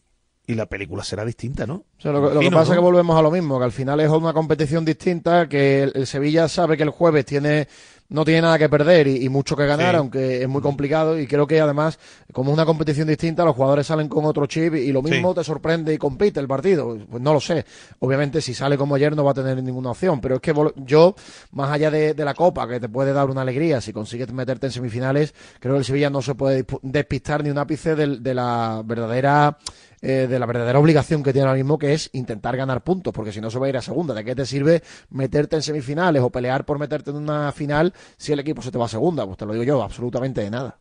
y 0.52 0.54
la 0.56 0.66
película 0.66 1.02
será 1.04 1.24
distinta, 1.24 1.66
¿no? 1.66 1.74
O 1.74 2.00
sea, 2.00 2.12
lo, 2.12 2.18
que- 2.20 2.34
lo 2.34 2.40
que 2.40 2.46
Imagino, 2.46 2.56
pasa 2.58 2.72
es 2.72 2.76
que 2.78 2.82
volvemos 2.84 3.18
a 3.18 3.22
lo 3.22 3.30
mismo, 3.30 3.58
que 3.58 3.64
al 3.64 3.72
final 3.72 4.00
es 4.00 4.08
una 4.10 4.32
competición 4.32 4.84
distinta, 4.84 5.48
que 5.48 5.82
el, 5.84 5.92
el 5.94 6.06
Sevilla 6.06 6.48
sabe 6.48 6.76
que 6.76 6.82
el 6.84 6.90
jueves 6.90 7.24
tiene 7.24 7.68
no 8.08 8.26
tiene 8.26 8.42
nada 8.42 8.58
que 8.58 8.68
perder 8.68 9.06
y, 9.06 9.24
y 9.24 9.28
mucho 9.30 9.56
que 9.56 9.64
ganar, 9.64 9.92
Sí. 9.92 9.96
aunque 9.96 10.42
es 10.42 10.48
muy 10.48 10.60
complicado 10.60 11.18
y 11.18 11.26
creo 11.26 11.46
que 11.46 11.58
además, 11.62 11.98
como 12.34 12.50
es 12.50 12.54
una 12.54 12.66
competición 12.66 13.08
distinta, 13.08 13.42
los 13.42 13.56
jugadores 13.56 13.86
salen 13.86 14.06
con 14.08 14.26
otro 14.26 14.44
chip 14.44 14.74
y 14.74 14.92
lo 14.92 15.00
mismo 15.00 15.30
Sí. 15.30 15.36
te 15.36 15.44
sorprende 15.44 15.94
y 15.94 15.96
compite 15.96 16.38
el 16.38 16.46
partido. 16.46 16.98
Pues 17.10 17.22
no 17.22 17.32
lo 17.32 17.40
sé. 17.40 17.64
Obviamente 18.00 18.42
si 18.42 18.52
sale 18.52 18.76
como 18.76 18.96
ayer 18.96 19.16
no 19.16 19.24
va 19.24 19.30
a 19.30 19.34
tener 19.34 19.62
ninguna 19.62 19.92
opción, 19.92 20.20
pero 20.20 20.34
es 20.34 20.40
que 20.42 20.52
yo, 20.84 21.14
más 21.52 21.70
allá 21.70 21.90
de, 21.90 22.12
de 22.12 22.24
la 22.26 22.34
Copa, 22.34 22.68
que 22.68 22.78
te 22.80 22.88
puede 22.90 23.14
dar 23.14 23.30
una 23.30 23.40
alegría 23.40 23.80
si 23.80 23.94
consigues 23.94 24.30
meterte 24.30 24.66
en 24.66 24.72
semifinales, 24.72 25.32
creo 25.58 25.72
que 25.72 25.78
el 25.78 25.84
Sevilla 25.86 26.10
no 26.10 26.20
se 26.20 26.34
puede 26.34 26.66
despistar 26.82 27.42
ni 27.42 27.48
un 27.48 27.56
ápice 27.56 27.96
de 27.96 28.34
la 28.34 28.82
verdadera 28.84 29.56
eh, 30.04 30.26
de 30.28 30.38
la 30.40 30.46
verdadera 30.46 30.80
obligación 30.80 31.22
que 31.22 31.32
tiene 31.32 31.46
ahora 31.46 31.56
mismo, 31.56 31.78
que 31.78 31.94
es 31.94 32.10
intentar 32.12 32.56
ganar 32.56 32.82
puntos, 32.82 33.12
porque 33.12 33.30
si 33.30 33.40
no 33.40 33.50
se 33.50 33.60
va 33.60 33.66
a 33.66 33.68
ir 33.68 33.76
a 33.76 33.82
segunda. 33.82 34.14
¿De 34.14 34.24
qué 34.24 34.34
te 34.34 34.44
sirve 34.44 34.82
meterte 35.10 35.54
en 35.54 35.62
semifinales 35.62 36.22
o 36.22 36.30
pelear 36.30 36.64
por 36.64 36.80
meterte 36.80 37.10
en 37.10 37.16
una 37.16 37.52
final 37.52 37.94
si 38.16 38.32
el 38.32 38.40
equipo 38.40 38.62
se 38.62 38.72
te 38.72 38.78
va 38.78 38.86
a 38.86 38.88
segunda? 38.88 39.24
Pues 39.24 39.38
te 39.38 39.46
lo 39.46 39.52
digo 39.52 39.64
yo, 39.64 39.80
absolutamente 39.80 40.40
de 40.40 40.50
nada. 40.50 40.80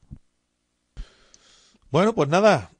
Bueno, 1.91 2.15
pues 2.15 2.29
nada. 2.29 2.71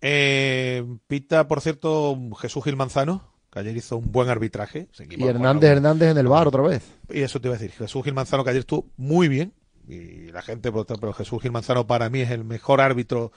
Eh, 0.00 0.86
pita, 1.06 1.46
por 1.46 1.60
cierto, 1.60 2.18
Jesús 2.40 2.64
Gil 2.64 2.76
Manzano, 2.76 3.34
que 3.52 3.58
ayer 3.58 3.76
hizo 3.76 3.98
un 3.98 4.10
buen 4.10 4.30
arbitraje. 4.30 4.88
Y 4.98 5.22
Hernández 5.22 5.68
bueno, 5.68 5.76
Hernández 5.76 6.10
en 6.12 6.18
el 6.18 6.28
bar 6.28 6.48
otra 6.48 6.62
vez. 6.62 6.82
Y 7.10 7.20
eso 7.20 7.42
te 7.42 7.48
iba 7.48 7.56
a 7.56 7.58
decir. 7.58 7.76
Jesús 7.76 8.02
Gil 8.02 8.14
Manzano, 8.14 8.42
que 8.42 8.50
ayer 8.50 8.60
estuvo 8.60 8.86
muy 8.96 9.28
bien. 9.28 9.52
Y 9.86 10.30
la 10.30 10.40
gente, 10.40 10.72
pero, 10.72 10.86
pero 10.86 11.12
Jesús 11.12 11.42
Gil 11.42 11.52
Manzano 11.52 11.86
para 11.86 12.08
mí 12.08 12.20
es 12.20 12.30
el 12.30 12.44
mejor 12.44 12.80
árbitro 12.80 13.32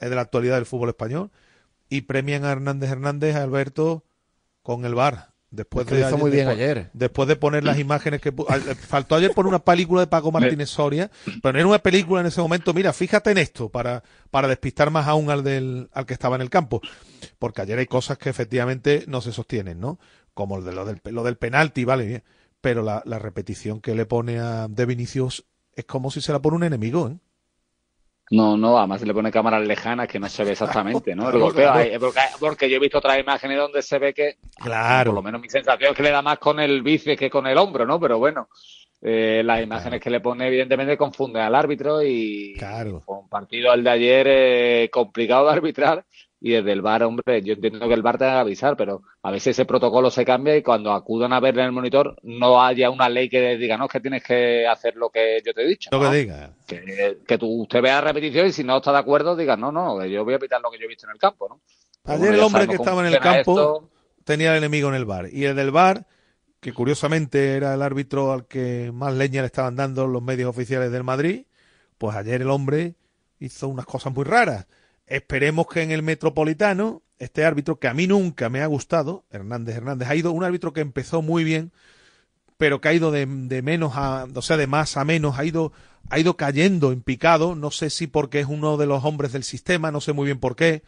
eh, 0.00 0.08
de 0.08 0.16
la 0.16 0.22
actualidad 0.22 0.56
del 0.56 0.66
fútbol 0.66 0.88
español. 0.88 1.30
Y 1.88 2.02
premian 2.02 2.44
a 2.44 2.52
Hernández 2.52 2.90
Hernández, 2.90 3.36
a 3.36 3.42
Alberto, 3.42 4.04
con 4.62 4.84
el 4.84 4.94
bar. 4.94 5.32
Después 5.50 5.86
Es 5.86 5.88
que 5.90 5.98
de 5.98 6.06
hizo 6.06 6.18
muy 6.18 6.30
bien 6.30 6.46
después- 6.46 6.56
ayer. 6.62 6.90
Después 6.92 7.26
de 7.26 7.36
poner 7.36 7.64
las 7.64 7.78
imágenes 7.78 8.20
que 8.20 8.28
eh, 8.28 8.74
faltó 8.74 9.14
ayer 9.14 9.32
poner 9.32 9.48
una 9.48 9.60
película 9.64 10.02
de 10.02 10.06
Paco 10.06 10.30
Martínez 10.30 10.68
Soria, 10.68 11.10
pero 11.42 11.54
no 11.54 11.58
era 11.58 11.68
una 11.68 11.78
película 11.78 12.20
en 12.20 12.26
ese 12.26 12.42
momento, 12.42 12.74
mira, 12.74 12.92
fíjate 12.92 13.30
en 13.30 13.38
esto, 13.38 13.70
para, 13.70 14.02
para 14.30 14.46
despistar 14.48 14.90
más 14.90 15.06
aún 15.08 15.30
al 15.30 15.42
del, 15.42 15.88
al 15.94 16.04
que 16.04 16.12
estaba 16.12 16.36
en 16.36 16.42
el 16.42 16.50
campo. 16.50 16.82
Porque 17.38 17.62
ayer 17.62 17.78
hay 17.78 17.86
cosas 17.86 18.18
que 18.18 18.28
efectivamente 18.28 19.04
no 19.08 19.22
se 19.22 19.32
sostienen, 19.32 19.80
¿no? 19.80 19.98
Como 20.34 20.58
el 20.58 20.64
de 20.64 20.72
lo 20.74 20.84
del, 20.84 21.00
lo 21.04 21.24
del 21.24 21.36
penalti, 21.38 21.84
vale 21.86 22.04
bien. 22.04 22.22
Pero 22.60 22.82
la, 22.82 23.02
la 23.06 23.18
repetición 23.18 23.80
que 23.80 23.94
le 23.94 24.04
pone 24.04 24.38
a 24.40 24.68
De 24.68 24.84
Vinicius 24.84 25.46
es 25.74 25.84
como 25.86 26.10
si 26.10 26.20
se 26.20 26.32
la 26.32 26.42
pone 26.42 26.56
un 26.56 26.64
enemigo, 26.64 27.08
¿eh? 27.08 27.16
No, 28.30 28.56
no, 28.56 28.78
además 28.78 29.02
le 29.02 29.14
pone 29.14 29.30
cámaras 29.30 29.66
lejanas 29.66 30.06
que 30.06 30.18
no 30.18 30.28
se 30.28 30.44
ve 30.44 30.52
exactamente, 30.52 31.14
¿no? 31.14 31.30
El 31.30 31.38
golpeo, 31.38 31.72
ahí, 31.72 31.98
porque, 31.98 32.20
porque 32.38 32.68
yo 32.70 32.76
he 32.76 32.80
visto 32.80 32.98
otras 32.98 33.18
imágenes 33.18 33.56
donde 33.58 33.80
se 33.82 33.98
ve 33.98 34.12
que, 34.12 34.36
Claro. 34.56 35.10
por 35.10 35.16
lo 35.16 35.22
menos 35.22 35.40
mi 35.40 35.48
sensación 35.48 35.90
es 35.92 35.96
que 35.96 36.02
le 36.02 36.10
da 36.10 36.20
más 36.22 36.38
con 36.38 36.60
el 36.60 36.82
bíceps 36.82 37.18
que 37.18 37.30
con 37.30 37.46
el 37.46 37.56
hombro, 37.56 37.86
¿no? 37.86 37.98
Pero 37.98 38.18
bueno, 38.18 38.48
eh, 39.00 39.42
las 39.44 39.62
imágenes 39.62 40.00
que 40.00 40.10
le 40.10 40.20
pone 40.20 40.46
evidentemente 40.48 40.96
confunden 40.96 41.42
al 41.42 41.54
árbitro 41.54 42.02
y 42.02 42.54
Claro. 42.58 43.02
un 43.06 43.28
partido 43.28 43.72
el 43.72 43.82
de 43.84 43.90
ayer 43.90 44.26
eh, 44.28 44.90
complicado 44.92 45.46
de 45.46 45.52
arbitrar 45.52 46.04
y 46.40 46.52
desde 46.52 46.72
el 46.72 46.82
bar, 46.82 47.02
hombre, 47.02 47.42
yo 47.42 47.54
entiendo 47.54 47.88
que 47.88 47.94
el 47.94 48.02
bar 48.02 48.16
te 48.16 48.24
va 48.24 48.34
a 48.34 48.40
avisar, 48.40 48.76
pero 48.76 49.02
a 49.22 49.30
veces 49.32 49.48
ese 49.48 49.64
protocolo 49.64 50.10
se 50.10 50.24
cambia 50.24 50.56
y 50.56 50.62
cuando 50.62 50.92
acudan 50.92 51.32
a 51.32 51.40
ver 51.40 51.58
en 51.58 51.64
el 51.66 51.72
monitor 51.72 52.16
no 52.22 52.62
haya 52.62 52.90
una 52.90 53.08
ley 53.08 53.28
que 53.28 53.56
diga, 53.56 53.76
no, 53.76 53.86
es 53.86 53.90
que 53.90 54.00
tienes 54.00 54.22
que 54.22 54.66
hacer 54.66 54.94
lo 54.94 55.10
que 55.10 55.42
yo 55.44 55.52
te 55.52 55.62
he 55.62 55.66
dicho. 55.66 55.90
Lo 55.90 56.00
¿no? 56.00 56.10
que 56.10 56.16
diga. 56.16 56.50
que, 56.66 57.18
que 57.26 57.38
tú, 57.38 57.62
usted 57.62 57.82
vea 57.82 57.96
la 57.96 58.12
repetición 58.12 58.46
y 58.46 58.52
si 58.52 58.62
no 58.62 58.76
está 58.76 58.92
de 58.92 58.98
acuerdo, 58.98 59.34
diga, 59.34 59.56
no, 59.56 59.72
no, 59.72 60.04
yo 60.06 60.24
voy 60.24 60.34
a 60.34 60.38
pitar 60.38 60.60
lo 60.60 60.70
que 60.70 60.78
yo 60.78 60.84
he 60.84 60.88
visto 60.88 61.06
en 61.06 61.12
el 61.12 61.18
campo, 61.18 61.48
¿no? 61.48 61.60
Ayer 62.04 62.20
bueno, 62.20 62.34
el 62.36 62.40
hombre 62.40 62.68
que 62.68 62.76
estaba 62.76 63.06
en 63.06 63.12
el 63.12 63.18
campo 63.18 63.52
esto. 63.52 63.90
tenía 64.24 64.52
el 64.52 64.58
enemigo 64.58 64.88
en 64.88 64.94
el 64.94 65.04
bar. 65.04 65.28
Y 65.32 65.44
el 65.44 65.56
del 65.56 65.72
bar, 65.72 66.06
que 66.60 66.72
curiosamente 66.72 67.56
era 67.56 67.74
el 67.74 67.82
árbitro 67.82 68.32
al 68.32 68.46
que 68.46 68.92
más 68.94 69.12
leña 69.12 69.42
le 69.42 69.46
estaban 69.46 69.74
dando 69.74 70.06
los 70.06 70.22
medios 70.22 70.48
oficiales 70.48 70.92
del 70.92 71.02
Madrid, 71.04 71.46
pues 71.98 72.16
ayer 72.16 72.40
el 72.42 72.50
hombre 72.50 72.94
hizo 73.40 73.68
unas 73.68 73.86
cosas 73.86 74.14
muy 74.14 74.24
raras. 74.24 74.66
Esperemos 75.08 75.66
que 75.66 75.82
en 75.82 75.90
el 75.90 76.02
Metropolitano, 76.02 77.02
este 77.18 77.44
árbitro 77.44 77.78
que 77.78 77.88
a 77.88 77.94
mí 77.94 78.06
nunca 78.06 78.48
me 78.48 78.60
ha 78.62 78.66
gustado, 78.66 79.24
Hernández 79.30 79.76
Hernández, 79.76 80.08
ha 80.08 80.14
ido 80.16 80.32
un 80.32 80.44
árbitro 80.44 80.72
que 80.72 80.80
empezó 80.80 81.22
muy 81.22 81.44
bien, 81.44 81.72
pero 82.56 82.80
que 82.80 82.88
ha 82.88 82.92
ido 82.92 83.10
de, 83.10 83.26
de 83.26 83.62
menos 83.62 83.92
a, 83.96 84.26
o 84.34 84.42
sea, 84.42 84.56
de 84.56 84.66
más 84.66 84.96
a 84.96 85.04
menos, 85.04 85.38
ha 85.38 85.44
ido, 85.44 85.72
ha 86.10 86.18
ido 86.18 86.36
cayendo 86.36 86.92
en 86.92 87.02
picado, 87.02 87.54
no 87.54 87.70
sé 87.70 87.90
si 87.90 88.06
porque 88.06 88.40
es 88.40 88.46
uno 88.46 88.76
de 88.76 88.86
los 88.86 89.04
hombres 89.04 89.32
del 89.32 89.44
sistema, 89.44 89.90
no 89.90 90.00
sé 90.00 90.12
muy 90.12 90.26
bien 90.26 90.38
por 90.40 90.56
qué. 90.56 90.82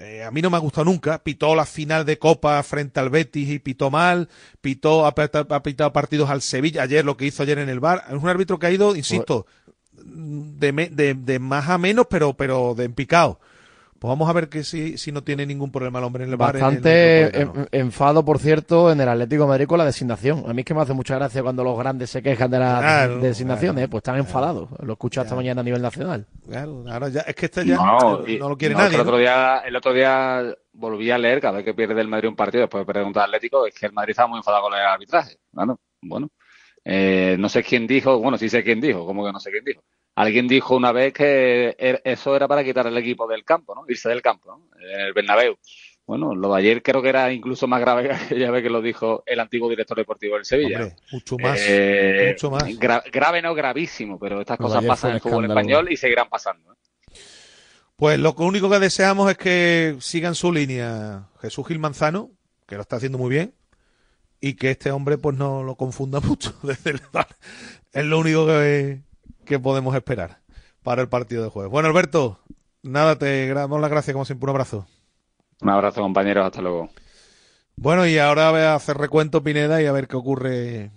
Eh, 0.00 0.22
a 0.22 0.30
mí 0.30 0.42
no 0.42 0.48
me 0.50 0.56
ha 0.56 0.60
gustado 0.60 0.84
nunca. 0.84 1.24
Pitó 1.24 1.56
la 1.56 1.66
final 1.66 2.04
de 2.04 2.18
Copa 2.20 2.62
frente 2.62 3.00
al 3.00 3.10
Betis 3.10 3.48
y 3.48 3.58
pitó 3.58 3.90
mal. 3.90 4.28
Pitó, 4.60 5.04
ha, 5.06 5.12
pita- 5.14 5.44
ha 5.50 5.62
pitado 5.64 5.92
partidos 5.92 6.30
al 6.30 6.40
Sevilla. 6.40 6.82
Ayer, 6.82 7.04
lo 7.04 7.16
que 7.16 7.26
hizo 7.26 7.42
ayer 7.42 7.58
en 7.58 7.68
el 7.68 7.80
bar. 7.80 8.04
Es 8.08 8.14
un 8.14 8.28
árbitro 8.28 8.60
que 8.60 8.66
ha 8.66 8.70
ido, 8.70 8.94
insisto, 8.94 9.46
de, 10.04 10.72
me- 10.72 10.88
de, 10.90 11.14
de 11.14 11.38
más 11.38 11.68
a 11.68 11.78
menos, 11.78 12.06
pero, 12.08 12.34
pero 12.34 12.74
de 12.74 12.84
en 12.84 12.92
picado. 12.94 13.38
Pues 13.98 14.08
vamos 14.10 14.30
a 14.30 14.32
ver 14.32 14.48
que 14.48 14.62
si, 14.62 14.96
si 14.96 15.10
no 15.10 15.24
tiene 15.24 15.44
ningún 15.44 15.72
problema 15.72 15.98
el 15.98 16.04
hombre 16.04 16.22
en 16.22 16.30
el 16.30 16.36
bar. 16.36 16.54
en 16.54 16.60
el 16.60 16.62
Bastante 16.66 17.40
en- 17.40 17.68
enfado, 17.72 18.24
por 18.24 18.38
cierto, 18.38 18.92
en 18.92 19.00
el 19.00 19.08
Atlético 19.08 19.42
de 19.42 19.48
Madrid 19.48 19.66
con 19.66 19.76
la 19.78 19.84
designación. 19.84 20.44
A 20.46 20.52
mí 20.54 20.60
es 20.60 20.64
que 20.64 20.72
me 20.72 20.82
hace 20.82 20.92
mucha 20.92 21.16
gracia 21.16 21.42
cuando 21.42 21.64
los 21.64 21.76
grandes 21.76 22.08
se 22.08 22.22
quejan 22.22 22.48
de 22.48 22.60
la 22.60 22.78
Claro, 22.78 23.18
designación, 23.18 23.74
claro, 23.74 23.86
¿eh? 23.86 23.88
pues 23.90 23.98
están 24.02 24.16
enfadados. 24.18 24.68
Lo 24.80 24.90
he 24.90 24.92
escuchado 24.92 25.24
esta 25.24 25.34
mañana 25.34 25.62
a 25.62 25.64
nivel 25.64 25.82
nacional. 25.82 26.26
Claro, 26.48 26.84
ahora 26.88 27.08
ya, 27.08 27.22
es 27.22 27.34
que 27.34 27.46
este 27.46 27.66
ya 27.66 27.74
No, 27.74 28.18
lo 28.24 28.56
quiere 28.56 28.74
no, 28.76 28.82
nadie. 28.82 28.92
El 28.98 28.98
¿no? 28.98 29.02
otro, 29.02 29.18
día, 29.18 29.58
el 29.66 29.74
otro 29.74 29.92
día 29.92 30.44
volví 30.74 31.10
a 31.10 31.18
leer, 31.18 31.40
cada 31.40 31.56
vez 31.56 31.64
que 31.64 31.74
pierde 31.74 32.00
el 32.00 32.06
Madrid 32.06 32.28
un 32.28 32.36
partido, 32.36 32.60
después 32.62 32.86
de 32.86 32.92
preguntar 32.92 33.24
al 33.24 33.30
Atlético, 33.30 33.66
es 33.66 33.74
que 33.74 33.86
el 33.86 33.92
Madrid 33.92 34.10
estaba 34.12 34.28
muy 34.28 34.38
enfadado 34.38 34.62
con 34.62 34.74
el 34.74 34.80
arbitraje. 34.86 35.38
Claro, 35.52 35.80
bueno. 36.02 36.28
Eh, 36.84 37.34
no 37.36 37.48
sé 37.48 37.64
quién 37.64 37.84
dijo, 37.88 38.18
bueno, 38.20 38.38
sí 38.38 38.48
sé 38.48 38.62
quién 38.62 38.80
dijo, 38.80 39.04
como 39.04 39.26
que 39.26 39.32
no 39.32 39.40
sé 39.40 39.50
quién 39.50 39.64
dijo. 39.64 39.82
Alguien 40.20 40.48
dijo 40.48 40.74
una 40.76 40.90
vez 40.92 41.12
que 41.12 41.76
er- 41.78 42.00
eso 42.04 42.34
era 42.34 42.48
para 42.48 42.64
quitar 42.64 42.86
el 42.86 42.96
equipo 42.98 43.26
del 43.28 43.44
campo, 43.44 43.74
¿no? 43.74 43.84
Irse 43.88 44.08
del 44.08 44.20
campo, 44.22 44.50
¿no? 44.50 44.78
En 44.80 45.00
el 45.00 45.12
Bernabéu. 45.12 45.56
Bueno, 46.06 46.34
lo 46.34 46.52
de 46.54 46.58
ayer 46.58 46.82
creo 46.82 47.02
que 47.02 47.10
era 47.10 47.30
incluso 47.32 47.66
más 47.68 47.80
grave 47.80 48.04
que 48.08 48.14
aquella 48.14 48.50
vez 48.50 48.62
que 48.62 48.70
lo 48.70 48.80
dijo 48.80 49.22
el 49.26 49.38
antiguo 49.40 49.68
director 49.68 49.96
deportivo 49.96 50.36
del 50.36 50.44
Sevilla. 50.44 50.78
Hombre, 50.80 50.96
mucho 51.12 51.36
más. 51.38 51.58
Eh, 51.62 52.30
mucho 52.32 52.50
más. 52.50 52.64
gra- 52.64 53.02
grave 53.12 53.42
no 53.42 53.54
gravísimo, 53.54 54.18
pero 54.18 54.40
estas 54.40 54.58
Lo 54.58 54.66
cosas 54.66 54.84
pasan 54.86 55.10
en 55.10 55.14
el 55.16 55.20
fútbol 55.22 55.44
español 55.44 55.92
y 55.92 55.96
seguirán 55.96 56.28
pasando. 56.28 56.72
¿eh? 56.72 56.76
Pues 57.96 58.18
lo 58.18 58.32
único 58.38 58.70
que 58.70 58.78
deseamos 58.78 59.30
es 59.30 59.36
que 59.36 59.96
sigan 60.00 60.34
su 60.34 60.52
línea 60.52 61.28
Jesús 61.42 61.66
Gil 61.66 61.78
Manzano, 61.78 62.30
que 62.66 62.76
lo 62.76 62.82
está 62.82 62.96
haciendo 62.96 63.18
muy 63.18 63.30
bien, 63.30 63.54
y 64.40 64.54
que 64.54 64.70
este 64.70 64.90
hombre 64.90 65.18
pues 65.18 65.36
no 65.36 65.62
lo 65.62 65.74
confunda 65.76 66.20
mucho 66.20 66.54
desde 66.62 66.90
el. 66.90 67.00
Es 67.92 68.04
lo 68.04 68.18
único 68.18 68.46
que, 68.46 69.00
que 69.48 69.58
podemos 69.58 69.94
esperar 69.96 70.40
para 70.82 71.02
el 71.02 71.08
partido 71.08 71.42
de 71.42 71.50
jueves. 71.50 71.70
Bueno, 71.72 71.88
Alberto, 71.88 72.38
nada, 72.82 73.16
te 73.18 73.52
damos 73.52 73.80
las 73.80 73.90
gracias 73.90 74.12
como 74.14 74.24
siempre, 74.24 74.44
un 74.44 74.50
abrazo. 74.50 74.86
Un 75.60 75.70
abrazo, 75.70 76.00
compañeros, 76.02 76.46
hasta 76.46 76.62
luego. 76.62 76.88
Bueno, 77.76 78.06
y 78.06 78.18
ahora 78.18 78.50
voy 78.50 78.60
a 78.60 78.74
hacer 78.74 78.96
recuento 78.96 79.42
Pineda 79.42 79.82
y 79.82 79.86
a 79.86 79.92
ver 79.92 80.06
qué 80.08 80.16
ocurre 80.16 80.90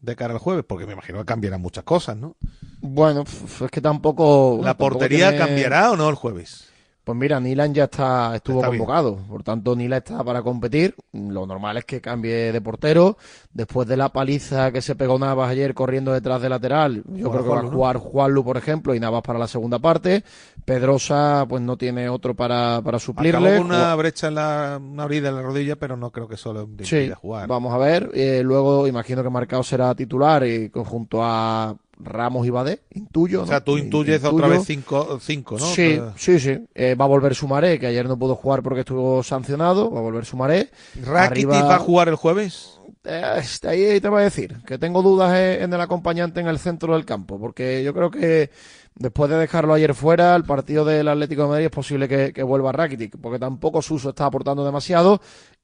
de 0.00 0.16
cara 0.16 0.32
al 0.32 0.38
jueves, 0.38 0.64
porque 0.66 0.86
me 0.86 0.92
imagino 0.94 1.18
que 1.18 1.24
cambiarán 1.26 1.60
muchas 1.60 1.84
cosas, 1.84 2.16
¿no? 2.16 2.36
Bueno, 2.80 3.24
es 3.24 3.70
que 3.70 3.80
tampoco. 3.82 4.58
¿La 4.62 4.68
tampoco 4.70 4.90
portería 4.92 5.30
tiene- 5.30 5.44
cambiará 5.44 5.90
o 5.90 5.96
no 5.96 6.08
el 6.08 6.14
jueves? 6.14 6.69
Pues 7.10 7.18
mira, 7.18 7.40
Nilan 7.40 7.74
ya 7.74 7.84
está, 7.84 8.36
estuvo 8.36 8.58
Está 8.60 8.70
bien. 8.70 8.78
convocado, 8.84 9.16
por 9.28 9.42
tanto 9.42 9.74
Nila 9.74 9.96
está 9.96 10.22
para 10.22 10.42
competir. 10.42 10.94
Lo 11.12 11.44
normal 11.44 11.76
es 11.78 11.84
que 11.84 12.00
cambie 12.00 12.52
de 12.52 12.60
portero. 12.60 13.16
Después 13.52 13.88
de 13.88 13.96
la 13.96 14.10
paliza 14.10 14.70
que 14.70 14.80
se 14.80 14.94
pegó 14.94 15.18
Navas 15.18 15.50
ayer 15.50 15.74
corriendo 15.74 16.12
detrás 16.12 16.40
de 16.40 16.48
lateral, 16.48 17.02
yo 17.08 17.28
creo 17.32 17.42
que 17.42 17.48
va 17.48 17.54
a 17.56 17.62
Juanlu, 17.62 17.70
¿no? 17.70 17.76
jugar 17.76 17.96
Juanlu, 17.96 18.44
por 18.44 18.56
ejemplo, 18.56 18.94
y 18.94 19.00
Navas 19.00 19.22
para 19.22 19.40
la 19.40 19.48
segunda 19.48 19.80
parte. 19.80 20.22
Pedrosa, 20.64 21.46
pues 21.48 21.60
no 21.62 21.76
tiene 21.76 22.08
otro 22.08 22.34
para, 22.36 22.80
para 22.80 23.00
suplirle. 23.00 23.54
Acabó 23.56 23.64
una 23.66 23.92
brecha 23.96 24.28
en 24.28 24.36
la, 24.36 24.80
una 24.80 25.04
herida 25.06 25.30
en 25.30 25.34
la 25.34 25.42
rodilla, 25.42 25.74
pero 25.74 25.96
no 25.96 26.12
creo 26.12 26.28
que 26.28 26.36
solo 26.36 26.68
le 26.78 26.84
Sí, 26.84 27.10
jugar. 27.20 27.48
vamos 27.48 27.74
a 27.74 27.78
ver. 27.78 28.08
Eh, 28.14 28.42
luego 28.44 28.86
imagino 28.86 29.24
que 29.24 29.30
Marcao 29.30 29.64
será 29.64 29.92
titular 29.96 30.46
y 30.46 30.70
conjunto 30.70 31.24
a 31.24 31.74
Ramos 32.02 32.46
y 32.46 32.50
Badé, 32.50 32.82
intuyo. 32.90 33.42
O 33.42 33.46
sea, 33.46 33.58
¿no? 33.58 33.64
tú 33.64 33.78
In- 33.78 33.84
intuyes 33.84 34.24
otra 34.24 34.48
vez 34.48 34.64
cinco, 34.64 35.18
cinco 35.20 35.58
¿no? 35.58 35.66
Sí, 35.66 36.00
sí, 36.16 36.38
sí. 36.40 36.58
Eh, 36.74 36.94
va 36.94 37.04
a 37.04 37.08
volver 37.08 37.34
Sumaré, 37.34 37.78
que 37.78 37.86
ayer 37.86 38.06
no 38.08 38.18
pudo 38.18 38.34
jugar 38.34 38.62
porque 38.62 38.80
estuvo 38.80 39.22
sancionado. 39.22 39.90
Va 39.90 40.00
a 40.00 40.02
volver 40.02 40.24
Sumaré. 40.24 40.70
¿Rakitic 41.02 41.48
Arriba- 41.50 41.62
va 41.68 41.76
a 41.76 41.78
jugar 41.80 42.08
el 42.08 42.16
jueves? 42.16 42.78
Eh, 43.04 43.22
este, 43.38 43.68
ahí 43.68 44.00
te 44.00 44.08
voy 44.08 44.20
a 44.20 44.24
decir 44.24 44.58
que 44.66 44.76
tengo 44.78 45.00
dudas 45.02 45.32
eh, 45.34 45.62
en 45.62 45.72
el 45.72 45.80
acompañante 45.80 46.40
en 46.40 46.48
el 46.48 46.58
centro 46.58 46.92
del 46.94 47.04
campo, 47.06 47.38
porque 47.40 47.82
yo 47.82 47.94
creo 47.94 48.10
que 48.10 48.50
después 48.94 49.30
de 49.30 49.36
dejarlo 49.38 49.72
ayer 49.72 49.94
fuera, 49.94 50.36
el 50.36 50.44
partido 50.44 50.84
del 50.84 51.08
Atlético 51.08 51.42
de 51.42 51.48
Madrid 51.48 51.64
es 51.66 51.70
posible 51.70 52.08
que, 52.08 52.32
que 52.34 52.42
vuelva 52.42 52.72
Rakitic, 52.72 53.16
porque 53.18 53.38
tampoco 53.38 53.80
Suso 53.80 54.10
está 54.10 54.26
aportando 54.26 54.64
demasiado. 54.66 55.20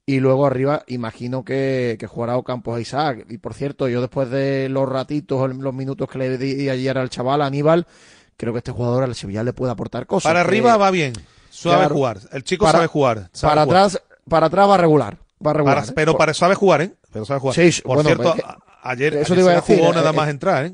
Y 0.09 0.21
luego 0.21 0.45
arriba 0.47 0.83
imagino 0.87 1.43
que, 1.43 1.97
que 1.99 2.07
jugará 2.07 2.37
Ocampos 2.37 2.77
a 2.77 2.79
Isaac. 2.79 3.25
Y 3.29 3.39
por 3.39 3.53
cierto, 3.53 3.89
yo 3.89 3.99
después 3.99 4.29
de 4.29 4.69
los 4.69 4.87
ratitos, 4.87 5.53
los 5.53 5.73
minutos 5.73 6.09
que 6.09 6.17
le 6.17 6.37
di 6.37 6.69
ayer 6.69 6.97
al 6.97 7.09
chaval, 7.09 7.41
a 7.41 7.47
Aníbal, 7.47 7.85
creo 8.37 8.53
que 8.53 8.59
este 8.59 8.71
jugador 8.71 9.03
al 9.03 9.15
Sevilla 9.15 9.43
le 9.43 9.51
puede 9.51 9.73
aportar 9.73 10.07
cosas. 10.07 10.29
Para 10.29 10.43
que- 10.43 10.47
arriba 10.47 10.77
va 10.77 10.91
bien. 10.91 11.11
Sabe 11.49 11.75
Claro. 11.75 11.95
jugar. 11.95 12.19
El 12.31 12.43
chico 12.45 12.63
Para- 12.63 12.77
sabe 12.77 12.87
jugar. 12.87 13.29
sabe 13.33 13.51
para 13.51 13.65
jugar. 13.65 13.77
atrás, 13.83 14.01
para 14.29 14.45
atrás 14.45 14.69
va 14.69 14.77
regular. 14.77 15.17
Va 15.45 15.51
regular. 15.53 15.75
Para- 15.79 15.87
¿eh? 15.89 15.93
pero 15.93 16.17
para 16.17 16.33
sabe 16.33 16.55
jugar, 16.55 16.81
¿eh? 16.83 16.91
Pero 17.11 17.25
sabe 17.25 17.41
jugar. 17.41 17.55
Sí, 17.55 17.81
Por 17.81 17.95
bueno, 17.95 18.07
cierto, 18.09 18.31
pues, 18.33 18.45
a- 18.45 18.57
ayer, 18.83 19.13
eso 19.15 19.33
ayer 19.33 19.35
te 19.35 19.41
iba 19.41 19.43
se 19.43 19.51
a 19.51 19.55
la 19.55 19.61
jugó 19.61 19.75
decir, 19.89 19.95
nada 19.95 20.09
eh, 20.11 20.13
más 20.13 20.27
eh, 20.27 20.31
entrar, 20.31 20.65
¿eh? 20.67 20.73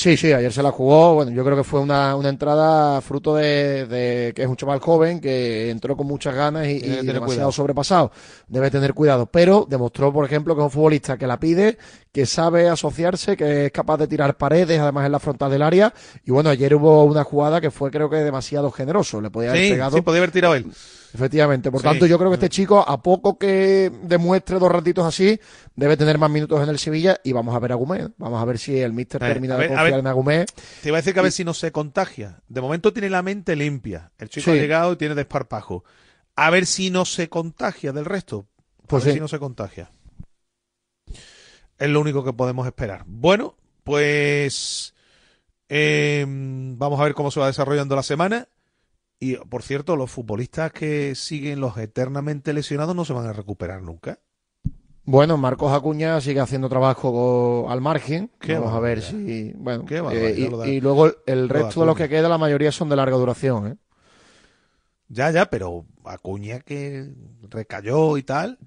Sí, 0.00 0.16
sí, 0.16 0.32
ayer 0.32 0.52
se 0.52 0.62
la 0.62 0.70
jugó. 0.70 1.14
Bueno, 1.14 1.32
yo 1.32 1.44
creo 1.44 1.56
que 1.56 1.64
fue 1.64 1.80
una, 1.80 2.14
una 2.14 2.28
entrada 2.28 3.00
fruto 3.00 3.34
de, 3.34 3.84
de 3.86 4.32
que 4.32 4.42
es 4.42 4.48
un 4.48 4.54
chaval 4.54 4.78
joven 4.78 5.20
que 5.20 5.70
entró 5.70 5.96
con 5.96 6.06
muchas 6.06 6.36
ganas 6.36 6.68
y, 6.68 6.78
demasiado 6.78 7.26
cuidado. 7.26 7.50
sobrepasado. 7.52 8.12
Debe 8.46 8.70
tener 8.70 8.94
cuidado. 8.94 9.26
Pero 9.26 9.66
demostró, 9.68 10.12
por 10.12 10.24
ejemplo, 10.24 10.54
que 10.54 10.60
es 10.60 10.64
un 10.66 10.70
futbolista 10.70 11.16
que 11.18 11.26
la 11.26 11.40
pide, 11.40 11.78
que 12.12 12.26
sabe 12.26 12.68
asociarse, 12.68 13.36
que 13.36 13.66
es 13.66 13.72
capaz 13.72 13.96
de 13.96 14.06
tirar 14.06 14.36
paredes, 14.36 14.78
además 14.78 15.04
en 15.06 15.10
la 15.10 15.18
frontal 15.18 15.50
del 15.50 15.62
área. 15.62 15.92
Y 16.24 16.30
bueno, 16.30 16.50
ayer 16.50 16.72
hubo 16.76 17.02
una 17.02 17.24
jugada 17.24 17.60
que 17.60 17.72
fue, 17.72 17.90
creo 17.90 18.08
que, 18.08 18.18
demasiado 18.18 18.70
generoso. 18.70 19.20
Le 19.20 19.30
podía 19.30 19.50
haber 19.50 19.64
Sí, 19.64 19.70
pegado. 19.72 19.96
sí, 19.96 20.02
podía 20.02 20.18
haber 20.18 20.30
tirado 20.30 20.54
él. 20.54 20.66
Efectivamente, 21.14 21.70
por 21.70 21.80
Sí. 21.80 21.86
tanto 21.86 22.04
yo 22.06 22.18
creo 22.18 22.30
que 22.30 22.34
este 22.34 22.48
chico, 22.50 22.80
a 22.86 23.02
poco 23.02 23.38
que 23.38 23.90
demuestre 24.02 24.58
dos 24.58 24.70
ratitos 24.70 25.06
así, 25.06 25.40
debe 25.74 25.96
tener 25.96 26.18
más 26.18 26.30
minutos 26.30 26.62
en 26.62 26.68
el 26.68 26.78
Sevilla 26.78 27.18
y 27.24 27.32
vamos 27.32 27.54
a 27.54 27.58
ver 27.58 27.72
a 27.72 27.76
Gumé. 27.76 28.08
Vamos 28.18 28.42
a 28.42 28.44
ver 28.44 28.58
si 28.58 28.78
el 28.78 28.92
míster 28.92 29.20
ver, 29.20 29.32
termina 29.32 29.56
de 29.56 29.68
confiar 29.68 29.90
ver. 29.90 30.00
en 30.00 30.06
Agumé. 30.06 30.44
Te 30.82 30.88
iba 30.88 30.98
a 30.98 31.00
decir 31.00 31.14
que 31.14 31.20
a 31.20 31.22
ver 31.22 31.32
si 31.32 31.44
no 31.44 31.54
se 31.54 31.72
contagia. 31.72 32.42
De 32.48 32.60
momento 32.60 32.92
tiene 32.92 33.08
la 33.08 33.22
mente 33.22 33.56
limpia. 33.56 34.12
El 34.18 34.28
chico 34.28 34.50
Sí. 34.52 34.58
ha 34.58 34.60
llegado 34.60 34.92
y 34.92 34.96
tiene 34.96 35.14
desparpajo. 35.14 35.82
A 36.36 36.50
ver 36.50 36.66
si 36.66 36.90
no 36.90 37.04
se 37.06 37.28
contagia 37.28 37.92
del 37.92 38.04
resto. 38.04 38.46
A 38.82 38.86
Pues 38.86 39.04
ver 39.04 39.12
sí. 39.12 39.16
si 39.16 39.20
no 39.20 39.28
se 39.28 39.38
contagia. 39.38 39.90
Es 41.78 41.88
lo 41.88 42.00
único 42.00 42.24
que 42.24 42.32
podemos 42.32 42.66
esperar. 42.66 43.04
Bueno, 43.06 43.54
pues 43.84 44.94
eh, 45.68 46.24
vamos 46.28 47.00
a 47.00 47.04
ver 47.04 47.14
cómo 47.14 47.30
se 47.30 47.40
va 47.40 47.46
desarrollando 47.46 47.96
la 47.96 48.02
semana. 48.02 48.48
Y 49.20 49.36
por 49.36 49.62
cierto, 49.62 49.96
los 49.96 50.10
futbolistas 50.10 50.72
que 50.72 51.14
siguen 51.14 51.60
los 51.60 51.76
eternamente 51.76 52.52
lesionados 52.52 52.94
no 52.94 53.04
se 53.04 53.12
van 53.12 53.26
a 53.26 53.32
recuperar 53.32 53.82
nunca. 53.82 54.20
Bueno, 55.04 55.38
Marcos 55.38 55.72
Acuña 55.72 56.20
sigue 56.20 56.40
haciendo 56.40 56.68
trabajo 56.68 57.66
al 57.70 57.80
margen. 57.80 58.30
Qué 58.38 58.54
Vamos 58.58 58.74
a 58.74 58.80
ver 58.80 59.00
si. 59.00 59.52
Bueno, 59.56 59.84
eh, 60.10 60.34
y, 60.66 60.80
luego 60.80 61.06
el, 61.06 61.14
el 61.26 61.46
lo 61.46 61.54
de 61.54 61.62
resto 61.62 61.80
de 61.80 61.86
los 61.86 61.96
que 61.96 62.10
queda, 62.10 62.28
la 62.28 62.36
mayoría 62.36 62.70
son 62.70 62.90
de 62.90 62.96
larga 62.96 63.16
duración. 63.16 63.68
¿eh? 63.68 63.76
Ya, 65.08 65.30
ya, 65.30 65.46
pero 65.46 65.86
Acuña 66.04 66.60
que 66.60 67.10
recayó 67.48 68.18
y 68.18 68.22
tal. 68.22 68.58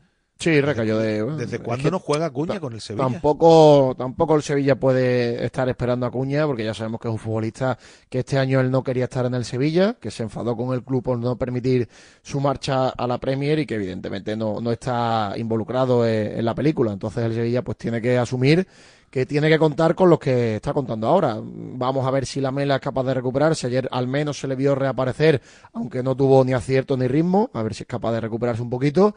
Sí, 0.42 0.60
recayó 0.60 0.98
de. 0.98 1.22
bueno, 1.22 1.38
¿Desde 1.38 1.58
es 1.58 1.62
cuándo 1.62 1.84
que 1.84 1.92
no 1.92 2.00
juega 2.00 2.26
Acuña 2.26 2.60
con 2.60 2.74
el 2.74 2.82
Sevilla? 2.82 3.04
Tampoco, 3.04 3.94
tampoco 3.96 4.36
el 4.36 4.42
Sevilla 4.42 4.76
puede 4.76 5.46
estar 5.46 5.70
esperando 5.70 6.08
a 6.08 6.10
Acuña, 6.10 6.48
porque 6.48 6.64
ya 6.64 6.74
sabemos 6.74 7.00
que 7.00 7.10
es 7.10 7.12
un 7.12 7.20
futbolista 7.20 7.78
que 8.10 8.20
este 8.20 8.39
año 8.39 8.60
él 8.60 8.72
no 8.72 8.84
quería 8.84 9.04
estar 9.04 9.24
en 9.28 9.36
el 9.36 9.46
Sevilla, 9.46 9.98
que 10.00 10.10
se 10.10 10.24
enfadó 10.24 10.58
con 10.58 10.74
el 10.74 10.84
club 10.84 11.04
por 11.04 11.20
no 11.20 11.36
permitir 11.36 11.88
su 12.24 12.39
marcha 12.39 12.89
a 12.89 13.06
la 13.06 13.20
Premier 13.20 13.60
y 13.60 13.68
que 13.68 13.76
evidentemente 13.76 14.36
no, 14.36 14.60
no 14.60 14.72
está 14.72 15.34
involucrado 15.38 16.08
en, 16.08 16.39
en 16.39 16.46
la 16.46 16.56
película. 16.56 16.92
Entonces 16.92 17.24
el 17.24 17.36
Sevilla 17.36 17.62
pues 17.62 17.78
tiene 17.78 18.02
que 18.02 18.18
asumir 18.18 18.66
que 19.12 19.26
tiene 19.26 19.50
que 19.50 19.60
contar 19.60 19.94
con 19.94 20.10
los 20.10 20.20
que 20.20 20.56
está 20.56 20.74
contando 20.74 21.06
ahora. 21.06 21.38
Vamos 21.44 22.08
a 22.08 22.12
ver 22.12 22.26
si 22.26 22.39
la 22.39 22.50
Mela 22.50 22.76
es 22.76 22.82
capaz 22.82 23.04
de 23.04 23.14
recuperarse. 23.14 23.68
Ayer 23.68 23.88
al 23.92 24.08
menos 24.08 24.39
se 24.39 24.48
le 24.48 24.56
vio 24.56 24.74
reaparecer, 24.74 25.42
aunque 25.74 26.02
no 26.02 26.16
tuvo 26.16 26.46
ni 26.46 26.54
acierto 26.54 26.96
ni 26.96 27.08
ritmo. 27.10 27.52
A 27.54 27.62
ver 27.62 27.74
si 27.74 27.84
es 27.84 27.88
capaz 27.88 28.14
de 28.14 28.22
recuperarse 28.22 28.62
un 28.62 28.70
poquito. 28.70 29.14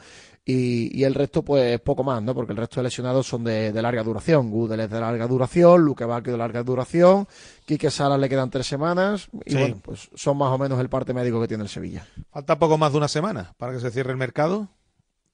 Y, 0.47 0.99
y 0.99 1.05
el 1.05 1.15
resto, 1.15 1.43
pues 1.43 1.81
poco 1.81 2.05
más, 2.05 2.23
¿no? 2.23 2.35
Porque 2.35 2.53
el 2.53 2.59
resto 2.59 2.81
de 2.81 2.85
lesionados 2.85 3.27
son 3.27 3.45
de, 3.45 3.73
de 3.73 3.81
larga 3.83 4.03
duración. 4.03 4.51
Gudel 4.51 4.81
es 4.81 4.91
de 4.91 5.01
larga 5.01 5.27
duración, 5.27 5.81
Luque 5.83 6.05
Vázquez 6.05 6.33
de 6.33 6.39
larga 6.39 6.63
duración, 6.63 7.27
Quique 7.65 7.91
Salas 7.91 8.21
le 8.21 8.29
quedan 8.29 8.51
tres 8.51 8.67
semanas. 8.67 9.29
Y 9.47 9.53
Sí. 9.53 9.57
bueno, 9.57 9.79
pues 9.83 10.11
son 10.15 10.37
más 10.37 10.51
o 10.51 10.59
menos 10.59 10.79
el 10.81 10.91
parte 10.91 11.15
médico 11.15 11.41
que 11.41 11.49
tiene 11.49 11.63
el 11.63 11.71
Sevilla. 11.71 12.07
Falta 12.31 12.59
poco 12.59 12.77
más 12.77 12.93
de 12.93 12.99
una 12.99 13.09
semana 13.09 13.55
para 13.57 13.73
que 13.73 13.81
se 13.81 13.91
cierre 13.91 14.11
el 14.11 14.19
mercado. 14.19 14.69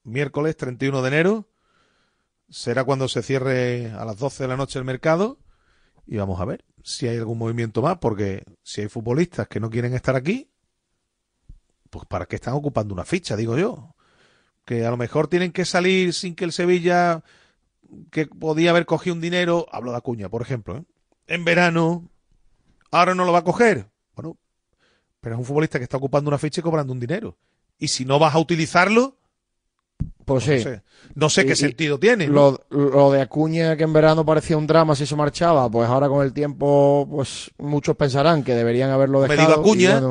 Miércoles 0.03 0.55
31 0.55 1.01
de 1.01 1.07
enero. 1.09 1.45
Será 2.49 2.83
cuando 2.85 3.07
se 3.09 3.21
cierre 3.21 3.91
a 3.91 4.05
las 4.05 4.17
12 4.17 4.43
de 4.43 4.47
la 4.47 4.55
noche 4.57 4.79
el 4.79 4.85
mercado. 4.85 5.39
Y 6.07 6.17
vamos 6.17 6.39
a 6.39 6.45
ver 6.45 6.63
si 6.83 7.07
hay 7.07 7.17
algún 7.17 7.37
movimiento 7.37 7.81
más, 7.81 7.97
porque 7.99 8.43
si 8.63 8.81
hay 8.81 8.87
futbolistas 8.87 9.47
que 9.49 9.59
no 9.59 9.69
quieren 9.69 9.93
estar 9.93 10.15
aquí, 10.15 10.49
pues 11.89 12.05
para 12.05 12.25
qué 12.25 12.37
están 12.37 12.53
ocupando 12.53 12.93
una 12.93 13.03
ficha, 13.05 13.35
digo 13.35 13.57
yo. 13.57 13.93
Que 14.71 14.85
a 14.85 14.89
lo 14.89 14.95
mejor 14.95 15.27
tienen 15.27 15.51
que 15.51 15.65
salir 15.65 16.13
sin 16.13 16.33
que 16.33 16.45
el 16.45 16.53
Sevilla, 16.53 17.23
que 18.09 18.25
podía 18.25 18.69
haber 18.69 18.85
cogido 18.85 19.13
un 19.13 19.19
dinero, 19.19 19.67
hablo 19.69 19.91
de 19.91 19.97
Acuña, 19.97 20.29
por 20.29 20.41
ejemplo, 20.41 20.77
¿eh? 20.77 20.83
en 21.27 21.43
verano, 21.43 22.07
ahora 22.89 23.13
no 23.13 23.25
lo 23.25 23.33
va 23.33 23.39
a 23.39 23.43
coger. 23.43 23.87
Bueno, 24.15 24.37
pero 25.19 25.35
es 25.35 25.39
un 25.39 25.43
futbolista 25.45 25.77
que 25.77 25.83
está 25.83 25.97
ocupando 25.97 26.29
una 26.29 26.37
ficha 26.37 26.61
y 26.61 26.63
cobrando 26.63 26.93
un 26.93 27.01
dinero. 27.01 27.35
Y 27.79 27.89
si 27.89 28.05
no 28.05 28.17
vas 28.17 28.33
a 28.33 28.39
utilizarlo, 28.39 29.17
Pues 30.23 30.47
no 30.47 30.53
sé, 30.63 30.81
no 31.15 31.29
sé 31.29 31.41
Y- 31.41 31.45
qué 31.47 31.55
sentido 31.57 31.99
tiene. 31.99 32.27
¿no? 32.27 32.57
Lo, 32.69 32.79
lo 32.79 33.11
de 33.11 33.19
Acuña, 33.19 33.75
que 33.75 33.83
en 33.83 33.91
verano 33.91 34.25
parecía 34.25 34.55
un 34.55 34.67
drama 34.67 34.95
si 34.95 35.05
se 35.05 35.17
marchaba, 35.17 35.69
pues 35.69 35.89
ahora 35.89 36.07
con 36.07 36.23
el 36.25 36.31
tiempo, 36.31 37.05
pues 37.11 37.51
muchos 37.57 37.97
pensarán 37.97 38.41
que 38.45 38.55
deberían 38.55 38.89
haberlo 38.91 39.19
Me 39.19 39.27
dejado. 39.27 39.49
digo 39.49 39.59
Acuña, 39.59 40.01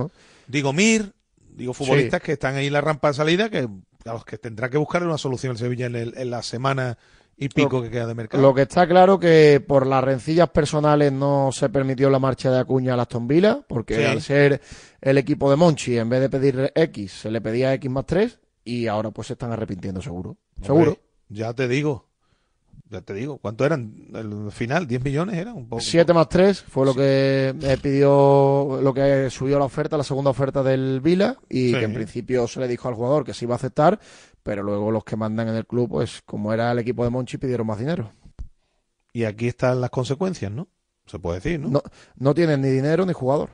digo 0.49 0.75
Mir, 0.75 1.15
digo 1.49 1.73
futbolistas 1.73 2.21
que 2.21 2.33
están 2.33 2.57
ahí 2.57 2.67
en 2.67 2.75
la 2.75 2.83
rampa 2.83 3.09
de 3.09 3.15
salida, 3.15 3.49
que 3.49 3.67
a 4.05 4.12
los 4.12 4.24
que 4.24 4.38
tendrá 4.38 4.68
que 4.70 4.78
buscar 4.78 5.03
una 5.05 5.18
solución 5.18 5.53
el 5.53 5.59
Sevilla 5.59 5.86
en, 5.86 5.96
el- 5.96 6.14
en 6.16 6.30
la 6.30 6.42
semana 6.42 6.96
y 7.36 7.48
pico 7.48 7.80
que 7.82 7.90
queda 7.90 8.07
de 8.07 8.14
mercado. 8.14 8.42
Lo 8.42 8.53
que 8.55 8.62
está 8.62 8.86
claro 8.86 9.18
que 9.18 9.64
por 9.66 9.86
las 9.86 10.05
rencillas 10.05 10.51
personales 10.51 11.11
no 11.11 11.51
se 11.53 11.70
permitió 11.70 12.11
la 12.11 12.18
marcha 12.18 12.51
de 12.51 12.59
Acuña 12.59 12.94
a 12.94 13.01
Aston 13.03 13.26
Villa, 13.26 13.61
porque 13.66 13.96
Sí. 13.96 14.05
al 14.05 14.20
ser 14.20 14.61
el 15.01 15.16
equipo 15.16 15.48
de 15.51 15.57
Monchi, 15.57 15.96
en 15.98 16.09
vez 16.11 16.20
de 16.20 16.28
pedir 16.28 16.70
X, 16.74 17.12
se 17.12 17.30
le 17.30 17.40
pedía 17.40 17.72
X 17.74 17.90
más 17.90 18.05
3 18.05 18.38
y 18.64 18.86
ahora 18.88 19.11
pues 19.11 19.28
se 19.28 19.32
están 19.34 19.53
arrepintiendo 19.53 20.03
seguro. 20.03 20.36
Hombre, 20.57 20.66
Seguro. 20.66 20.98
Ya 21.30 21.55
te 21.55 21.66
digo. 21.66 22.10
Ya 22.89 23.01
te 23.03 23.14
digo, 23.14 23.39
¿cuánto 23.39 23.64
eran? 23.64 23.95
El 24.14 24.51
final, 24.51 24.89
¿10 24.89 25.05
millones 25.05 25.37
era? 25.37 25.55
Un 25.55 25.68
poco. 25.68 25.81
7 25.81 26.12
más 26.12 26.29
3 26.29 26.61
fue 26.62 26.85
lo 26.85 26.93
que 26.95 27.55
eh, 27.62 27.79
pidió, 27.81 28.81
lo 28.83 28.93
que 28.93 29.31
subió 29.31 29.61
la 29.61 29.64
oferta, 29.66 29.97
la 29.97 30.03
segunda 30.03 30.31
oferta 30.31 30.62
del 30.64 31.01
Vila, 31.01 31.37
y 31.49 31.68
Sí. 31.71 31.79
que 31.79 31.85
en 31.85 31.95
principio 31.95 32.49
se 32.49 32.59
le 32.59 32.66
dijo 32.66 32.89
al 32.89 32.95
jugador 32.95 33.25
que 33.25 33.33
se 33.33 33.45
iba 33.45 33.55
a 33.55 33.57
aceptar, 33.57 34.01
pero 34.43 34.64
luego 34.64 34.91
los 34.91 35.05
que 35.05 35.14
mandan 35.14 35.49
en 35.49 35.55
el 35.55 35.66
club, 35.66 35.89
pues 35.89 36.21
como 36.27 36.53
era 36.53 36.73
el 36.73 36.81
equipo 36.81 37.05
de 37.05 37.11
Monchi, 37.11 37.39
pidieron 37.39 37.66
más 37.68 37.79
dinero. 37.79 38.11
Y 39.12 39.23
aquí 39.25 39.47
están 39.49 39.81
las 39.81 39.91
consecuencias, 39.91 40.51
¿no? 40.51 40.66
Se 41.07 41.18
puede 41.21 41.37
decir, 41.41 41.61
¿no? 41.61 41.68
No, 41.68 41.83
no 42.16 42.35
tienen 42.35 42.61
ni 42.61 42.71
dinero 42.71 43.07
ni 43.07 43.12
jugador. 43.12 43.51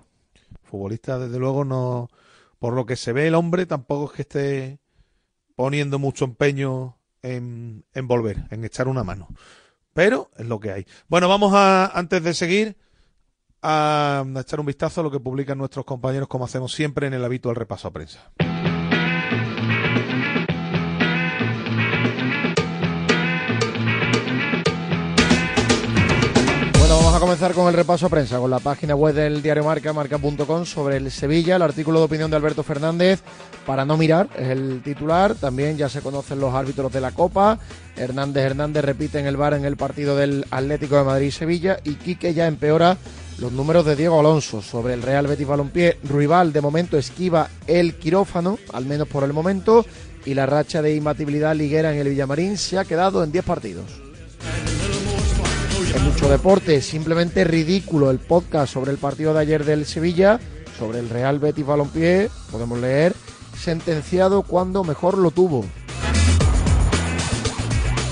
Futbolista, 0.63 1.19
desde 1.19 1.39
luego, 1.39 1.65
no. 1.65 2.09
Por 2.59 2.73
lo 2.73 2.87
que 2.87 2.97
se 2.97 3.13
ve, 3.13 3.27
el 3.29 3.35
hombre 3.35 3.67
tampoco 3.67 4.07
es 4.07 4.13
que 4.17 4.23
esté 4.23 4.79
poniendo 5.55 5.99
mucho 5.99 6.25
empeño 6.25 6.97
en, 7.23 7.85
volver, 8.03 8.45
en 8.51 8.65
echar 8.65 8.89
una 8.89 9.05
mano. 9.05 9.29
Pero 9.93 10.31
es 10.37 10.47
lo 10.47 10.61
que 10.61 10.73
hay. 10.73 10.87
Bueno, 11.09 11.29
vamos 11.29 11.53
a, 11.55 11.87
antes 11.87 12.23
de 12.23 12.35
seguir, 12.35 12.77
a, 13.63 14.25
a 14.35 14.41
echar 14.41 14.61
un 14.61 14.67
vistazo 14.67 15.01
a 15.01 15.05
lo 15.05 15.11
que 15.11 15.21
publican 15.21 15.59
nuestros 15.59 15.85
compañeros, 15.85 16.29
como 16.29 16.45
hacemos 16.45 16.73
siempre 16.73 17.07
en 17.07 17.15
el 17.15 17.25
habitual 17.25 17.57
repaso 17.57 17.89
a 17.89 17.93
prensa. 17.93 18.33
A 27.17 27.21
comenzar 27.21 27.55
con 27.55 27.67
el 27.69 27.73
repaso 27.73 28.07
a 28.07 28.09
prensa, 28.11 28.39
con 28.39 28.51
la 28.51 28.59
página 28.59 28.95
web 28.95 29.15
del 29.15 29.41
diario 29.41 29.65
Marca, 29.65 29.95
marca.com, 29.95 30.67
sobre 30.67 30.99
el 30.99 31.11
Sevilla, 31.11 31.57
el 31.57 31.63
artículo 31.63 32.01
de 32.01 32.05
opinión 32.05 32.31
de 32.31 32.37
Alberto 32.37 32.63
Fernández, 32.63 33.23
para 33.65 33.87
no 33.87 33.97
mirar, 33.97 34.29
es 34.37 34.49
el 34.49 34.83
titular, 34.83 35.35
también 35.35 35.79
ya 35.79 35.89
se 35.89 36.03
conocen 36.03 36.41
los 36.41 36.53
árbitros 36.53 36.93
de 36.93 37.01
la 37.01 37.13
Copa, 37.13 37.59
Hernández 37.97 38.45
Hernández 38.45 38.85
repite 38.85 39.19
en 39.19 39.27
el 39.27 39.39
bar 39.39 39.55
en 39.55 39.65
el 39.65 39.79
partido 39.79 40.15
del 40.15 40.45
Atlético 40.51 40.97
de 40.97 41.05
Madrid 41.05 41.29
y 41.29 41.31
Sevilla, 41.31 41.79
y 41.85 41.95
Quique 41.95 42.35
ya 42.35 42.49
empeora 42.49 42.99
los 43.39 43.51
números 43.51 43.87
de 43.87 43.97
Diego 43.97 44.21
Alonso 44.21 44.61
sobre 44.61 44.93
el 44.93 45.01
Real 45.01 45.27
Betis 45.27 45.47
Balompié, 45.47 45.97
Ruibal 46.05 46.53
de 46.53 46.61
momento 46.61 46.99
esquiva 46.99 47.49
el 47.67 47.95
quirófano, 47.95 48.59
al 48.75 48.85
menos 48.85 49.09
por 49.09 49.25
el 49.25 49.33
momento, 49.33 49.87
y 50.27 50.35
la 50.35 50.45
racha 50.45 50.83
de 50.83 50.95
imbatibilidad 50.95 51.57
liguera 51.57 51.95
en 51.95 51.99
el 51.99 52.11
Villamarín 52.11 52.59
se 52.59 52.79
ha 52.79 52.85
quedado 52.85 53.25
en 53.25 53.33
10 53.33 53.45
partidos. 53.45 54.07
En 55.79 56.05
mucho 56.05 56.29
deporte, 56.31 56.81
simplemente 56.81 57.45
ridículo 57.45 58.11
el 58.11 58.19
podcast 58.19 58.73
sobre 58.73 58.93
el 58.93 58.99
partido 58.99 59.35
de 59.35 59.41
ayer 59.41 59.65
del 59.65 59.85
Sevilla, 59.85 60.41
sobre 60.79 61.01
el 61.01 61.11
Real 61.11 61.39
Betis 61.39 61.67
Balompié, 61.67 62.31
podemos 62.51 62.79
leer, 62.79 63.15
sentenciado 63.55 64.43
cuando 64.43 64.85
mejor 64.85 65.19
lo 65.19 65.31
tuvo. 65.31 65.67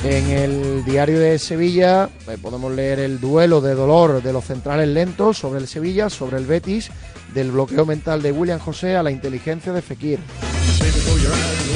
En 0.05 0.29
el 0.29 0.85
diario 0.85 1.19
de 1.19 1.39
Sevilla 1.39 2.11
eh, 2.29 2.37
podemos 2.41 2.71
leer 2.71 2.99
el 2.99 3.19
duelo 3.19 3.63
de 3.63 3.75
dolor 3.75 4.23
de 4.23 4.35
los 4.35 4.45
centrales 4.45 4.89
lentos 4.89 5.39
sobre 5.39 5.61
el 5.61 5.67
Sevilla, 5.67 6.11
sobre 6.11 6.37
el 6.37 6.45
Betis, 6.45 6.91
del 7.33 7.51
bloqueo 7.51 7.87
mental 7.87 8.21
de 8.21 8.33
William 8.33 8.59
José 8.59 8.97
a 8.97 9.03
la 9.03 9.11
inteligencia 9.11 9.73
de 9.73 9.81
Fekir. 9.81 10.21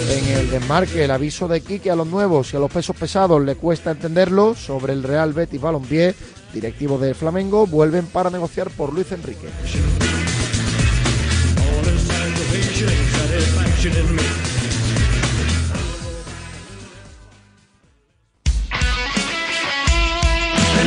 En 0.09 0.24
el 0.26 0.50
desmarque, 0.50 1.04
el 1.04 1.11
aviso 1.11 1.48
de 1.48 1.61
Quique 1.61 1.90
a 1.90 1.96
los 1.96 2.06
nuevos 2.06 2.52
y 2.52 2.56
a 2.56 2.61
los 2.61 2.70
pesos 2.70 2.96
pesados 2.96 3.44
le 3.44 3.56
cuesta 3.56 3.90
entenderlo 3.90 4.54
sobre 4.54 4.94
el 4.94 5.02
Real 5.02 5.34
Betis 5.34 5.61
Balompié. 5.61 6.14
Directivos 6.54 7.00
de 7.02 7.12
Flamengo 7.12 7.66
vuelven 7.66 8.06
para 8.06 8.30
negociar 8.30 8.70
por 8.70 8.94
Luis 8.94 9.12
Enrique. 9.12 9.48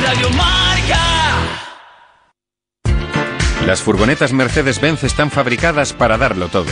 Radio 0.03 0.29
Marca. 0.31 1.01
Las 3.67 3.81
furgonetas 3.81 4.33
Mercedes-Benz 4.33 5.03
están 5.03 5.29
fabricadas 5.29 5.93
para 5.93 6.17
darlo 6.17 6.47
todo. 6.47 6.71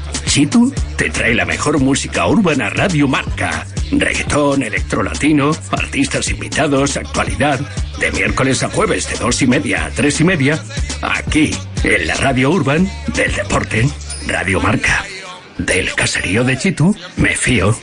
Chitu 0.31 0.73
te 0.95 1.09
trae 1.09 1.35
la 1.35 1.43
mejor 1.43 1.81
música 1.81 2.25
urbana 2.25 2.69
Radio 2.69 3.05
Marca. 3.05 3.67
Reggaetón, 3.91 4.63
electrolatino, 4.63 5.51
artistas 5.71 6.29
invitados, 6.29 6.95
actualidad. 6.95 7.59
De 7.99 8.13
miércoles 8.13 8.63
a 8.63 8.69
jueves 8.69 9.09
de 9.09 9.17
dos 9.17 9.41
y 9.41 9.47
media 9.47 9.87
a 9.87 9.89
tres 9.89 10.21
y 10.21 10.23
media. 10.23 10.57
Aquí, 11.01 11.51
en 11.83 12.07
la 12.07 12.15
Radio 12.15 12.49
Urban 12.49 12.87
del 13.13 13.35
Deporte. 13.35 13.89
Radio 14.25 14.61
Marca. 14.61 15.03
Del 15.57 15.93
caserío 15.95 16.45
de 16.45 16.57
Chitu, 16.57 16.95
me 17.17 17.35
fío. 17.35 17.75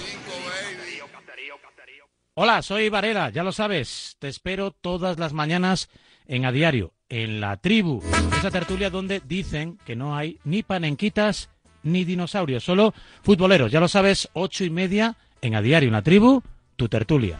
Hola, 2.32 2.62
soy 2.62 2.88
Varela, 2.88 3.28
ya 3.28 3.42
lo 3.42 3.53
sabes. 3.53 4.16
Te 4.20 4.28
espero 4.28 4.70
todas 4.70 5.18
las 5.18 5.34
mañanas 5.34 5.90
en 6.26 6.46
A 6.46 6.53
Diario, 6.53 6.94
en 7.11 7.42
la 7.42 7.59
tribu. 7.59 8.03
Esa 8.38 8.51
tertulia 8.51 8.88
donde 8.88 9.20
dicen 9.22 9.78
que 9.84 9.96
no 9.96 10.16
hay 10.16 10.38
ni 10.44 10.62
panenquitas 10.62 11.51
ni 11.83 12.05
dinosaurios, 12.05 12.64
solo 12.64 12.95
futboleros. 13.22 13.70
Ya 13.72 13.81
lo 13.81 13.89
sabes, 13.89 14.29
ocho 14.33 14.64
y 14.64 14.70
media 14.70 15.16
en 15.43 15.55
A 15.55 15.62
Diario, 15.62 15.89
en 15.89 15.95
la 15.95 16.03
tribu, 16.03 16.43
tu 16.76 16.89
tertulia. 16.89 17.39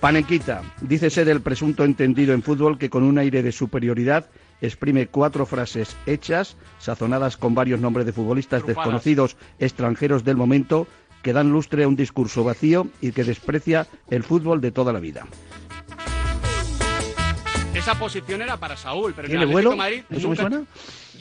Panenquita, 0.00 0.62
dícese 0.80 1.24
del 1.24 1.42
presunto 1.42 1.84
entendido 1.84 2.34
en 2.34 2.42
fútbol 2.42 2.76
que 2.76 2.90
con 2.90 3.04
un 3.04 3.18
aire 3.18 3.42
de 3.42 3.52
superioridad 3.52 4.28
exprime 4.60 5.06
cuatro 5.06 5.46
frases 5.46 5.96
hechas, 6.06 6.56
sazonadas 6.80 7.36
con 7.36 7.54
varios 7.54 7.80
nombres 7.80 8.06
de 8.06 8.12
futbolistas 8.12 8.66
desconocidos 8.66 9.36
extranjeros 9.60 10.24
del 10.24 10.36
momento, 10.36 10.88
que 11.22 11.32
dan 11.32 11.52
lustre 11.52 11.84
a 11.84 11.88
un 11.88 11.94
discurso 11.94 12.42
vacío 12.42 12.88
y 13.00 13.12
que 13.12 13.22
desprecia 13.22 13.86
el 14.10 14.24
fútbol 14.24 14.60
de 14.60 14.72
toda 14.72 14.92
la 14.92 14.98
vida. 14.98 15.26
Esa 17.74 17.94
posición 17.98 18.42
era 18.42 18.56
para 18.56 18.76
Saúl, 18.76 19.12
pero 19.14 19.26
en 19.26 19.32
¿Tiene 19.32 19.44
el 19.44 19.50
vuelo? 19.50 19.74
Madrid 19.76 20.02
¿Eso 20.10 20.20
me 20.28 20.36
nunca- 20.36 20.42
suena? 20.42 20.62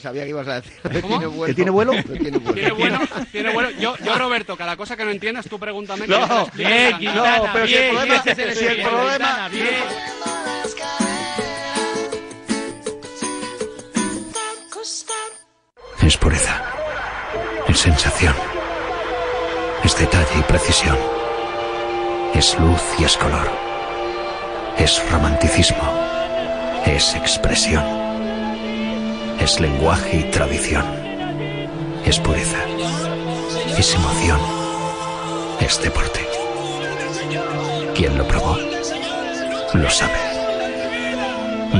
Sabía 0.01 0.23
que 0.23 0.29
ibas 0.29 0.47
a 0.47 0.61
decir. 0.61 1.01
¿Cómo? 1.01 1.45
¿Que 1.45 1.53
tiene 1.53 1.69
vuelo? 1.71 1.91
Tiene 2.03 2.37
bueno, 2.71 2.99
tiene 3.31 3.53
bueno. 3.53 3.69
Yo, 3.79 3.95
yo, 4.03 4.17
Roberto, 4.17 4.57
cada 4.57 4.75
cosa 4.75 4.97
que 4.97 5.05
no 5.05 5.11
entiendas, 5.11 5.47
tú 5.47 5.59
pregúntame. 5.59 6.07
No, 6.07 6.25
no, 6.27 6.47
pero 6.51 7.67
si 7.67 7.75
el 7.75 7.89
problema- 7.91 8.23
bien, 8.23 8.35
si 8.55 8.65
el 8.65 8.75
bien, 8.77 8.87
problema- 8.89 9.49
bien. 9.49 9.75
Es 16.01 16.17
pureza. 16.17 16.61
Es 17.67 17.79
sensación. 17.79 18.33
Es 19.83 19.95
detalle 19.97 20.39
y 20.39 20.41
precisión. 20.43 20.97
Es 22.33 22.57
luz 22.59 22.81
y 22.99 23.03
es 23.03 23.17
color. 23.17 23.49
Es 24.77 25.01
romanticismo. 25.11 26.00
Es 26.91 27.15
expresión. 27.15 27.83
Es 29.39 29.61
lenguaje 29.61 30.17
y 30.17 30.23
tradición. 30.25 30.85
Es 32.05 32.19
pureza. 32.19 32.57
Es 33.77 33.95
emoción. 33.95 34.39
Es 35.61 35.81
deporte. 35.81 36.19
Quien 37.95 38.17
lo 38.17 38.27
probó, 38.27 38.57
lo 39.73 39.89
sabe. 39.89 40.19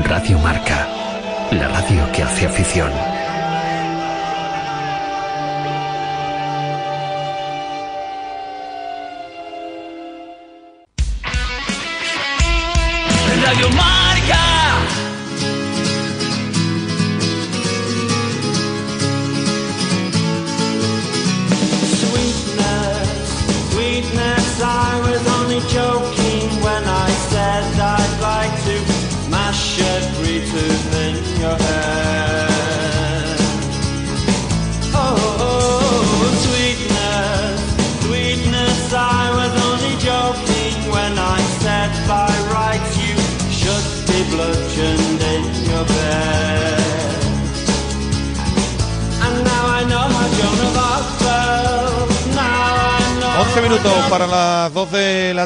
Radio 0.02 0.38
Marca. 0.38 0.88
La 1.50 1.68
radio 1.68 2.10
que 2.12 2.22
hace 2.22 2.46
afición. 2.46 3.11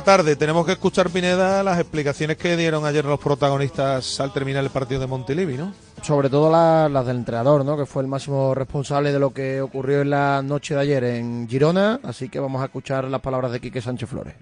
Tarde. 0.07 0.37
Tenemos 0.37 0.65
que 0.65 0.73
escuchar, 0.73 1.11
Pineda, 1.11 1.63
las 1.65 1.81
explicaciones 1.81 2.37
que 2.37 2.57
dieron 2.57 2.87
ayer 2.87 3.05
los 3.05 3.19
protagonistas 3.19 4.21
al 4.21 4.33
terminar 4.33 4.63
el 4.63 4.71
partido 4.71 5.01
de 5.01 5.09
Montilivi, 5.09 5.55
¿no? 5.57 5.75
Sobre 6.01 6.31
todo 6.31 6.49
la- 6.51 6.89
las 6.89 7.05
del 7.07 7.17
entrenador, 7.17 7.65
¿no? 7.65 7.77
Que 7.77 7.87
fue 7.87 8.03
el 8.03 8.09
máximo 8.09 8.55
responsable 8.55 9.13
de 9.13 9.19
lo 9.19 9.31
que 9.35 9.61
ocurrió 9.61 10.03
en 10.03 10.11
la 10.11 10.43
noche 10.43 10.75
de 10.77 10.81
ayer 10.81 11.03
en 11.05 11.49
Girona. 11.49 11.99
Así 12.05 12.29
que 12.29 12.39
vamos 12.39 12.63
a 12.63 12.67
escuchar 12.67 13.05
las 13.05 13.21
palabras 13.21 13.51
de 13.51 13.61
Quique 13.61 13.83
Sánchez 13.83 14.09
Flores. 14.09 14.35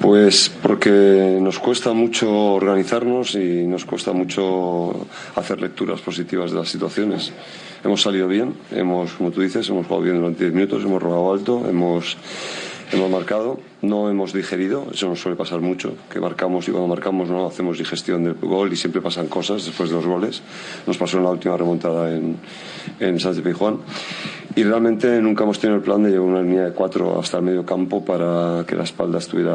Pues 0.00 0.50
porque 0.62 1.38
nos 1.40 1.58
cuesta 1.58 1.92
mucho 1.92 2.30
organizarnos 2.54 3.34
y 3.34 3.66
nos 3.66 3.84
cuesta 3.84 4.12
mucho 4.12 5.06
hacer 5.34 5.60
lecturas 5.60 6.00
positivas 6.00 6.50
de 6.52 6.58
las 6.58 6.68
situaciones. 6.68 7.32
Hemos 7.84 8.02
salido 8.02 8.26
bien, 8.28 8.54
hemos, 8.70 9.12
como 9.12 9.30
tú 9.30 9.42
dices, 9.42 9.68
hemos 9.68 9.86
jugado 9.86 10.02
bien 10.04 10.16
durante 10.16 10.44
10 10.44 10.54
minutos, 10.54 10.82
hemos 10.82 11.02
robado 11.02 11.32
alto, 11.32 11.68
hemos, 11.68 12.16
hemos 12.92 13.10
marcado, 13.10 13.58
no 13.82 14.10
hemos 14.10 14.32
digerido, 14.32 14.86
eso 14.92 15.08
nos 15.08 15.20
suele 15.20 15.36
pasar 15.36 15.60
mucho, 15.60 15.94
que 16.10 16.20
marcamos 16.20 16.68
y 16.68 16.70
cuando 16.70 16.88
marcamos 16.88 17.28
no 17.28 17.46
hacemos 17.46 17.78
digestión 17.78 18.24
del 18.24 18.34
gol 18.34 18.72
y 18.72 18.76
siempre 18.76 19.00
pasan 19.00 19.26
cosas 19.26 19.64
después 19.64 19.90
de 19.90 19.96
los 19.96 20.06
goles. 20.06 20.42
Nos 20.86 20.96
pasó 20.96 21.18
en 21.18 21.24
la 21.24 21.30
última 21.30 21.56
remontada 21.56 22.14
en, 22.14 22.36
en 23.00 23.20
Sánchez 23.20 23.42
Pizjuán. 23.42 23.78
Y 24.56 24.64
realmente 24.64 25.20
nunca 25.20 25.44
hemos 25.44 25.58
tenido 25.58 25.76
el 25.76 25.82
plan 25.82 26.02
de 26.02 26.08
llevar 26.08 26.28
una 26.28 26.40
línea 26.40 26.64
de 26.64 26.72
cuatro 26.72 27.20
hasta 27.20 27.36
el 27.36 27.42
medio 27.42 27.66
campo 27.66 28.02
para 28.02 28.64
que 28.66 28.74
la 28.74 28.84
espalda 28.84 29.18
estuviera 29.18 29.52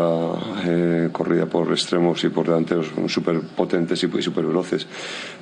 eh, 0.63 1.09
corrida 1.11 1.47
por 1.47 1.71
extremos 1.71 2.23
y 2.23 2.29
por 2.29 2.45
delanteros 2.45 2.91
súper 3.07 3.41
potentes 3.41 4.03
y 4.03 4.21
súper 4.21 4.45
veloces. 4.45 4.85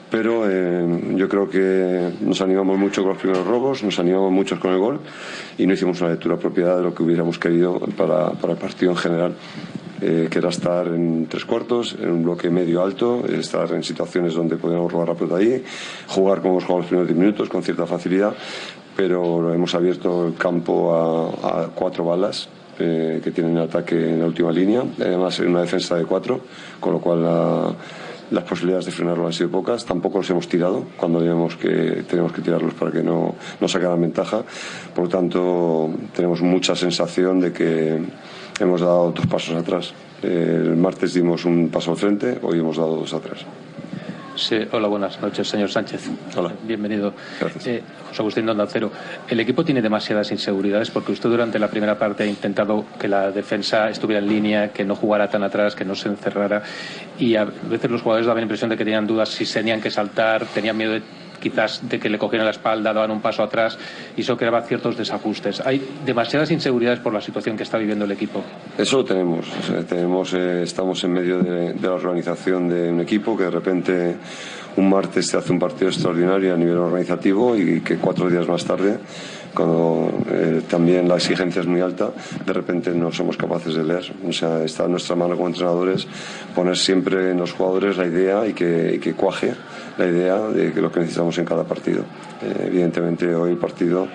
Pero 0.09 0.49
eh, 0.49 1.13
yo 1.13 1.27
creo 1.27 1.49
que 1.49 2.09
nos 2.21 2.39
animamos 2.39 2.77
mucho 2.77 3.01
con 3.01 3.09
los 3.09 3.21
primeros 3.21 3.45
robos, 3.45 3.83
nos 3.83 3.99
animamos 3.99 4.31
mucho 4.31 4.57
con 4.61 4.71
el 4.71 4.79
gol 4.79 5.01
y 5.57 5.67
no 5.67 5.73
hicimos 5.73 5.99
una 5.99 6.11
lectura 6.11 6.35
apropiada 6.35 6.77
de 6.77 6.83
lo 6.83 6.95
que 6.95 7.03
hubiéramos 7.03 7.37
querido 7.37 7.79
para, 7.97 8.29
para 8.31 8.53
el 8.53 8.59
partido 8.59 8.91
en 8.91 8.97
general. 8.97 9.35
Eh, 10.01 10.29
que 10.31 10.39
era 10.39 10.47
estar 10.47 10.87
en 10.87 11.27
tres 11.27 11.43
cuartos, 11.43 11.97
en 12.01 12.09
un 12.09 12.23
bloque 12.23 12.49
medio 12.49 12.81
alto, 12.81 13.25
estar 13.27 13.69
en 13.73 13.83
situaciones 13.83 14.33
donde 14.33 14.55
podíamos 14.55 14.89
robar 14.89 15.09
la 15.09 15.15
pelota 15.15 15.35
ahí, 15.35 15.61
jugar 16.07 16.39
como 16.39 16.53
hemos 16.53 16.63
jugado 16.63 16.79
los 16.79 16.87
primeros 16.87 17.09
10 17.09 17.19
minutos 17.19 17.49
con 17.49 17.63
cierta 17.63 17.85
facilidad, 17.85 18.33
pero 18.99 19.53
hemos 19.53 19.73
abierto 19.75 20.27
el 20.27 20.33
campo 20.35 20.93
a, 21.41 21.69
cuatro 21.73 22.03
balas 22.03 22.49
eh, 22.77 23.21
que 23.23 23.31
tienen 23.31 23.57
ataque 23.57 23.95
en 23.95 24.19
la 24.19 24.25
última 24.25 24.51
línea, 24.51 24.83
además 24.99 25.39
en 25.39 25.47
una 25.51 25.61
defensa 25.61 25.95
de 25.95 26.03
cuatro, 26.03 26.41
con 26.81 26.91
lo 26.91 26.99
cual 26.99 27.23
la- 27.23 27.73
las 28.31 28.43
posibilidades 28.43 28.87
de 28.87 28.91
frenarlo 28.91 29.25
han 29.25 29.31
sido 29.31 29.49
pocas. 29.51 29.85
Tampoco 29.85 30.17
los 30.17 30.29
hemos 30.29 30.49
tirado 30.49 30.83
cuando 30.97 31.21
digamos 31.21 31.55
que 31.55 32.03
tenemos 32.09 32.33
que 32.33 32.41
tirarlos 32.41 32.73
para 32.73 32.91
que 32.91 33.01
no, 33.01 33.35
no 33.61 33.67
sacaran 33.69 34.01
ventaja. 34.01 34.43
Por 34.93 35.05
lo 35.05 35.09
tanto, 35.09 35.89
tenemos 36.13 36.41
mucha 36.41 36.75
sensación 36.75 37.39
de 37.39 37.53
que 37.53 37.97
hemos 38.59 38.81
dado 38.81 39.13
dos 39.13 39.25
pasos 39.27 39.55
atrás. 39.55 39.93
El 40.21 40.75
martes 40.75 41.13
dimos 41.13 41.45
un 41.45 41.69
paso 41.69 41.91
al 41.91 41.97
frente, 41.97 42.37
hoy 42.43 42.59
hemos 42.59 42.75
dado 42.75 42.97
dos 42.97 43.13
atrás. 43.13 43.45
Sí, 44.39 44.57
hola, 44.71 44.87
buenas 44.87 45.19
noches, 45.21 45.49
señor 45.49 45.69
Sánchez. 45.69 46.09
Hola. 46.37 46.53
Bienvenido. 46.63 47.13
Eh, 47.65 47.83
José 48.07 48.21
Agustín 48.21 48.45
de 48.45 48.53
Onda 48.53 48.65
Cero. 48.67 48.89
El 49.27 49.37
equipo 49.41 49.65
tiene 49.65 49.81
demasiadas 49.81 50.31
inseguridades 50.31 50.89
porque 50.91 51.11
usted 51.11 51.29
durante 51.29 51.59
la 51.59 51.67
primera 51.67 51.99
parte 51.99 52.23
ha 52.23 52.25
intentado 52.25 52.85
que 52.97 53.09
la 53.09 53.31
defensa 53.31 53.89
estuviera 53.89 54.23
en 54.23 54.29
línea, 54.29 54.69
que 54.69 54.85
no 54.85 54.95
jugara 54.95 55.29
tan 55.29 55.43
atrás, 55.43 55.75
que 55.75 55.83
no 55.83 55.93
se 55.93 56.07
encerrara. 56.07 56.63
Y 57.19 57.35
a 57.35 57.43
veces 57.43 57.91
los 57.91 58.01
jugadores 58.01 58.27
daban 58.27 58.39
la 58.39 58.43
impresión 58.43 58.69
de 58.69 58.77
que 58.77 58.85
tenían 58.85 59.05
dudas 59.05 59.27
si 59.27 59.45
tenían 59.45 59.81
que 59.81 59.91
saltar, 59.91 60.45
tenían 60.45 60.77
miedo 60.77 60.93
de 60.93 61.01
quizás 61.39 61.87
de 61.87 61.99
que 61.99 62.09
le 62.09 62.17
cogieran 62.17 62.45
la 62.45 62.51
espalda, 62.51 62.93
daban 62.93 63.11
un 63.11 63.21
paso 63.21 63.43
atrás 63.43 63.77
y 64.15 64.21
eso 64.21 64.37
creaba 64.37 64.61
ciertos 64.61 64.97
desajustes. 64.97 65.61
Hay 65.65 65.81
demasiadas 66.05 66.51
inseguridades 66.51 66.99
por 66.99 67.13
la 67.13 67.21
situación 67.21 67.57
que 67.57 67.63
está 67.63 67.77
viviendo 67.77 68.05
el 68.05 68.11
equipo. 68.11 68.43
Eso 68.77 68.97
lo 68.97 69.05
tenemos. 69.05 69.47
Tenemos 69.87 70.33
eh, 70.33 70.63
estamos 70.63 71.03
en 71.03 71.13
medio 71.13 71.39
de, 71.39 71.73
de 71.73 71.87
la 71.87 71.93
organización 71.93 72.69
de 72.69 72.89
un 72.91 73.01
equipo 73.01 73.37
que 73.37 73.43
de 73.43 73.51
repente 73.51 74.15
un 74.79 74.89
martes 74.89 75.27
se 75.27 75.37
hace 75.37 75.51
un 75.51 75.59
partido 75.59 75.89
extraordinario 75.89 76.53
a 76.53 76.57
nivel 76.57 76.77
organizativo 76.77 77.55
y 77.55 77.81
que 77.81 77.97
cuatro 77.97 78.29
días 78.29 78.47
más 78.47 78.63
tarde, 78.63 78.97
cuando 79.53 80.11
eh, 80.31 80.61
también 80.69 81.07
la 81.07 81.15
exigencia 81.15 81.61
es 81.61 81.67
muy 81.67 81.81
alta, 81.81 82.11
de 82.45 82.53
repente 82.53 82.91
no 82.91 83.11
somos 83.11 83.35
capaces 83.35 83.75
de 83.75 83.83
leer. 83.83 84.11
O 84.27 84.31
sea, 84.31 84.63
está 84.63 84.85
en 84.85 84.91
nuestra 84.91 85.15
mano 85.15 85.35
como 85.35 85.47
entrenadores 85.47 86.07
poner 86.55 86.77
siempre 86.77 87.31
en 87.31 87.37
los 87.37 87.53
jugadores 87.53 87.97
la 87.97 88.05
idea 88.05 88.47
y 88.47 88.53
que, 88.53 88.93
y 88.95 88.99
que 88.99 89.13
cuaje 89.13 89.53
la 89.99 90.07
idea 90.07 90.39
de 90.47 90.81
lo 90.81 90.91
que 90.91 91.01
necesitamos 91.01 91.37
en 91.37 91.45
cada 91.45 91.63
partido. 91.65 92.03
Eh, 92.41 92.67
evidentemente 92.67 93.35
hoy 93.35 93.51
el 93.51 93.57
partido 93.57 94.07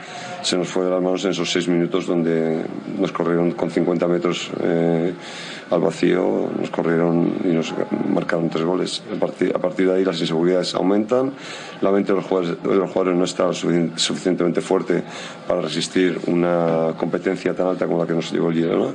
se 0.42 0.56
nos 0.56 0.68
fue 0.68 0.84
de 0.84 0.90
las 0.90 1.02
manos 1.02 1.24
en 1.26 1.30
esos 1.32 1.50
seis 1.50 1.68
minutos 1.68 2.06
donde 2.06 2.62
nos 2.98 3.12
corrieron 3.12 3.52
con 3.52 3.70
50 3.70 4.08
metros 4.08 4.50
eh, 4.62 5.12
al 5.70 5.80
vacío, 5.80 6.50
nos 6.58 6.70
corrieron 6.70 7.34
y 7.44 7.48
nos 7.48 7.74
marcaron 8.12 8.48
tres 8.48 8.64
goles. 8.64 9.02
A 9.14 9.58
partir, 9.58 9.86
de 9.88 9.94
ahí 9.94 10.04
las 10.04 10.20
inseguridades 10.20 10.74
aumentan, 10.74 11.32
la 11.82 11.90
mente 11.90 12.12
de 12.12 12.16
los 12.16 12.26
jugadores, 12.26 12.62
de 12.62 12.74
los 12.76 12.90
jugadores 12.90 13.18
no 13.18 13.24
está 13.24 13.48
sufi- 13.48 13.92
suficientemente 13.96 14.60
fuerte 14.62 15.02
para 15.46 15.60
resistir 15.60 16.18
una 16.26 16.94
competencia 16.96 17.54
tan 17.54 17.66
alta 17.68 17.86
como 17.86 17.98
la 18.00 18.06
que 18.06 18.14
nos 18.14 18.32
llevó 18.32 18.48
el 18.50 18.54
Girona, 18.56 18.92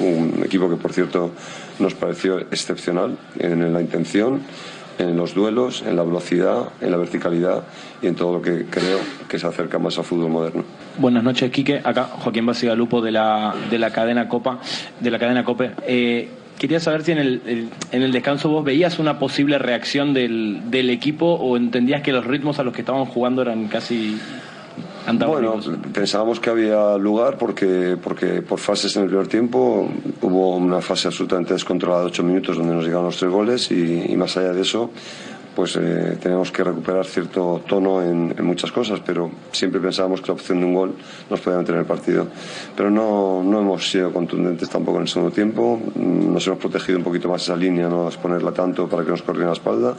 un 0.00 0.42
equipo 0.44 0.68
que 0.68 0.76
por 0.76 0.92
cierto 0.92 1.30
nos 1.78 1.94
pareció 1.94 2.38
excepcional 2.40 3.16
en 3.38 3.72
la 3.72 3.80
intención 3.80 4.40
en 4.98 5.16
los 5.16 5.34
duelos, 5.34 5.82
en 5.86 5.96
la 5.96 6.02
velocidad, 6.02 6.68
en 6.80 6.90
la 6.90 6.96
verticalidad 6.96 7.64
y 8.02 8.06
en 8.06 8.14
todo 8.14 8.34
lo 8.34 8.42
que 8.42 8.64
creo 8.66 8.98
que 9.28 9.38
se 9.38 9.46
acerca 9.46 9.78
más 9.78 9.98
al 9.98 10.04
fútbol 10.04 10.30
moderno. 10.30 10.64
Buenas 10.98 11.22
noches, 11.24 11.50
Quique. 11.50 11.80
Acá 11.82 12.04
Joaquín 12.04 12.46
Basigalupo 12.46 13.00
de 13.00 13.12
la, 13.12 13.54
de 13.70 13.78
la 13.78 13.90
cadena 13.90 14.28
Copa, 14.28 14.60
de 15.00 15.10
la 15.10 15.18
cadena 15.18 15.44
Cope. 15.44 15.72
Eh, 15.86 16.28
quería 16.58 16.78
saber 16.78 17.02
si 17.02 17.12
en 17.12 17.18
el, 17.18 17.42
el- 17.46 17.68
en 17.90 18.02
el 18.02 18.12
descanso 18.12 18.48
vos 18.48 18.64
veías 18.64 18.98
una 19.00 19.18
posible 19.18 19.58
reacción 19.58 20.14
del, 20.14 20.70
del 20.70 20.90
equipo 20.90 21.26
o 21.34 21.56
entendías 21.56 22.02
que 22.02 22.12
los 22.12 22.24
ritmos 22.24 22.58
a 22.60 22.62
los 22.62 22.72
que 22.72 22.82
estaban 22.82 23.06
jugando 23.06 23.42
eran 23.42 23.66
casi 23.66 24.18
Bueno, 25.26 25.60
pensábamos 25.92 26.40
que 26.40 26.48
había 26.48 26.96
lugar 26.96 27.36
porque, 27.36 27.96
porque 28.02 28.40
por 28.40 28.58
fases 28.58 28.96
en 28.96 29.02
el 29.02 29.08
primer 29.08 29.26
tiempo 29.28 29.88
hubo 30.22 30.56
una 30.56 30.80
fase 30.80 31.08
absolutamente 31.08 31.52
descontrolada 31.52 32.02
de 32.02 32.06
ocho 32.08 32.22
minutos 32.22 32.56
donde 32.56 32.74
nos 32.74 32.84
llegaron 32.84 33.06
los 33.06 33.16
tres 33.18 33.30
goles 33.30 33.70
y, 33.70 34.12
y 34.12 34.16
más 34.16 34.36
allá 34.36 34.52
de 34.52 34.62
eso 34.62 34.90
pues 35.54 35.76
eh, 35.80 36.18
tenemos 36.20 36.50
que 36.50 36.64
recuperar 36.64 37.04
cierto 37.06 37.62
tono 37.68 38.02
en, 38.02 38.34
en 38.36 38.44
muchas 38.44 38.72
cosas, 38.72 39.00
pero 39.06 39.30
siempre 39.52 39.80
pensábamos 39.80 40.20
que 40.20 40.28
la 40.28 40.34
opción 40.34 40.58
de 40.60 40.66
un 40.66 40.74
gol 40.74 40.94
nos 41.30 41.40
podía 41.40 41.56
mantener 41.58 41.80
el 41.82 41.86
partido. 41.86 42.26
Pero 42.76 42.90
no, 42.90 43.42
no 43.42 43.60
hemos 43.60 43.88
sido 43.90 44.12
contundentes 44.12 44.68
tampoco 44.68 44.98
en 44.98 45.02
el 45.02 45.08
segundo 45.08 45.32
tiempo, 45.34 45.80
Mm, 45.94 46.32
nos 46.34 46.46
hemos 46.46 46.58
protegido 46.58 46.98
un 46.98 47.04
poquito 47.04 47.28
más 47.28 47.42
esa 47.42 47.54
línea, 47.56 47.88
no 47.88 48.08
exponerla 48.08 48.52
tanto 48.52 48.88
para 48.88 49.04
que 49.04 49.10
nos 49.10 49.22
corrieran 49.22 49.48
la 49.50 49.54
espalda, 49.54 49.94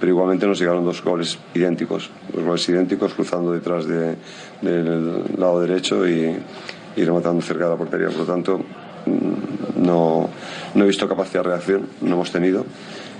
pero 0.00 0.10
igualmente 0.10 0.46
nos 0.46 0.58
llegaron 0.58 0.84
dos 0.84 1.02
goles 1.04 1.38
idénticos, 1.54 2.10
dos 2.34 2.44
goles 2.44 2.68
idénticos 2.68 3.14
cruzando 3.14 3.52
detrás 3.52 3.86
de- 3.86 4.16
del 4.62 5.22
lado 5.38 5.60
derecho 5.60 6.06
y, 6.08 6.36
y 6.96 7.04
rematando 7.04 7.40
cerca 7.42 7.64
de 7.64 7.70
la 7.70 7.76
portería. 7.76 8.08
Por 8.08 8.18
lo 8.18 8.24
tanto, 8.24 8.58
mm, 8.58 9.82
no, 9.84 10.28
no 10.74 10.84
he 10.84 10.86
visto 10.86 11.08
capacidad 11.08 11.42
de 11.44 11.50
reacción, 11.50 11.86
no 12.00 12.14
hemos 12.14 12.32
tenido 12.32 12.64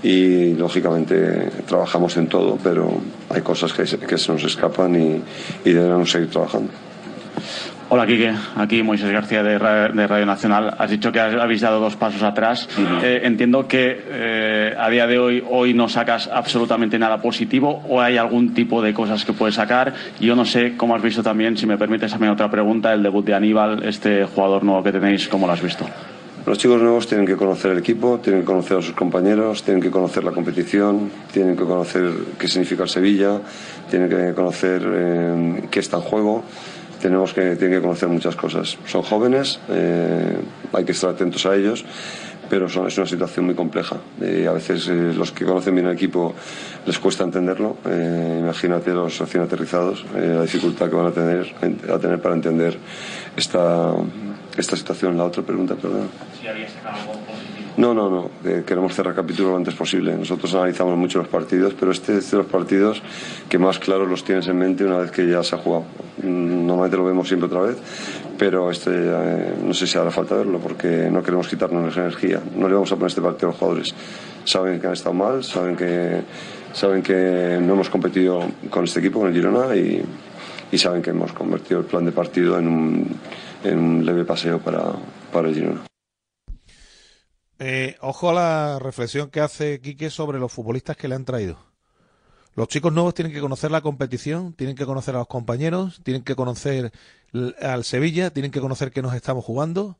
y 0.03 0.53
lógicamente 0.53 1.49
trabajamos 1.67 2.15
en 2.17 2.27
todo, 2.27 2.57
pero 2.63 2.99
hay 3.29 3.41
cosas 3.41 3.73
que, 3.73 3.85
se- 3.85 3.97
que 3.99 4.17
se 4.17 4.31
nos 4.31 4.43
escapan 4.43 4.95
y, 4.95 5.21
y 5.69 5.73
debemos 5.73 6.11
seguir 6.11 6.29
trabajando. 6.29 6.69
Hola, 7.89 8.05
Quique. 8.05 8.33
Aquí 8.57 8.83
Moisés 8.83 9.09
García 9.13 9.41
de, 9.43 9.57
Ra- 9.57 9.87
de 9.87 10.07
Radio 10.07 10.25
Nacional. 10.25 10.75
Has 10.77 10.89
dicho 10.91 11.09
que 11.09 11.21
habéis 11.21 11.61
dado 11.61 11.79
dos 11.79 11.95
pasos 11.95 12.21
atrás. 12.21 12.67
Eh, 13.01 13.21
entiendo 13.23 13.65
que 13.65 14.03
eh, 14.09 14.75
a 14.77 14.89
día 14.89 15.07
de 15.07 15.17
hoy, 15.17 15.41
hoy 15.49 15.73
no 15.73 15.87
sacas 15.87 16.27
absolutamente 16.27 16.99
nada 16.99 17.21
positivo 17.21 17.85
o 17.87 18.01
hay 18.01 18.17
algún 18.17 18.53
tipo 18.53 18.81
de 18.81 18.93
cosas 18.93 19.23
que 19.23 19.31
puedes 19.31 19.55
sacar. 19.55 19.93
Yo 20.19 20.35
no 20.35 20.43
sé 20.43 20.75
cómo 20.75 20.95
has 20.97 21.01
visto 21.01 21.23
también, 21.23 21.55
si 21.55 21.65
me 21.65 21.77
permites 21.77 22.11
también 22.11 22.33
otra 22.33 22.51
pregunta, 22.51 22.91
el 22.93 23.01
debut 23.03 23.23
de 23.25 23.35
Aníbal, 23.35 23.81
este 23.83 24.25
jugador 24.25 24.65
nuevo 24.65 24.83
que 24.83 24.91
tenéis, 24.91 25.29
¿cómo 25.29 25.47
lo 25.47 25.53
has 25.53 25.61
visto? 25.61 25.85
Los 26.47 26.57
chicos 26.59 26.81
nuevos 26.81 27.07
tienen 27.07 27.27
que 27.27 27.35
conocer 27.35 27.71
el 27.71 27.79
equipo, 27.79 28.21
tienen 28.23 28.43
que 28.43 28.45
conocer 28.45 28.77
a 28.77 28.81
sus 28.81 28.95
compañeros, 28.95 29.63
tienen 29.63 29.83
que 29.83 29.91
conocer 29.91 30.23
la 30.23 30.31
competición, 30.31 31.11
tienen 31.33 31.57
que 31.57 31.65
conocer 31.65 32.09
qué 32.39 32.47
significa 32.47 32.83
el 32.83 32.89
Sevilla, 32.89 33.41
tienen 33.89 34.07
que 34.07 34.33
conocer 34.33 34.81
eh, 34.85 35.63
qué 35.69 35.81
está 35.81 35.97
en 35.97 36.03
juego. 36.03 36.43
Tenemos 37.01 37.33
que, 37.33 37.57
tienen 37.57 37.77
que 37.77 37.81
conocer 37.81 38.07
muchas 38.07 38.37
cosas. 38.37 38.77
Son 38.85 39.01
jóvenes, 39.01 39.59
eh, 39.67 40.37
hay 40.71 40.85
que 40.85 40.93
estar 40.93 41.09
atentos 41.09 41.45
a 41.45 41.53
ellos, 41.53 41.83
pero 42.49 42.67
es 42.67 42.97
una 42.97 43.05
situación 43.05 43.45
muy 43.45 43.55
compleja. 43.55 43.97
Eh, 44.21 44.47
a 44.47 44.53
veces 44.53 44.87
eh, 44.87 45.13
los 45.13 45.33
que 45.33 45.43
conocen 45.43 45.75
bien 45.75 45.87
el 45.87 45.93
equipo 45.93 46.33
les 46.85 46.97
cuesta 46.97 47.25
entenderlo. 47.25 47.75
Eh, 47.85 48.37
imagínate 48.39 48.93
los 48.93 49.19
recién 49.19 49.43
aterrizados, 49.43 50.05
la 50.15 50.43
dificultad 50.43 50.89
que 50.89 50.95
van 50.95 51.07
a 51.07 51.11
tener, 51.11 51.53
a 51.91 51.99
tener 51.99 52.21
para 52.21 52.35
entender 52.35 52.77
esta, 53.35 53.93
esta 54.57 54.75
situación. 54.75 55.17
La 55.17 55.25
otra 55.25 55.43
pregunta, 55.43 55.75
perdón. 55.75 56.09
Si 56.39 56.47
había 56.47 56.67
sacado 56.67 56.99
algo 57.01 57.13
positivo. 57.13 57.67
No, 57.77 57.93
no, 57.93 58.09
no. 58.09 58.31
Eh, 58.43 58.63
queremos 58.65 58.95
cerrar 58.95 59.13
capítulo 59.13 59.51
lo 59.51 59.57
antes 59.57 59.75
posible. 59.75 60.15
Nosotros 60.15 60.53
analizamos 60.55 60.97
mucho 60.97 61.19
los 61.19 61.27
partidos, 61.27 61.75
pero 61.79 61.91
este 61.91 62.17
es 62.17 62.31
de 62.31 62.37
los 62.37 62.47
partidos 62.47 63.03
que 63.47 63.59
más 63.59 63.77
claros 63.77 64.09
los 64.09 64.23
tienes 64.23 64.47
en 64.47 64.57
mente 64.57 64.83
una 64.83 64.97
vez 64.97 65.11
que 65.11 65.27
ya 65.27 65.43
se 65.43 65.55
ha 65.55 65.59
jugado. 65.59 65.85
Normalmente 66.23 66.97
lo 66.97 67.05
vemos 67.05 67.27
siempre 67.27 67.45
otra 67.45 67.61
vez, 67.61 67.77
pero 68.37 68.71
este 68.71 68.89
eh, 68.93 69.53
no 69.63 69.75
sé 69.75 69.85
si 69.85 69.95
hará 69.95 70.09
falta 70.09 70.35
verlo 70.35 70.59
porque 70.59 71.09
no 71.11 71.21
queremos 71.21 71.47
quitarnos 71.47 71.95
energía. 71.95 72.41
No 72.55 72.67
le 72.67 72.73
vamos 72.73 72.91
a 72.91 72.95
poner 72.95 73.09
este 73.09 73.21
partido 73.21 73.49
a 73.49 73.51
los 73.51 73.59
jugadores. 73.59 73.93
Saben 74.43 74.79
que 74.79 74.87
han 74.87 74.93
estado 74.93 75.13
mal, 75.13 75.43
saben 75.43 75.75
que, 75.75 76.21
saben 76.73 77.03
que 77.03 77.59
no 77.61 77.73
hemos 77.73 77.89
competido 77.89 78.39
con 78.71 78.85
este 78.85 79.01
equipo, 79.01 79.19
con 79.19 79.27
el 79.27 79.35
Girona, 79.35 79.75
y, 79.75 80.01
y 80.71 80.77
saben 80.79 81.03
que 81.03 81.11
hemos 81.11 81.31
convertido 81.33 81.81
el 81.81 81.85
plan 81.85 82.05
de 82.05 82.11
partido 82.11 82.57
en 82.57 82.67
un, 82.67 83.07
en 83.63 83.79
un 83.79 84.05
leve 84.05 84.25
paseo 84.25 84.59
para, 84.59 84.93
para 85.31 85.49
el 85.49 85.55
Girona. 85.55 85.85
Eh, 87.59 87.95
ojo 88.01 88.29
a 88.29 88.33
la 88.33 88.79
reflexión 88.79 89.29
que 89.29 89.39
hace 89.41 89.81
Quique 89.81 90.09
sobre 90.09 90.37
los 90.39 90.51
futbolistas 90.51 90.95
que 90.95 91.07
le 91.07 91.15
han 91.15 91.25
traído. 91.25 91.57
Los 92.53 92.67
chicos 92.67 92.91
nuevos 92.93 93.13
tienen 93.13 93.33
que 93.33 93.39
conocer 93.39 93.71
la 93.71 93.81
competición, 93.81 94.53
tienen 94.53 94.75
que 94.75 94.85
conocer 94.85 95.15
a 95.15 95.19
los 95.19 95.27
compañeros, 95.27 96.01
tienen 96.03 96.23
que 96.23 96.35
conocer 96.35 96.91
al 97.61 97.83
Sevilla, 97.83 98.31
tienen 98.31 98.51
que 98.51 98.61
conocer 98.61 98.91
que 98.91 99.01
nos 99.01 99.13
estamos 99.13 99.43
jugando. 99.45 99.97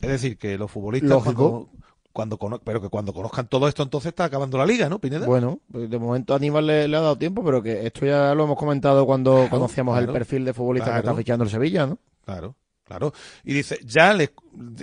Es 0.00 0.08
decir, 0.10 0.38
que 0.38 0.56
los 0.58 0.70
futbolistas 0.70 1.10
Lógico. 1.10 1.68
cuando, 1.68 1.70
cuando 2.12 2.38
cono- 2.38 2.60
pero 2.62 2.80
que 2.82 2.88
cuando 2.90 3.12
conozcan 3.14 3.48
todo 3.48 3.66
esto 3.68 3.82
entonces 3.82 4.08
está 4.10 4.24
acabando 4.24 4.56
la 4.58 4.66
liga, 4.66 4.88
¿no, 4.88 4.98
Pineda? 4.98 5.26
Bueno, 5.26 5.60
pues 5.70 5.88
de 5.90 5.98
momento 5.98 6.32
a 6.34 6.36
Aníbal 6.36 6.66
le, 6.66 6.88
le 6.88 6.96
ha 6.96 7.00
dado 7.00 7.16
tiempo, 7.16 7.42
pero 7.44 7.62
que 7.62 7.86
esto 7.86 8.04
ya 8.06 8.34
lo 8.34 8.44
hemos 8.44 8.58
comentado 8.58 9.04
cuando 9.06 9.46
conocíamos 9.50 9.98
el 9.98 10.08
perfil 10.08 10.44
de 10.44 10.52
futbolista 10.54 10.86
que 10.86 10.92
claro. 11.00 11.08
está 11.08 11.16
fichando 11.18 11.44
el 11.44 11.50
Sevilla, 11.50 11.86
¿no? 11.86 11.98
Claro, 12.26 12.56
claro. 12.82 13.12
Y 13.44 13.54
dice, 13.54 13.78
ya 13.84 14.12
le 14.12 14.34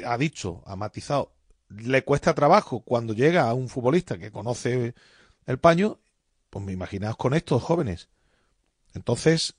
ha 0.06 0.18
dicho, 0.18 0.64
ha 0.66 0.78
matizado, 0.78 1.34
le 1.68 2.06
cuesta 2.06 2.34
trabajo 2.34 2.80
cuando 2.80 3.14
llega 3.14 3.50
a 3.50 3.54
un 3.54 3.68
futbolista 3.68 4.18
que 4.18 4.32
conoce 4.32 4.96
el 5.46 5.60
paño, 5.60 6.00
pues 6.50 6.64
me 6.64 6.72
imaginaos 6.72 7.18
con 7.18 7.34
estos 7.34 7.62
jóvenes. 7.62 8.08
Entonces, 8.94 9.56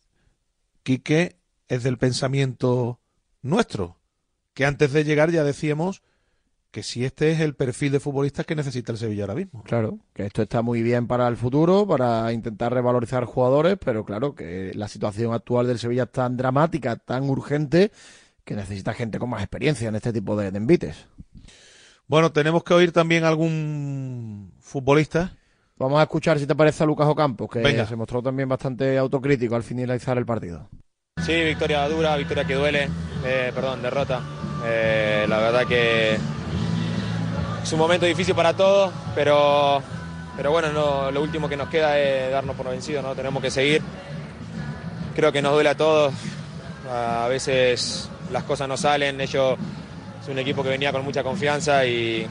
Quique 0.82 1.36
es 1.68 1.82
del 1.82 1.98
pensamiento 1.98 3.00
nuestro, 3.42 3.98
que 4.54 4.64
antes 4.64 4.94
de 4.94 5.04
llegar 5.04 5.30
ya 5.30 5.44
decíamos 5.44 6.00
que 6.74 6.82
si 6.82 7.04
este 7.04 7.30
es 7.30 7.38
el 7.38 7.54
perfil 7.54 7.92
de 7.92 8.00
futbolistas 8.00 8.44
que 8.44 8.56
necesita 8.56 8.90
el 8.90 8.98
Sevilla 8.98 9.22
ahora 9.22 9.36
mismo. 9.36 9.62
Claro, 9.62 10.00
que 10.12 10.26
esto 10.26 10.42
está 10.42 10.60
muy 10.60 10.82
bien 10.82 11.06
para 11.06 11.28
el 11.28 11.36
futuro, 11.36 11.86
para 11.86 12.32
intentar 12.32 12.74
revalorizar 12.74 13.26
jugadores, 13.26 13.78
pero 13.78 14.04
claro, 14.04 14.34
que 14.34 14.72
la 14.74 14.88
situación 14.88 15.32
actual 15.32 15.68
del 15.68 15.78
Sevilla 15.78 16.02
es 16.02 16.10
tan 16.10 16.36
dramática, 16.36 16.96
tan 16.96 17.30
urgente, 17.30 17.92
que 18.44 18.56
necesita 18.56 18.92
gente 18.92 19.20
con 19.20 19.30
más 19.30 19.40
experiencia 19.40 19.88
en 19.88 19.94
este 19.94 20.12
tipo 20.12 20.34
de, 20.34 20.50
de 20.50 20.58
envites. 20.58 21.06
Bueno, 22.08 22.32
tenemos 22.32 22.64
que 22.64 22.74
oír 22.74 22.90
también 22.90 23.22
algún 23.22 24.52
futbolista. 24.58 25.36
Vamos 25.76 26.00
a 26.00 26.02
escuchar 26.02 26.40
si 26.40 26.46
te 26.48 26.56
parece 26.56 26.82
a 26.82 26.86
Lucas 26.88 27.06
Ocampos, 27.06 27.48
que 27.50 27.60
Venga. 27.60 27.86
se 27.86 27.94
mostró 27.94 28.20
también 28.20 28.48
bastante 28.48 28.98
autocrítico 28.98 29.54
al 29.54 29.62
finalizar 29.62 30.18
el 30.18 30.26
partido. 30.26 30.68
Sí, 31.24 31.40
victoria 31.44 31.88
dura, 31.88 32.16
victoria 32.16 32.44
que 32.44 32.54
duele, 32.54 32.88
eh, 33.24 33.52
perdón, 33.54 33.80
derrota. 33.80 34.22
Eh, 34.66 35.24
la 35.28 35.38
verdad 35.38 35.66
que 35.68 36.18
es 37.64 37.72
un 37.72 37.78
momento 37.78 38.04
difícil 38.04 38.34
para 38.34 38.52
todos, 38.52 38.92
pero, 39.14 39.82
pero 40.36 40.50
bueno, 40.50 40.70
no, 40.70 41.10
lo 41.10 41.22
último 41.22 41.48
que 41.48 41.56
nos 41.56 41.70
queda 41.70 41.98
es 41.98 42.30
darnos 42.30 42.54
por 42.56 42.68
vencidos, 42.68 43.02
¿no? 43.02 43.14
Tenemos 43.14 43.42
que 43.42 43.50
seguir. 43.50 43.80
Creo 45.16 45.32
que 45.32 45.40
nos 45.40 45.54
duele 45.54 45.70
a 45.70 45.74
todos. 45.74 46.12
A 46.92 47.26
veces 47.26 48.10
las 48.30 48.42
cosas 48.42 48.68
no 48.68 48.76
salen. 48.76 49.18
Ellos 49.18 49.56
es 50.22 50.28
un 50.28 50.38
equipo 50.38 50.62
que 50.62 50.68
venía 50.68 50.92
con 50.92 51.04
mucha 51.04 51.22
confianza 51.22 51.86
y 51.86 52.26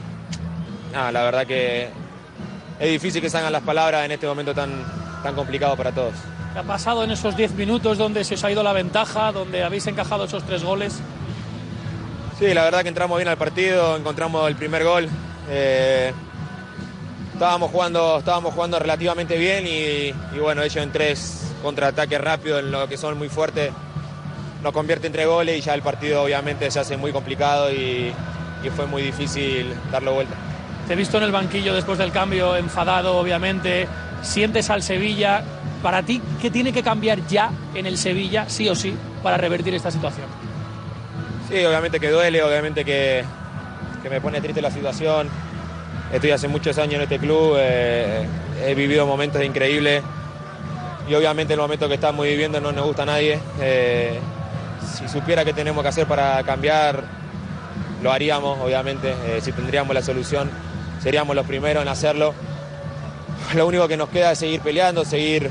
nada, 0.92 1.10
la 1.10 1.24
verdad 1.24 1.46
que 1.48 1.88
es 2.78 2.90
difícil 2.92 3.20
que 3.20 3.28
salgan 3.28 3.52
las 3.52 3.62
palabras 3.62 4.04
en 4.04 4.12
este 4.12 4.28
momento 4.28 4.54
tan, 4.54 4.70
tan 5.24 5.34
complicado 5.34 5.76
para 5.76 5.90
todos. 5.90 6.14
¿Qué 6.52 6.60
ha 6.60 6.62
pasado 6.62 7.02
en 7.02 7.10
esos 7.10 7.36
10 7.36 7.54
minutos 7.54 7.98
donde 7.98 8.22
se 8.22 8.34
os 8.34 8.44
ha 8.44 8.52
ido 8.52 8.62
la 8.62 8.72
ventaja, 8.72 9.32
donde 9.32 9.64
habéis 9.64 9.84
encajado 9.88 10.26
esos 10.26 10.44
tres 10.44 10.62
goles? 10.62 11.00
Sí, 12.38 12.52
la 12.52 12.64
verdad 12.64 12.82
que 12.82 12.88
entramos 12.88 13.16
bien 13.16 13.28
al 13.28 13.36
partido, 13.36 13.96
encontramos 13.96 14.48
el 14.48 14.56
primer 14.56 14.84
gol. 14.84 15.08
eh, 15.50 16.12
estábamos, 17.32 17.70
jugando, 17.70 18.18
estábamos 18.18 18.54
jugando 18.54 18.78
relativamente 18.78 19.36
bien 19.36 19.66
y, 19.66 20.36
y 20.36 20.38
bueno, 20.40 20.62
ellos 20.62 20.82
en 20.82 20.92
tres 20.92 21.52
contraataques 21.62 22.20
rápidos, 22.20 22.60
en 22.60 22.70
lo 22.70 22.86
que 22.88 22.96
son 22.96 23.16
muy 23.18 23.28
fuertes, 23.28 23.72
nos 24.64 24.72
convierte 24.72 25.06
en 25.06 25.12
tres 25.12 25.26
goles 25.26 25.58
y 25.58 25.60
ya 25.60 25.74
el 25.74 25.82
partido 25.82 26.22
obviamente 26.22 26.70
se 26.70 26.80
hace 26.80 26.96
muy 26.96 27.12
complicado 27.12 27.70
y, 27.72 28.12
fue 28.74 28.86
muy 28.86 29.02
difícil 29.02 29.74
darlo 29.92 30.14
vuelta. 30.14 30.34
Te 30.88 30.94
he 30.94 30.96
visto 30.96 31.18
en 31.18 31.24
el 31.24 31.32
banquillo 31.32 31.74
después 31.74 31.98
del 31.98 32.10
cambio, 32.10 32.56
enfadado 32.56 33.18
obviamente. 33.18 33.86
Sientes 34.22 34.70
al 34.70 34.82
Sevilla. 34.82 35.44
Para 35.82 36.02
ti, 36.02 36.22
¿qué 36.40 36.50
tiene 36.50 36.72
que 36.72 36.82
cambiar 36.82 37.26
ya 37.26 37.50
en 37.74 37.84
el 37.84 37.98
Sevilla, 37.98 38.48
sí 38.48 38.66
o 38.70 38.74
sí, 38.74 38.94
para 39.22 39.36
revertir 39.36 39.74
esta 39.74 39.90
situación? 39.90 40.43
Sí, 41.48 41.64
obviamente 41.64 42.00
que 42.00 42.10
duele, 42.10 42.42
obviamente 42.42 42.84
que, 42.84 43.24
que 44.02 44.10
me 44.10 44.20
pone 44.20 44.40
triste 44.40 44.62
la 44.62 44.70
situación. 44.70 45.28
Estoy 46.12 46.30
hace 46.30 46.48
muchos 46.48 46.78
años 46.78 46.94
en 46.94 47.02
este 47.02 47.18
club, 47.18 47.56
eh, 47.58 48.26
he 48.64 48.74
vivido 48.74 49.06
momentos 49.06 49.42
increíbles 49.42 50.02
y 51.08 51.14
obviamente 51.14 51.54
el 51.54 51.60
momento 51.60 51.88
que 51.88 51.94
estamos 51.94 52.24
viviendo 52.24 52.60
no 52.60 52.72
nos 52.72 52.86
gusta 52.86 53.02
a 53.02 53.06
nadie. 53.06 53.38
Eh, 53.60 54.18
si 54.96 55.08
supiera 55.08 55.44
qué 55.44 55.52
tenemos 55.52 55.82
que 55.82 55.88
hacer 55.88 56.06
para 56.06 56.42
cambiar, 56.44 57.02
lo 58.02 58.12
haríamos, 58.12 58.58
obviamente. 58.60 59.14
Eh, 59.26 59.40
si 59.42 59.52
tendríamos 59.52 59.94
la 59.94 60.02
solución, 60.02 60.50
seríamos 61.02 61.36
los 61.36 61.46
primeros 61.46 61.82
en 61.82 61.88
hacerlo. 61.88 62.32
Lo 63.54 63.66
único 63.66 63.86
que 63.88 63.96
nos 63.96 64.08
queda 64.08 64.32
es 64.32 64.38
seguir 64.38 64.60
peleando, 64.60 65.04
seguir 65.04 65.50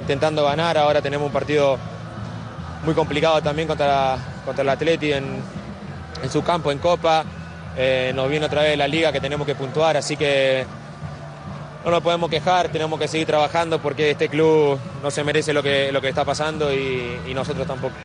intentando 0.00 0.44
ganar. 0.44 0.78
Ahora 0.78 1.02
tenemos 1.02 1.26
un 1.26 1.32
partido 1.32 1.78
muy 2.84 2.94
complicado 2.94 3.42
también 3.42 3.66
contra, 3.66 4.18
contra 4.46 4.62
el 4.62 4.68
Atleti 4.70 5.12
en, 5.12 5.26
en 6.22 6.30
su 6.30 6.42
campo, 6.42 6.72
en 6.72 6.78
Copa. 6.78 7.24
Eh, 7.76 8.12
nos 8.14 8.30
viene 8.30 8.46
otra 8.46 8.62
vez 8.62 8.78
la 8.78 8.88
liga 8.88 9.12
que 9.12 9.20
tenemos 9.20 9.46
que 9.46 9.54
puntuar, 9.54 9.98
así 9.98 10.16
que 10.16 10.64
no 11.84 11.90
nos 11.90 12.02
podemos 12.02 12.30
quejar, 12.30 12.70
tenemos 12.70 12.98
que 12.98 13.06
seguir 13.06 13.26
trabajando 13.26 13.82
porque 13.82 14.12
este 14.12 14.30
club 14.30 14.78
no 15.02 15.10
se 15.10 15.22
merece 15.22 15.52
lo 15.52 15.62
que, 15.62 15.92
lo 15.92 16.00
que 16.00 16.08
está 16.08 16.24
pasando 16.24 16.72
y, 16.72 17.20
y 17.28 17.34
nosotros 17.34 17.66
tampoco. 17.66 17.96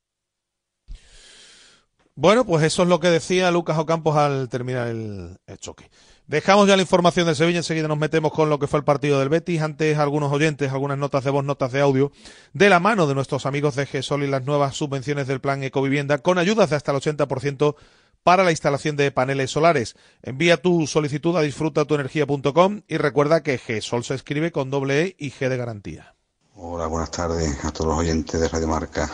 Bueno, 2.15 2.45
pues 2.45 2.65
eso 2.65 2.83
es 2.83 2.89
lo 2.89 2.99
que 2.99 3.09
decía 3.09 3.49
Lucas 3.49 3.77
Ocampos 3.77 4.17
al 4.17 4.49
terminar 4.49 4.89
el, 4.89 5.37
el 5.47 5.57
choque. 5.57 5.89
Dejamos 6.31 6.65
ya 6.65 6.77
la 6.77 6.81
información 6.81 7.25
del 7.25 7.35
Sevilla, 7.35 7.57
enseguida 7.57 7.89
nos 7.89 7.97
metemos 7.97 8.31
con 8.31 8.49
lo 8.49 8.57
que 8.57 8.65
fue 8.65 8.79
el 8.79 8.85
partido 8.85 9.19
del 9.19 9.27
Betis. 9.27 9.61
Antes 9.61 9.97
algunos 9.97 10.31
oyentes, 10.31 10.71
algunas 10.71 10.97
notas 10.97 11.25
de 11.25 11.29
voz, 11.29 11.43
notas 11.43 11.73
de 11.73 11.81
audio, 11.81 12.13
de 12.53 12.69
la 12.69 12.79
mano 12.79 13.05
de 13.05 13.13
nuestros 13.13 13.45
amigos 13.45 13.75
de 13.75 13.85
GESOL 13.85 14.23
y 14.23 14.27
las 14.27 14.45
nuevas 14.45 14.77
subvenciones 14.77 15.27
del 15.27 15.41
plan 15.41 15.61
Ecovivienda, 15.61 16.19
con 16.19 16.37
ayudas 16.37 16.69
de 16.69 16.77
hasta 16.77 16.93
el 16.93 16.99
80% 16.99 17.75
para 18.23 18.45
la 18.45 18.51
instalación 18.51 18.95
de 18.95 19.11
paneles 19.11 19.51
solares. 19.51 19.97
Envía 20.23 20.55
tu 20.55 20.87
solicitud 20.87 21.35
a 21.35 21.41
disfrutatuenergia.com 21.41 22.83
y 22.87 22.95
recuerda 22.95 23.43
que 23.43 23.57
GESOL 23.57 24.05
se 24.05 24.13
escribe 24.15 24.53
con 24.53 24.69
doble 24.69 25.01
E 25.01 25.15
y 25.19 25.31
G 25.31 25.49
de 25.49 25.57
garantía. 25.57 26.15
Hola, 26.55 26.87
buenas 26.87 27.11
tardes 27.11 27.65
a 27.65 27.71
todos 27.71 27.89
los 27.89 27.99
oyentes 27.99 28.39
de 28.39 28.47
Radio 28.47 28.69
Marca. 28.69 29.11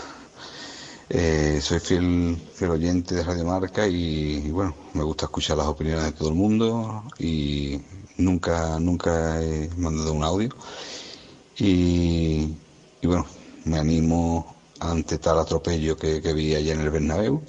Eh, 1.10 1.60
soy 1.62 1.80
fiel, 1.80 2.38
fiel 2.53 2.72
oyente 2.72 3.16
de 3.16 3.24
Radio 3.24 3.45
Marca 3.45 3.88
y, 3.88 4.51
bueno, 4.51 4.76
me 4.93 5.03
gusta 5.03 5.26
escuchar 5.26 5.55
las 5.58 5.68
opiniones 5.68 6.03
de 6.03 6.12
todo 6.12 6.30
el 6.30 6.36
mundo 6.36 7.03
y 7.18 7.80
nunca, 8.18 8.78
nunca 8.80 9.41
he 9.41 9.70
mandado 9.78 10.14
un 10.14 10.24
audio. 10.24 10.49
Y, 11.58 12.53
y 13.01 13.08
bueno, 13.08 13.26
me 13.66 13.80
animo 13.80 14.55
ante 14.80 15.18
tal 15.18 15.39
atropello 15.39 15.95
que, 15.95 16.20
vi 16.34 16.55
ayer 16.55 16.76
en 16.76 16.82
el 16.82 16.89
Bernabéu, 16.89 17.41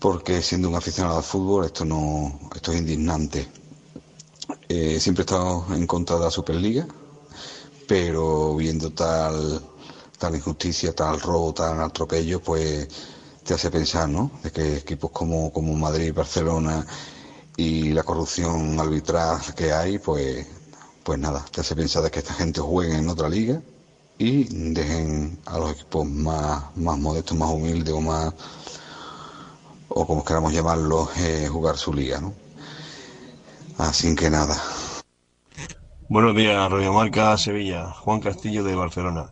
porque 0.00 0.42
siendo 0.42 0.68
un 0.68 0.74
aficionado 0.74 1.18
al 1.18 1.22
fútbol 1.22 1.66
esto 1.66 1.84
no, 1.84 2.40
esto 2.54 2.72
es 2.72 2.78
indignante. 2.78 3.46
Eh, 4.68 4.98
siempre 4.98 5.22
he 5.22 5.26
estado 5.26 5.66
en 5.74 5.86
contra 5.86 6.16
de 6.16 6.22
la 6.24 6.30
Superliga, 6.30 6.86
pero 7.86 8.56
viendo 8.56 8.90
tal 8.90 9.62
tal 10.20 10.36
injusticia, 10.36 10.94
tal 10.94 11.18
robo, 11.18 11.54
tal 11.54 11.80
atropello, 11.80 12.40
pues 12.40 12.86
te 13.42 13.54
hace 13.54 13.70
pensar, 13.70 14.06
¿no? 14.08 14.30
De 14.42 14.52
que 14.52 14.76
equipos 14.76 15.10
como, 15.10 15.50
como 15.50 15.72
Madrid, 15.74 16.12
Barcelona 16.14 16.86
y 17.56 17.92
la 17.92 18.02
corrupción 18.02 18.78
arbitral 18.78 19.40
que 19.56 19.72
hay, 19.72 19.98
pues, 19.98 20.46
pues 21.02 21.18
nada, 21.18 21.42
te 21.50 21.62
hace 21.62 21.74
pensar 21.74 22.02
de 22.02 22.10
que 22.10 22.18
esta 22.18 22.34
gente 22.34 22.60
juegue 22.60 22.96
en 22.98 23.08
otra 23.08 23.30
liga 23.30 23.62
y 24.18 24.44
dejen 24.74 25.38
a 25.46 25.58
los 25.58 25.72
equipos 25.72 26.06
más, 26.06 26.64
más 26.76 26.98
modestos, 26.98 27.38
más 27.38 27.50
humildes 27.50 27.94
o 27.94 28.02
más, 28.02 28.34
o 29.88 30.06
como 30.06 30.22
queramos 30.22 30.52
llamarlos, 30.52 31.16
eh, 31.16 31.48
jugar 31.50 31.78
su 31.78 31.94
liga, 31.94 32.20
¿no? 32.20 32.34
Así 33.78 34.14
que 34.14 34.28
nada. 34.28 34.62
Buenos 36.10 36.36
días, 36.36 36.70
Radio 36.70 36.92
Marca 36.92 37.38
Sevilla, 37.38 37.90
Juan 37.92 38.20
Castillo 38.20 38.62
de 38.64 38.74
Barcelona. 38.74 39.30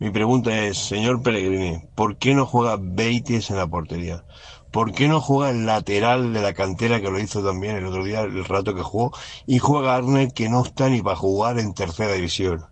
Mi 0.00 0.10
pregunta 0.10 0.52
es, 0.64 0.78
señor 0.78 1.22
Pellegrini, 1.22 1.80
¿por 1.94 2.16
qué 2.16 2.34
no 2.34 2.46
juega 2.46 2.76
Beites 2.80 3.50
en 3.50 3.56
la 3.56 3.68
portería? 3.68 4.24
¿Por 4.72 4.92
qué 4.92 5.06
no 5.06 5.20
juega 5.20 5.50
el 5.50 5.66
lateral 5.66 6.32
de 6.32 6.42
la 6.42 6.52
cantera 6.52 7.00
que 7.00 7.10
lo 7.10 7.20
hizo 7.20 7.44
también 7.44 7.76
el 7.76 7.86
otro 7.86 8.02
día, 8.02 8.22
el 8.22 8.44
rato 8.44 8.74
que 8.74 8.82
jugó, 8.82 9.12
y 9.46 9.60
juega 9.60 9.94
Arner 9.94 10.32
que 10.32 10.48
no 10.48 10.64
está 10.64 10.88
ni 10.88 11.00
para 11.00 11.14
jugar 11.14 11.60
en 11.60 11.74
tercera 11.74 12.12
división? 12.14 12.64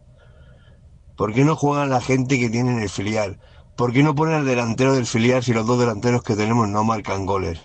¿Por 1.16 1.33
qué 1.33 1.45
no 1.45 1.55
juegan 1.55 1.91
la 1.91 2.01
gente 2.01 2.41
que 2.41 2.51
tiene 2.51 2.73
en 2.73 2.83
el 2.83 2.89
filial? 2.89 3.39
¿Por 3.77 3.93
qué 3.93 4.03
no 4.03 4.16
ponen 4.16 4.35
al 4.35 4.45
delantero 4.45 4.93
del 4.93 5.07
filial 5.07 5.45
si 5.45 5.53
los 5.53 5.64
dos 5.64 5.79
delanteros 5.79 6.25
que 6.25 6.35
tenemos 6.35 6.68
no 6.68 6.83
marcan 6.83 7.25
goles? 7.25 7.61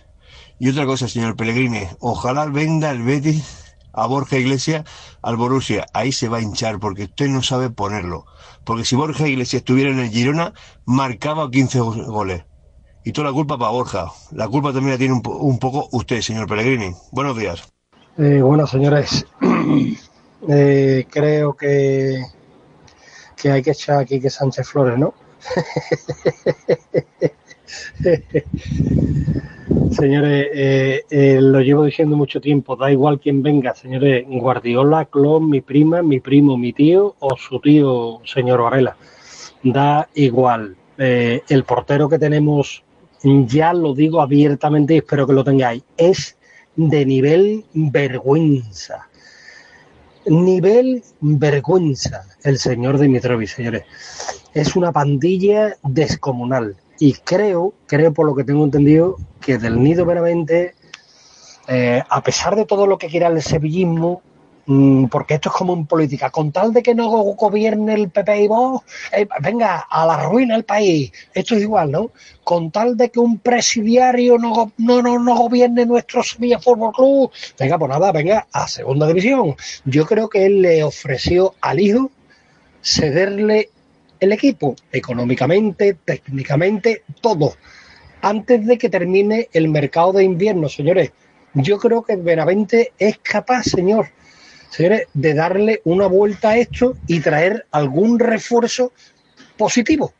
Y 0.60 0.70
otra 0.70 0.86
cosa, 0.86 1.08
señor 1.08 1.36
Pellegrini, 1.36 1.82
ojalá 2.00 2.46
venda 2.46 2.92
el 2.92 3.02
Betis 3.02 3.67
a 3.98 4.08
Borja 4.08 4.38
Iglesias 4.38 4.84
al 5.22 5.38
Borussia. 5.38 5.86
Ahí 5.94 6.12
se 6.12 6.30
va 6.30 6.38
a 6.38 6.42
hinchar 6.42 6.80
porque 6.80 7.04
usted 7.06 7.28
no 7.28 7.44
sabe 7.44 7.70
ponerlo. 7.70 8.26
Porque 8.64 8.86
si 8.86 8.96
Borja 8.96 9.28
Iglesias 9.28 9.62
estuviera 9.62 9.92
en 9.92 10.00
el 10.00 10.10
Girona, 10.10 10.54
marcaba 10.86 11.50
15 11.52 11.80
go- 11.80 12.06
goles. 12.06 12.44
Y 13.04 13.12
toda 13.12 13.28
la 13.30 13.34
culpa 13.34 13.58
para 13.58 13.72
Borja. 13.72 14.12
La 14.32 14.48
culpa 14.48 14.74
también 14.74 14.92
la 14.92 14.98
tiene 14.98 15.14
un, 15.14 15.22
un 15.26 15.60
poco 15.60 15.88
usted, 15.92 16.22
señor 16.22 16.48
Pellegrini. 16.48 16.94
Buenos 17.12 17.38
días. 17.38 17.64
Eh, 18.18 18.42
bueno, 18.42 18.68
señores, 18.68 19.26
eh, 20.50 21.08
creo 21.10 21.56
que, 21.56 22.22
que 23.36 23.52
hay 23.52 23.62
que 23.62 23.72
echar 23.72 24.00
aquí 24.00 24.20
que 24.20 24.30
Sánchez 24.30 24.68
Flores, 24.68 24.98
¿no? 25.00 25.14
señores, 29.92 30.48
eh, 30.54 31.04
eh, 31.10 31.40
lo 31.42 31.62
llevo 31.62 31.86
diciendo 31.86 32.16
mucho 32.16 32.42
tiempo, 32.42 32.76
da 32.76 32.92
igual 32.92 33.20
quién 33.20 33.42
venga, 33.42 33.76
señores, 33.76 34.26
Guardiola, 34.28 35.06
Klopp, 35.06 35.44
mi 35.44 35.62
prima, 35.62 36.02
mi 36.02 36.20
primo, 36.20 36.58
mi 36.58 36.74
tío 36.74 37.16
o 37.20 37.38
su 37.38 37.60
tío, 37.60 38.20
señor 38.26 38.62
Varela, 38.62 38.98
da 39.64 40.10
igual. 40.16 40.76
Eh, 40.98 41.42
el 41.50 41.64
portero 41.64 42.10
que 42.10 42.18
tenemos, 42.18 42.84
ya 43.24 43.74
lo 43.74 43.94
digo 43.94 44.22
abiertamente 44.22 44.96
y 44.96 44.98
espero 44.98 45.28
que 45.28 45.34
lo 45.34 45.44
tengáis, 45.44 45.84
es 45.96 46.38
de 46.76 47.06
nivel 47.06 47.66
vergüenza. 47.74 49.08
Nivel 50.26 51.04
vergüenza, 51.22 52.26
el 52.44 52.58
señor 52.58 53.00
Dimitrovic, 53.00 53.48
señores. 53.48 53.84
Es 54.54 54.76
una 54.76 54.92
pandilla 54.92 55.78
descomunal. 55.84 56.76
Y 57.00 57.14
creo, 57.14 57.74
creo 57.86 58.14
por 58.14 58.26
lo 58.26 58.36
que 58.36 58.44
tengo 58.44 58.64
entendido, 58.64 59.18
que 59.40 59.58
del 59.58 59.82
Nido 59.82 60.06
Benavente, 60.06 60.74
eh, 61.68 62.02
a 62.10 62.22
pesar 62.24 62.56
de 62.56 62.66
todo 62.66 62.88
lo 62.88 62.98
que 62.98 63.08
quiera 63.08 63.28
el 63.28 63.42
sevillismo, 63.42 64.22
mm, 64.66 65.06
porque 65.06 65.36
esto 65.36 65.50
es 65.50 65.56
como 65.56 65.74
en 65.74 65.86
política, 65.86 66.30
con 66.30 66.52
tal 66.52 66.74
de 66.74 66.82
que 66.82 66.96
no 66.96 67.08
go- 67.10 67.36
gobierne 67.36 67.94
el 67.94 68.10
PP 68.10 68.42
y 68.44 68.48
vos, 68.48 68.82
venga, 69.42 69.86
a 69.90 70.06
la 70.06 70.24
ruina 70.28 70.56
el 70.56 70.64
país. 70.66 71.12
Esto 71.34 71.56
es 71.56 71.62
igual, 71.62 71.92
¿no? 71.92 72.12
Con 72.44 72.72
tal 72.72 72.98
de 72.98 73.10
que 73.10 73.20
un 73.20 73.38
presidiario 73.40 74.38
no, 74.38 74.72
no, 74.78 75.02
no, 75.02 75.20
no 75.20 75.36
gobierne 75.38 75.86
nuestro 75.86 76.24
Sevilla 76.24 76.60
Fútbol 76.60 76.94
Club, 76.94 77.32
venga, 77.60 77.78
pues 77.78 77.90
nada, 77.90 78.12
venga, 78.12 78.48
a 78.52 78.68
segunda 78.68 79.06
división. 79.08 79.56
Yo 79.86 80.06
creo 80.06 80.28
que 80.30 80.46
él 80.48 80.62
le 80.62 80.84
ofreció 80.84 81.54
al 81.62 81.80
hijo 81.80 82.10
cederle 82.82 83.70
el 84.20 84.32
equipo, 84.32 84.76
económicamente, 84.92 85.98
técnicamente, 86.06 87.04
todo, 87.22 87.56
antes 88.22 88.66
de 88.66 88.78
que 88.78 88.90
termine 88.90 89.50
el 89.54 89.70
mercado 89.70 90.14
de 90.14 90.24
invierno, 90.24 90.70
señores. 90.70 91.12
Yo 91.54 91.78
creo 91.78 92.04
que 92.04 92.16
Benavente 92.16 92.94
es 93.00 93.18
capaz, 93.20 93.64
señor, 93.64 94.10
señores, 94.70 95.08
de 95.14 95.34
darle 95.34 95.82
una 95.86 96.08
vuelta 96.08 96.52
a 96.52 96.58
esto 96.58 96.96
y 97.08 97.20
traer 97.20 97.66
algún 97.72 98.20
refuerzo 98.20 98.92
positivo. 99.58 100.14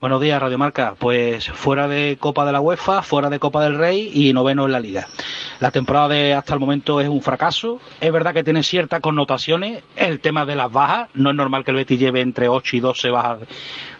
Buenos 0.00 0.20
días, 0.20 0.40
Radio 0.40 0.58
Marca. 0.58 0.94
Pues 0.96 1.50
fuera 1.50 1.88
de 1.88 2.18
Copa 2.20 2.46
de 2.46 2.52
la 2.52 2.60
UEFA, 2.60 3.02
fuera 3.02 3.28
de 3.30 3.40
Copa 3.40 3.64
del 3.64 3.76
Rey 3.76 4.12
y 4.14 4.32
noveno 4.32 4.64
en 4.64 4.70
la 4.70 4.78
Liga. 4.78 5.08
La 5.58 5.72
temporada 5.72 6.06
de 6.06 6.34
hasta 6.34 6.54
el 6.54 6.60
momento 6.60 7.00
es 7.00 7.08
un 7.08 7.20
fracaso. 7.20 7.80
Es 8.00 8.12
verdad 8.12 8.32
que 8.32 8.44
tiene 8.44 8.62
ciertas 8.62 9.00
connotaciones. 9.00 9.82
El 9.96 10.20
tema 10.20 10.46
de 10.46 10.54
las 10.54 10.70
bajas. 10.70 11.08
No 11.14 11.30
es 11.30 11.36
normal 11.36 11.64
que 11.64 11.72
el 11.72 11.78
Betis 11.78 11.98
lleve 11.98 12.20
entre 12.20 12.48
8 12.48 12.76
y 12.76 12.80
12 12.80 13.10
bajas 13.10 13.38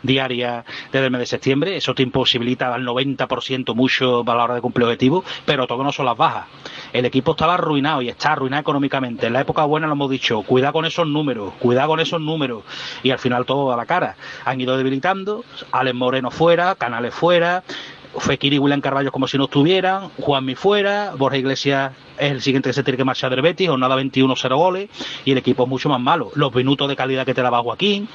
diarias 0.04 0.64
desde 0.92 1.06
el 1.06 1.10
mes 1.10 1.18
de 1.18 1.26
septiembre. 1.26 1.76
Eso 1.76 1.96
te 1.96 2.04
imposibilita 2.04 2.72
al 2.72 2.86
90% 2.86 3.74
mucho 3.74 4.22
a 4.24 4.34
la 4.36 4.44
hora 4.44 4.54
de 4.54 4.60
cumplir 4.60 4.84
objetivos. 4.84 5.24
Pero 5.46 5.66
todo 5.66 5.82
no 5.82 5.90
son 5.90 6.06
las 6.06 6.16
bajas. 6.16 6.46
El 6.92 7.06
equipo 7.06 7.32
estaba 7.32 7.54
arruinado 7.54 8.02
y 8.02 8.08
está 8.08 8.34
arruinado 8.34 8.60
económicamente. 8.60 9.26
En 9.26 9.32
la 9.32 9.40
época 9.40 9.64
buena 9.64 9.88
lo 9.88 9.94
hemos 9.94 10.10
dicho. 10.10 10.42
Cuidado 10.42 10.74
con 10.74 10.84
esos 10.84 11.08
números. 11.08 11.54
Cuidado 11.58 11.88
con 11.88 11.98
esos 11.98 12.20
números. 12.20 12.62
Y 13.02 13.10
al 13.10 13.18
final 13.18 13.44
todo 13.44 13.72
a 13.72 13.76
la 13.76 13.84
cara. 13.84 14.14
Han 14.44 14.60
ido 14.60 14.76
debilitando. 14.76 15.44
Moreno 15.94 16.30
fuera. 16.30 16.74
Canales 16.74 17.14
fuera. 17.14 17.62
Fekir 18.18 18.52
y 18.52 18.58
William 18.58 18.80
Carballo 18.80 19.12
como 19.12 19.28
si 19.28 19.38
no 19.38 19.44
estuvieran, 19.44 20.08
Juanmi 20.18 20.54
fuera, 20.54 21.12
Borja 21.16 21.36
Iglesias 21.36 21.92
es 22.18 22.32
el 22.32 22.40
siguiente 22.42 22.70
que 22.70 22.74
se 22.74 22.82
tiene 22.82 22.96
que 22.96 23.04
marchar 23.04 23.30
del 23.30 23.42
Betis, 23.42 23.68
jornada 23.68 23.94
21, 23.94 24.34
0 24.34 24.56
goles, 24.56 24.90
y 25.24 25.32
el 25.32 25.38
equipo 25.38 25.64
es 25.64 25.68
mucho 25.68 25.88
más 25.88 26.00
malo. 26.00 26.30
Los 26.34 26.54
minutos 26.54 26.88
de 26.88 26.96
calidad 26.96 27.24
que 27.24 27.34
te 27.34 27.42
daba 27.42 27.62
Joaquín, 27.62 28.08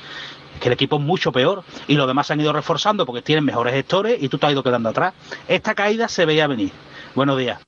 que 0.60 0.70
el 0.70 0.74
equipo 0.74 0.98
es 0.98 1.02
mucho 1.02 1.32
peor, 1.32 1.64
y 1.88 1.96
los 1.96 2.08
demás 2.08 2.28
se 2.28 2.34
han 2.34 2.42
ido 2.42 2.52
reforzando 2.52 3.06
porque 3.06 3.22
tienen 3.22 3.46
mejores 3.46 3.74
gestores 3.74 4.22
y 4.22 4.30
tú 4.30 4.38
te 4.38 4.48
has 4.48 4.52
ido 4.52 4.64
quedando 4.64 4.90
atrás. 4.90 5.14
Esta 5.48 5.76
caída 5.76 6.08
se 6.08 6.26
veía 6.26 6.48
venir. 6.48 6.72
Buenos 7.16 7.38
días. 7.38 7.60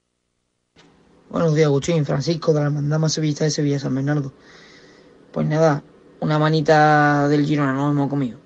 Buenos 1.29 1.55
días, 1.55 1.67
Agustín, 1.67 2.05
Francisco, 2.05 2.53
de 2.53 2.59
la 2.61 2.65
Hermandad 2.67 2.99
más 2.99 3.13
Sevillista 3.13 3.45
de 3.45 3.51
Sevilla, 3.51 3.79
San 3.79 3.95
Bernardo. 3.95 4.31
Pues 5.31 5.47
nada, 5.47 5.83
una 6.19 6.39
manita 6.39 7.27
del 7.27 7.45
Girona 7.45 7.73
nos 7.73 7.91
hemos 7.91 8.09
comido. 8.09 8.44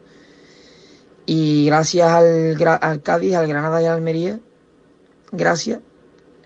Y 1.31 1.67
gracias 1.67 2.09
al, 2.09 2.57
al 2.81 3.03
Cádiz, 3.03 3.35
al 3.35 3.47
Granada 3.47 3.79
y 3.83 3.85
a 3.85 3.89
la 3.89 3.97
Almería, 3.97 4.39
gracias, 5.31 5.79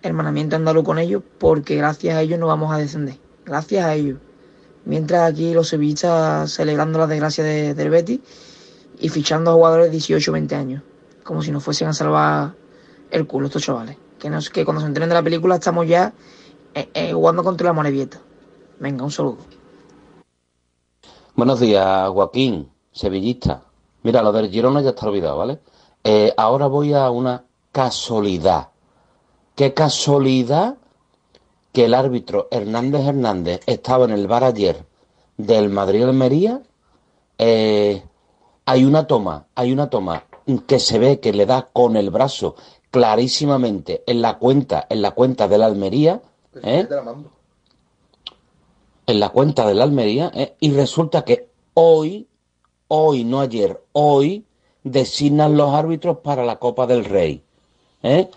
hermanamiento 0.02 0.58
andaluz 0.58 0.84
con 0.84 1.00
ellos, 1.00 1.24
porque 1.38 1.78
gracias 1.78 2.18
a 2.18 2.22
ellos 2.22 2.38
no 2.38 2.48
vamos 2.48 2.74
a 2.74 2.80
descender. 2.80 3.16
Gracias 3.46 3.86
a 3.86 3.96
ellos. 3.96 4.20
Mientras 4.84 5.32
aquí 5.32 5.54
los 5.54 5.70
sevillistas 5.70 6.52
celebrando 6.52 7.00
la 7.00 7.08
desgracia 7.08 7.46
de, 7.46 7.74
del 7.74 7.90
Betis 7.92 8.20
y 9.00 9.08
fichando 9.08 9.52
a 9.52 9.54
jugadores 9.54 9.86
de 9.86 9.92
18 9.92 10.34
20 10.34 10.54
años, 10.54 10.84
como 11.24 11.42
si 11.42 11.52
nos 11.52 11.64
fuesen 11.64 11.88
a 11.88 11.94
salvar 11.94 12.54
el 13.10 13.26
culo 13.26 13.46
estos 13.48 13.64
chavales. 13.64 13.96
Que, 14.20 14.30
nos, 14.30 14.50
que 14.50 14.66
cuando 14.66 14.82
se 14.82 14.88
enteren 14.88 15.08
de 15.08 15.16
la 15.16 15.24
película 15.24 15.56
estamos 15.56 15.88
ya 15.88 16.14
eh, 16.74 16.90
eh, 16.94 17.14
jugando 17.14 17.42
contra 17.42 17.68
la 17.68 17.74
Morevieta. 17.74 18.20
Venga, 18.82 19.06
un 19.06 19.12
saludo. 19.12 19.38
Buenos 21.38 21.62
días, 21.62 22.10
Joaquín, 22.10 22.70
sevillista. 22.92 23.64
Mira, 24.04 24.22
lo 24.22 24.32
del 24.32 24.50
Girona 24.50 24.82
ya 24.82 24.90
está 24.90 25.08
olvidado, 25.08 25.38
¿vale? 25.38 25.60
Eh, 26.04 26.34
ahora 26.38 26.68
voy 26.68 26.94
a 26.94 27.10
una 27.10 27.44
casualidad. 27.72 28.70
¿Qué 29.56 29.74
casualidad 29.74 30.76
que 31.72 31.86
el 31.86 31.94
árbitro 31.94 32.48
Hernández 32.52 33.06
Hernández 33.08 33.62
estaba 33.66 34.06
en 34.06 34.12
el 34.12 34.28
bar 34.28 34.44
ayer 34.44 34.86
del 35.38 35.70
Madrid-Almería? 35.70 36.62
Eh, 37.38 38.04
hay 38.66 38.86
una 38.86 39.08
toma, 39.08 39.48
hay 39.56 39.72
una 39.72 39.90
toma 39.90 40.24
que 40.68 40.80
se 40.80 41.00
ve 41.00 41.20
que 41.20 41.34
le 41.34 41.46
da 41.46 41.70
con 41.72 41.96
el 41.96 42.10
brazo 42.10 42.56
clarísimamente 42.92 44.04
en 44.06 44.22
la 44.22 44.38
cuenta, 44.38 44.86
en 44.90 45.02
la 45.02 45.12
cuenta 45.12 45.48
de 45.48 45.58
la 45.58 45.66
Almería, 45.66 46.22
¿eh? 46.62 46.88
en 49.08 49.20
la 49.20 49.30
cuenta 49.30 49.66
de 49.66 49.74
la 49.74 49.84
Almería 49.84 50.32
¿eh? 50.34 50.56
y 50.60 50.72
resulta 50.72 51.24
que 51.24 51.50
hoy, 51.74 52.28
hoy, 52.96 53.24
no 53.24 53.42
ayer, 53.42 53.82
hoy 53.92 54.46
designan 54.84 55.58
los 55.58 55.74
árbitros 55.74 56.20
para 56.20 56.46
la 56.46 56.60
Copa 56.60 56.86
del 56.86 57.06
Rey. 57.06 57.44
¿eh? 58.04 58.30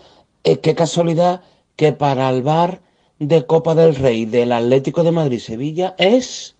Eh, 0.43 0.59
qué 0.61 0.73
casualidad 0.73 1.43
que 1.75 1.93
para 1.93 2.27
el 2.31 2.41
bar 2.41 2.81
de 3.19 3.45
Copa 3.45 3.75
del 3.75 3.93
Rey 3.93 4.25
del 4.25 4.51
Atlético 4.51 5.03
de 5.03 5.11
Madrid 5.11 5.37
Sevilla 5.37 5.93
es 5.99 6.55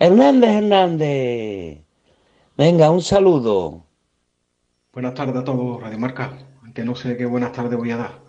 Hernández 0.00 0.50
Hernández. 0.50 1.84
Venga, 2.58 2.90
un 2.90 3.02
saludo. 3.02 3.84
Buenas 4.92 5.14
tardes 5.14 5.36
a 5.36 5.44
todos, 5.44 5.80
Radio 5.80 6.00
Marca. 6.00 6.36
Aunque 6.64 6.84
no 6.84 6.96
sé 6.96 7.16
qué 7.16 7.26
buenas 7.26 7.52
tardes 7.52 7.78
voy 7.78 7.92
a 7.92 7.98
dar. 7.98 8.20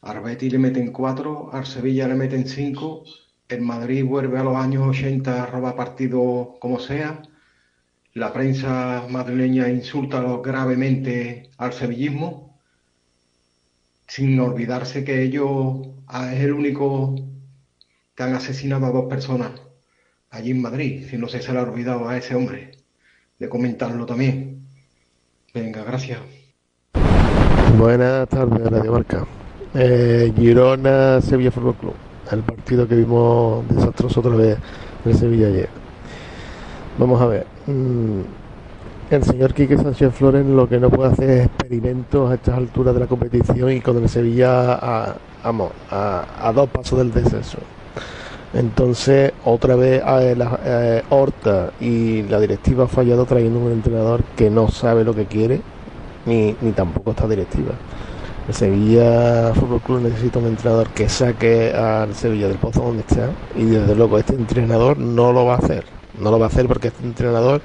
Al 0.00 0.20
Betis 0.20 0.52
le 0.52 0.58
meten 0.60 0.92
cuatro, 0.92 1.50
al 1.52 1.66
Sevilla 1.66 2.06
le 2.06 2.14
meten 2.14 2.46
cinco, 2.46 3.02
el 3.48 3.62
Madrid 3.62 4.04
vuelve 4.04 4.38
a 4.38 4.44
los 4.44 4.54
años 4.54 4.86
80 4.86 5.42
a 5.42 5.46
robar 5.46 5.74
partido 5.74 6.54
como 6.60 6.78
sea, 6.78 7.22
la 8.14 8.32
prensa 8.32 9.06
madrileña 9.08 9.68
insulta 9.68 10.22
gravemente 10.42 11.50
al 11.56 11.72
sevillismo, 11.72 12.58
sin 14.06 14.38
olvidarse 14.40 15.04
que 15.04 15.22
ellos 15.22 15.88
ah, 16.06 16.34
es 16.34 16.40
el 16.40 16.52
único 16.52 17.14
que 18.14 18.22
han 18.22 18.34
asesinado 18.34 18.86
a 18.86 18.90
dos 18.90 19.06
personas 19.06 19.52
allí 20.30 20.50
en 20.50 20.62
Madrid, 20.62 21.06
si 21.08 21.16
no 21.16 21.28
si 21.28 21.40
se 21.40 21.52
le 21.52 21.58
ha 21.58 21.62
olvidado 21.62 22.08
a 22.08 22.16
ese 22.16 22.34
hombre 22.34 22.72
de 23.38 23.48
comentarlo 23.48 24.04
también. 24.06 24.66
Venga, 25.54 25.82
gracias. 25.84 26.20
Buenas 27.78 28.28
tardes, 28.28 28.70
Radio 28.70 28.92
Marca. 28.92 29.26
Eh, 29.74 30.32
Girona, 30.36 31.20
Sevilla 31.20 31.50
Fútbol 31.50 31.76
Club. 31.76 31.94
El 32.30 32.42
partido 32.42 32.86
que 32.86 32.94
vimos 32.94 33.66
desastroso 33.68 34.20
otra 34.20 34.36
vez 34.36 34.58
en 35.04 35.16
Sevilla 35.16 35.48
ayer. 35.48 35.81
Vamos 37.02 37.20
a 37.20 37.26
ver. 37.26 37.46
mm, 37.66 38.20
el 39.10 39.24
señor 39.24 39.54
Quique 39.54 39.78
Sánchez 39.78 40.14
Flores 40.14 40.46
lo 40.46 40.68
que 40.68 40.80
no 40.80 40.90
puede 40.90 41.10
hacer 41.12 41.30
es 41.30 41.46
experimentos 41.46 42.30
a 42.30 42.34
estas 42.36 42.56
alturas 42.56 42.94
de 42.94 43.00
la 43.00 43.08
competición 43.08 43.72
y 43.72 43.82
con 43.82 43.98
el 44.02 44.08
Sevilla 44.08 44.74
a, 44.74 45.22
vamos, 45.42 45.74
a, 45.90 46.48
a 46.48 46.52
dos 46.52 46.70
pasos 46.70 46.98
del 46.98 47.12
descenso. 47.12 47.70
Entonces, 48.52 49.34
otra 49.42 49.76
vez 49.76 50.02
eh, 50.06 50.36
la- 50.36 51.04
Horta 51.08 51.74
y 51.78 52.22
la 52.24 52.40
directiva 52.40 52.84
ha 52.84 52.88
fallado 52.88 53.26
trayendo 53.26 53.60
un 53.60 53.72
entrenador 53.72 54.26
que 54.34 54.50
no 54.50 54.70
sabe 54.70 55.04
lo 55.04 55.14
que 55.14 55.28
quiere, 55.28 55.66
ni, 56.24 56.56
ni 56.60 56.74
tampoco 56.74 57.12
esta 57.12 57.28
directiva. 57.28 57.80
El 58.46 58.54
Sevilla 58.54 59.54
Fútbol 59.54 59.82
Club 59.82 60.00
necesita 60.02 60.38
un 60.40 60.46
entrenador 60.48 60.92
que 60.92 61.08
saque 61.08 61.72
al 61.74 62.14
Sevilla 62.16 62.48
del 62.48 62.58
pozo 62.60 62.82
donde 62.84 63.02
está 63.02 63.38
y 63.54 63.66
desde 63.66 63.94
luego 63.96 64.18
este 64.18 64.34
entrenador 64.36 64.98
no 64.98 65.32
lo 65.32 65.46
va 65.46 65.54
a 65.54 65.58
hacer. 65.58 66.01
No 66.18 66.30
lo 66.30 66.38
va 66.38 66.46
a 66.46 66.48
hacer 66.48 66.66
porque 66.66 66.88
este 66.88 67.04
entrenador 67.04 67.60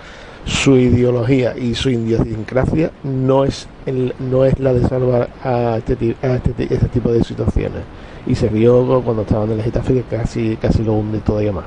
su 0.45 0.77
ideología 0.77 1.57
y 1.57 1.75
su 1.75 1.89
idiosincrasia 1.89 2.91
no 3.03 3.43
es 3.43 3.67
el- 3.85 4.13
no 4.19 4.45
es 4.45 4.57
la 4.59 4.73
de 4.73 4.87
salvar 4.87 5.29
a 5.43 5.77
este, 5.77 6.15
a 6.23 6.35
este, 6.35 6.73
este 6.73 6.87
tipo 6.89 7.11
de 7.11 7.23
situaciones. 7.23 7.83
Y 8.25 8.35
se 8.35 8.47
vio 8.49 9.01
cuando 9.03 9.23
estaba 9.23 9.45
en 9.45 9.51
el 9.51 9.61
Getafe 9.63 9.93
que 9.95 10.03
casi 10.03 10.57
casi 10.57 10.83
lo 10.83 10.93
hunde 10.93 11.19
todavía 11.19 11.51
más. 11.51 11.65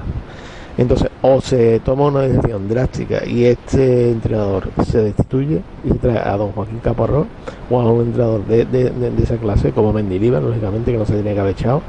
Entonces 0.79 1.11
o 1.23 1.41
se 1.41 1.81
toma 1.81 2.07
una 2.07 2.21
decisión 2.23 2.69
drástica 2.69 3.27
y 3.27 3.45
este 3.45 4.11
entrenador 4.13 4.71
se 4.87 5.03
destituye 5.03 5.63
y 5.85 5.89
se 5.91 5.95
trae 5.99 6.19
a 6.19 6.37
don 6.37 6.53
Joaquín 6.53 6.79
Caparrós 6.79 7.27
o 7.69 7.81
a 7.81 7.93
un 7.93 8.03
entrenador 8.07 8.47
de, 8.47 8.65
de- 8.65 9.23
esa 9.23 9.37
clase 9.37 9.73
como 9.73 9.93
Mendilibar 9.93 10.43
lógicamente 10.43 10.93
que 10.93 10.99
no 10.99 11.05
se 11.05 11.15
tiene 11.15 11.35
que 11.35 11.41
haber 11.41 11.53
echado 11.53 11.83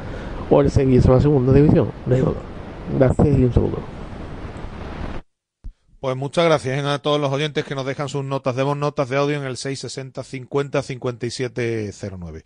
o 0.50 0.62
el 0.62 0.70
Sevilla 0.72 1.02
se 1.02 1.10
va 1.10 1.18
a 1.18 1.22
segunda 1.22 1.54
división 1.54 1.90
no 2.06 2.16
hay 2.16 2.24
gracias 3.00 3.28
y 3.38 3.44
un 3.46 3.54
saludo 3.54 3.78
Pues 6.02 6.18
muchas 6.18 6.46
gracias 6.46 6.84
a 6.84 6.98
todos 6.98 7.22
los 7.22 7.32
oyentes 7.32 7.64
que 7.64 7.76
nos 7.76 7.86
dejan 7.86 8.10
sus 8.10 8.26
notas 8.26 8.56
de 8.56 8.64
voz, 8.64 8.76
notas 8.76 9.08
de 9.08 9.18
audio 9.18 9.38
en 9.38 9.44
el 9.44 9.56
660 9.56 10.24
50 10.24 10.82
5709. 10.82 12.44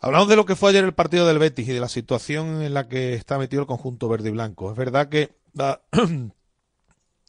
Hablamos 0.00 0.28
de 0.28 0.36
lo 0.36 0.46
que 0.46 0.56
fue 0.56 0.70
ayer 0.70 0.82
el 0.82 0.94
partido 0.94 1.26
del 1.26 1.38
Betis 1.38 1.68
y 1.68 1.74
de 1.74 1.80
la 1.80 1.90
situación 1.90 2.62
en 2.62 2.72
la 2.72 2.88
que 2.88 3.12
está 3.12 3.36
metido 3.36 3.60
el 3.60 3.68
conjunto 3.68 4.08
verde 4.08 4.30
y 4.30 4.32
blanco. 4.32 4.70
Es 4.70 4.78
verdad 4.78 5.10
que 5.10 5.36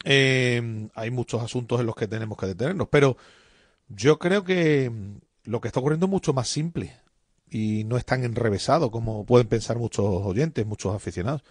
eh, 0.05 0.89
hay 0.95 1.11
muchos 1.11 1.43
asuntos 1.43 1.81
en 1.81 1.87
los 1.87 1.95
que 1.95 2.07
tenemos 2.07 2.37
que 2.37 2.45
detenernos, 2.45 2.87
pero 2.89 3.17
yo 3.89 4.19
creo 4.19 4.45
que 4.45 4.89
lo 5.43 5.59
que 5.59 5.67
está 5.67 5.81
ocurriendo 5.81 6.05
es 6.05 6.11
mucho 6.11 6.31
más 6.31 6.47
simple 6.47 6.95
y 7.51 7.83
no 7.83 7.97
es 7.97 8.05
tan 8.05 8.23
enrevesado 8.23 8.89
como 8.89 9.25
pueden 9.25 9.47
pensar 9.47 9.79
muchos 9.79 10.05
oyentes, 10.05 10.65
muchos 10.65 10.95
aficionados. 10.95 11.43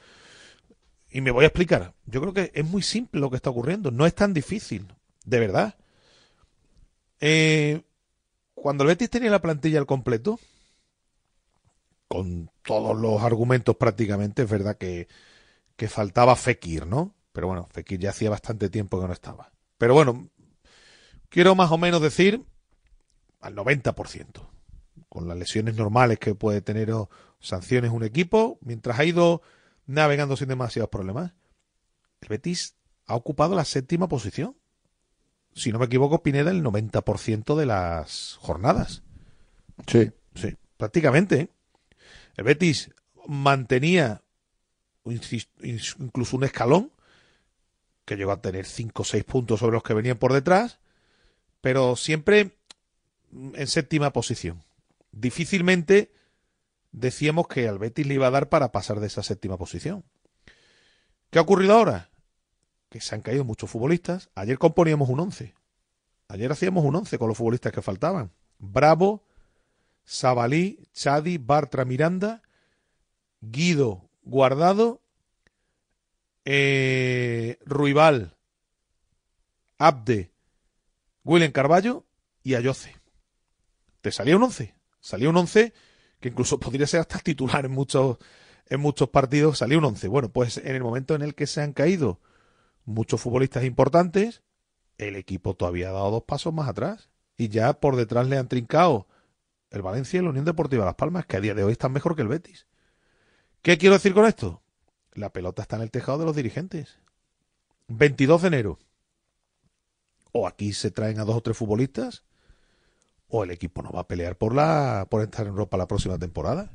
Y 1.10 1.20
me 1.20 1.30
voy 1.30 1.44
a 1.44 1.48
explicar. 1.48 1.94
Yo 2.06 2.20
creo 2.20 2.32
que 2.32 2.50
es 2.54 2.64
muy 2.64 2.82
simple 2.82 3.20
lo 3.20 3.30
que 3.30 3.36
está 3.36 3.50
ocurriendo. 3.50 3.90
No 3.90 4.06
es 4.06 4.14
tan 4.14 4.34
difícil. 4.34 4.86
De 5.24 5.40
verdad. 5.40 5.74
Eh, 7.20 7.82
cuando 8.54 8.84
el 8.84 8.88
Betis 8.88 9.10
tenía 9.10 9.30
la 9.30 9.40
plantilla 9.40 9.78
al 9.78 9.86
completo, 9.86 10.38
con 12.08 12.50
todos 12.62 12.96
los 12.96 13.22
argumentos 13.22 13.76
prácticamente, 13.76 14.42
es 14.42 14.50
verdad 14.50 14.76
que, 14.76 15.08
que 15.76 15.88
faltaba 15.88 16.36
Fekir, 16.36 16.86
¿no? 16.86 17.14
Pero 17.32 17.46
bueno, 17.46 17.68
Fekir 17.70 18.00
ya 18.00 18.10
hacía 18.10 18.30
bastante 18.30 18.68
tiempo 18.68 19.00
que 19.00 19.06
no 19.06 19.12
estaba. 19.12 19.52
Pero 19.76 19.94
bueno, 19.94 20.28
quiero 21.28 21.54
más 21.54 21.70
o 21.70 21.78
menos 21.78 22.02
decir 22.02 22.44
al 23.40 23.54
90%. 23.54 24.48
Con 25.08 25.28
las 25.28 25.38
lesiones 25.38 25.76
normales 25.76 26.18
que 26.18 26.34
puede 26.34 26.60
tener 26.60 26.92
o 26.92 27.08
sanciones 27.40 27.92
un 27.92 28.04
equipo, 28.04 28.58
mientras 28.60 28.98
ha 28.98 29.04
ido 29.04 29.42
navegando 29.88 30.36
sin 30.36 30.48
demasiados 30.48 30.90
problemas, 30.90 31.32
el 32.20 32.28
Betis 32.28 32.76
ha 33.06 33.16
ocupado 33.16 33.56
la 33.56 33.64
séptima 33.64 34.06
posición. 34.08 34.56
Si 35.54 35.72
no 35.72 35.80
me 35.80 35.86
equivoco, 35.86 36.22
Pineda, 36.22 36.52
el 36.52 36.62
90% 36.62 37.56
de 37.56 37.66
las 37.66 38.36
jornadas. 38.40 39.02
Sí. 39.88 40.12
Sí, 40.34 40.56
prácticamente. 40.76 41.40
¿eh? 41.40 41.48
El 42.36 42.44
Betis 42.44 42.90
mantenía 43.26 44.22
incluso 45.04 46.36
un 46.36 46.44
escalón 46.44 46.92
que 48.04 48.16
llegó 48.16 48.32
a 48.32 48.42
tener 48.42 48.66
5 48.66 49.02
o 49.02 49.04
6 49.04 49.24
puntos 49.24 49.60
sobre 49.60 49.74
los 49.74 49.82
que 49.82 49.94
venían 49.94 50.18
por 50.18 50.32
detrás, 50.32 50.78
pero 51.60 51.96
siempre 51.96 52.58
en 53.32 53.66
séptima 53.66 54.12
posición. 54.12 54.62
Difícilmente 55.12 56.12
decíamos 56.92 57.48
que 57.48 57.68
al 57.68 57.78
Betis 57.78 58.06
le 58.06 58.14
iba 58.14 58.26
a 58.26 58.30
dar 58.30 58.48
para 58.48 58.72
pasar 58.72 59.00
de 59.00 59.06
esa 59.06 59.22
séptima 59.22 59.56
posición. 59.56 60.04
¿Qué 61.30 61.38
ha 61.38 61.42
ocurrido 61.42 61.74
ahora? 61.74 62.10
Que 62.88 63.00
se 63.00 63.14
han 63.14 63.20
caído 63.20 63.44
muchos 63.44 63.70
futbolistas. 63.70 64.30
Ayer 64.34 64.58
componíamos 64.58 65.08
un 65.08 65.20
11. 65.20 65.54
Ayer 66.28 66.52
hacíamos 66.52 66.84
un 66.84 66.96
11 66.96 67.18
con 67.18 67.28
los 67.28 67.36
futbolistas 67.36 67.72
que 67.72 67.82
faltaban. 67.82 68.32
Bravo, 68.58 69.24
Sabalí, 70.04 70.88
Chadi, 70.92 71.38
Bartra, 71.38 71.84
Miranda, 71.84 72.42
Guido, 73.40 74.08
Guardado, 74.22 75.02
eh, 76.44 77.58
Ruibal, 77.64 78.36
Abde, 79.76 80.32
William 81.24 81.52
Carballo 81.52 82.06
y 82.42 82.54
Ayoce. 82.54 82.96
Te 84.00 84.10
salía 84.10 84.36
un 84.36 84.44
11. 84.44 84.74
Salía 85.00 85.28
un 85.28 85.36
11 85.36 85.72
que 86.20 86.28
incluso 86.28 86.58
podría 86.58 86.86
ser 86.86 87.00
hasta 87.00 87.18
titular 87.18 87.64
en 87.64 87.72
muchos, 87.72 88.18
en 88.66 88.80
muchos 88.80 89.08
partidos. 89.08 89.58
Salía 89.58 89.78
un 89.78 89.84
11. 89.84 90.08
Bueno, 90.08 90.28
pues 90.30 90.58
en 90.58 90.74
el 90.74 90.82
momento 90.82 91.14
en 91.14 91.22
el 91.22 91.34
que 91.34 91.46
se 91.46 91.62
han 91.62 91.72
caído 91.72 92.20
muchos 92.84 93.20
futbolistas 93.20 93.64
importantes, 93.64 94.42
el 94.96 95.16
equipo 95.16 95.54
todavía 95.54 95.90
ha 95.90 95.92
dado 95.92 96.10
dos 96.10 96.24
pasos 96.24 96.52
más 96.52 96.68
atrás. 96.68 97.10
Y 97.36 97.48
ya 97.48 97.74
por 97.74 97.96
detrás 97.96 98.26
le 98.26 98.36
han 98.36 98.48
trincado 98.48 99.06
el 99.70 99.82
Valencia 99.82 100.18
y 100.18 100.22
la 100.22 100.30
Unión 100.30 100.44
Deportiva 100.44 100.84
Las 100.84 100.94
Palmas, 100.94 101.26
que 101.26 101.36
a 101.36 101.40
día 101.40 101.54
de 101.54 101.62
hoy 101.62 101.72
están 101.72 101.92
mejor 101.92 102.16
que 102.16 102.22
el 102.22 102.28
Betis. 102.28 102.66
¿Qué 103.62 103.78
quiero 103.78 103.94
decir 103.94 104.14
con 104.14 104.26
esto? 104.26 104.62
La 105.12 105.30
pelota 105.30 105.62
está 105.62 105.76
en 105.76 105.82
el 105.82 105.90
tejado 105.90 106.18
de 106.18 106.24
los 106.24 106.36
dirigentes. 106.36 106.98
22 107.88 108.42
de 108.42 108.48
enero. 108.48 108.78
O 110.32 110.46
aquí 110.46 110.72
se 110.72 110.90
traen 110.90 111.20
a 111.20 111.24
dos 111.24 111.36
o 111.36 111.40
tres 111.40 111.56
futbolistas, 111.56 112.24
o 113.28 113.44
el 113.44 113.50
equipo 113.50 113.82
no 113.82 113.90
va 113.90 114.00
a 114.00 114.08
pelear 114.08 114.36
por 114.36 114.54
la 114.54 115.06
por 115.08 115.22
estar 115.22 115.46
en 115.46 115.50
Europa 115.50 115.76
la 115.76 115.86
próxima 115.86 116.18
temporada. 116.18 116.70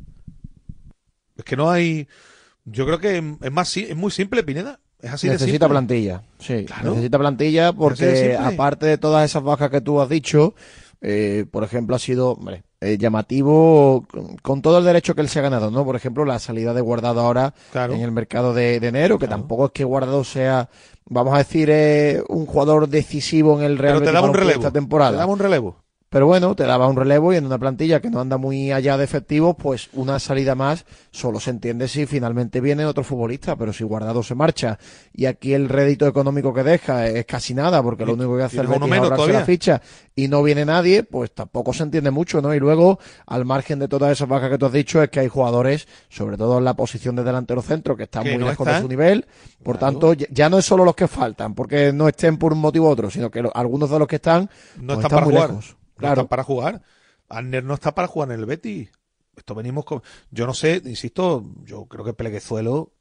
Es 1.37 1.43
que 1.43 1.55
no 1.55 1.69
hay. 1.69 2.07
Yo 2.65 2.85
creo 2.85 2.99
que 2.99 3.17
es 3.17 3.51
más 3.51 3.75
es 3.75 3.95
muy 3.95 4.11
simple, 4.11 4.43
Pineda. 4.43 4.79
Es 4.99 5.11
así 5.11 5.27
necesita 5.27 5.67
plantilla, 5.67 6.23
sí. 6.39 6.63
Claro. 6.65 6.91
Necesita 6.91 7.19
plantilla 7.19 7.67
de 7.67 7.73
porque 7.73 8.37
aparte 8.39 8.85
de 8.85 8.97
todas 8.97 9.25
esas 9.29 9.43
bajas 9.43 9.69
que 9.69 9.81
tú 9.81 9.99
has 9.99 10.07
dicho, 10.07 10.55
eh, 11.01 11.45
por 11.51 11.65
ejemplo, 11.65 11.93
ha 11.93 11.99
sido 11.99 12.31
hombre, 12.31 12.63
eh, 12.79 12.97
llamativo 12.97 14.07
con, 14.41 14.61
todo 14.61 14.77
el 14.77 14.85
derecho 14.85 15.13
que 15.13 15.19
él 15.19 15.27
se 15.27 15.39
ha 15.39 15.41
ganado, 15.41 15.71
¿no? 15.71 15.83
Por 15.83 15.97
ejemplo, 15.97 16.23
la 16.23 16.39
salida 16.39 16.73
de 16.73 16.79
Guardado 16.79 17.19
ahora 17.19 17.53
en 17.73 17.99
el 17.99 18.13
mercado 18.13 18.53
de, 18.53 18.79
de 18.79 18.87
enero, 18.87 19.19
que 19.19 19.27
tampoco 19.27 19.65
es 19.65 19.71
que 19.73 19.83
Guardado 19.83 20.23
sea, 20.23 20.69
vamos 21.05 21.33
a 21.33 21.39
decir, 21.39 21.69
eh, 21.69 22.23
un 22.29 22.45
jugador 22.45 22.87
decisivo 22.87 23.59
en 23.59 23.65
el 23.65 23.77
Real 23.77 23.95
Pero 23.95 23.99
te 23.99 24.05
Betis 24.05 24.13
daba 24.13 24.27
un 24.27 24.31
Balompié 24.31 24.53
relevo. 24.53 24.61
esta 24.61 24.71
temporada. 24.71 25.11
Te 25.11 25.17
daba 25.17 25.33
un 25.33 25.39
relevo. 25.39 25.82
Pero 26.13 26.27
bueno, 26.27 26.53
te 26.55 26.61
daba 26.65 26.85
un 26.87 26.95
relevo 26.95 27.33
y 27.33 27.37
en 27.37 27.45
una 27.47 27.57
plantilla 27.57 27.99
que 27.99 28.11
no 28.11 28.19
anda 28.21 28.37
muy 28.37 28.71
allá 28.71 28.97
de 28.97 29.03
efectivos, 29.03 29.55
pues 29.57 29.89
una 29.93 30.19
salida 30.19 30.53
más 30.53 30.85
solo 31.09 31.39
se 31.39 31.49
entiende 31.49 31.87
si 31.87 32.05
finalmente 32.05 32.61
viene 32.61 32.85
otro 32.85 33.03
futbolista, 33.03 33.55
pero 33.55 33.73
si 33.73 33.83
Guardado 33.83 34.21
se 34.21 34.35
marcha 34.35 34.77
y 35.11 35.25
aquí 35.25 35.55
el 35.55 35.69
rédito 35.69 36.05
económico 36.05 36.53
que 36.53 36.61
deja 36.61 37.07
es 37.07 37.25
casi 37.25 37.55
nada, 37.55 37.81
porque 37.81 38.05
lo 38.05 38.13
único 38.13 38.37
que 38.37 38.43
hace 38.43 38.57
el 38.61 38.67
Betis 38.67 38.83
es 38.93 38.99
ahorrarse 38.99 39.33
la 39.33 39.45
ficha 39.45 39.81
y 40.15 40.27
no 40.27 40.43
viene 40.43 40.65
nadie, 40.65 41.01
pues 41.01 41.31
tampoco 41.33 41.73
se 41.73 41.81
entiende 41.81 42.11
mucho, 42.11 42.43
¿no? 42.43 42.53
Y 42.53 42.59
luego, 42.59 42.99
al 43.25 43.43
margen 43.43 43.79
de 43.79 43.87
todas 43.87 44.11
esas 44.11 44.27
bajas 44.29 44.51
que 44.51 44.59
tú 44.59 44.67
has 44.67 44.71
dicho, 44.73 45.01
es 45.01 45.09
que 45.09 45.19
hay 45.19 45.27
jugadores, 45.29 45.87
sobre 46.09 46.37
todo 46.37 46.59
en 46.59 46.63
la 46.65 46.75
posición 46.75 47.15
de 47.15 47.23
delantero 47.23 47.63
centro, 47.63 47.97
que 47.97 48.03
están 48.03 48.21
Que 48.23 48.33
muy 48.33 48.39
no 48.43 48.49
lejos 48.49 48.67
de 48.67 48.79
su 48.81 48.87
nivel, 48.87 49.25
por 49.63 49.79
tanto, 49.79 50.13
ya- 50.13 50.47
no 50.47 50.59
es 50.59 50.65
solo 50.65 50.85
los 50.85 50.93
que 50.93 51.07
faltan, 51.07 51.55
porque 51.55 51.91
no 51.91 52.07
estén 52.07 52.37
por 52.37 52.53
un 52.53 52.59
motivo 52.59 52.87
u 52.87 52.91
otro, 52.91 53.09
sino 53.09 53.31
que 53.31 53.43
algunos 53.55 53.89
de 53.89 53.97
los 53.97 54.07
que 54.07 54.17
están, 54.17 54.47
No 54.79 54.93
pues 54.93 55.05
están 55.05 55.23
muy 55.23 55.33
jugar. 55.33 55.49
lejos. 55.49 55.75
No 55.95 55.99
Claro. 55.99 56.13
están 56.13 56.27
para 56.27 56.43
jugar. 56.43 56.81
Anner 57.29 57.63
no 57.63 57.73
está 57.73 57.93
para 57.95 58.07
jugar 58.07 58.31
en 58.31 58.39
el 58.39 58.45
Betis. 58.45 58.89
Esto 59.35 59.55
venimos 59.55 59.85
con. 59.85 60.01
Yo 60.31 60.45
no 60.45 60.53
sé, 60.53 60.81
insisto, 60.85 61.43
yo 61.63 61.85
creo 61.85 62.05
que 62.05 62.13
Pleguezuelo 62.13 62.91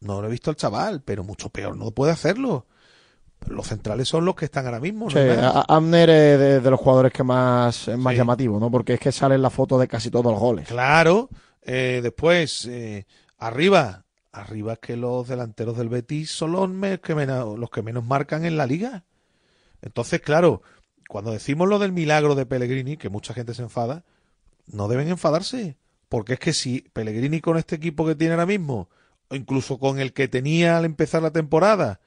no 0.00 0.20
lo 0.20 0.28
he 0.28 0.30
visto 0.30 0.50
al 0.50 0.56
chaval, 0.56 1.02
pero 1.02 1.24
mucho 1.24 1.48
peor 1.50 1.76
no 1.76 1.90
puede 1.92 2.12
hacerlo. 2.12 2.66
Los 3.46 3.68
centrales 3.68 4.08
son 4.08 4.24
los 4.24 4.34
que 4.34 4.46
están 4.46 4.66
ahora 4.66 4.80
mismo. 4.80 5.06
¿no? 5.06 5.10
Sí, 5.12 5.18
es 5.18 5.36
de, 6.38 6.60
de 6.60 6.70
los 6.70 6.80
jugadores 6.80 7.12
que 7.12 7.22
más 7.22 7.88
es 7.88 7.96
más 7.96 8.14
llamativo, 8.16 8.58
¿no? 8.58 8.70
Porque 8.70 8.94
es 8.94 9.00
que 9.00 9.12
sale 9.12 9.36
en 9.36 9.42
la 9.42 9.50
foto 9.50 9.78
de 9.78 9.86
casi 9.88 10.10
todos 10.10 10.26
los 10.32 10.40
goles. 10.40 10.66
Claro. 10.68 11.28
Eh, 11.62 12.00
después, 12.02 12.66
eh, 12.66 13.06
arriba. 13.38 14.04
Arriba 14.32 14.74
es 14.74 14.78
que 14.80 14.96
los 14.96 15.26
delanteros 15.28 15.76
del 15.78 15.88
Betis 15.88 16.30
son 16.32 16.52
los, 16.52 16.68
me- 16.68 17.00
que 17.00 17.14
menos, 17.14 17.58
los 17.58 17.70
que 17.70 17.82
menos 17.82 18.04
marcan 18.04 18.44
en 18.44 18.56
la 18.56 18.66
liga. 18.66 19.04
Entonces, 19.80 20.20
claro, 20.20 20.62
cuando 21.08 21.32
decimos 21.32 21.68
lo 21.68 21.78
del 21.78 21.90
milagro 21.90 22.34
de 22.34 22.46
Pellegrini, 22.46 22.98
que 22.98 23.08
mucha 23.08 23.34
gente 23.34 23.54
se 23.54 23.62
enfada, 23.62 24.04
no 24.66 24.88
deben 24.88 25.08
enfadarse. 25.08 25.78
Porque 26.08 26.34
es 26.34 26.38
que 26.38 26.52
si 26.52 26.82
Pellegrini 26.92 27.40
con 27.40 27.56
este 27.56 27.76
equipo 27.76 28.06
que 28.06 28.14
tiene 28.14 28.34
ahora 28.34 28.46
mismo, 28.46 28.88
o 29.28 29.34
incluso 29.34 29.78
con 29.78 29.98
el 29.98 30.12
que 30.12 30.28
tenía 30.28 30.78
al 30.78 30.84
empezar 30.84 31.22
la 31.22 31.32
temporada, 31.32 32.00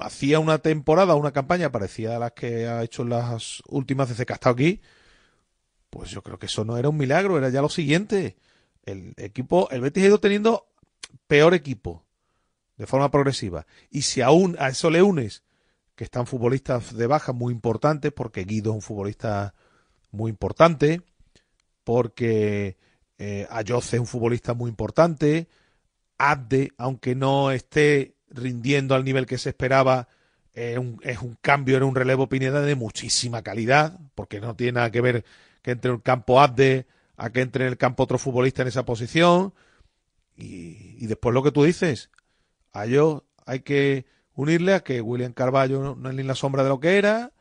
hacía 0.00 0.38
una 0.38 0.58
temporada, 0.58 1.14
una 1.14 1.32
campaña 1.32 1.72
parecida 1.72 2.16
a 2.16 2.18
las 2.18 2.32
que 2.32 2.68
ha 2.68 2.82
hecho 2.82 3.04
las 3.04 3.62
últimas 3.66 4.08
veces 4.08 4.26
que 4.26 4.32
ha 4.32 4.34
estado 4.34 4.54
aquí, 4.54 4.80
pues 5.88 6.10
yo 6.10 6.22
creo 6.22 6.38
que 6.38 6.46
eso 6.46 6.64
no 6.64 6.76
era 6.76 6.90
un 6.90 6.96
milagro, 6.96 7.38
era 7.38 7.48
ya 7.48 7.62
lo 7.62 7.68
siguiente. 7.68 8.36
El 8.84 9.14
equipo, 9.16 9.68
el 9.70 9.80
Betis 9.80 10.04
ha 10.04 10.06
ido 10.08 10.20
teniendo 10.20 10.68
peor 11.26 11.54
equipo 11.54 12.04
de 12.76 12.86
forma 12.86 13.10
progresiva. 13.10 13.66
Y 13.90 14.02
si 14.02 14.20
aún 14.20 14.56
a 14.58 14.68
eso 14.68 14.90
le 14.90 15.02
unes 15.02 15.42
que 15.94 16.04
están 16.04 16.26
futbolistas 16.26 16.96
de 16.96 17.06
baja 17.06 17.32
muy 17.32 17.52
importantes, 17.52 18.12
porque 18.12 18.44
Guido 18.44 18.70
es 18.70 18.76
un 18.76 18.82
futbolista 18.82 19.54
muy 20.10 20.30
importante, 20.30 21.02
porque 21.84 22.76
eh, 23.18 23.46
Ayoce 23.50 23.96
es 23.96 24.00
un 24.00 24.06
futbolista 24.06 24.54
muy 24.54 24.68
importante, 24.68 25.48
Abde, 26.18 26.72
aunque 26.78 27.14
no 27.14 27.50
esté 27.50 28.14
rindiendo 28.28 28.94
al 28.94 29.04
nivel 29.04 29.26
que 29.26 29.38
se 29.38 29.50
esperaba, 29.50 30.08
es 30.54 30.76
un 30.78 31.38
cambio 31.40 31.76
en 31.78 31.82
un 31.82 31.94
relevo 31.94 32.28
Pineda 32.28 32.60
de 32.60 32.74
muchísima 32.74 33.42
calidad, 33.42 33.98
porque 34.14 34.40
no 34.40 34.54
tiene 34.54 34.72
nada 34.72 34.90
que 34.90 35.00
ver 35.00 35.24
que 35.62 35.72
entre 35.72 35.90
en 35.90 35.96
el 35.96 36.02
campo 36.02 36.40
Abde 36.40 36.86
a 37.16 37.30
que 37.30 37.40
entre 37.40 37.64
en 37.64 37.70
el 37.70 37.78
campo 37.78 38.02
otro 38.02 38.18
futbolista 38.18 38.62
en 38.62 38.68
esa 38.68 38.84
posición. 38.84 39.54
Y, 40.36 40.96
y 40.98 41.06
después 41.06 41.34
lo 41.34 41.42
que 41.42 41.52
tú 41.52 41.64
dices, 41.64 42.10
a 42.72 42.82
hay 43.46 43.60
que 43.60 44.06
unirle 44.34 44.74
a 44.74 44.80
que 44.80 45.00
William 45.00 45.32
Carballo 45.32 45.94
no, 45.94 46.08
es 46.10 46.14
ni 46.14 46.22
la 46.22 46.34
sombra 46.34 46.62
de 46.62 46.68
lo 46.68 46.80
que 46.80 46.98
era, 46.98 47.32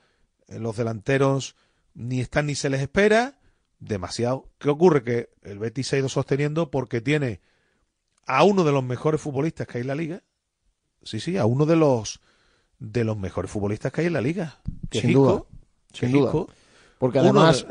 eh, 0.47 0.59
los 0.59 0.77
delanteros 0.77 1.55
ni 1.93 2.21
están 2.21 2.45
ni 2.47 2.55
se 2.55 2.69
les 2.69 2.81
espera, 2.81 3.39
demasiado. 3.79 4.49
¿Qué 4.57 4.69
ocurre? 4.69 5.03
Que 5.03 5.29
el 5.43 5.59
Betis 5.59 5.87
se 5.87 5.95
ha 5.95 5.99
ido 5.99 6.09
sosteniendo 6.09 6.71
porque 6.71 7.01
tiene 7.01 7.41
a 8.25 8.43
uno 8.43 8.63
de 8.63 8.71
los 8.71 8.83
mejores 8.83 9.19
futbolistas 9.19 9.67
que 9.67 9.77
hay 9.77 9.81
en 9.81 9.87
la 9.87 9.95
liga. 9.95 10.23
Sí, 11.03 11.19
sí, 11.19 11.37
a 11.37 11.45
uno 11.45 11.65
de 11.65 11.75
los 11.75 12.21
de 12.79 13.03
los 13.03 13.17
mejores 13.17 13.51
futbolistas 13.51 13.91
que 13.91 14.01
hay 14.01 14.07
en 14.07 14.13
la 14.13 14.21
liga. 14.21 14.59
que 14.89 15.01
Sin 15.01 15.13
duda, 15.13 15.43
que 15.91 16.07
sin 16.07 16.11
duda. 16.11 16.45
Porque 17.01 17.17
además. 17.19 17.65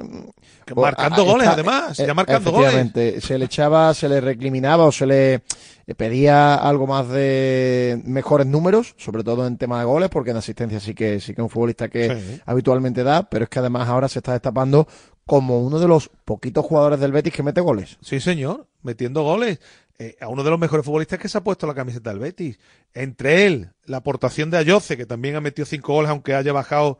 que 0.66 0.74
marcando 0.74 1.24
goles, 1.24 1.44
está- 1.46 1.52
además, 1.54 1.96
ya 1.96 2.12
marcando 2.14 2.50
goles. 2.50 3.24
Se 3.24 3.38
le 3.38 3.44
echaba, 3.44 3.94
se 3.94 4.08
le 4.08 4.20
recriminaba 4.20 4.84
o 4.84 4.90
se 4.92 5.06
le 5.06 5.34
eh, 5.34 5.94
pedía 5.96 6.56
algo 6.56 6.86
más 6.88 7.08
de 7.08 8.02
mejores 8.04 8.46
números, 8.48 8.94
sobre 8.98 9.22
todo 9.22 9.46
en 9.46 9.56
tema 9.56 9.78
de 9.78 9.84
goles, 9.84 10.08
porque 10.10 10.30
en 10.32 10.36
asistencia 10.38 10.80
sí 10.80 10.94
que 10.94 11.20
sí 11.20 11.32
que 11.32 11.40
es 11.40 11.44
un 11.44 11.48
futbolista 11.48 11.88
que 11.88 12.10
Sí. 12.20 12.40
habitualmente 12.44 13.04
da, 13.04 13.22
pero 13.30 13.44
es 13.44 13.48
que 13.48 13.60
además 13.60 13.88
ahora 13.88 14.08
se 14.08 14.18
está 14.18 14.32
destapando 14.32 14.86
como 15.26 15.60
uno 15.60 15.78
de 15.78 15.86
los 15.86 16.10
poquitos 16.24 16.64
jugadores 16.66 16.98
del 16.98 17.12
Betis 17.12 17.32
que 17.32 17.44
mete 17.44 17.60
goles. 17.60 17.98
Sí, 18.02 18.18
señor, 18.18 18.66
metiendo 18.82 19.22
goles. 19.22 19.60
Eh, 20.00 20.16
a 20.20 20.26
uno 20.28 20.42
de 20.42 20.50
los 20.50 20.58
mejores 20.58 20.84
futbolistas 20.84 21.18
que 21.20 21.28
se 21.28 21.38
ha 21.38 21.44
puesto 21.44 21.66
la 21.68 21.74
camiseta 21.74 22.10
del 22.10 22.18
Betis. 22.18 22.58
Entre 22.94 23.46
él, 23.46 23.70
la 23.84 23.98
aportación 23.98 24.50
de 24.50 24.56
Ayoce, 24.58 24.96
que 24.96 25.06
también 25.06 25.36
ha 25.36 25.40
metido 25.40 25.66
cinco 25.66 25.92
goles, 25.92 26.10
aunque 26.10 26.34
haya 26.34 26.52
bajado 26.52 26.98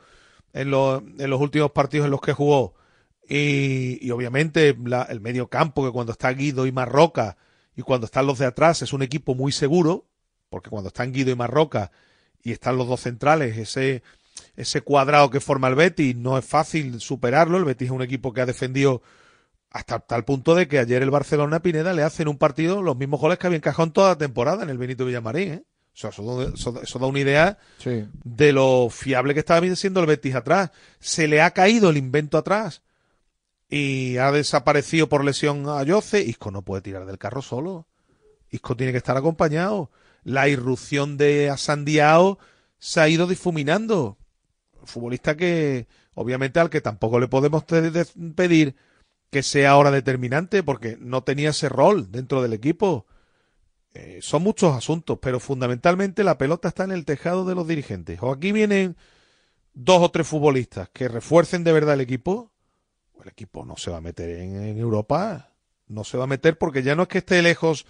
en, 0.53 0.71
los- 0.71 1.03
en 1.19 1.31
los 1.31 1.41
últimos 1.41 1.71
partidos 1.73 2.07
en 2.07 2.11
los 2.11 2.21
que 2.21 2.33
jugó. 2.33 2.75
Y, 3.29 3.99
y 4.05 4.11
obviamente 4.11 4.77
la- 4.85 5.03
el 5.05 5.21
medio 5.21 5.49
campo, 5.49 5.85
que 5.85 5.93
cuando 5.93 6.13
está 6.13 6.31
Guido 6.33 6.67
y 6.67 6.73
Marroca, 6.73 7.37
y 7.77 7.83
cuando 7.83 8.07
están 8.07 8.27
los 8.27 8.39
de 8.39 8.47
atrás, 8.47 8.83
es 8.83 8.93
un 8.93 9.03
equipo 9.03 9.35
muy 9.35 9.53
seguro, 9.53 10.07
porque 10.49 10.71
cuando 10.71 10.89
están 10.89 11.13
Guido 11.13 11.31
y 11.31 11.37
Marroca, 11.37 11.93
y 12.43 12.53
están 12.53 12.77
los 12.77 12.89
dos 12.89 13.01
centrales, 13.01 13.57
ese, 13.57 14.03
ese 14.57 14.81
cuadrado 14.81 15.31
que 15.31 15.41
forma 15.41 15.69
el 15.69 15.75
Betis, 15.77 16.17
no 16.17 16.37
es 16.39 16.45
fácil 16.45 17.01
superarlo. 17.01 17.59
El 17.59 17.65
Betis 17.65 17.87
es 17.87 17.93
un 17.93 18.03
equipo 18.03 18.33
que 18.33 18.41
ha 18.41 18.47
defendido 18.47 19.03
hasta 19.71 20.01
tal 20.01 20.25
punto 20.25 20.55
de 20.57 20.67
que 20.67 20.79
ayer 20.81 21.03
el 21.03 21.11
Barcelona 21.11 21.61
Pineda 21.63 21.93
le 21.93 22.03
hace 22.03 22.23
en 22.23 22.29
un 22.29 22.39
partido 22.39 22.83
los 22.83 22.97
mismos 22.97 23.21
goles 23.21 23.39
que 23.39 23.47
había 23.47 23.59
encajado 23.59 23.85
en 23.85 23.93
toda 23.93 24.09
la 24.11 24.19
temporada 24.19 24.65
en 24.65 24.71
el 24.71 24.79
Benito 24.79 25.05
Villamarín. 25.05 25.53
¿eh? 25.53 25.65
O 26.05 26.11
sea, 26.11 26.11
eso, 26.11 26.37
da- 26.39 26.55
eso 26.55 26.73
da- 26.73 26.81
eso 26.83 26.99
da 26.99 27.07
una 27.07 27.19
idea 27.21 27.59
Sí. 27.79 28.07
de 28.25 28.53
lo 28.53 28.89
fiable 28.91 29.35
que 29.35 29.41
estaba 29.41 29.67
siendo 29.77 30.01
el 30.01 30.07
Betis 30.07 30.35
atrás. 30.35 30.71
Se 30.99 31.29
le 31.29 31.43
ha 31.43 31.51
caído 31.53 31.91
el 31.91 31.97
invento 31.99 32.39
atrás 32.39 32.83
y 33.69 34.17
ha 34.17 34.33
desaparecido 34.33 35.09
por 35.09 35.25
lesión 35.25 35.69
a 35.69 35.83
Yoce. 35.83 36.23
Isco 36.23 36.51
no 36.51 36.63
puede 36.63 36.83
tirar 36.83 37.07
del 37.07 37.19
carro 37.19 37.43
solo. 37.43 37.87
Isco 38.51 38.77
tiene 38.77 38.93
que 38.93 38.99
estar 38.99 39.17
acompañado. 39.17 39.91
La 40.25 40.49
irrupción 40.49 41.17
de 41.17 41.51
Asandiao 41.51 42.39
se 42.79 43.01
ha 43.01 43.09
ido 43.09 43.27
difuminando. 43.27 44.17
Futbolista 44.85 45.37
que, 45.37 45.87
obviamente, 46.15 46.59
al 46.61 46.71
que 46.71 46.81
tampoco 46.81 47.21
le 47.21 47.29
podemos 47.29 47.65
pedir 47.65 48.75
que 49.31 49.43
sea 49.43 49.71
ahora 49.73 49.91
determinante 49.91 50.63
porque 50.63 50.97
no 50.99 51.23
tenía 51.23 51.51
ese 51.51 51.69
rol 51.69 52.11
dentro 52.11 52.43
del 52.43 52.55
equipo. 52.55 53.07
Eh, 53.93 54.21
son 54.23 54.43
muchos 54.43 54.77
asuntos, 54.77 55.19
pero 55.21 55.41
fundamentalmente 55.41 56.23
la 56.23 56.39
pelota 56.39 56.69
está 56.69 56.85
en 56.85 56.93
el 56.93 57.05
tejado 57.05 57.45
de 57.45 57.55
los 57.55 57.67
dirigentes. 57.67 58.19
O 58.23 58.31
aquí 58.31 58.53
vienen 58.53 58.97
dos 59.75 60.01
o 60.03 60.11
tres 60.11 60.27
futbolistas 60.27 60.89
que 60.91 61.09
refuercen 61.09 61.65
de 61.65 61.73
verdad 61.73 61.95
el 61.95 62.01
equipo, 62.01 62.53
el 63.23 63.29
equipo 63.29 63.65
no 63.65 63.77
se 63.77 63.91
va 63.91 63.99
a 63.99 64.01
meter 64.01 64.31
en, 64.31 64.63
en 64.63 64.79
Europa, 64.79 65.51
no 65.89 66.05
se 66.05 66.17
va 66.17 66.25
a 66.25 66.29
meter 66.29 66.57
porque 66.57 66.83
ya 66.83 66.95
no 66.95 67.03
es 67.03 67.09
que 67.09 67.19
esté 67.19 67.43
lejos 67.43 67.87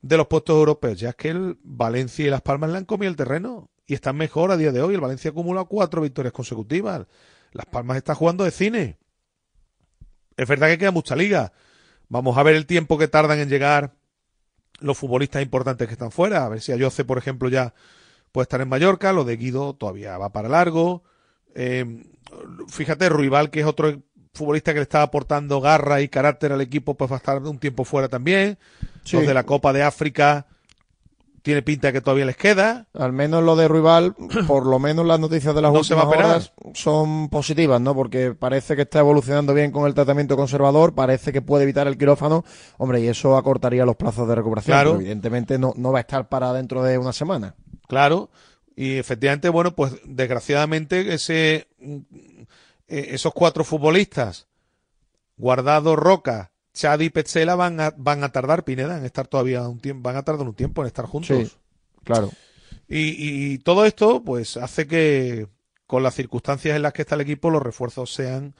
de 0.00 0.16
los 0.16 0.26
puestos 0.26 0.56
europeos, 0.56 0.98
ya 0.98 1.10
es 1.10 1.14
que 1.14 1.28
el 1.28 1.58
Valencia 1.62 2.26
y 2.26 2.30
Las 2.30 2.42
Palmas 2.42 2.70
le 2.70 2.78
han 2.78 2.84
comido 2.84 3.10
el 3.10 3.16
terreno 3.16 3.70
y 3.86 3.94
están 3.94 4.16
mejor 4.16 4.50
a 4.50 4.56
día 4.56 4.72
de 4.72 4.82
hoy. 4.82 4.94
El 4.94 5.00
Valencia 5.00 5.30
acumula 5.30 5.64
cuatro 5.64 6.00
victorias 6.00 6.32
consecutivas. 6.32 7.06
Las 7.52 7.66
Palmas 7.66 7.98
está 7.98 8.14
jugando 8.14 8.44
de 8.44 8.50
cine. 8.50 8.98
Es 10.36 10.48
verdad 10.48 10.68
que 10.68 10.78
queda 10.78 10.90
mucha 10.90 11.14
liga. 11.14 11.52
Vamos 12.08 12.36
a 12.38 12.42
ver 12.42 12.56
el 12.56 12.66
tiempo 12.66 12.98
que 12.98 13.08
tardan 13.08 13.38
en 13.38 13.48
llegar 13.48 13.94
los 14.82 14.98
futbolistas 14.98 15.42
importantes 15.42 15.86
que 15.86 15.94
están 15.94 16.10
fuera. 16.10 16.44
A 16.44 16.48
ver 16.48 16.60
si 16.60 16.72
Ayoce, 16.72 17.04
por 17.04 17.18
ejemplo, 17.18 17.48
ya 17.48 17.74
puede 18.30 18.44
estar 18.44 18.60
en 18.60 18.68
Mallorca. 18.68 19.12
Lo 19.12 19.24
de 19.24 19.36
Guido 19.36 19.74
todavía 19.74 20.18
va 20.18 20.32
para 20.32 20.48
largo. 20.48 21.02
Eh, 21.54 22.04
fíjate, 22.68 23.08
Ruibal, 23.08 23.50
que 23.50 23.60
es 23.60 23.66
otro 23.66 24.02
futbolista 24.34 24.72
que 24.72 24.78
le 24.78 24.84
está 24.84 25.02
aportando 25.02 25.60
garra 25.60 26.00
y 26.00 26.08
carácter 26.08 26.52
al 26.52 26.60
equipo, 26.60 26.94
pues 26.94 27.10
va 27.10 27.16
a 27.16 27.18
estar 27.18 27.42
un 27.42 27.58
tiempo 27.58 27.84
fuera 27.84 28.08
también. 28.08 28.58
Sí. 29.04 29.16
Los 29.16 29.26
de 29.26 29.34
la 29.34 29.44
Copa 29.44 29.72
de 29.72 29.82
África 29.82 30.46
tiene 31.42 31.62
pinta 31.62 31.92
que 31.92 32.00
todavía 32.00 32.24
les 32.24 32.36
queda. 32.36 32.86
Al 32.94 33.12
menos 33.12 33.42
lo 33.42 33.56
de 33.56 33.68
Ruibal, 33.68 34.14
por 34.46 34.66
lo 34.66 34.78
menos 34.78 35.04
las 35.06 35.20
noticias 35.20 35.54
de 35.54 35.62
las 35.62 35.72
No 35.72 35.80
últimas 35.80 36.04
horas 36.06 36.52
son 36.74 37.28
positivas, 37.28 37.80
¿no? 37.80 37.94
Porque 37.94 38.34
parece 38.34 38.76
que 38.76 38.82
está 38.82 39.00
evolucionando 39.00 39.52
bien 39.52 39.72
con 39.72 39.86
el 39.86 39.94
tratamiento 39.94 40.36
conservador, 40.36 40.94
parece 40.94 41.32
que 41.32 41.42
puede 41.42 41.64
evitar 41.64 41.86
el 41.86 41.98
quirófano, 41.98 42.44
hombre, 42.78 43.00
y 43.00 43.08
eso 43.08 43.36
acortaría 43.36 43.84
los 43.84 43.96
plazos 43.96 44.26
de 44.28 44.34
recuperación. 44.34 44.74
Claro. 44.74 44.94
evidentemente 44.94 45.58
no, 45.58 45.74
no 45.76 45.92
va 45.92 45.98
a 45.98 46.02
estar 46.02 46.28
para 46.28 46.52
dentro 46.52 46.82
de 46.82 46.98
una 46.98 47.12
semana. 47.12 47.54
Claro, 47.88 48.30
y 48.74 48.96
efectivamente, 48.96 49.48
bueno, 49.48 49.74
pues 49.74 49.94
desgraciadamente 50.04 51.12
ese, 51.12 51.68
eh, 51.80 52.06
esos 52.88 53.32
cuatro 53.34 53.64
futbolistas, 53.64 54.46
Guardado, 55.36 55.96
Roca, 55.96 56.51
Chadi 56.74 57.06
y 57.06 57.10
Petzela 57.10 57.54
van 57.54 57.80
a, 57.80 57.92
van 57.96 58.24
a 58.24 58.30
tardar, 58.30 58.64
Pineda, 58.64 58.96
en 58.98 59.04
estar 59.04 59.26
todavía 59.28 59.68
un 59.68 59.78
tiempo, 59.80 60.02
van 60.08 60.16
a 60.16 60.22
tardar 60.22 60.46
un 60.46 60.54
tiempo 60.54 60.82
en 60.82 60.86
estar 60.86 61.04
juntos. 61.06 61.48
Sí, 61.48 61.52
claro. 62.04 62.30
Y, 62.88 63.52
y 63.52 63.58
todo 63.58 63.84
esto, 63.84 64.22
pues, 64.22 64.56
hace 64.56 64.86
que 64.86 65.48
con 65.86 66.02
las 66.02 66.14
circunstancias 66.14 66.74
en 66.76 66.82
las 66.82 66.92
que 66.92 67.02
está 67.02 67.14
el 67.14 67.20
equipo, 67.22 67.50
los 67.50 67.62
refuerzos 67.62 68.12
sean 68.12 68.54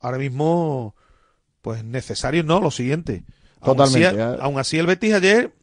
ahora 0.00 0.18
mismo, 0.18 0.94
pues, 1.62 1.82
necesarios, 1.84 2.44
¿no? 2.44 2.60
Lo 2.60 2.70
siguiente. 2.70 3.24
Aún 3.60 3.76
Totalmente, 3.78 4.20
así- 4.20 4.40
aún 4.42 4.58
así, 4.58 4.78
el 4.78 4.86
Betis 4.86 5.14
ayer 5.14 5.54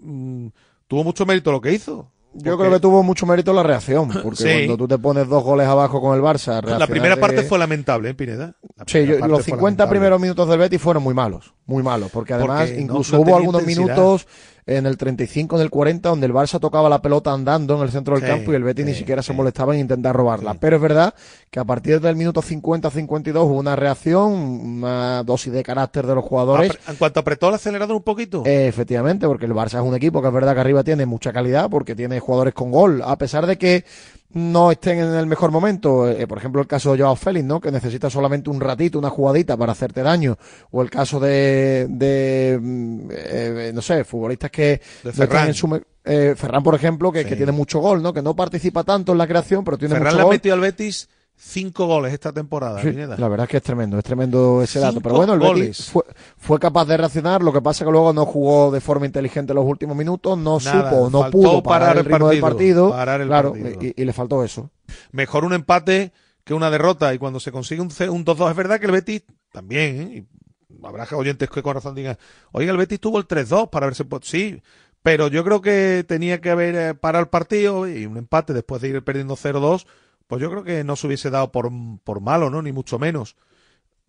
mm, 0.00 0.46
tuvo 0.86 1.02
mucho 1.04 1.26
mérito 1.26 1.50
lo 1.52 1.60
que 1.60 1.72
hizo. 1.72 2.10
Yo 2.32 2.56
creo 2.56 2.70
que 2.70 2.80
tuvo 2.80 3.02
mucho 3.02 3.26
mérito 3.26 3.52
la 3.52 3.62
reacción, 3.62 4.08
porque 4.22 4.36
Sí. 4.44 4.66
cuando 4.66 4.76
tú 4.76 4.88
te 4.88 4.98
pones 4.98 5.28
dos 5.28 5.42
goles 5.42 5.66
abajo 5.66 6.00
con 6.00 6.14
el 6.16 6.22
Barça, 6.22 6.62
La 6.62 6.86
primera 6.86 7.16
parte 7.16 7.42
fue 7.42 7.58
lamentable, 7.58 8.10
¿eh, 8.10 8.14
Pineda? 8.14 8.54
Sí, 8.86 9.04
yo- 9.06 9.18
los 9.18 9.38
fue 9.40 9.42
50 9.44 9.56
lamentable. 9.84 9.90
primeros 9.90 10.20
minutos 10.20 10.48
del 10.48 10.58
Betis 10.58 10.80
fueron 10.80 11.02
muy 11.02 11.12
malos, 11.14 11.52
muy 11.70 11.82
malos, 11.82 12.10
porque 12.10 12.34
además 12.34 12.66
Porque 12.68 12.80
incluso 12.82 13.16
no 13.16 13.22
hubo 13.22 13.36
algunos 13.36 13.62
intensidad. 13.62 13.94
minutos 13.96 14.26
en 14.66 14.86
el 14.86 14.96
35, 14.96 15.56
en 15.56 15.62
el 15.62 15.70
40, 15.70 16.08
donde 16.10 16.26
el 16.26 16.32
Barça 16.32 16.60
tocaba 16.60 16.88
la 16.88 17.00
pelota 17.02 17.32
andando 17.32 17.76
en 17.76 17.82
el 17.82 17.90
centro 17.90 18.14
del 18.14 18.22
Sí, 18.22 18.28
campo 18.30 18.52
y 18.52 18.56
el 18.56 18.62
Betis 18.62 18.84
ni 18.86 18.94
siquiera 18.94 19.20
se 19.22 19.32
molestaba 19.32 19.74
en 19.74 19.80
intentar 19.80 20.14
robarla. 20.14 20.54
Pero 20.54 20.76
es 20.76 20.82
verdad 20.82 21.14
que 21.50 21.58
a 21.58 21.64
partir 21.64 22.00
del 22.00 22.14
minuto 22.14 22.40
50-52 22.42 23.34
hubo 23.44 23.58
una 23.58 23.74
reacción, 23.74 24.32
una 24.32 25.22
dosis 25.24 25.52
de 25.52 25.62
carácter 25.64 26.06
de 26.06 26.14
los 26.14 26.24
jugadores. 26.24 26.78
En 26.88 26.96
cuanto 26.96 27.18
apretó 27.20 27.48
el 27.48 27.54
acelerador 27.54 27.96
un 27.96 28.02
poquito. 28.02 28.42
Eh, 28.46 28.68
efectivamente, 28.68 29.26
porque 29.26 29.46
el 29.46 29.54
Barça 29.54 29.80
es 29.80 29.86
un 29.88 29.94
equipo 29.96 30.20
que 30.22 30.28
es 30.28 30.34
verdad 30.34 30.54
que 30.54 30.60
arriba 30.60 30.84
tiene 30.84 31.04
mucha 31.06 31.32
calidad, 31.32 31.68
porque 31.68 31.96
tiene 31.96 32.20
jugadores 32.20 32.54
con 32.54 32.70
gol, 32.70 33.02
a 33.04 33.16
pesar 33.18 33.46
de 33.46 33.58
que 33.58 33.84
no 34.32 34.70
estén 34.70 34.98
en 34.98 35.14
el 35.14 35.26
mejor 35.26 35.50
momento. 35.50 36.08
Eh, 36.08 36.26
por 36.26 36.38
ejemplo, 36.38 36.60
el 36.62 36.68
caso 36.68 36.92
de 36.92 37.02
Joao 37.02 37.16
Félix, 37.16 37.44
¿no? 37.44 37.60
Que 37.60 37.70
necesita 37.72 38.08
solamente 38.10 38.48
un 38.50 38.60
ratito, 38.60 38.98
una 38.98 39.10
jugadita 39.10 39.56
para 39.56 39.72
hacerte 39.72 40.02
daño. 40.02 40.36
O 40.70 40.82
el 40.82 40.90
caso 40.90 41.18
de, 41.20 41.86
de 41.88 42.58
mm, 42.60 43.08
eh, 43.10 43.70
no 43.74 43.82
sé, 43.82 44.04
futbolistas 44.04 44.50
que 44.50 44.80
De 45.02 45.10
no 45.10 45.12
Ferran. 45.12 45.48
en 45.48 45.54
su 45.54 45.80
eh, 46.04 46.34
Ferran, 46.36 46.62
por 46.62 46.74
ejemplo, 46.74 47.10
que, 47.12 47.22
Sí. 47.22 47.28
que 47.28 47.36
tiene 47.36 47.52
mucho 47.52 47.80
gol, 47.80 48.02
¿no? 48.02 48.12
Que 48.12 48.22
no 48.22 48.34
participa 48.36 48.84
tanto 48.84 49.12
en 49.12 49.18
la 49.18 49.26
creación, 49.26 49.64
pero 49.64 49.76
tiene 49.76 49.94
Ferran 49.94 50.08
mucho 50.08 50.16
le 50.16 50.20
ha 50.22 50.24
gol. 50.24 50.34
metido 50.34 50.54
al 50.54 50.60
Betis 50.60 51.08
cinco 51.40 51.86
goles 51.86 52.12
esta 52.12 52.32
temporada. 52.32 52.80
Sí, 52.82 52.92
la 52.92 53.28
verdad 53.28 53.44
es 53.44 53.50
que 53.50 53.56
es 53.56 53.62
tremendo, 53.62 53.98
es 53.98 54.04
tremendo 54.04 54.62
ese 54.62 54.78
dato. 54.78 54.92
Cinco 54.92 55.02
Pero 55.02 55.16
bueno, 55.16 55.34
el 55.34 55.40
Betis 55.40 55.90
fue, 55.90 56.04
fue 56.36 56.58
capaz 56.58 56.84
de 56.84 56.96
reaccionar, 56.96 57.42
lo 57.42 57.52
que 57.52 57.62
pasa 57.62 57.84
que 57.84 57.90
luego 57.90 58.12
no 58.12 58.26
jugó 58.26 58.70
de 58.70 58.80
forma 58.80 59.06
inteligente 59.06 59.54
los 59.54 59.64
últimos 59.64 59.96
minutos, 59.96 60.36
no 60.36 60.58
Nada, 60.58 60.90
supo, 60.90 61.10
no 61.10 61.30
pudo 61.30 61.62
parar, 61.62 61.98
el 61.98 62.04
ritmo 62.04 62.28
del 62.28 62.40
partido. 62.40 62.90
parar 62.90 63.20
el 63.20 63.28
claro, 63.28 63.52
partido. 63.52 63.80
Y, 63.80 63.94
y 63.96 64.04
le 64.04 64.12
faltó 64.12 64.44
eso. 64.44 64.70
Mejor 65.12 65.44
un 65.44 65.54
empate 65.54 66.12
que 66.44 66.54
una 66.54 66.70
derrota. 66.70 67.14
Y 67.14 67.18
cuando 67.18 67.40
se 67.40 67.52
consigue 67.52 67.80
un, 67.80 67.88
un 67.88 68.24
2-2, 68.24 68.50
es 68.50 68.56
verdad 68.56 68.80
que 68.80 68.86
el 68.86 68.92
Betis 68.92 69.22
también, 69.52 70.00
¿eh? 70.00 70.16
Y 70.16 70.86
habrá 70.86 71.06
oyentes 71.16 71.48
que 71.50 71.62
con 71.62 71.74
razón 71.74 71.94
digan, 71.94 72.16
oiga, 72.52 72.72
el 72.72 72.78
Betis 72.78 73.00
tuvo 73.00 73.18
el 73.18 73.26
3-2 73.26 73.70
para 73.70 73.86
verse. 73.86 74.04
Sí, 74.22 74.62
pero 75.02 75.28
yo 75.28 75.44
creo 75.44 75.60
que 75.60 76.04
tenía 76.06 76.40
que 76.40 76.50
haber 76.50 76.74
eh, 76.74 76.94
parado 76.94 77.22
el 77.22 77.30
partido 77.30 77.88
y 77.88 78.06
un 78.06 78.16
empate 78.16 78.52
después 78.52 78.82
de 78.82 78.88
ir 78.88 79.02
perdiendo 79.02 79.36
0-2, 79.36 79.86
pues 80.30 80.40
yo 80.40 80.48
creo 80.48 80.62
que 80.62 80.84
no 80.84 80.94
se 80.94 81.08
hubiese 81.08 81.28
dado 81.28 81.50
por, 81.50 81.72
por 82.04 82.20
malo, 82.20 82.50
¿no? 82.50 82.62
Ni 82.62 82.70
mucho 82.70 83.00
menos. 83.00 83.34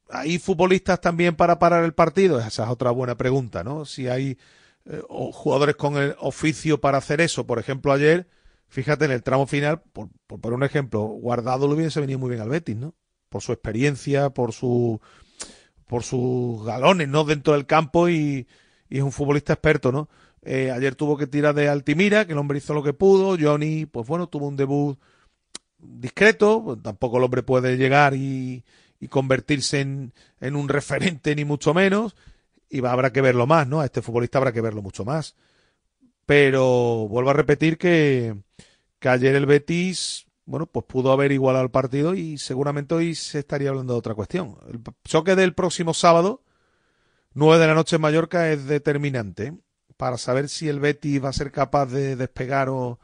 ¿Hay 0.07 0.37
futbolistas 0.37 1.01
también 1.01 1.35
para 1.35 1.57
parar 1.57 1.83
el 1.83 1.95
partido? 1.95 2.39
Esa 2.39 2.65
es 2.65 2.69
otra 2.69 2.91
buena 2.91 3.17
pregunta, 3.17 3.63
¿no? 3.63 3.85
Si 3.85 4.07
hay 4.07 4.37
eh, 4.85 5.01
o 5.09 5.31
jugadores 5.31 5.77
con 5.77 5.97
el 5.97 6.15
oficio 6.19 6.79
para 6.79 6.99
hacer 6.99 7.21
eso. 7.21 7.47
Por 7.47 7.57
ejemplo, 7.57 7.91
ayer, 7.91 8.29
fíjate, 8.67 9.05
en 9.05 9.11
el 9.11 9.23
tramo 9.23 9.47
final, 9.47 9.81
por, 9.81 10.09
por 10.27 10.53
un 10.53 10.61
ejemplo, 10.61 11.01
Guardado 11.01 11.67
lo 11.67 11.73
hubiese 11.73 11.99
venido 11.99 12.19
muy 12.19 12.29
bien 12.29 12.41
al 12.43 12.49
Betis, 12.49 12.75
¿no? 12.75 12.93
Por 13.27 13.41
su 13.41 13.51
experiencia, 13.51 14.29
por 14.29 14.53
su 14.53 15.01
por 15.87 16.03
sus 16.03 16.63
galones, 16.63 17.07
¿no? 17.07 17.23
Dentro 17.23 17.53
del 17.53 17.65
campo 17.65 18.09
y, 18.09 18.47
y 18.91 18.97
es 18.99 19.03
un 19.03 19.11
futbolista 19.11 19.53
experto, 19.53 19.91
¿no? 19.91 20.07
Eh, 20.43 20.69
ayer 20.69 20.93
tuvo 20.93 21.17
que 21.17 21.25
tirar 21.25 21.55
de 21.55 21.67
Altimira, 21.67 22.27
que 22.27 22.33
el 22.33 22.37
hombre 22.37 22.59
hizo 22.59 22.75
lo 22.75 22.83
que 22.83 22.93
pudo. 22.93 23.35
Johnny, 23.39 23.87
pues 23.87 24.07
bueno, 24.07 24.29
tuvo 24.29 24.47
un 24.47 24.55
debut 24.55 24.99
discreto, 25.81 26.63
pues 26.63 26.81
tampoco 26.81 27.17
el 27.17 27.23
hombre 27.23 27.43
puede 27.43 27.77
llegar 27.77 28.13
y, 28.13 28.63
y 28.99 29.07
convertirse 29.07 29.81
en, 29.81 30.13
en 30.39 30.55
un 30.55 30.69
referente, 30.69 31.35
ni 31.35 31.45
mucho 31.45 31.73
menos. 31.73 32.15
Y 32.69 32.79
va, 32.79 32.91
habrá 32.91 33.11
que 33.11 33.21
verlo 33.21 33.47
más, 33.47 33.67
¿no? 33.67 33.81
A 33.81 33.85
este 33.85 34.01
futbolista 34.01 34.37
habrá 34.37 34.53
que 34.53 34.61
verlo 34.61 34.81
mucho 34.81 35.03
más. 35.03 35.35
Pero 36.25 37.07
vuelvo 37.09 37.31
a 37.31 37.33
repetir 37.33 37.77
que, 37.77 38.35
que 38.99 39.09
ayer 39.09 39.35
el 39.35 39.45
Betis, 39.45 40.27
bueno, 40.45 40.67
pues 40.67 40.85
pudo 40.85 41.11
haber 41.11 41.31
igualado 41.31 41.65
el 41.65 41.71
partido 41.71 42.13
y 42.13 42.37
seguramente 42.37 42.95
hoy 42.95 43.15
se 43.15 43.39
estaría 43.39 43.69
hablando 43.69 43.93
de 43.93 43.99
otra 43.99 44.15
cuestión. 44.15 44.57
El 44.71 44.81
choque 45.03 45.35
del 45.35 45.53
próximo 45.53 45.93
sábado, 45.93 46.43
9 47.33 47.59
de 47.59 47.67
la 47.67 47.73
noche 47.73 47.97
en 47.97 48.03
Mallorca, 48.03 48.51
es 48.51 48.65
determinante 48.65 49.53
para 49.97 50.17
saber 50.17 50.47
si 50.47 50.69
el 50.69 50.79
Betis 50.79 51.23
va 51.23 51.29
a 51.29 51.33
ser 51.33 51.51
capaz 51.51 51.87
de 51.87 52.15
despegar 52.15 52.69
o, 52.69 52.99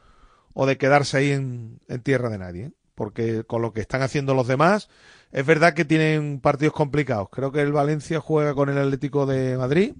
o 0.60 0.66
de 0.66 0.76
quedarse 0.76 1.18
ahí 1.18 1.30
en, 1.30 1.78
tierra 2.02 2.30
de 2.30 2.38
nadie. 2.38 2.64
¿eh? 2.64 2.72
Porque 2.96 3.44
con 3.44 3.62
lo 3.62 3.72
que 3.72 3.80
están 3.80 4.02
haciendo 4.02 4.34
los 4.34 4.48
demás, 4.48 4.88
es 5.30 5.46
verdad 5.46 5.72
que 5.72 5.84
tienen 5.84 6.40
partidos 6.40 6.74
complicados. 6.74 7.28
Creo 7.30 7.52
que 7.52 7.62
el 7.62 7.70
Valencia 7.70 8.18
juega 8.18 8.54
con 8.54 8.68
el 8.68 8.76
Atlético 8.76 9.24
de 9.24 9.56
Madrid. 9.56 9.94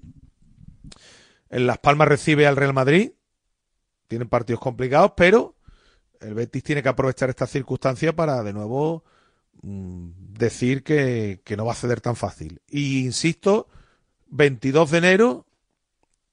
En 1.49 1.65
Las 1.65 1.77
Palmas 1.77 2.09
recibe 2.09 2.45
al 2.45 2.57
Real 2.57 2.73
Madrid. 2.73 3.13
Tienen 4.09 4.27
partidos 4.27 4.59
complicados, 4.59 5.13
pero 5.15 5.55
el 6.19 6.33
Betis 6.33 6.61
tiene 6.61 6.83
que 6.83 6.89
aprovechar 6.89 7.29
esta 7.29 7.47
circunstancia 7.47 8.13
para 8.13 8.43
de 8.43 8.51
nuevo 8.51 9.05
mm, 9.61 10.09
decir 10.37 10.83
que, 10.83 11.39
que 11.45 11.55
no 11.55 11.63
va 11.63 11.71
a 11.71 11.75
ceder 11.75 12.01
tan 12.01 12.17
fácil. 12.17 12.61
Y 12.67 13.05
insisto, 13.05 13.69
22 14.27 14.91
de 14.91 14.97
enero, 14.97 15.45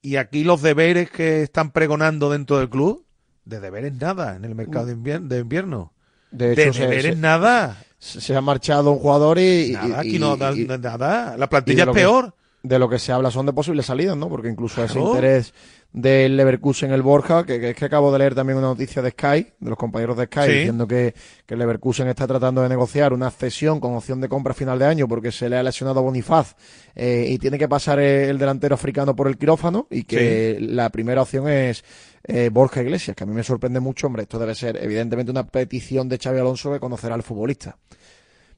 y 0.02 0.16
aquí 0.16 0.42
los 0.42 0.62
deberes 0.62 1.12
que 1.12 1.44
están 1.44 1.70
pregonando 1.70 2.28
dentro 2.28 2.58
del 2.58 2.68
club, 2.68 3.05
de 3.46 3.60
deberes 3.60 3.94
nada 3.94 4.36
en 4.36 4.44
el 4.44 4.54
mercado 4.54 4.84
de 4.86 4.94
invier- 4.96 5.22
de 5.26 5.38
invierno. 5.38 5.92
De 6.30 6.52
hecho, 6.52 6.72
se- 6.74 6.82
deberes 6.82 7.14
se- 7.14 7.20
nada. 7.20 7.78
Se, 7.98 8.36
ha 8.36 8.40
marchado 8.42 8.92
un 8.92 8.98
jugador 8.98 9.38
y. 9.38 9.70
Nada, 9.72 9.88
y- 9.88 9.92
aquí 10.10 10.18
no 10.18 10.34
y- 10.34 10.38
da- 10.38 10.52
y- 10.52 10.66
nada. 10.66 11.36
La 11.38 11.48
plantilla 11.48 11.84
es 11.84 11.88
que- 11.88 11.94
peor. 11.94 12.34
de 12.62 12.80
lo 12.80 12.88
que 12.88 12.98
se 12.98 13.12
habla 13.12 13.30
son 13.30 13.46
de 13.46 13.52
posibles 13.52 13.86
salidas, 13.86 14.16
¿no? 14.16 14.28
Porque 14.28 14.48
incluso 14.48 14.82
ese 14.82 14.94
Claro. 14.94 15.10
interés 15.10 15.54
del 15.92 16.36
Leverkusen 16.36 16.90
el 16.90 17.00
Borja, 17.00 17.46
que, 17.46 17.60
que 17.60 17.70
es 17.70 17.76
que 17.76 17.84
acabo 17.84 18.10
de 18.12 18.18
leer 18.18 18.34
también 18.34 18.58
una 18.58 18.66
noticia 18.66 19.00
de 19.02 19.10
Sky, 19.12 19.46
de 19.60 19.70
los 19.70 19.78
compañeros 19.78 20.16
de 20.16 20.24
Sky, 20.26 20.40
Sí. 20.46 20.52
diciendo 20.52 20.86
que, 20.88 21.14
que 21.46 21.54
el 21.54 21.60
Leverkusen 21.60 22.08
está 22.08 22.26
tratando 22.26 22.62
de 22.62 22.68
negociar 22.68 23.12
una 23.12 23.30
cesión 23.30 23.78
con 23.78 23.94
opción 23.94 24.20
de 24.20 24.28
compra 24.28 24.50
a 24.50 24.54
final 24.54 24.80
de 24.80 24.84
año 24.84 25.06
porque 25.06 25.30
se 25.30 25.48
le 25.48 25.56
ha 25.56 25.62
lesionado 25.62 26.00
a 26.00 26.02
Bonifaz 26.02 26.56
eh, 26.96 27.26
y 27.30 27.38
tiene 27.38 27.56
que 27.56 27.68
pasar 27.68 28.00
el 28.00 28.36
delantero 28.36 28.74
africano 28.74 29.14
por 29.14 29.28
el 29.28 29.38
quirófano 29.38 29.86
y 29.88 30.02
que 30.02 30.58
la 30.60 30.90
primera 30.90 31.22
opción 31.22 31.48
es 31.48 31.84
eh, 32.28 32.50
Borja 32.52 32.82
Iglesias, 32.82 33.16
que 33.16 33.24
a 33.24 33.26
mí 33.26 33.32
me 33.34 33.42
sorprende 33.42 33.80
mucho, 33.80 34.06
hombre, 34.06 34.22
esto 34.22 34.38
debe 34.38 34.54
ser 34.54 34.76
evidentemente 34.82 35.30
una 35.30 35.46
petición 35.46 36.08
de 36.08 36.18
Xavi 36.18 36.38
Alonso 36.38 36.72
que 36.72 36.80
conocerá 36.80 37.14
al 37.14 37.22
futbolista. 37.22 37.76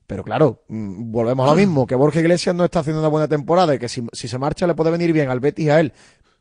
Pero 0.06 0.24
claro, 0.24 0.62
mm, 0.68 1.10
volvemos 1.12 1.46
a 1.46 1.50
lo 1.50 1.56
mismo, 1.56 1.86
que 1.86 1.94
Borja 1.94 2.20
Iglesias 2.20 2.54
no 2.54 2.64
está 2.64 2.80
haciendo 2.80 3.00
una 3.00 3.08
buena 3.10 3.28
temporada 3.28 3.74
y 3.74 3.78
que 3.78 3.88
si, 3.88 4.06
si 4.12 4.26
se 4.28 4.38
marcha 4.38 4.66
le 4.66 4.74
puede 4.74 4.90
venir 4.90 5.12
bien 5.12 5.28
al 5.28 5.40
Betis 5.40 5.66
y 5.66 5.70
a 5.70 5.80
él, 5.80 5.92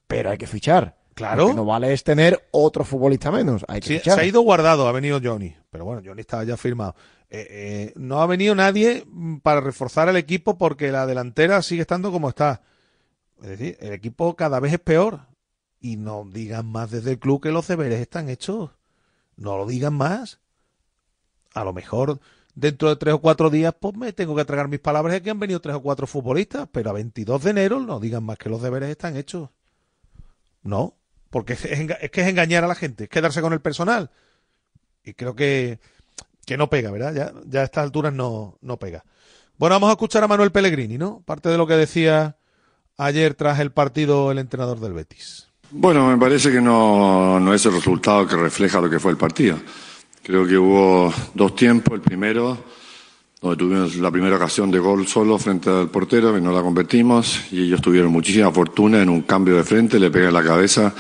pero 0.08 0.30
hay 0.30 0.38
que 0.38 0.48
fichar. 0.48 0.96
Claro. 1.14 1.44
Lo 1.44 1.50
que 1.50 1.56
no 1.56 1.66
vale 1.66 1.92
es 1.92 2.04
tener 2.04 2.48
otro 2.52 2.84
futbolista 2.86 3.32
menos, 3.32 3.66
hay 3.68 3.82
que 3.82 3.88
Sí, 3.88 3.98
fichar. 3.98 4.16
se 4.16 4.22
ha 4.22 4.26
ido 4.26 4.42
guardado, 4.42 4.88
ha 4.88 4.92
venido 4.92 5.20
Johnny. 5.22 5.54
Pero 5.70 5.84
bueno, 5.84 6.02
Johnny 6.06 6.22
estaba 6.22 6.44
ya 6.44 6.56
firmado. 6.56 6.96
Eh, 7.30 7.46
eh, 7.50 7.94
no 7.98 8.22
ha 8.22 8.26
venido 8.28 8.56
nadie 8.56 9.04
mm, 9.06 9.38
para 9.40 9.60
reforzar 9.60 10.08
el 10.08 10.16
equipo 10.16 10.58
porque 10.58 10.92
la 10.92 11.06
delantera 11.06 11.62
sigue 11.62 11.82
estando 11.82 12.12
como 12.12 12.30
está. 12.30 12.62
Es 13.42 13.50
decir, 13.50 13.78
el 13.82 13.92
equipo 13.94 14.36
cada 14.36 14.60
vez 14.62 14.74
es 14.74 14.80
peor. 14.80 15.20
Y 15.80 15.98
no 15.98 16.26
digan 16.26 16.66
más 16.66 16.92
desde 16.92 17.12
el 17.12 17.20
club 17.20 17.42
que 17.42 17.52
los 17.52 17.68
deberes 17.68 18.00
están 18.00 18.30
hechos. 18.30 18.72
No 19.36 19.58
lo 19.58 19.68
digan 19.68 19.94
más. 19.94 20.40
A 21.54 21.64
lo 21.64 21.74
mejor 21.74 22.20
dentro 22.58 22.90
de 22.90 22.96
tres 22.96 23.14
o 23.14 23.20
cuatro 23.20 23.52
días, 23.52 23.74
pues 23.80 23.96
me 23.96 24.12
tengo 24.14 24.36
que 24.36 24.44
tragar 24.44 24.68
mis 24.68 24.80
palabras 24.80 25.14
de 25.14 25.22
que 25.22 25.30
han 25.30 25.40
venido 25.40 25.60
tres 25.62 25.76
o 25.76 25.82
cuatro 25.82 26.08
futbolistas, 26.08 26.68
pero 26.72 26.90
a 26.90 26.94
22 26.94 27.44
de 27.44 27.52
enero 27.52 27.80
no 27.80 28.00
digan 28.00 28.24
más 28.24 28.40
que 28.40 28.50
los 28.50 28.62
deberes 28.64 28.90
están 28.90 29.16
hechos. 29.16 29.50
No, 30.64 30.96
porque 31.30 31.54
es, 31.54 31.62
que 31.62 32.22
es 32.22 32.28
engañar 32.28 32.64
a 32.64 32.68
la 32.68 32.76
gente, 32.76 33.06
es 33.06 33.10
quedarse 33.10 33.42
con 33.42 33.54
el 33.54 33.62
personal. 33.62 34.10
Y 35.04 35.14
creo 35.14 35.36
que, 35.36 35.80
que 36.46 36.58
no 36.58 36.70
pega, 36.70 36.90
¿verdad? 36.90 37.14
Ya, 37.14 37.34
ya 37.46 37.62
a 37.62 37.64
estas 37.64 37.84
alturas 37.84 38.12
no, 38.12 38.58
no 38.62 38.78
pega. 38.78 39.06
Bueno, 39.58 39.76
vamos 39.76 39.90
a 39.90 39.94
escuchar 39.94 40.24
a 40.24 40.28
Manuel 40.28 40.52
Pellegrini, 40.52 40.98
¿no? 40.98 41.22
Parte 41.26 41.50
de 41.50 41.58
lo 41.58 41.68
que 41.68 41.76
decía 41.76 42.38
ayer 42.98 43.36
tras 43.36 43.60
el 43.60 43.72
partido 43.72 44.32
el 44.32 44.40
entrenador 44.40 44.80
del 44.80 44.94
Betis. 44.94 45.47
Bueno, 45.70 46.08
me 46.08 46.18
parece 46.18 46.50
que 46.50 46.62
no, 46.62 47.42
no 47.42 47.54
es 47.54 47.66
el 47.66 47.74
resultado 47.74 48.26
que 48.26 48.38
refleja 48.38 48.80
lo 48.80 48.90
que 48.90 49.00
fue 49.00 49.12
el 49.12 49.18
partido. 49.18 49.60
Creo 50.24 50.48
que 50.48 50.58
hubo 50.58 51.14
dos 51.34 51.56
tiempos. 51.58 51.96
El 51.96 52.02
primero, 52.02 52.58
donde 53.42 53.58
tuvimos 53.58 53.96
la 53.98 54.10
primera 54.10 54.38
ocasión 54.38 54.72
de 54.72 54.80
gol 54.80 55.06
solo 55.08 55.38
frente 55.38 55.70
al 55.70 55.90
portero, 55.90 56.34
que 56.34 56.40
no 56.40 56.54
la 56.54 56.62
convertimos, 56.62 57.42
y 57.52 57.64
ellos 57.64 57.82
tuvieron 57.82 58.14
muchísima 58.14 58.50
fortuna 58.50 59.02
en 59.02 59.10
un 59.10 59.24
cambio 59.24 59.58
de 59.58 59.66
frente, 59.66 60.00
le 60.00 60.10
pegan 60.10 60.34
la 60.34 60.44
cabeza 60.44 60.94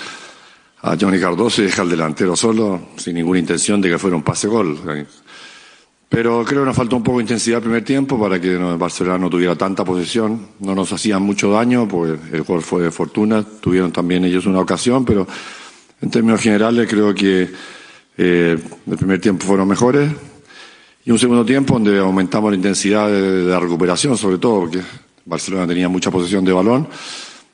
a 0.81 0.97
Johnny 0.99 1.19
Cardoso 1.19 1.61
y 1.61 1.65
deja 1.65 1.83
al 1.83 1.89
delantero 1.89 2.35
solo, 2.35 2.89
sin 2.97 3.15
ninguna 3.15 3.39
intención 3.39 3.79
de 3.79 3.89
que 3.89 3.97
fuera 3.97 4.17
un 4.17 4.23
pase-gol. 4.23 5.07
Pero 6.09 6.45
creo 6.45 6.61
que 6.61 6.67
nos 6.67 6.75
faltó 6.75 6.95
un 6.95 7.03
poco 7.03 7.17
de 7.17 7.23
intensidad 7.23 7.57
el 7.57 7.63
primer 7.63 7.83
tiempo 7.83 8.19
para 8.19 8.39
que 8.39 8.55
Barcelona 8.55 9.17
no 9.17 9.29
tuviera 9.29 9.55
tanta 9.55 9.83
posesión. 9.83 10.47
No 10.59 10.73
nos 10.73 10.91
hacían 10.93 11.21
mucho 11.21 11.51
daño, 11.51 11.87
porque 11.87 12.35
el 12.35 12.43
gol 12.43 12.61
fue 12.61 12.83
de 12.83 12.91
fortuna. 12.91 13.43
Tuvieron 13.43 13.91
también 13.91 14.23
ellos 14.23 14.45
una 14.45 14.61
ocasión, 14.61 15.03
pero 15.03 15.27
en 16.01 16.09
términos 16.09 16.39
generales 16.41 16.87
creo 16.89 17.13
que 17.13 17.49
eh, 18.17 18.57
el 18.89 18.97
primer 18.97 19.19
tiempo 19.19 19.45
fueron 19.45 19.67
mejores. 19.67 20.09
Y 21.03 21.11
un 21.11 21.19
segundo 21.19 21.45
tiempo 21.45 21.73
donde 21.73 21.99
aumentamos 21.99 22.51
la 22.51 22.57
intensidad 22.57 23.09
de, 23.09 23.43
de 23.43 23.51
la 23.51 23.59
recuperación, 23.59 24.17
sobre 24.17 24.37
todo 24.37 24.61
porque 24.61 24.81
Barcelona 25.25 25.67
tenía 25.67 25.89
mucha 25.89 26.09
posesión 26.09 26.45
de 26.45 26.53
balón, 26.53 26.87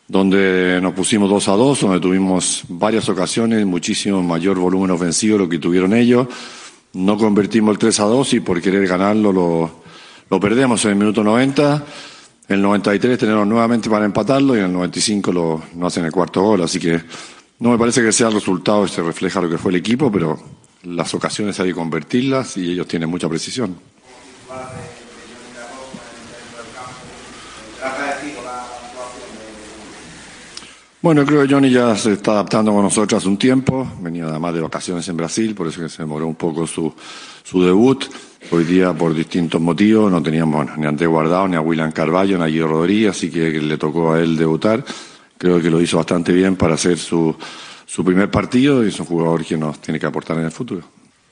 donde 0.07 0.79
nos 0.81 0.93
pusimos 0.93 1.27
2 1.29 1.47
a 1.47 1.51
2, 1.53 1.81
donde 1.81 1.99
tuvimos 1.99 2.63
varias 2.69 3.09
ocasiones, 3.09 3.65
muchísimo 3.65 4.21
mayor 4.21 4.59
volumen 4.59 4.91
ofensivo 4.91 5.37
de 5.37 5.43
lo 5.43 5.49
que 5.49 5.57
tuvieron 5.57 5.93
ellos. 5.93 6.27
No 6.93 7.17
convertimos 7.17 7.73
el 7.73 7.79
3 7.79 7.99
a 7.99 8.03
2 8.03 8.33
y 8.33 8.39
por 8.39 8.61
querer 8.61 8.87
ganarlo 8.87 9.31
lo, 9.31 9.83
lo 10.29 10.39
perdemos 10.39 10.83
en 10.85 10.91
el 10.91 10.97
minuto 10.97 11.23
90. 11.23 11.83
En 12.49 12.55
el 12.55 12.61
93 12.61 13.17
tenemos 13.17 13.47
nuevamente 13.47 13.89
para 13.89 14.05
empatarlo 14.05 14.55
y 14.55 14.59
en 14.59 14.65
el 14.65 14.73
95 14.73 15.31
lo, 15.31 15.63
no 15.75 15.87
hacen 15.87 16.05
el 16.05 16.11
cuarto 16.11 16.41
gol. 16.41 16.61
Así 16.61 16.79
que 16.79 17.01
no 17.59 17.71
me 17.71 17.77
parece 17.77 18.01
que 18.01 18.11
sea 18.11 18.27
el 18.27 18.33
resultado, 18.33 18.85
este 18.85 19.01
refleja 19.01 19.41
lo 19.41 19.49
que 19.49 19.57
fue 19.57 19.71
el 19.71 19.77
equipo, 19.77 20.11
pero 20.11 20.39
las 20.83 21.13
ocasiones 21.13 21.59
hay 21.59 21.69
que 21.69 21.73
convertirlas 21.73 22.57
y 22.57 22.71
ellos 22.71 22.87
tienen 22.87 23.09
mucha 23.09 23.29
precisión. 23.29 23.75
Bueno, 31.03 31.25
creo 31.25 31.45
que 31.45 31.53
Johnny 31.53 31.69
ya 31.69 31.97
se 31.97 32.13
está 32.13 32.31
adaptando 32.31 32.71
con 32.71 32.81
nosotros 32.81 33.21
hace 33.21 33.27
un 33.27 33.35
tiempo. 33.35 33.85
Venía 33.99 34.23
además 34.25 34.53
de 34.53 34.61
vacaciones 34.61 35.05
en 35.09 35.17
Brasil, 35.17 35.53
por 35.53 35.67
eso 35.67 35.81
que 35.81 35.89
se 35.89 36.01
demoró 36.01 36.25
un 36.25 36.35
poco 36.35 36.65
su, 36.65 36.93
su 37.43 37.61
debut. 37.61 38.05
Hoy 38.51 38.63
día, 38.63 38.93
por 38.93 39.13
distintos 39.13 39.59
motivos, 39.59 40.09
no 40.09 40.23
teníamos 40.23 40.65
ni 40.77 40.85
a 40.85 40.89
Andrés 40.89 41.09
Guardado, 41.09 41.49
ni 41.49 41.57
a 41.57 41.61
William 41.61 41.91
Carballo, 41.91 42.37
ni 42.37 42.43
a 42.45 42.47
Guido 42.47 42.67
Rodríguez, 42.69 43.11
así 43.11 43.29
que 43.29 43.51
le 43.51 43.77
tocó 43.77 44.13
a 44.13 44.21
él 44.21 44.37
debutar. 44.37 44.81
Creo 45.37 45.61
que 45.61 45.69
lo 45.69 45.81
hizo 45.81 45.97
bastante 45.97 46.31
bien 46.31 46.55
para 46.55 46.75
hacer 46.75 46.97
su, 46.97 47.35
su 47.85 48.05
primer 48.05 48.31
partido 48.31 48.85
y 48.85 48.87
es 48.87 48.97
un 48.97 49.05
jugador 49.05 49.43
que 49.43 49.57
nos 49.57 49.79
tiene 49.79 49.99
que 49.99 50.05
aportar 50.05 50.37
en 50.37 50.45
el 50.45 50.51
futuro. 50.51 50.83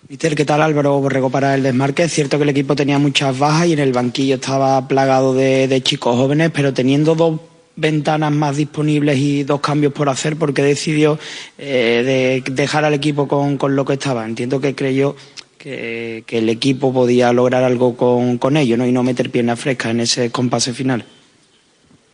Mister, 0.10 0.36
¿qué 0.36 0.44
tal 0.44 0.62
Álvaro 0.64 1.00
Borrego 1.00 1.30
para 1.30 1.56
el 1.56 1.64
desmarque? 1.64 2.04
Es 2.04 2.12
cierto 2.12 2.36
que 2.36 2.44
el 2.44 2.50
equipo 2.50 2.76
tenía 2.76 3.00
muchas 3.00 3.40
bajas 3.40 3.68
y 3.68 3.74
en 3.74 3.80
el 3.80 3.94
banquillo 3.94 4.36
estaba 4.36 4.86
plagado 4.86 5.34
de, 5.34 5.70
de 5.70 5.82
chicos 5.82 6.18
jóvenes, 6.18 6.52
pero 6.54 6.74
teniendo 6.74 7.16
dos 7.16 7.40
ventanas 7.82 8.32
más 8.32 8.56
disponibles 8.56 9.18
y 9.18 9.44
dos 9.44 9.60
cambios 9.60 9.92
por 9.92 10.08
hacer, 10.08 10.38
porque 10.38 10.62
decidió 10.62 11.20
eh, 11.58 12.44
de 12.46 12.54
dejar 12.54 12.86
al 12.86 12.94
equipo 12.94 13.28
con, 13.28 13.58
con 13.58 13.76
lo 13.76 13.84
que 13.84 13.94
estaba. 13.94 14.26
Entiendo 14.26 14.62
que 14.62 14.76
creyó 14.76 15.16
que, 15.58 16.24
que 16.26 16.38
el 16.38 16.50
equipo 16.50 16.94
podía 16.94 17.34
lograr 17.34 17.64
algo 17.64 17.98
con, 17.98 18.38
con 18.38 18.56
ello 18.56 18.78
¿no? 18.78 18.86
y 18.86 18.92
no 18.92 19.04
meter 19.04 19.30
piernas 19.30 19.60
frescas 19.60 19.92
en 19.92 20.00
ese 20.02 20.32
compase 20.32 20.74
final. 20.74 21.04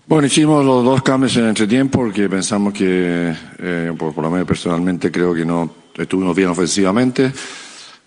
Bueno, 0.08 0.26
hicimos 0.26 0.66
los 0.66 0.86
dos 0.86 1.04
cambios 1.04 1.36
en 1.36 1.48
entretiempo 1.48 2.00
porque 2.00 2.30
pensamos 2.30 2.74
que, 2.74 3.34
eh, 3.60 3.94
por, 3.98 4.14
por 4.14 4.24
lo 4.24 4.32
menos 4.32 4.48
personalmente, 4.48 5.12
creo 5.12 5.34
que 5.34 5.44
no 5.44 5.70
estuvimos 5.98 6.36
bien 6.36 6.48
ofensivamente. 6.48 7.32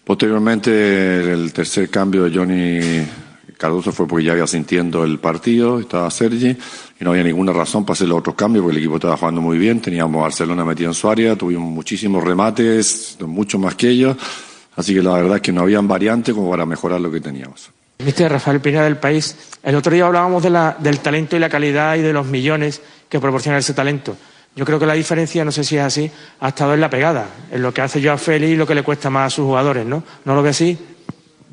Posteriormente, 0.03 1.33
el 1.33 1.53
tercer 1.53 1.91
cambio 1.91 2.25
de 2.25 2.37
Johnny 2.37 3.07
Cardoso 3.61 3.93
fue 3.93 4.09
porque 4.09 4.25
ya 4.25 4.33
había 4.33 4.47
sintiendo 4.47 5.05
el 5.05 5.19
partido, 5.19 5.79
estaba 5.79 6.11
Sergi, 6.11 6.57
y 7.01 7.05
no 7.05 7.13
había 7.13 7.25
ninguna 7.25 7.53
razón 7.53 7.85
para 7.85 7.95
hacer 7.95 8.09
los 8.09 8.19
otros 8.19 8.37
cambios 8.37 8.63
porque 8.63 8.77
el 8.77 8.83
equipo 8.83 8.97
estaba 8.97 9.17
jugando 9.17 9.41
muy 9.41 9.57
bien. 9.57 9.81
Teníamos 9.81 10.21
Barcelona 10.21 10.67
metido 10.67 10.91
en 10.91 10.95
su 10.95 11.09
área, 11.09 11.35
tuvimos 11.35 11.71
muchísimos 11.71 12.23
remates, 12.23 13.17
mucho 13.27 13.59
más 13.59 13.75
que 13.75 13.89
ellos. 13.89 14.19
Así 14.77 14.95
que 14.95 15.03
la 15.03 15.13
verdad 15.13 15.37
es 15.37 15.43
que 15.43 15.51
no 15.51 15.63
habían 15.63 15.89
variantes 15.89 16.35
como 16.35 16.51
para 16.51 16.67
mejorar 16.67 17.01
lo 17.01 17.11
que 17.11 17.21
teníamos. 17.21 17.71
Rafael 17.99 18.61
del 18.61 18.99
País, 18.99 19.37
el 19.63 19.75
otro 19.77 19.93
día 19.93 20.07
hablábamos 20.07 20.43
del 20.43 20.99
talento 21.01 21.37
y 21.37 21.39
la 21.39 21.49
calidad 21.49 21.97
y 21.97 22.01
de 22.03 22.13
los 22.13 22.27
millones 22.27 22.83
que 23.09 23.19
proporciona 23.19 23.59
ese 23.59 23.73
talento. 23.73 24.17
Yo 24.55 24.67
creo 24.67 24.79
que 24.79 24.87
la 24.87 24.95
diferencia, 24.95 25.45
no 25.45 25.53
sé 25.53 25.65
si 25.65 25.77
es 25.77 25.83
así, 25.83 26.11
ha 26.41 26.49
estado 26.49 26.75
en 26.75 26.81
la 26.81 26.91
pegada, 26.91 27.29
en 27.51 27.63
lo 27.63 27.73
que 27.73 27.81
hace 27.81 28.03
Joao 28.03 28.19
Félix 28.19 28.53
y 28.53 28.57
lo 28.57 28.67
que 28.67 28.75
le 28.75 28.83
cuesta 28.83 29.09
más 29.09 29.33
a 29.33 29.37
sus 29.37 29.45
jugadores, 29.45 29.87
¿no? 29.87 30.03
¿No 30.25 30.35
lo 30.35 30.43
ve 30.43 30.51
así? 30.51 30.79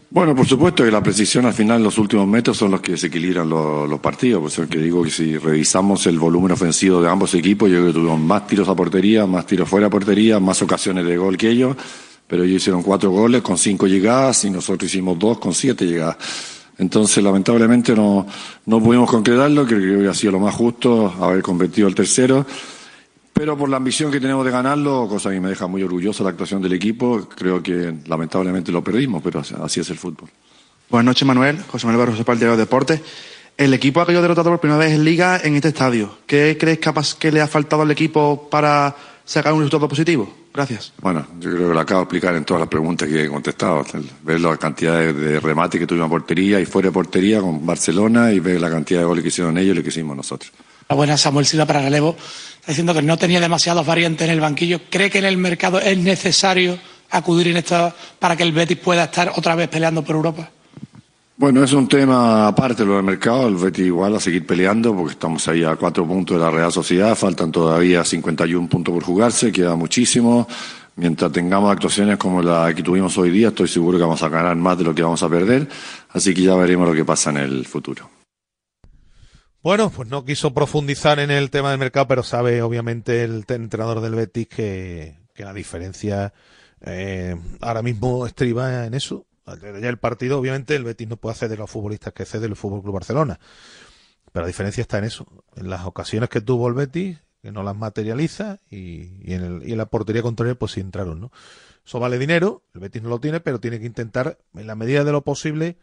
Bueno, 0.10 0.34
por 0.34 0.48
supuesto 0.48 0.86
que 0.86 0.92
la 0.92 1.04
precisión 1.04 1.46
al 1.46 1.54
final, 1.54 1.84
los 1.84 1.98
últimos 1.98 2.26
metros 2.26 2.58
son 2.58 2.72
los 2.72 2.80
que 2.80 2.94
desequilibran 2.94 3.50
los, 3.50 3.90
los 3.90 4.00
partidos. 4.00 4.42
Por 4.42 4.50
eso 4.50 4.70
que 4.70 4.80
digo 4.80 5.04
que 5.04 5.10
si 5.10 5.38
revisamos 5.38 6.08
el 6.08 6.18
volumen 6.18 6.54
ofensivo 6.54 7.02
de 7.02 7.10
ambos 7.10 7.34
equipos, 7.34 7.70
yo 7.70 7.76
creo 7.78 7.88
que 7.88 7.94
tuvimos 7.94 8.20
más 8.20 8.48
tiros 8.48 8.70
a 8.70 8.76
portería, 8.76 9.26
más 9.26 9.46
tiros 9.46 9.68
fuera 9.68 9.88
a 9.88 9.90
portería, 9.90 10.40
más 10.40 10.62
ocasiones 10.62 11.06
de 11.06 11.18
gol 11.18 11.38
que 11.38 11.50
ellos. 11.50 11.76
Pero 12.26 12.44
ellos 12.44 12.62
hicieron 12.62 12.84
cuatro 12.84 13.12
goles 13.12 13.42
con 13.42 13.58
cinco 13.58 13.86
llegadas 13.86 14.46
y 14.46 14.50
nosotros 14.50 14.90
hicimos 14.90 15.20
dos 15.20 15.40
con 15.40 15.54
siete 15.54 15.86
llegadas. 15.86 16.18
Entonces, 16.78 17.22
lamentablemente 17.22 17.94
no, 17.94 18.26
no 18.66 18.82
pudimos 18.82 19.10
concretarlo, 19.10 19.66
creo 19.66 20.02
que 20.02 20.08
ha 20.08 20.14
sido 20.14 20.34
lo 20.34 20.40
más 20.40 20.56
justo 20.56 21.14
haber 21.20 21.42
convertido 21.42 21.88
el 21.88 21.96
tercero. 21.96 22.46
Pero 23.38 23.56
por 23.56 23.70
la 23.70 23.78
ambición 23.78 24.12
que 24.12 24.20
tenemos 24.20 24.44
de 24.44 24.52
ganarlo, 24.52 25.08
cosa 25.08 25.30
que 25.30 25.40
me 25.40 25.50
deja 25.50 25.68
muy 25.68 25.84
orgulloso 25.84 26.24
la 26.24 26.32
actuación 26.32 26.60
del 26.60 26.74
equipo, 26.74 27.30
creo 27.30 27.62
que 27.62 27.94
lamentablemente 28.08 28.72
lo 28.72 28.84
perdimos, 28.84 29.22
pero 29.24 29.42
así 29.62 29.80
es 29.80 29.90
el 29.92 29.98
fútbol. 29.98 30.28
Buenas 30.90 31.06
noches, 31.06 31.28
Manuel. 31.28 31.60
José 31.68 31.86
Manuel 31.86 32.08
Barroso 32.08 32.26
para 32.26 32.34
el 32.34 32.40
Diario 32.40 32.58
de 32.58 32.64
Deportes. 32.64 33.02
El 33.56 33.74
equipo 33.76 34.02
ha 34.02 34.08
caído 34.08 34.24
derrotado 34.24 34.50
por 34.50 34.60
primera 34.60 34.80
vez 34.80 34.94
en 34.94 35.04
Liga 35.04 35.40
en 35.44 35.56
este 35.56 35.68
estadio. 35.68 36.18
¿Qué 36.26 36.58
crees 36.60 36.80
capaz 36.80 37.14
que 37.14 37.32
le 37.32 37.40
ha 37.40 37.48
faltado 37.48 37.84
al 37.84 37.92
equipo 37.92 38.50
para 38.50 38.96
sacar 39.24 39.54
un 39.54 39.60
resultado 39.60 39.88
positivo? 39.88 40.34
Gracias. 40.52 40.94
Bueno, 41.00 41.28
yo 41.40 41.52
creo 41.52 41.68
que 41.68 41.74
lo 41.76 41.80
acabo 41.80 42.00
de 42.02 42.04
explicar 42.06 42.36
en 42.36 42.44
todas 42.44 42.62
las 42.62 42.70
preguntas 42.70 43.08
que 43.08 43.26
he 43.26 43.28
contestado. 43.28 43.86
Ver 44.24 44.42
la 44.42 44.58
cantidad 44.58 44.98
de, 44.98 45.14
de 45.14 45.40
remates 45.40 45.80
que 45.80 45.86
tuvimos 45.86 46.06
en 46.06 46.12
portería 46.12 46.60
y 46.60 46.66
fuera 46.66 46.88
de 46.88 46.94
portería 46.94 47.40
con 47.42 47.64
Barcelona 47.64 48.34
y 48.34 48.40
ver 48.40 48.60
la 48.60 48.72
cantidad 48.72 49.02
de 49.02 49.06
goles 49.06 49.22
que 49.22 49.28
hicieron 49.28 49.56
ellos 49.60 49.76
y 49.76 49.78
lo 49.78 49.84
que 49.84 49.90
hicimos 49.90 50.18
nosotros. 50.18 50.52
Buenas, 50.90 51.22
Samuel 51.22 51.46
Silva 51.46 51.66
para 51.66 51.82
relevo. 51.82 52.16
Está 52.60 52.72
diciendo 52.72 52.94
que 52.94 53.02
no 53.02 53.18
tenía 53.18 53.40
demasiados 53.40 53.86
variantes 53.86 54.28
en 54.28 54.34
el 54.34 54.40
banquillo. 54.40 54.80
¿Cree 54.90 55.10
que 55.10 55.20
en 55.20 55.26
el 55.26 55.38
mercado 55.38 55.80
es 55.80 55.98
necesario 55.98 56.78
acudir 57.12 57.50
en 57.50 57.58
esto 57.58 57.94
para 58.20 58.36
que 58.36 58.44
el 58.44 58.52
Betis 58.52 58.78
pueda 58.78 59.06
estar 59.06 59.32
otra 59.36 59.56
vez 59.56 59.68
peleando 59.68 60.04
por 60.04 60.16
Europa? 60.16 60.50
Bueno, 61.36 61.64
es 61.64 61.72
un 61.74 61.88
tema 61.88 62.48
aparte 62.48 62.86
lo 62.86 62.96
del 62.96 63.04
mercado. 63.04 63.48
El 63.48 63.56
Betis 63.56 63.86
igual 63.86 64.16
a 64.16 64.20
seguir 64.20 64.46
peleando 64.46 64.96
porque 64.96 65.14
estamos 65.14 65.48
ahí 65.50 65.64
a 65.64 65.76
cuatro 65.76 66.08
puntos 66.08 66.38
de 66.38 66.44
la 66.44 66.52
Real 66.52 66.72
Sociedad. 66.72 67.16
Faltan 67.16 67.52
todavía 67.52 68.04
51 68.04 68.68
puntos 68.70 68.94
por 68.94 69.04
jugarse, 69.04 69.52
queda 69.52 69.76
muchísimo. 69.76 70.48
Mientras 70.96 71.32
tengamos 71.32 71.72
actuaciones 71.72 72.18
como 72.18 72.42
la 72.42 72.74
que 72.74 72.82
tuvimos 72.82 73.16
hoy 73.20 73.30
día, 73.30 73.50
estoy 73.50 73.68
seguro 73.68 74.00
que 74.00 74.04
vamos 74.04 74.24
a 74.24 74.30
ganar 74.30 74.56
más 74.56 74.78
de 74.78 74.86
lo 74.86 74.96
que 74.96 75.04
vamos 75.04 75.22
a 75.22 75.30
perder. 75.30 75.68
Así 76.10 76.34
que 76.34 76.42
ya 76.42 76.56
veremos 76.56 76.88
lo 76.88 76.96
que 76.96 77.06
pasa 77.06 77.30
en 77.30 77.38
el 77.38 77.66
futuro. 77.68 78.17
Bueno, 79.68 79.90
pues 79.90 80.08
no 80.08 80.24
quiso 80.24 80.54
profundizar 80.54 81.20
en 81.20 81.30
el 81.30 81.50
tema 81.50 81.72
del 81.72 81.78
mercado, 81.78 82.08
pero 82.08 82.24
sabe 82.24 82.62
obviamente 82.62 83.26
el 83.26 83.44
entrenador 83.50 84.00
del 84.00 84.16
Betis 84.16 84.48
que, 84.48 85.18
la 85.36 85.54
diferencia 85.54 86.34
eh, 86.80 87.36
ahora 87.60 87.82
mismo 87.82 88.26
estriba 88.26 88.86
en 88.86 88.94
eso. 88.94 89.26
Ya 89.46 89.90
el 89.90 89.98
partido, 89.98 90.40
obviamente, 90.40 90.74
el 90.74 90.86
Betis 90.86 91.10
no 91.10 91.18
puede 91.18 91.34
hacer 91.34 91.50
de 91.50 91.58
los 91.58 91.70
futbolistas 91.70 92.14
que 92.14 92.24
cede 92.24 92.46
el 92.46 92.56
Fútbol 92.56 92.82
Club 92.82 92.94
Barcelona. 92.94 93.42
Pero 94.32 94.44
la 94.44 94.48
diferencia 94.48 94.82
está 94.84 95.00
en 95.00 95.04
eso. 95.04 95.28
En 95.58 95.70
las 95.70 95.86
ocasiones 95.86 96.30
que 96.30 96.40
tuvo 96.40 96.70
el 96.70 96.74
Betis, 96.74 97.18
que 97.42 97.52
no 97.52 97.62
las 97.62 97.76
materializa, 97.76 98.62
y, 98.70 99.20
y 99.22 99.34
en, 99.34 99.44
el, 99.44 99.68
y 99.68 99.74
en 99.74 99.80
la 99.80 99.88
portería 99.88 100.22
contraria, 100.22 100.56
pues 100.56 100.72
sí 100.72 100.80
entraron, 100.80 101.20
¿no? 101.20 101.34
Eso 101.86 102.00
vale 102.00 102.18
dinero, 102.18 102.64
el 102.74 102.80
Betis 102.80 103.04
no 103.04 103.10
lo 103.10 103.20
tiene, 103.20 103.42
pero 103.42 103.60
tiene 103.60 103.82
que 103.82 103.86
intentar, 103.86 104.38
en 104.56 104.66
la 104.66 104.76
medida 104.76 105.04
de 105.04 105.12
lo 105.12 105.26
posible, 105.26 105.76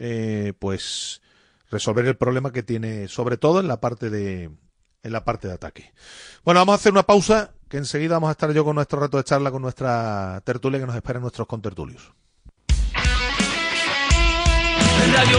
eh, 0.00 0.54
pues 0.58 1.22
resolver 1.70 2.06
el 2.06 2.16
problema 2.16 2.52
que 2.52 2.62
tiene, 2.62 3.08
sobre 3.08 3.36
todo 3.36 3.60
en 3.60 3.68
la 3.68 3.80
parte 3.80 4.10
de 4.10 4.50
en 5.02 5.12
la 5.12 5.24
parte 5.24 5.46
de 5.48 5.54
ataque. 5.54 5.92
Bueno, 6.44 6.60
vamos 6.60 6.72
a 6.72 6.76
hacer 6.76 6.92
una 6.92 7.04
pausa, 7.04 7.52
que 7.68 7.76
enseguida 7.76 8.14
vamos 8.14 8.28
a 8.28 8.32
estar 8.32 8.52
yo 8.52 8.64
con 8.64 8.74
nuestro 8.74 8.98
rato 8.98 9.16
de 9.18 9.24
charla 9.24 9.50
con 9.50 9.62
nuestra 9.62 10.42
tertulia 10.44 10.80
que 10.80 10.86
nos 10.86 10.96
esperan 10.96 11.22
nuestros 11.22 11.46
contertulios. 11.46 12.12
Radio. 15.12 15.38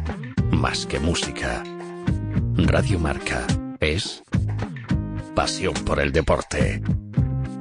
más 0.61 0.85
que 0.85 0.99
música. 0.99 1.63
Radio 2.55 2.99
Marca 2.99 3.47
es 3.79 4.21
pasión 5.35 5.73
por 5.73 5.99
el 5.99 6.11
deporte. 6.11 6.83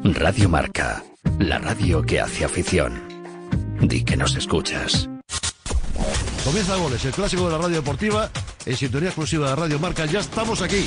Radio 0.05 0.51
Marca, 0.51 1.03
la 1.39 1.59
radio 1.59 2.03
que 2.03 2.21
hace 2.21 2.45
afición. 2.45 3.01
Di 3.81 4.05
que 4.05 4.19
nos 4.19 4.37
escuchas. 4.37 5.09
Comienza 6.45 6.77
Goles, 6.77 7.03
el 7.07 7.13
clásico 7.13 7.47
de 7.47 7.53
la 7.53 7.59
radio 7.59 7.77
deportiva, 7.77 8.31
en 8.67 8.77
sintonía 8.77 9.09
exclusiva 9.09 9.49
de 9.49 9.57
Radio 9.57 9.79
Marca. 9.79 10.05
Ya 10.05 10.21
estamos 10.21 10.61
aquí. 10.61 10.87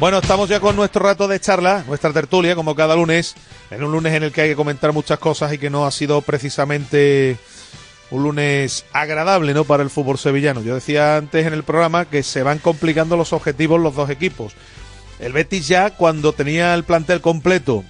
Bueno, 0.00 0.18
estamos 0.18 0.48
ya 0.48 0.60
con 0.60 0.76
nuestro 0.76 1.02
rato 1.02 1.26
de 1.26 1.40
charla, 1.40 1.82
nuestra 1.88 2.12
tertulia, 2.12 2.54
como 2.54 2.76
cada 2.76 2.94
lunes, 2.94 3.34
en 3.72 3.82
un 3.82 3.90
lunes 3.90 4.14
en 4.14 4.22
el 4.22 4.30
que 4.30 4.42
hay 4.42 4.50
que 4.50 4.54
comentar 4.54 4.92
muchas 4.92 5.18
cosas 5.18 5.52
y 5.52 5.58
que 5.58 5.70
no 5.70 5.86
ha 5.86 5.90
sido 5.90 6.22
precisamente 6.22 7.36
un 8.12 8.22
lunes 8.22 8.84
agradable, 8.92 9.54
¿no? 9.54 9.64
Para 9.64 9.82
el 9.82 9.90
fútbol 9.90 10.16
sevillano. 10.16 10.62
Yo 10.62 10.76
decía 10.76 11.16
antes 11.16 11.44
en 11.44 11.52
el 11.52 11.64
programa 11.64 12.04
que 12.04 12.22
se 12.22 12.44
van 12.44 12.60
complicando 12.60 13.16
los 13.16 13.32
objetivos 13.32 13.80
los 13.80 13.96
dos 13.96 14.08
equipos. 14.08 14.54
El 15.18 15.32
Betis 15.32 15.66
ya 15.66 15.90
cuando 15.90 16.32
tenía 16.32 16.74
el 16.74 16.84
plantel 16.84 17.20
completo 17.20 17.82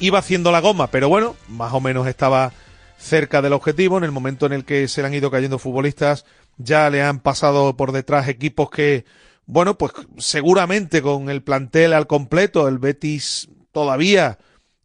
iba 0.00 0.18
haciendo 0.18 0.52
la 0.52 0.60
goma, 0.60 0.88
pero 0.88 1.08
bueno, 1.08 1.34
más 1.48 1.72
o 1.72 1.80
menos 1.80 2.06
estaba 2.08 2.52
cerca 2.98 3.40
del 3.40 3.54
objetivo. 3.54 3.96
En 3.96 4.04
el 4.04 4.12
momento 4.12 4.44
en 4.44 4.52
el 4.52 4.66
que 4.66 4.86
se 4.86 5.00
le 5.00 5.06
han 5.06 5.14
ido 5.14 5.30
cayendo 5.30 5.58
futbolistas, 5.58 6.26
ya 6.58 6.90
le 6.90 7.02
han 7.02 7.20
pasado 7.20 7.74
por 7.74 7.92
detrás 7.92 8.28
equipos 8.28 8.68
que 8.68 9.06
bueno, 9.46 9.76
pues 9.76 9.92
seguramente 10.18 11.02
con 11.02 11.28
el 11.28 11.42
plantel 11.42 11.92
al 11.92 12.06
completo, 12.06 12.68
el 12.68 12.78
Betis 12.78 13.48
todavía 13.72 14.38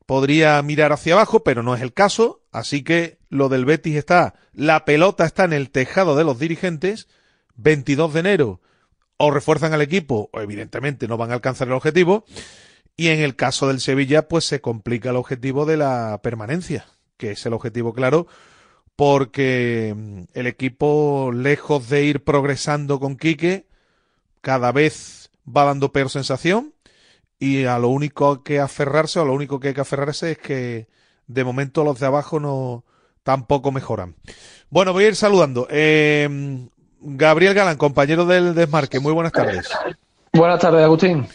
podría 0.06 0.62
mirar 0.62 0.94
hacia 0.94 1.14
abajo, 1.14 1.44
pero 1.44 1.64
no 1.64 1.76
es 1.76 1.82
el 1.82 1.94
caso. 1.94 2.42
Así 2.52 2.84
que 2.84 3.20
lo 3.30 3.50
del 3.50 3.66
Betis 3.66 3.96
está, 3.96 4.36
la 4.54 4.86
pelota 4.86 5.26
está 5.26 5.44
en 5.44 5.54
el 5.54 5.70
tejado 5.70 6.16
de 6.16 6.24
los 6.24 6.40
dirigentes. 6.40 7.08
22 7.56 8.14
de 8.14 8.20
enero 8.20 8.62
o 9.18 9.32
refuerzan 9.32 9.74
al 9.74 9.82
equipo 9.82 10.30
o 10.32 10.42
evidentemente 10.42 11.08
no 11.08 11.18
van 11.18 11.32
a 11.32 11.36
alcanzar 11.36 11.68
el 11.68 11.74
objetivo. 11.74 12.26
Y 12.96 13.10
en 13.10 13.20
el 13.20 13.36
caso 13.36 13.68
del 13.68 13.80
Sevilla, 13.80 14.28
pues 14.28 14.46
se 14.46 14.62
complica 14.62 15.12
el 15.12 15.18
objetivo 15.18 15.66
de 15.66 15.78
la 15.78 16.20
permanencia, 16.24 16.88
que 17.18 17.32
es 17.32 17.46
el 17.46 17.54
objetivo 17.54 17.94
claro, 17.94 18.26
porque 18.96 19.96
el 20.34 20.48
equipo, 20.48 21.32
lejos 21.32 21.90
de 21.90 22.06
ir 22.06 22.24
progresando 22.24 23.00
con 23.00 23.16
Quique, 23.16 23.67
cada 24.48 24.72
vez 24.72 25.30
va 25.46 25.66
dando 25.66 25.92
peor 25.92 26.10
sensación 26.10 26.74
y 27.38 27.66
a 27.66 27.80
lo 27.80 27.90
único 27.90 28.46
que 28.46 28.62
aferrarse 28.62 29.20
o 29.20 29.24
a 29.24 29.26
lo 29.26 29.34
único 29.34 29.60
que 29.60 29.68
hay 29.68 29.74
que 29.74 29.82
aferrarse 29.82 30.32
es 30.32 30.38
que 30.38 30.88
de 31.28 31.44
momento 31.44 31.84
los 31.84 32.00
de 32.00 32.06
abajo 32.06 32.40
no 32.40 32.86
tampoco 33.24 33.74
mejoran. 33.74 34.16
Bueno, 34.70 34.94
voy 34.94 35.04
a 35.04 35.08
ir 35.10 35.18
saludando. 35.18 35.68
Eh, 35.70 36.30
Gabriel 37.02 37.56
Galán, 37.56 37.76
compañero 37.76 38.26
del 38.26 38.56
Desmarque, 38.56 39.02
muy 39.02 39.12
buenas 39.12 39.34
tardes. 39.34 39.70
Buenas 40.32 40.62
tardes, 40.62 40.82
Agustín. 40.82 41.28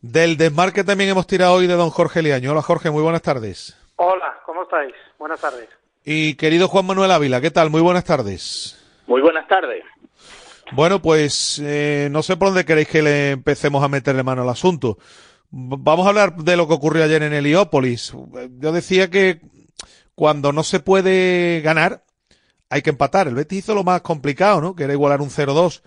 Del 0.00 0.36
Desmarque 0.36 0.84
también 0.84 1.10
hemos 1.10 1.26
tirado 1.26 1.54
hoy 1.54 1.66
de 1.66 1.74
don 1.74 1.90
Jorge 1.90 2.22
Liaño. 2.22 2.52
Hola 2.52 2.62
Jorge, 2.62 2.92
muy 2.92 3.02
buenas 3.02 3.22
tardes. 3.22 3.76
Hola, 3.96 4.36
¿cómo 4.46 4.62
estáis? 4.62 4.94
Buenas 5.18 5.40
tardes. 5.40 5.68
Y 6.04 6.36
querido 6.36 6.68
Juan 6.68 6.86
Manuel 6.86 7.10
Ávila, 7.10 7.40
¿qué 7.40 7.50
tal? 7.50 7.70
Muy 7.70 7.80
buenas 7.80 8.04
tardes. 8.04 8.78
Muy 9.08 9.20
buenas 9.20 9.48
tardes. 9.48 9.82
Bueno, 10.74 11.02
pues 11.02 11.60
eh, 11.62 12.08
no 12.10 12.22
sé 12.22 12.38
por 12.38 12.48
dónde 12.48 12.64
queréis 12.64 12.88
que 12.88 13.02
le 13.02 13.32
empecemos 13.32 13.84
a 13.84 13.88
meterle 13.88 14.22
mano 14.22 14.40
al 14.40 14.48
asunto. 14.48 14.98
Vamos 15.50 16.06
a 16.06 16.08
hablar 16.08 16.36
de 16.36 16.56
lo 16.56 16.66
que 16.66 16.72
ocurrió 16.72 17.04
ayer 17.04 17.22
en 17.22 17.34
Heliópolis. 17.34 18.14
Yo 18.58 18.72
decía 18.72 19.10
que 19.10 19.42
cuando 20.14 20.50
no 20.50 20.62
se 20.62 20.80
puede 20.80 21.60
ganar, 21.60 22.06
hay 22.70 22.80
que 22.80 22.88
empatar. 22.88 23.28
El 23.28 23.34
Betis 23.34 23.58
hizo 23.58 23.74
lo 23.74 23.84
más 23.84 24.00
complicado, 24.00 24.62
¿no? 24.62 24.74
Que 24.74 24.84
era 24.84 24.94
igualar 24.94 25.20
un 25.20 25.28
0-2. 25.28 25.82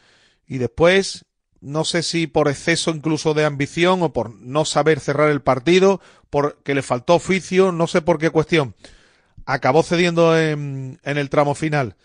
Y 0.45 0.60
después, 0.60 1.26
no 1.62 1.84
sé 1.84 2.03
si 2.03 2.28
por 2.28 2.48
exceso 2.48 2.91
incluso 2.91 3.34
de 3.34 3.44
ambición 3.44 4.03
o 4.03 4.14
por 4.14 4.36
no 4.36 4.66
saber 4.66 4.99
cerrar 4.99 5.32
el 5.32 5.41
partido, 5.41 5.99
porque 6.30 6.76
le 6.76 6.84
faltó 6.84 7.16
oficio, 7.16 7.72
no 7.72 7.88
sé 7.88 8.03
por 8.03 8.20
qué 8.20 8.30
cuestión. 8.30 8.76
Acabó 9.48 9.82
cediendo 9.82 10.38
en, 10.38 10.99
en 11.03 11.18
el 11.18 11.32
tramo 11.32 11.56
final. 11.56 11.95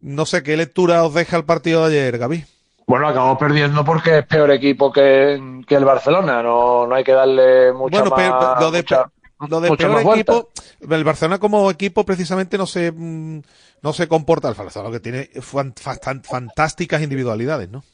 No 0.00 0.26
sé, 0.26 0.42
¿qué 0.42 0.56
lectura 0.56 1.04
os 1.04 1.14
deja 1.14 1.36
el 1.36 1.44
partido 1.44 1.86
de 1.88 2.00
ayer, 2.00 2.18
Gaby? 2.18 2.44
Bueno, 2.86 3.06
acabó 3.08 3.38
perdiendo 3.38 3.84
porque 3.84 4.18
es 4.18 4.26
peor 4.26 4.50
equipo 4.50 4.90
que, 4.92 5.62
que 5.66 5.74
el 5.76 5.84
Barcelona. 5.84 6.42
No, 6.42 6.86
no 6.86 6.94
hay 6.94 7.04
que 7.04 7.12
darle 7.12 7.72
mucha 7.72 8.02
bueno, 8.02 8.16
más, 8.16 8.60
lo 8.60 8.70
de, 8.70 8.78
mucha, 8.78 9.10
lo 9.48 9.60
de 9.60 9.68
peor 9.76 10.00
equipo, 10.00 10.48
el 10.90 11.04
Barcelona 11.04 11.38
como 11.38 11.70
equipo 11.70 12.04
precisamente 12.04 12.58
no 12.58 12.66
se, 12.66 12.90
mm, 12.90 13.42
no 13.82 13.92
se 13.92 14.08
comporta. 14.08 14.48
El 14.48 14.54
Barcelona 14.54 14.90
que 14.90 15.00
tiene 15.00 15.30
fan- 15.40 15.74
fan- 15.76 16.22
fantásticas 16.24 17.02
individualidades, 17.02 17.70
¿no? 17.70 17.84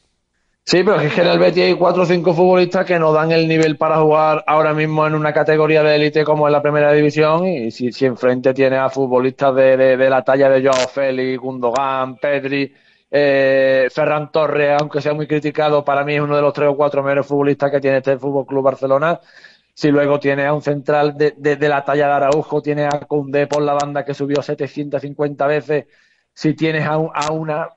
Sí, 0.69 0.83
pero 0.83 0.99
es 0.99 1.13
que 1.13 1.21
en 1.21 1.27
el 1.27 1.39
Betis 1.39 1.63
hay 1.63 1.75
cuatro 1.75 2.03
o 2.03 2.05
cinco 2.05 2.33
futbolistas 2.33 2.85
que 2.85 2.99
no 2.99 3.13
dan 3.13 3.31
el 3.31 3.47
nivel 3.47 3.77
para 3.77 3.99
jugar 4.01 4.43
ahora 4.45 4.73
mismo 4.73 5.07
en 5.07 5.15
una 5.15 5.31
categoría 5.31 5.81
de 5.81 5.95
élite 5.95 6.25
como 6.25 6.45
en 6.45 6.51
la 6.51 6.61
primera 6.61 6.91
división 6.91 7.45
y 7.47 7.71
si, 7.71 7.93
si 7.93 8.05
enfrente 8.05 8.53
tiene 8.53 8.75
a 8.75 8.89
futbolistas 8.89 9.55
de, 9.55 9.77
de, 9.77 10.09
la 10.09 10.23
talla 10.25 10.49
de 10.49 10.61
Joao 10.61 10.89
Félix, 10.89 11.39
Gundogan, 11.39 12.17
Pedri, 12.17 12.73
eh, 13.09 13.87
Ferran 13.89 14.29
Torres, 14.29 14.75
aunque 14.81 14.99
sea 14.99 15.13
muy 15.13 15.25
criticado, 15.25 15.85
para 15.85 16.03
mí 16.03 16.15
es 16.15 16.21
uno 16.21 16.35
de 16.35 16.41
los 16.41 16.51
tres 16.51 16.67
o 16.67 16.75
cuatro 16.75 17.01
mejores 17.01 17.25
futbolistas 17.25 17.71
que 17.71 17.79
tiene 17.79 17.97
este 17.99 18.17
Fútbol 18.17 18.45
Club 18.45 18.63
Barcelona. 18.63 19.21
Si 19.73 19.89
luego 19.89 20.19
tiene 20.19 20.45
a 20.47 20.53
un 20.53 20.61
central 20.61 21.17
de, 21.17 21.31
de, 21.37 21.69
la 21.69 21.85
talla 21.85 22.07
de 22.07 22.13
Araujo, 22.13 22.61
tiene 22.61 22.87
a 22.87 22.99
Koundé 23.07 23.47
por 23.47 23.61
la 23.61 23.73
banda 23.73 24.03
que 24.03 24.13
subió 24.13 24.41
750 24.41 25.47
veces, 25.47 25.85
si 26.33 26.55
tienes 26.55 26.85
a, 26.85 26.95
a 26.95 27.31
una 27.31 27.69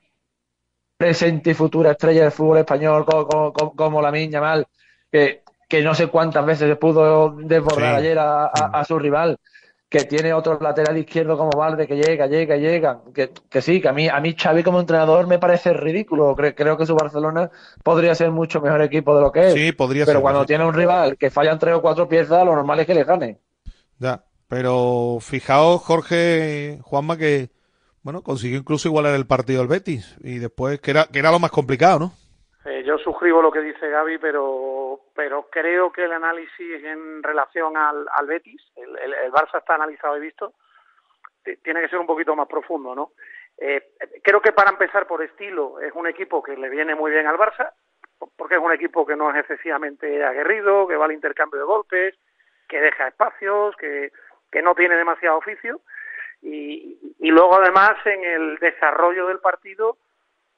presente 1.01 1.51
y 1.51 1.55
futura 1.55 1.93
estrella 1.93 2.23
del 2.25 2.33
fútbol 2.33 2.59
español 2.59 3.05
como, 3.07 3.27
como, 3.27 3.53
como, 3.55 3.75
como 3.77 4.03
la 4.03 4.13
Miña 4.13 4.41
Mal, 4.41 4.67
que, 5.11 5.43
que 5.69 5.83
no 5.83 5.95
sé 5.95 6.09
cuántas 6.09 6.45
veces 6.45 6.69
se 6.69 6.77
pudo 6.77 7.31
desbordar 7.37 7.95
Sí. 7.95 7.95
ayer 7.95 8.19
a, 8.19 8.45
a- 8.47 8.67
a 8.81 8.85
su 8.85 8.99
rival, 8.99 9.39
que 9.89 10.05
tiene 10.05 10.33
otro 10.35 10.59
lateral 10.61 10.97
izquierdo 10.99 11.37
como 11.39 11.57
Valde 11.57 11.87
que 11.89 11.97
llega, 11.97 12.27
llega, 12.27 12.57
llega, 12.57 13.01
que, 13.15 13.31
que 13.49 13.63
sí, 13.63 13.81
que 13.81 13.89
a 13.89 13.93
mí, 13.93 14.09
a 14.09 14.21
mí 14.21 14.37
Xavi 14.39 14.63
como 14.63 14.79
entrenador 14.81 15.27
me 15.27 15.39
parece 15.39 15.73
ridículo, 15.73 16.37
Cre- 16.37 16.55
creo 16.57 16.77
que 16.77 16.87
su 16.87 16.95
Barcelona 16.95 17.51
podría 17.83 18.15
ser 18.15 18.31
mucho 18.31 18.61
mejor 18.61 18.83
equipo 18.83 19.15
de 19.17 19.23
lo 19.23 19.33
que 19.33 19.55
es, 19.55 19.63
Sí, 19.63 19.73
podría 19.73 20.07
pero 20.07 20.21
ser, 20.21 20.23
cuando 20.23 20.45
sí. 20.47 20.47
tiene 20.47 20.65
un 20.67 20.75
rival 20.75 21.17
que 21.19 21.31
fallan 21.31 21.59
tres 21.59 21.75
o 21.75 21.83
cuatro 21.83 22.09
piezas, 22.09 22.45
lo 22.45 22.55
normal 22.55 22.81
es 22.81 22.87
que 22.87 22.95
le 22.95 23.05
gane. 23.05 23.39
Ya, 23.99 24.25
pero 24.49 25.19
fijaos, 25.21 25.83
Jorge, 25.83 26.79
Juanma, 26.83 27.17
que 27.17 27.51
bueno, 28.03 28.23
consiguió 28.23 28.59
incluso 28.59 28.89
igualar 28.89 29.15
el 29.15 29.27
partido 29.27 29.61
del 29.61 29.69
Betis 29.69 30.17
y 30.21 30.39
después, 30.39 30.81
que 30.81 30.91
era, 30.91 31.07
que 31.13 31.19
era 31.19 31.31
lo 31.31 31.39
más 31.39 31.51
complicado, 31.51 31.99
¿no? 31.99 32.13
Eh, 32.65 32.83
yo 32.85 32.99
suscribo 32.99 33.41
lo 33.41 33.51
que 33.51 33.61
dice 33.61 33.89
Gaby, 33.89 34.19
pero, 34.19 35.01
pero 35.15 35.49
creo 35.51 35.91
que 35.91 36.05
el 36.05 36.13
análisis 36.13 36.85
en 36.85 37.23
relación 37.23 37.77
al, 37.77 38.07
al 38.13 38.27
Betis, 38.27 38.63
el, 38.77 38.97
el, 38.97 39.33
Barça 39.33 39.59
está 39.59 39.75
analizado 39.75 40.17
y 40.17 40.21
visto, 40.21 40.55
tiene 41.63 41.81
que 41.81 41.89
ser 41.89 41.99
un 41.99 42.07
poquito 42.07 42.37
más 42.37 42.49
profundo, 42.49 42.95
¿no? 42.95 43.13
Eh, 43.57 43.93
creo 44.23 44.41
que 44.41 44.53
para 44.53 44.71
empezar 44.71 45.07
por 45.07 45.23
estilo 45.23 45.81
es 45.81 45.93
un 45.95 46.07
equipo 46.07 46.43
que 46.43 46.57
le 46.57 46.69
viene 46.71 46.95
muy 46.95 47.11
bien 47.11 47.27
al 47.27 47.37
Barça, 47.37 47.73
porque 48.37 48.57
es 48.57 48.61
un 48.61 48.73
equipo 48.73 49.07
que 49.07 49.17
no 49.17 49.31
es 49.31 49.37
excesivamente 49.37 50.25
aguerrido, 50.25 50.87
que 50.87 50.97
va 50.97 51.07
al 51.07 51.13
intercambio 51.13 51.61
de 51.61 51.67
golpes, 51.67 52.15
que 52.69 52.81
deja 52.81 53.09
espacios, 53.09 53.75
que, 53.77 54.13
que 54.51 54.63
no 54.63 54.75
tiene 54.75 54.97
demasiado 54.97 55.39
oficio. 55.39 55.81
Y, 56.43 56.99
y 57.19 57.31
luego 57.31 57.57
además 57.57 57.97
en 58.07 58.25
el 58.25 58.59
desarrollo 58.59 59.27
del 59.27 59.41
partido 59.41 59.99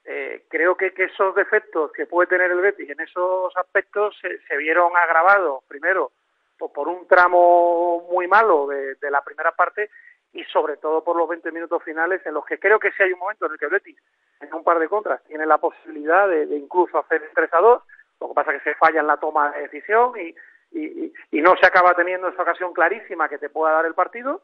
eh, 0.04 0.44
creo 0.48 0.76
que, 0.76 0.92
esos 0.96 1.34
defectos 1.34 1.92
que 1.92 2.06
puede 2.06 2.26
tener 2.28 2.50
el 2.50 2.60
Betis 2.60 2.90
en 2.90 3.00
esos 3.00 3.56
aspectos 3.56 4.16
se, 4.20 4.38
se 4.42 4.56
vieron 4.56 4.96
agravados 4.96 5.62
primero 5.68 6.10
por, 6.58 6.72
por 6.72 6.88
un 6.88 7.06
tramo 7.06 8.08
muy 8.10 8.26
malo 8.26 8.66
de, 8.66 8.96
la 9.10 9.22
primera 9.22 9.52
parte 9.52 9.90
y 10.32 10.42
sobre 10.44 10.76
todo 10.78 11.04
por 11.04 11.16
los 11.16 11.28
20 11.28 11.52
minutos 11.52 11.82
finales 11.84 12.24
en 12.26 12.34
los 12.34 12.44
que 12.44 12.58
creo 12.58 12.80
que 12.80 12.90
sí 12.92 13.02
hay 13.02 13.12
un 13.12 13.20
momento 13.20 13.46
en 13.46 13.52
el 13.52 13.58
que 13.58 13.66
el 13.66 13.70
Betis 13.70 13.96
en 14.40 14.52
un 14.52 14.64
par 14.64 14.78
de 14.78 14.88
contras. 14.88 15.22
Tiene 15.24 15.46
la 15.46 15.58
posibilidad 15.58 16.28
de, 16.28 16.44
incluso 16.56 16.98
hacer 16.98 17.30
3 17.34 17.52
a 17.52 17.58
2 17.58 17.82
lo 18.20 18.28
que 18.28 18.34
pasa 18.34 18.52
es 18.52 18.62
que 18.62 18.70
se 18.70 18.76
falla 18.76 19.00
en 19.00 19.06
la 19.08 19.16
toma 19.16 19.50
de 19.50 19.62
decisión 19.62 20.12
y- 20.18 20.34
y 20.74 21.40
no 21.42 21.54
se 21.56 21.66
acaba 21.66 21.92
teniendo 21.94 22.28
esa 22.28 22.42
ocasión 22.42 22.72
clarísima 22.72 23.28
que 23.28 23.36
te 23.36 23.50
pueda 23.50 23.74
dar 23.74 23.84
el 23.84 23.94
partido 23.94 24.42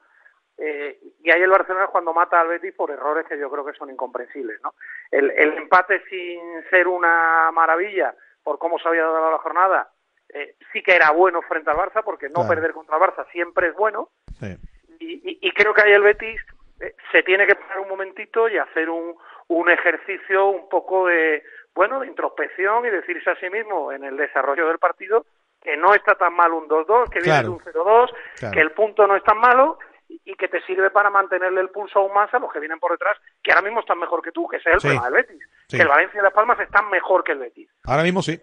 eh, 0.59 0.99
y 1.23 1.31
ahí 1.31 1.41
el 1.43 1.51
Barcelona 1.51 1.85
es 1.85 1.91
cuando 1.91 2.13
mata 2.13 2.41
al 2.41 2.49
Betis 2.49 2.75
por 2.75 2.91
errores 2.91 3.27
que 3.27 3.39
yo 3.39 3.51
creo 3.51 3.65
que 3.65 3.73
son 3.75 3.91
incomprensibles. 3.91 4.61
¿no? 4.63 4.75
El, 5.11 5.31
el 5.31 5.57
empate 5.59 6.03
sin 6.11 6.41
ser 6.71 6.89
una 6.89 7.51
maravilla 7.53 8.15
por 8.43 8.59
cómo 8.59 8.79
se 8.79 8.89
había 8.89 9.03
dado 9.03 9.31
la 9.31 9.39
jornada 9.39 9.89
eh, 10.31 10.57
sí 10.73 10.83
que 10.83 10.95
era 10.95 11.11
bueno 11.13 11.41
frente 11.43 11.71
al 11.71 11.77
Barça 11.77 12.03
porque 12.05 12.29
no 12.29 12.35
Claro. 12.43 12.49
perder 12.49 12.73
contra 12.73 12.97
el 12.97 13.03
Barça 13.03 13.27
siempre 13.31 13.69
es 13.69 13.75
bueno 13.75 14.09
Sí. 14.41 14.57
y, 15.01 15.31
y- 15.31 15.39
y 15.41 15.53
creo 15.53 15.73
que 15.73 15.83
ahí 15.83 15.93
el 15.93 16.03
Betis 16.03 16.41
eh, 16.81 16.95
se 17.13 17.23
tiene 17.23 17.47
que 17.47 17.55
parar 17.57 17.81
un 17.81 17.89
momentito 17.89 18.49
y 18.49 18.59
hacer 18.59 18.91
un, 18.91 19.17
un 19.49 19.71
ejercicio 19.71 20.47
un 20.49 20.69
poco 20.69 21.07
de 21.07 21.43
bueno 21.75 22.01
de 22.01 22.09
introspección 22.09 22.85
y 22.87 22.91
decirse 22.91 23.31
a 23.31 23.37
sí 23.37 23.49
mismo 23.51 23.93
en 23.93 24.03
el 24.05 24.17
desarrollo 24.17 24.67
del 24.69 24.79
partido 24.79 25.25
que 25.63 25.77
no 25.77 25.93
está 25.95 26.15
tan 26.15 26.35
mal 26.35 26.53
un 26.53 26.69
2-2, 26.69 27.11
que 27.11 27.19
viene 27.21 27.43
de 27.43 27.49
un 27.49 27.59
0-2, 27.61 28.11
Claro. 28.39 28.55
que 28.55 28.61
el 28.61 28.71
punto 28.73 29.07
no 29.09 29.17
es 29.17 29.25
tan 29.25 29.39
malo 29.39 29.79
y 30.09 30.35
que 30.35 30.49
te 30.49 30.61
sirve 30.63 30.91
para 30.91 31.11
mantenerle 31.11 31.61
el 31.61 31.71
pulso 31.71 31.99
aún 31.99 32.13
más 32.15 32.33
a 32.33 32.39
los 32.39 32.53
que 32.53 32.61
vienen 32.61 32.79
por 32.81 32.93
detrás, 32.93 33.17
que 33.43 33.53
ahora 33.53 33.63
mismo 33.63 33.81
están 33.81 33.99
mejor 33.99 34.23
que 34.23 34.33
tú, 34.33 34.49
que 34.49 34.57
ese 34.57 34.71
es 34.71 34.75
el 34.77 34.81
Sí. 34.81 34.87
problema 34.89 35.11
del 35.11 35.15
Betis, 35.27 35.49
Sí. 35.69 35.77
que 35.77 35.83
el 35.83 35.89
Valencia 35.89 36.19
y 36.19 36.23
Las 36.23 36.33
Palmas 36.33 36.59
están 36.61 36.89
mejor 36.91 37.23
que 37.25 37.33
el 37.33 37.39
Betis. 37.39 37.71
Ahora 37.85 38.03
mismo 38.03 38.23
sí. 38.23 38.41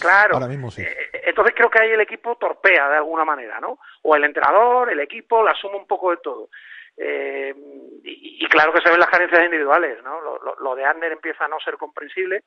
Claro. 0.00 0.34
Ahora 0.34 0.46
mismo 0.46 0.70
sí. 0.70 0.82
Eh, 0.82 0.96
Entonces 1.24 1.54
creo 1.56 1.70
que 1.70 1.80
ahí 1.80 1.90
el 1.90 2.00
equipo 2.00 2.36
torpea 2.36 2.88
de 2.88 2.96
alguna 2.96 3.24
manera, 3.24 3.60
¿no? 3.60 3.78
O 4.02 4.16
el 4.16 4.24
entrenador, 4.24 4.90
el 4.90 5.00
equipo, 5.00 5.42
la 5.42 5.54
suma 5.54 5.76
un 5.76 5.86
poco 5.86 6.10
de 6.10 6.16
todo. 6.18 6.48
Eh, 6.96 7.54
y, 8.04 8.44
y 8.44 8.48
claro 8.48 8.72
que 8.72 8.80
se 8.80 8.90
ven 8.90 8.98
las 8.98 9.08
carencias 9.10 9.44
individuales, 9.44 10.02
¿no? 10.02 10.20
Lo, 10.20 10.38
lo- 10.42 10.56
lo 10.56 10.74
de 10.74 10.84
Arner 10.84 11.12
empieza 11.12 11.44
a 11.44 11.48
no 11.48 11.58
ser 11.60 11.76
comprensible. 11.76 12.42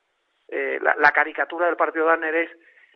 Eh, 0.50 0.80
la, 0.82 0.96
la 0.98 1.12
caricatura 1.12 1.68
del 1.68 1.78
partido 1.78 2.08
de 2.08 2.12
Arner 2.14 2.36
es 2.36 2.50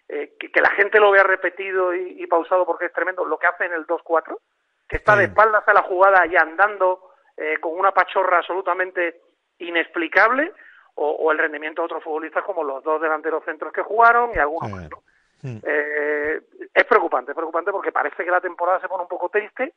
eh, 0.09 0.33
que, 0.39 0.51
que 0.51 0.61
la 0.61 0.69
gente 0.71 0.99
lo 0.99 1.11
vea 1.11 1.23
repetido 1.23 1.93
y, 1.95 2.21
y 2.21 2.27
pausado 2.27 2.65
porque 2.65 2.85
es 2.87 2.93
tremendo, 2.93 3.23
lo 3.25 3.37
que 3.37 3.47
hace 3.47 3.65
en 3.65 3.73
el 3.73 3.87
2-4, 3.87 4.37
que 4.87 4.97
está 4.97 5.15
de 5.15 5.25
espaldas 5.25 5.67
a 5.67 5.73
la 5.73 5.83
jugada 5.83 6.25
y 6.27 6.35
andando 6.35 7.11
eh, 7.37 7.57
con 7.59 7.77
una 7.77 7.91
pachorra 7.91 8.37
absolutamente 8.39 9.21
inexplicable, 9.59 10.53
o, 10.95 11.09
o 11.09 11.31
el 11.31 11.37
rendimiento 11.37 11.81
de 11.81 11.85
otros 11.87 12.03
futbolistas 12.03 12.43
como 12.43 12.63
los 12.63 12.83
dos 12.83 13.01
delanteros 13.01 13.43
centros 13.43 13.73
que 13.73 13.81
jugaron 13.81 14.31
y 14.33 14.39
algunos 14.39 14.71
más. 14.71 14.89
¿no? 14.89 15.03
Eh, 15.43 16.41
es 16.73 16.83
preocupante, 16.85 17.31
es 17.31 17.35
preocupante 17.35 17.71
porque 17.71 17.91
parece 17.91 18.23
que 18.23 18.31
la 18.31 18.41
temporada 18.41 18.79
se 18.79 18.87
pone 18.87 19.03
un 19.03 19.09
poco 19.09 19.29
triste, 19.29 19.73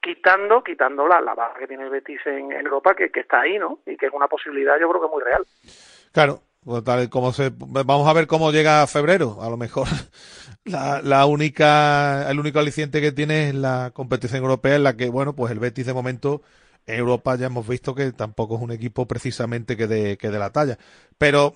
quitando, 0.00 0.64
quitando 0.64 1.06
la, 1.06 1.20
la 1.20 1.34
barra 1.34 1.58
que 1.58 1.68
tiene 1.68 1.84
el 1.84 1.90
Betis 1.90 2.20
en, 2.26 2.50
en 2.52 2.66
Europa, 2.66 2.94
que, 2.94 3.10
que 3.10 3.20
está 3.20 3.40
ahí, 3.40 3.58
¿no? 3.58 3.80
Y 3.86 3.96
que 3.96 4.06
es 4.06 4.12
una 4.12 4.28
posibilidad, 4.28 4.78
yo 4.80 4.88
creo 4.88 5.02
que 5.02 5.14
muy 5.14 5.22
real. 5.22 5.44
Claro, 6.12 6.40
tal 6.84 7.04
y 7.04 7.08
como 7.08 7.32
se, 7.32 7.52
vamos 7.56 8.08
a 8.08 8.12
ver 8.12 8.26
cómo 8.26 8.52
llega 8.52 8.86
febrero. 8.86 9.38
A 9.42 9.50
lo 9.50 9.56
mejor 9.56 9.88
la, 10.64 11.02
la 11.02 11.26
única, 11.26 12.30
el 12.30 12.40
único 12.40 12.58
aliciente 12.58 13.00
que 13.00 13.12
tiene 13.12 13.48
es 13.48 13.54
la 13.54 13.90
competición 13.94 14.42
europea 14.42 14.76
en 14.76 14.84
la 14.84 14.96
que, 14.96 15.08
bueno, 15.08 15.34
pues 15.34 15.52
el 15.52 15.58
Betis 15.58 15.86
de 15.86 15.94
momento 15.94 16.42
en 16.86 16.98
Europa 16.98 17.36
ya 17.36 17.46
hemos 17.46 17.66
visto 17.66 17.94
que 17.94 18.12
tampoco 18.12 18.56
es 18.56 18.62
un 18.62 18.72
equipo 18.72 19.06
precisamente 19.06 19.76
que 19.76 19.86
de, 19.86 20.16
que 20.16 20.30
de 20.30 20.38
la 20.38 20.50
talla. 20.50 20.78
Pero 21.18 21.54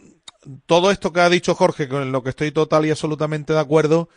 todo 0.67 0.91
esto 0.91 1.13
que 1.13 1.21
ha 1.21 1.29
dicho 1.31 1.55
Jorge, 1.55 1.89
con 1.89 2.13
lo 2.13 2.23
que 2.23 2.31
estoy 2.31 2.53
total 2.53 2.87
y 2.87 2.91
absolutamente 2.91 3.53
de 3.53 3.61
acuerdo, 3.61 4.09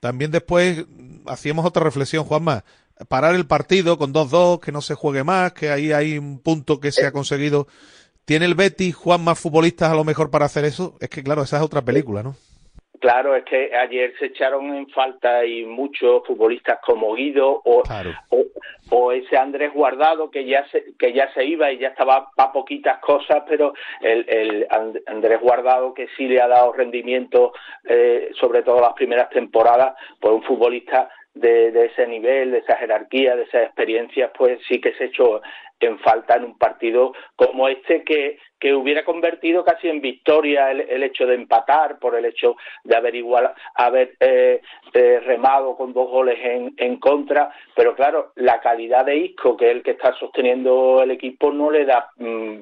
también 0.00 0.30
después 0.30 0.84
hacíamos 1.26 1.66
otra 1.66 1.82
reflexión, 1.84 2.24
Juanma. 2.24 2.64
Parar 3.08 3.34
el 3.34 3.46
partido 3.46 3.98
con 3.98 4.14
2-2, 4.14 4.60
que 4.60 4.72
no 4.72 4.80
se 4.80 4.94
juegue 4.94 5.22
más, 5.22 5.52
que 5.52 5.70
ahí 5.70 5.92
hay 5.92 6.16
un 6.16 6.38
punto 6.38 6.80
que 6.80 6.92
se 6.92 7.04
ha 7.06 7.12
conseguido. 7.12 7.66
¿Tiene 8.26 8.46
el 8.46 8.56
Betis, 8.56 8.96
Juan, 8.96 9.22
más 9.22 9.40
futbolistas 9.40 9.90
a 9.90 9.94
lo 9.94 10.02
mejor 10.02 10.32
para 10.32 10.46
hacer 10.46 10.64
eso? 10.64 10.94
Es 11.00 11.08
que, 11.08 11.22
claro, 11.22 11.42
esa 11.42 11.58
es 11.58 11.62
otra 11.62 11.82
película, 11.82 12.24
¿no? 12.24 12.34
Claro, 13.00 13.36
es 13.36 13.44
que 13.44 13.72
ayer 13.72 14.14
se 14.18 14.26
echaron 14.26 14.74
en 14.74 14.88
falta 14.88 15.44
y 15.44 15.64
muchos 15.64 16.26
futbolistas 16.26 16.80
como 16.84 17.14
Guido 17.14 17.62
o, 17.64 17.82
o, 18.30 18.44
o 18.90 19.12
ese 19.12 19.36
Andrés 19.36 19.70
Guardado 19.72 20.30
que 20.30 20.44
ya 20.44 20.66
se, 20.70 20.86
que 20.98 21.12
ya 21.12 21.32
se 21.34 21.44
iba 21.44 21.70
y 21.70 21.78
ya 21.78 21.88
estaba 21.88 22.30
para 22.34 22.52
poquitas 22.52 22.98
cosas, 23.00 23.44
pero 23.46 23.74
el, 24.00 24.24
el 24.28 24.66
And- 24.70 25.02
Andrés 25.06 25.40
Guardado 25.40 25.94
que 25.94 26.08
sí 26.16 26.26
le 26.26 26.40
ha 26.40 26.48
dado 26.48 26.72
rendimiento, 26.72 27.52
eh, 27.84 28.30
sobre 28.40 28.62
todo 28.62 28.80
las 28.80 28.94
primeras 28.94 29.28
temporadas, 29.30 29.94
pues 30.18 30.34
un 30.34 30.42
futbolista 30.42 31.08
de, 31.34 31.70
de 31.70 31.86
ese 31.86 32.06
nivel, 32.06 32.50
de 32.50 32.58
esa 32.58 32.76
jerarquía, 32.76 33.36
de 33.36 33.42
esas 33.42 33.64
experiencias, 33.64 34.30
pues 34.36 34.58
sí 34.66 34.80
que 34.80 34.94
se 34.94 35.04
echó 35.04 35.42
en 35.80 35.98
falta 35.98 36.36
en 36.36 36.44
un 36.44 36.58
partido 36.58 37.12
como 37.34 37.68
este 37.68 38.02
que, 38.04 38.38
que 38.58 38.72
hubiera 38.74 39.04
convertido 39.04 39.64
casi 39.64 39.88
en 39.88 40.00
victoria 40.00 40.70
el, 40.70 40.80
el 40.80 41.02
hecho 41.02 41.26
de 41.26 41.34
empatar 41.34 41.98
por 41.98 42.14
el 42.16 42.24
hecho 42.24 42.56
de 42.84 42.96
haber 42.96 43.14
igual 43.14 43.52
haber 43.74 44.16
eh, 44.20 44.62
eh, 44.94 45.20
remado 45.20 45.76
con 45.76 45.92
dos 45.92 46.08
goles 46.08 46.38
en, 46.42 46.72
en 46.78 46.96
contra 46.98 47.50
pero 47.74 47.94
claro 47.94 48.32
la 48.36 48.60
calidad 48.60 49.04
de 49.04 49.16
Isco 49.16 49.56
que 49.56 49.66
es 49.66 49.72
el 49.72 49.82
que 49.82 49.90
está 49.92 50.14
sosteniendo 50.14 51.02
el 51.02 51.10
equipo 51.10 51.52
no 51.52 51.70
le 51.70 51.84
da 51.84 52.08
mm, 52.16 52.56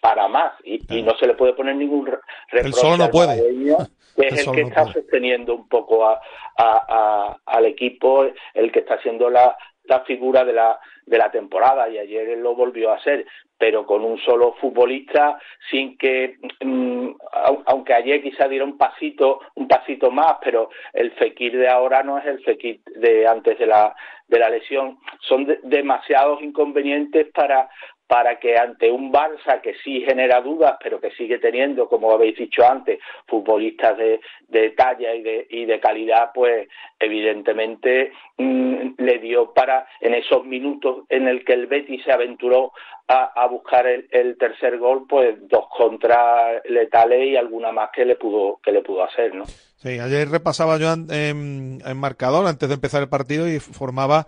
para 0.00 0.26
más 0.26 0.52
y, 0.64 0.80
y 0.92 1.02
no 1.02 1.16
se 1.16 1.26
le 1.28 1.34
puede 1.34 1.52
poner 1.52 1.76
ningún 1.76 2.06
re- 2.06 2.18
reproche 2.50 2.80
solo 2.80 2.96
no 2.96 3.08
puede. 3.10 3.36
que 4.16 4.28
es 4.28 4.46
el 4.46 4.54
que 4.54 4.62
no 4.62 4.68
está 4.68 4.82
puede. 4.84 4.94
sosteniendo 4.94 5.54
un 5.54 5.68
poco 5.68 6.06
a, 6.06 6.14
a- 6.56 6.86
a- 6.88 7.36
al 7.44 7.66
equipo, 7.66 8.24
el 8.54 8.72
que 8.72 8.78
está 8.78 8.98
siendo 9.02 9.28
la, 9.28 9.54
la 9.88 10.00
figura 10.00 10.44
de 10.44 10.52
la, 10.52 10.78
de 11.04 11.18
la 11.18 11.30
temporada 11.30 11.88
y 11.88 11.98
ayer 11.98 12.36
lo 12.38 12.54
volvió 12.54 12.90
a 12.90 12.96
hacer, 12.96 13.26
pero 13.58 13.86
con 13.86 14.04
un 14.04 14.18
solo 14.18 14.54
futbolista 14.60 15.38
sin 15.70 15.96
que, 15.96 16.36
mm, 16.60 17.08
au- 17.32 17.62
aunque 17.66 17.94
ayer 17.94 18.22
quizá 18.22 18.48
diera 18.48 18.64
un 18.64 18.76
pasito, 18.76 19.40
un 19.54 19.66
pasito 19.68 20.10
más, 20.10 20.36
pero 20.42 20.68
el 20.92 21.12
Fekir 21.12 21.56
de 21.56 21.68
ahora 21.68 22.02
no 22.02 22.18
es 22.18 22.26
el 22.26 22.40
Fekir 22.44 22.80
de 22.96 23.26
antes 23.26 23.58
de 23.58 23.66
la, 23.66 23.94
de 24.28 24.38
la 24.38 24.50
lesión. 24.50 24.98
Son 25.20 25.44
de- 25.46 25.60
demasiados 25.62 26.42
inconvenientes 26.42 27.28
para, 27.32 27.68
para 28.06 28.38
que 28.38 28.56
ante 28.56 28.90
un 28.90 29.12
Barça 29.12 29.60
que 29.60 29.74
sí 29.82 30.00
genera 30.06 30.40
dudas, 30.40 30.76
pero 30.82 31.00
que 31.00 31.10
sigue 31.12 31.38
teniendo, 31.38 31.88
como 31.88 32.12
habéis 32.12 32.36
dicho 32.38 32.64
antes, 32.64 33.00
futbolistas 33.26 33.98
de, 33.98 34.20
de 34.48 34.70
talla 34.70 35.14
y 35.14 35.22
de, 35.22 35.46
y 35.50 35.64
de 35.64 35.80
calidad, 35.80 36.30
pues 36.34 36.68
evidentemente 37.00 38.12
mm, 38.38 38.90
le 38.98 39.18
dio 39.18 39.52
para, 39.52 39.86
en 40.00 40.14
esos 40.14 40.44
minutos 40.44 41.04
en 41.08 41.26
el 41.26 41.44
que 41.44 41.54
el 41.54 41.66
Betis 41.66 42.04
se 42.04 42.12
aventuró 42.12 42.72
a, 43.08 43.46
buscar 43.46 43.86
el, 43.86 44.08
el 44.10 44.36
tercer 44.36 44.78
gol, 44.78 45.06
pues 45.08 45.36
dos 45.48 45.66
contras 45.76 46.60
letales 46.68 47.24
y 47.28 47.36
alguna 47.36 47.70
más 47.70 47.90
que 47.94 48.04
le 48.04 48.16
pudo, 48.16 48.58
que 48.62 48.72
le 48.72 48.82
pudo 48.82 49.04
hacer, 49.04 49.32
¿no? 49.32 49.44
Sí, 49.46 50.00
ayer 50.00 50.28
repasaba 50.28 50.76
yo 50.78 50.92
en- 50.92 51.78
en 51.86 51.96
marcador 51.96 52.46
antes 52.48 52.68
de 52.68 52.74
empezar 52.74 53.02
el 53.02 53.08
partido 53.08 53.48
y 53.48 53.60
formaba 53.60 54.26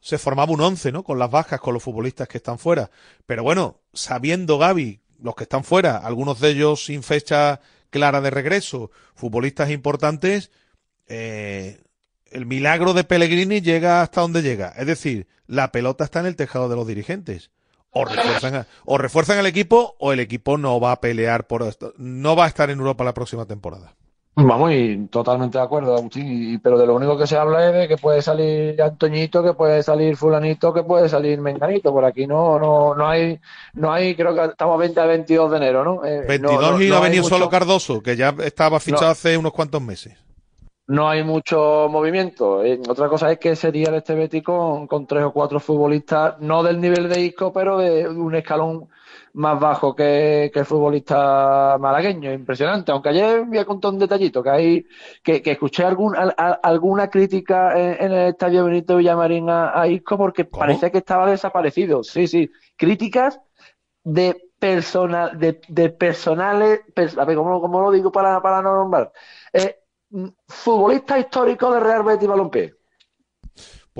se 0.00 0.18
formaba 0.18 0.52
un 0.52 0.60
once, 0.60 0.90
¿no? 0.92 1.02
Con 1.04 1.18
las 1.18 1.30
bajas, 1.30 1.60
con 1.60 1.74
los 1.74 1.82
futbolistas 1.82 2.26
que 2.28 2.38
están 2.38 2.58
fuera. 2.58 2.90
Pero 3.26 3.42
bueno, 3.42 3.80
sabiendo 3.92 4.58
Gaby, 4.58 5.00
los 5.22 5.34
que 5.34 5.44
están 5.44 5.64
fuera, 5.64 5.98
algunos 5.98 6.40
de 6.40 6.50
ellos 6.50 6.84
sin 6.84 7.02
fecha 7.02 7.60
clara 7.90 8.20
de 8.20 8.30
regreso, 8.30 8.90
futbolistas 9.14 9.70
importantes, 9.70 10.50
eh, 11.06 11.82
el 12.30 12.46
milagro 12.46 12.94
de 12.94 13.04
Pellegrini 13.04 13.60
llega 13.60 14.02
hasta 14.02 14.20
donde 14.20 14.42
llega. 14.42 14.68
Es 14.76 14.86
decir, 14.86 15.26
la 15.46 15.72
pelota 15.72 16.04
está 16.04 16.20
en 16.20 16.26
el 16.26 16.36
tejado 16.36 16.68
de 16.68 16.76
los 16.76 16.86
dirigentes. 16.86 17.50
O 17.92 18.04
refuerzan, 18.04 18.54
a- 18.54 18.66
o 18.84 18.98
refuerzan 18.98 19.38
al 19.38 19.46
equipo 19.46 19.96
o 19.98 20.12
el 20.12 20.20
equipo 20.20 20.56
no 20.56 20.78
va 20.78 20.92
a 20.92 21.00
pelear 21.00 21.48
por 21.48 21.62
esto. 21.64 21.92
No 21.98 22.36
va 22.36 22.44
a 22.44 22.48
estar 22.48 22.70
en 22.70 22.78
Europa 22.78 23.02
la 23.02 23.14
próxima 23.14 23.46
temporada. 23.46 23.96
Vamos, 24.42 24.72
y 24.72 25.06
totalmente 25.10 25.58
de 25.58 25.64
acuerdo, 25.64 25.94
Agustín. 25.96 26.26
Y, 26.54 26.58
pero 26.58 26.78
de 26.78 26.86
lo 26.86 26.94
único 26.94 27.18
que 27.18 27.26
se 27.26 27.36
habla 27.36 27.68
es 27.68 27.74
de 27.74 27.88
que 27.88 27.96
puede 27.96 28.22
salir 28.22 28.80
Antoñito, 28.80 29.42
que 29.42 29.54
puede 29.54 29.82
salir 29.82 30.16
Fulanito, 30.16 30.72
que 30.72 30.82
puede 30.82 31.08
salir 31.08 31.40
Menganito. 31.40 31.92
Por 31.92 32.04
aquí 32.04 32.26
no, 32.26 32.58
no, 32.58 32.94
no 32.94 33.08
hay, 33.08 33.38
no 33.74 33.92
hay, 33.92 34.14
creo 34.14 34.34
que 34.34 34.44
estamos 34.44 34.74
a 34.74 34.78
20 34.78 35.00
a 35.00 35.06
22 35.06 35.50
de 35.50 35.56
enero, 35.56 35.84
¿no? 35.84 36.04
Eh, 36.04 36.24
22 36.28 36.60
no, 36.62 36.70
no- 36.78 36.82
y 36.82 36.88
no 36.88 36.96
ha 36.96 37.00
venido 37.00 37.22
mucho- 37.22 37.34
solo 37.36 37.48
Cardoso, 37.50 38.02
que 38.02 38.16
ya 38.16 38.34
estaba 38.44 38.78
fichado 38.80 39.08
hace 39.10 39.36
unos 39.36 39.52
cuantos 39.52 39.82
meses. 39.82 40.16
no 40.86 41.08
hay 41.08 41.22
mucho 41.22 41.86
movimiento. 41.88 42.64
Eh, 42.64 42.80
otra 42.88 43.08
cosa 43.08 43.30
es 43.30 43.38
que 43.38 43.54
sería 43.54 43.88
el 43.90 43.94
este 43.94 44.14
Betis 44.16 44.42
con, 44.42 44.88
con 44.88 45.06
tres 45.06 45.22
o 45.22 45.32
cuatro 45.32 45.60
futbolistas, 45.60 46.34
no 46.40 46.64
del 46.64 46.80
nivel 46.80 47.08
de 47.08 47.20
Isco, 47.20 47.52
pero 47.52 47.78
de 47.78 48.08
un 48.08 48.34
escalón 48.34 48.88
más 49.34 49.58
bajo 49.60 49.94
que, 49.94 50.50
que 50.52 50.60
el 50.60 50.66
futbolista 50.66 51.76
malagueño. 51.78 52.32
Impresionante. 52.32 52.92
Aunque 52.92 53.10
ayer 53.10 53.44
voy 53.44 53.58
a 53.58 53.64
contar 53.64 53.92
un 53.92 53.98
detallito, 53.98 54.42
que 54.42 54.50
hay, 54.50 54.86
que, 55.22 55.42
que 55.42 55.52
escuché 55.52 55.84
algún, 55.84 56.16
al- 56.16 56.34
al- 56.36 56.58
alguna 56.62 57.08
crítica 57.10 57.78
en, 57.78 58.02
en 58.04 58.12
el 58.12 58.28
estadio 58.30 58.64
Benito 58.64 58.96
Villamarín 58.96 59.48
a, 59.50 59.80
a 59.80 59.86
Isco 59.88 60.16
porque 60.18 60.44
parecía 60.44 60.90
que 60.90 60.98
estaba 60.98 61.30
desaparecido. 61.30 62.02
Sí, 62.02 62.26
sí. 62.26 62.50
Críticas 62.76 63.40
de 64.04 64.50
personal, 64.58 65.38
de, 65.38 65.60
de 65.68 65.90
personales, 65.90 66.80
pers- 66.94 67.18
a 67.18 67.24
ver, 67.24 67.36
¿cómo, 67.36 67.60
cómo 67.60 67.80
lo 67.80 67.90
digo 67.90 68.12
para, 68.12 68.40
para 68.42 68.62
no 68.62 68.74
nombrar? 68.74 69.12
Eh, 69.52 69.76
mm, 70.10 70.26
futbolista 70.48 71.18
histórico 71.18 71.72
de 71.72 71.80
Real 71.80 72.02
Betis 72.02 72.28
Balompié. 72.28 72.74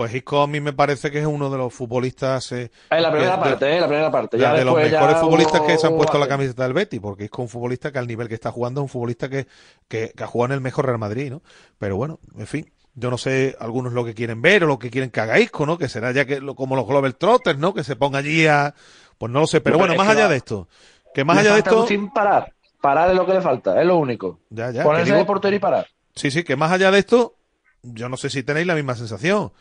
Pues 0.00 0.14
Isco 0.14 0.40
a 0.40 0.46
mí 0.46 0.60
me 0.62 0.72
parece 0.72 1.10
que 1.10 1.18
es 1.20 1.26
uno 1.26 1.50
de 1.50 1.58
los 1.58 1.74
futbolistas. 1.74 2.52
eh, 2.52 2.70
En 2.88 3.02
la 3.02 3.10
primera 3.10 3.36
de- 3.36 3.42
parte, 3.42 3.76
eh, 3.76 3.80
la 3.82 3.86
primera 3.86 4.10
parte. 4.10 4.38
de, 4.38 4.42
Ya 4.42 4.54
de 4.54 4.64
los 4.64 4.74
ya 4.76 4.98
mejores 4.98 5.18
futbolistas 5.18 5.60
que 5.60 5.76
se 5.76 5.86
han 5.88 5.94
puesto 5.94 6.18
la 6.18 6.26
camiseta 6.26 6.62
del 6.62 6.72
Betis, 6.72 7.00
porque 7.00 7.24
Isco 7.24 7.42
es 7.42 7.44
un 7.44 7.48
futbolista 7.50 7.92
que 7.92 7.98
al 7.98 8.06
nivel 8.06 8.26
que 8.26 8.32
está 8.32 8.50
jugando 8.50 8.80
es 8.80 8.84
un 8.84 8.88
futbolista 8.88 9.28
que, 9.28 9.46
que, 9.88 10.14
que 10.16 10.24
ha 10.24 10.26
jugado 10.26 10.54
en 10.54 10.56
el 10.56 10.60
mejor 10.62 10.86
Real 10.86 10.96
Madrid, 10.98 11.30
¿no? 11.30 11.42
Pero 11.78 11.98
bueno, 11.98 12.18
en 12.38 12.46
fin. 12.46 12.72
Yo 12.94 13.10
no 13.10 13.18
sé 13.18 13.56
algunos 13.60 13.92
lo 13.92 14.02
que 14.06 14.14
quieren 14.14 14.40
ver 14.40 14.64
o 14.64 14.66
lo 14.68 14.78
que 14.78 14.88
quieren 14.90 15.10
que 15.10 15.20
haga 15.20 15.38
Isco, 15.38 15.66
¿no? 15.66 15.76
Que 15.76 15.90
será 15.90 16.12
ya 16.12 16.24
que 16.24 16.40
lo- 16.40 16.54
como 16.54 16.76
los 16.76 16.86
Global 16.86 17.14
Trotters, 17.16 17.58
¿no? 17.58 17.74
Que 17.74 17.84
se 17.84 17.94
ponga 17.94 18.20
allí 18.20 18.46
a... 18.46 18.74
Pues 19.18 19.30
no 19.30 19.40
lo 19.40 19.46
sé, 19.46 19.60
pero 19.60 19.74
No, 19.74 19.80
bueno, 19.80 19.96
más 19.96 20.08
allá 20.08 20.22
va- 20.24 20.28
de 20.30 20.36
esto. 20.38 20.66
Que 21.12 21.24
más 21.26 21.36
Le 21.36 21.42
allá 21.42 21.52
de 21.52 21.58
esto... 21.58 21.70
Agustín 21.76 22.10
parar. 22.10 22.54
Parar 22.80 23.10
es 23.10 23.16
lo 23.16 23.26
que 23.26 23.34
le 23.34 23.42
falta, 23.42 23.78
es 23.78 23.86
lo 23.86 23.98
único. 23.98 24.40
Ya, 24.48 24.70
ya, 24.70 24.82
Ponerse 24.82 25.04
digo- 25.12 25.18
de 25.18 25.24
portero 25.26 25.54
y 25.54 25.58
parar. 25.58 25.86
Sí, 26.14 26.30
sí, 26.30 26.42
que 26.42 26.56
más 26.56 26.72
allá 26.72 26.90
de 26.90 27.00
esto, 27.00 27.34
yo 27.82 28.08
no 28.08 28.16
sé 28.16 28.30
si 28.30 28.42
tenéis 28.42 28.66
la 28.66 28.74
misma 28.74 28.94
sensación. 28.94 29.52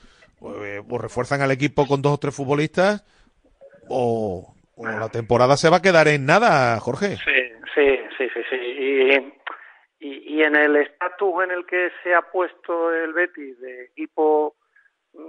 O, 0.41 0.63
eh, 0.63 0.81
o 0.87 0.97
refuerzan 0.97 1.41
al 1.41 1.51
equipo 1.51 1.85
con 1.87 2.01
dos 2.01 2.13
o 2.13 2.17
tres 2.17 2.35
futbolistas, 2.35 3.03
o, 3.89 4.53
la 4.77 5.09
temporada 5.09 5.57
se 5.57 5.69
va 5.69 5.77
a 5.77 5.81
quedar 5.81 6.07
en 6.07 6.25
nada, 6.25 6.79
Jorge. 6.79 7.17
Sí, 7.17 7.49
sí, 7.75 8.29
sí, 8.33 8.41
sí. 8.49 8.55
Y, 8.55 10.35
y, 10.35 10.43
en 10.43 10.55
el 10.55 10.77
estatus 10.77 11.43
en 11.43 11.51
el 11.51 11.65
que 11.65 11.91
se 12.01 12.15
ha 12.15 12.21
puesto 12.21 12.93
el 12.93 13.11
Betis 13.11 13.59
de 13.59 13.85
equipo 13.85 14.55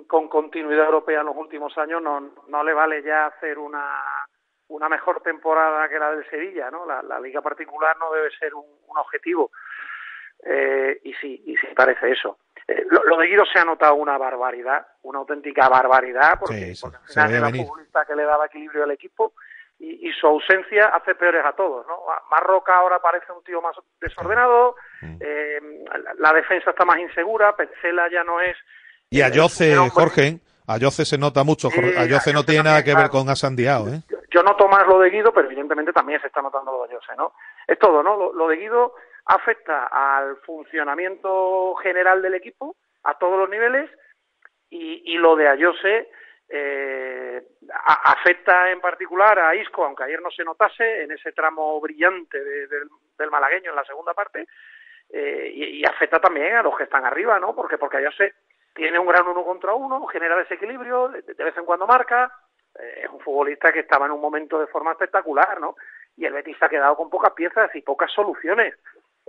con 0.06 0.28
continuidad 0.28 0.86
europea 0.86 1.20
en 1.20 1.26
los 1.26 1.36
últimos 1.36 1.76
años, 1.78 2.00
no, 2.00 2.32
no 2.48 2.62
le 2.62 2.72
vale 2.72 3.02
ya 3.02 3.26
hacer 3.26 3.58
una, 3.58 3.84
una 4.68 4.88
mejor 4.88 5.20
temporada 5.22 5.88
que 5.88 5.98
la 5.98 6.12
del 6.12 6.28
Sevilla, 6.30 6.70
¿no? 6.70 6.86
La, 6.86 7.18
liga 7.20 7.40
particular 7.40 7.96
no 7.98 8.12
debe 8.12 8.30
ser 8.30 8.54
un, 8.54 8.66
un 8.86 8.98
objetivo. 8.98 9.50
Eh, 10.44 11.00
y 11.04 11.12
sí, 11.14 11.42
y 11.46 11.56
sí 11.56 11.66
parece 11.74 12.12
eso. 12.12 12.38
Eh, 12.70 12.84
lo, 12.88 13.02
lo 13.04 13.16
de 13.16 13.26
Guido 13.26 13.44
se 13.52 13.58
ha 13.58 13.64
notado 13.64 13.94
una 13.96 14.16
barbaridad, 14.16 14.86
una 15.02 15.18
auténtica 15.18 15.68
barbaridad, 15.68 16.38
porque, 16.38 16.54
Sí, 16.54 16.74
sí, 16.76 16.80
porque 16.82 16.98
al 16.98 17.06
final 17.08 17.30
era 17.34 17.46
venir. 17.46 17.66
futbolista 17.66 18.04
que 18.04 18.14
le 18.14 18.22
daba 18.24 18.46
equilibrio 18.46 18.84
al 18.84 18.92
equipo 18.92 19.32
y, 19.80 20.08
y 20.08 20.12
su 20.12 20.26
ausencia 20.28 20.86
hace 20.94 21.14
peores 21.16 21.44
a 21.44 21.52
todos, 21.54 21.84
¿no? 21.88 21.98
Marroca 22.30 22.76
ahora 22.76 23.00
parece 23.00 23.32
un 23.32 23.42
tío 23.42 23.60
más 23.60 23.74
desordenado, 24.00 24.76
eh, 25.20 25.58
la, 26.04 26.14
la 26.18 26.32
defensa 26.32 26.70
está 26.70 26.84
más 26.84 26.98
insegura, 26.98 27.56
Petzela 27.56 28.08
ya 28.08 28.22
no 28.22 28.40
es 28.40 28.56
Y 29.08 29.20
a 29.22 29.30
Yoce, 29.30 29.74
Jorge, 29.90 30.38
a 30.68 30.76
Yoce 30.76 31.04
se 31.04 31.18
nota 31.18 31.42
mucho. 31.42 31.68
A 31.68 32.04
Yoce 32.04 32.32
no 32.32 32.40
Yoce 32.40 32.46
tiene 32.46 32.64
nada 32.64 32.84
que 32.84 32.94
ver 32.94 33.08
con 33.10 33.28
Asandiao, 33.28 33.88
¿eh? 33.88 34.02
yo 34.30 34.42
noto 34.44 34.68
más 34.68 34.86
lo 34.86 35.00
de 35.00 35.10
Guido, 35.10 35.32
pero 35.32 35.48
evidentemente 35.48 35.92
también 35.92 36.20
se 36.20 36.28
está 36.28 36.40
notando 36.40 36.70
lo 36.70 36.86
de 36.86 36.94
Jose, 36.94 37.16
¿no? 37.16 37.32
Es 37.66 37.76
todo, 37.80 38.00
¿no? 38.00 38.16
Lo, 38.16 38.32
lo 38.32 38.46
de 38.46 38.56
Guido 38.58 38.94
afecta 39.26 39.86
al 39.86 40.36
funcionamiento 40.38 41.74
general 41.76 42.22
del 42.22 42.34
equipo, 42.34 42.76
a 43.04 43.18
todos 43.18 43.38
los 43.38 43.48
niveles, 43.48 43.90
y, 44.70 45.02
y 45.14 45.18
lo 45.18 45.36
de 45.36 45.48
Ayose 45.48 46.10
eh, 46.48 47.42
afecta 47.86 48.70
en 48.70 48.80
particular 48.80 49.38
a 49.38 49.54
Isco, 49.54 49.84
aunque 49.84 50.04
ayer 50.04 50.20
no 50.20 50.30
se 50.30 50.44
notase, 50.44 51.02
en 51.02 51.12
ese 51.12 51.32
tramo 51.32 51.80
brillante 51.80 52.42
de- 52.42 52.66
del, 52.66 53.30
malagueño 53.30 53.70
en 53.70 53.76
la 53.76 53.84
segunda 53.84 54.14
parte, 54.14 54.46
eh, 55.10 55.50
y, 55.54 55.84
afecta 55.84 56.18
también 56.18 56.54
a 56.56 56.62
los 56.62 56.76
que 56.76 56.84
están 56.84 57.04
arriba, 57.04 57.38
¿no? 57.38 57.54
Porque, 57.54 57.78
porque 57.78 57.98
Ayose 57.98 58.34
tiene 58.74 58.98
un 58.98 59.06
gran 59.06 59.26
uno 59.26 59.44
contra 59.44 59.74
uno, 59.74 60.06
genera 60.06 60.36
desequilibrio, 60.36 61.08
de, 61.08 61.22
de 61.22 61.44
vez 61.44 61.56
en 61.56 61.64
cuando 61.64 61.86
marca, 61.86 62.32
eh, 62.78 63.02
es 63.04 63.10
un 63.10 63.20
futbolista 63.20 63.72
que 63.72 63.80
estaba 63.80 64.06
en 64.06 64.12
un 64.12 64.20
momento 64.20 64.58
de 64.58 64.66
forma 64.68 64.92
espectacular, 64.92 65.60
¿no? 65.60 65.76
Y 66.16 66.24
el 66.24 66.32
Betis 66.32 66.56
ha 66.62 66.68
quedado 66.68 66.96
con 66.96 67.10
pocas 67.10 67.32
piezas 67.32 67.74
y 67.74 67.82
pocas 67.82 68.10
soluciones. 68.12 68.74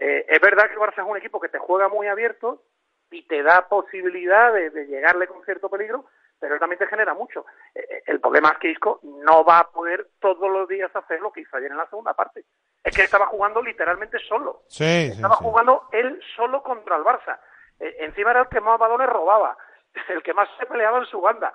Eh, 0.03 0.26
es 0.28 0.41
verdad 0.41 0.65
que 0.68 0.73
el 0.73 0.80
Barça 0.80 1.03
es 1.03 1.07
un 1.07 1.15
equipo 1.18 1.40
que 1.40 1.48
te 1.49 1.60
juega 1.60 1.88
muy 1.88 2.07
abierto 2.07 2.64
y 3.11 3.28
te 3.28 3.44
da 3.44 3.68
posibilidad 3.69 4.52
de, 4.52 4.72
de 4.72 4.88
llegarle 4.88 5.28
con 5.28 5.44
cierto 5.45 5.69
peligro, 5.69 6.06
pero 6.40 6.56
él 6.56 6.60
también 6.60 6.80
te 6.80 6.88
genera 6.88 7.14
mucho. 7.14 7.45
Eh, 7.76 7.86
eh, 7.88 8.03
el 8.07 8.19
problema 8.19 8.49
es 8.49 8.57
que 8.57 8.72
Isco 8.72 8.99
no 9.03 9.44
va 9.45 9.60
a 9.60 9.69
poder 9.72 10.07
todos 10.19 10.49
los 10.49 10.68
días 10.68 10.90
hacer 10.95 11.22
lo 11.22 11.32
que 11.32 11.41
hizo 11.41 11.56
ayer 11.56 11.69
en 11.69 11.78
la 11.78 11.86
segunda 11.88 12.15
parte. 12.15 12.45
Es 12.84 12.95
que 12.95 13.03
estaba 13.03 13.28
jugando 13.28 13.61
literalmente 13.61 14.18
solo. 14.28 14.64
Sí, 14.69 15.11
Estaba 15.14 15.36
sí. 15.38 15.44
jugando 15.44 15.88
él 15.91 16.19
solo 16.36 16.64
contra 16.64 16.95
el 16.95 17.03
Barça. 17.03 17.40
Eh, 17.80 17.98
encima 17.99 18.32
era 18.32 18.41
el 18.41 18.48
que 18.48 18.60
más 18.60 18.80
balones 18.80 19.07
robaba, 19.07 19.56
el 20.10 20.23
que 20.23 20.34
más 20.34 20.49
se 20.60 20.65
peleaba 20.65 20.98
en 20.98 21.06
su 21.06 21.22
banda. 21.22 21.53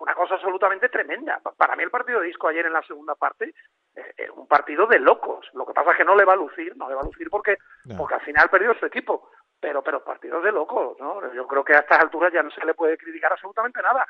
Una 0.00 0.14
cosa 0.14 0.34
absolutamente 0.34 0.88
tremenda. 0.88 1.40
Pa- 1.42 1.52
Para 1.52 1.76
mí 1.76 1.82
el 1.82 1.90
partido 1.90 2.20
de 2.20 2.28
Isco 2.28 2.48
ayer 2.48 2.66
en 2.66 2.72
la 2.72 2.82
segunda 2.82 3.14
parte 3.14 3.54
eh, 3.94 4.12
es 4.16 4.30
un 4.30 4.46
partido 4.46 4.86
de 4.86 4.98
locos. 4.98 5.48
Lo 5.54 5.66
que 5.66 5.72
pasa 5.72 5.92
es 5.92 5.96
que 5.96 6.04
no 6.04 6.14
le 6.14 6.24
va 6.24 6.34
a 6.34 6.36
lucir, 6.36 6.76
no 6.76 6.88
le 6.88 6.94
va 6.94 7.00
a 7.00 7.04
lucir 7.04 7.28
porque, 7.30 7.56
porque 7.96 8.14
al 8.14 8.20
final 8.20 8.48
perdió 8.50 8.74
su 8.74 8.86
equipo. 8.86 9.30
Pero, 9.58 9.82
pero 9.82 10.04
partidos 10.04 10.44
de 10.44 10.52
locos, 10.52 10.98
¿no? 11.00 11.32
Yo 11.32 11.46
creo 11.46 11.64
que 11.64 11.74
a 11.74 11.78
estas 11.78 12.00
alturas 12.00 12.30
ya 12.32 12.42
no 12.42 12.50
se 12.50 12.64
le 12.66 12.74
puede 12.74 12.98
criticar 12.98 13.32
absolutamente 13.32 13.80
nada. 13.80 14.06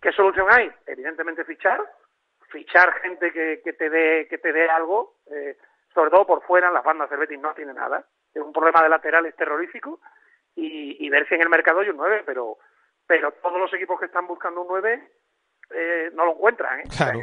¿Qué 0.00 0.12
solución 0.12 0.46
hay? 0.50 0.70
Evidentemente 0.86 1.44
fichar, 1.44 1.80
fichar 2.48 2.92
gente 3.00 3.32
que, 3.32 3.60
que 3.64 3.72
te 3.72 3.90
dé 3.90 4.28
que 4.28 4.38
te 4.38 4.52
dé 4.52 4.68
algo, 4.70 5.16
eh, 5.26 5.56
sobre 5.92 6.10
todo 6.10 6.24
por 6.26 6.42
fuera, 6.44 6.70
las 6.70 6.84
bandas 6.84 7.10
del 7.10 7.18
Betis 7.18 7.40
no 7.40 7.52
tiene 7.54 7.74
nada. 7.74 8.04
Es 8.32 8.40
un 8.40 8.52
problema 8.52 8.82
de 8.82 8.88
laterales 8.88 9.34
terrorífico 9.34 10.00
y, 10.54 11.04
y 11.04 11.10
ver 11.10 11.26
si 11.28 11.34
en 11.34 11.42
el 11.42 11.48
mercado 11.48 11.80
hay 11.80 11.88
un 11.90 11.96
9, 11.96 12.22
pero 12.24 12.58
pero 13.06 13.32
todos 13.42 13.58
los 13.60 13.72
equipos 13.74 13.98
que 14.00 14.06
están 14.06 14.26
buscando 14.26 14.62
un 14.62 14.68
9 14.68 15.12
eh, 15.74 16.10
no 16.14 16.24
lo 16.26 16.32
encuentran. 16.32 16.80
¿eh? 16.80 16.84
Claro. 16.96 17.20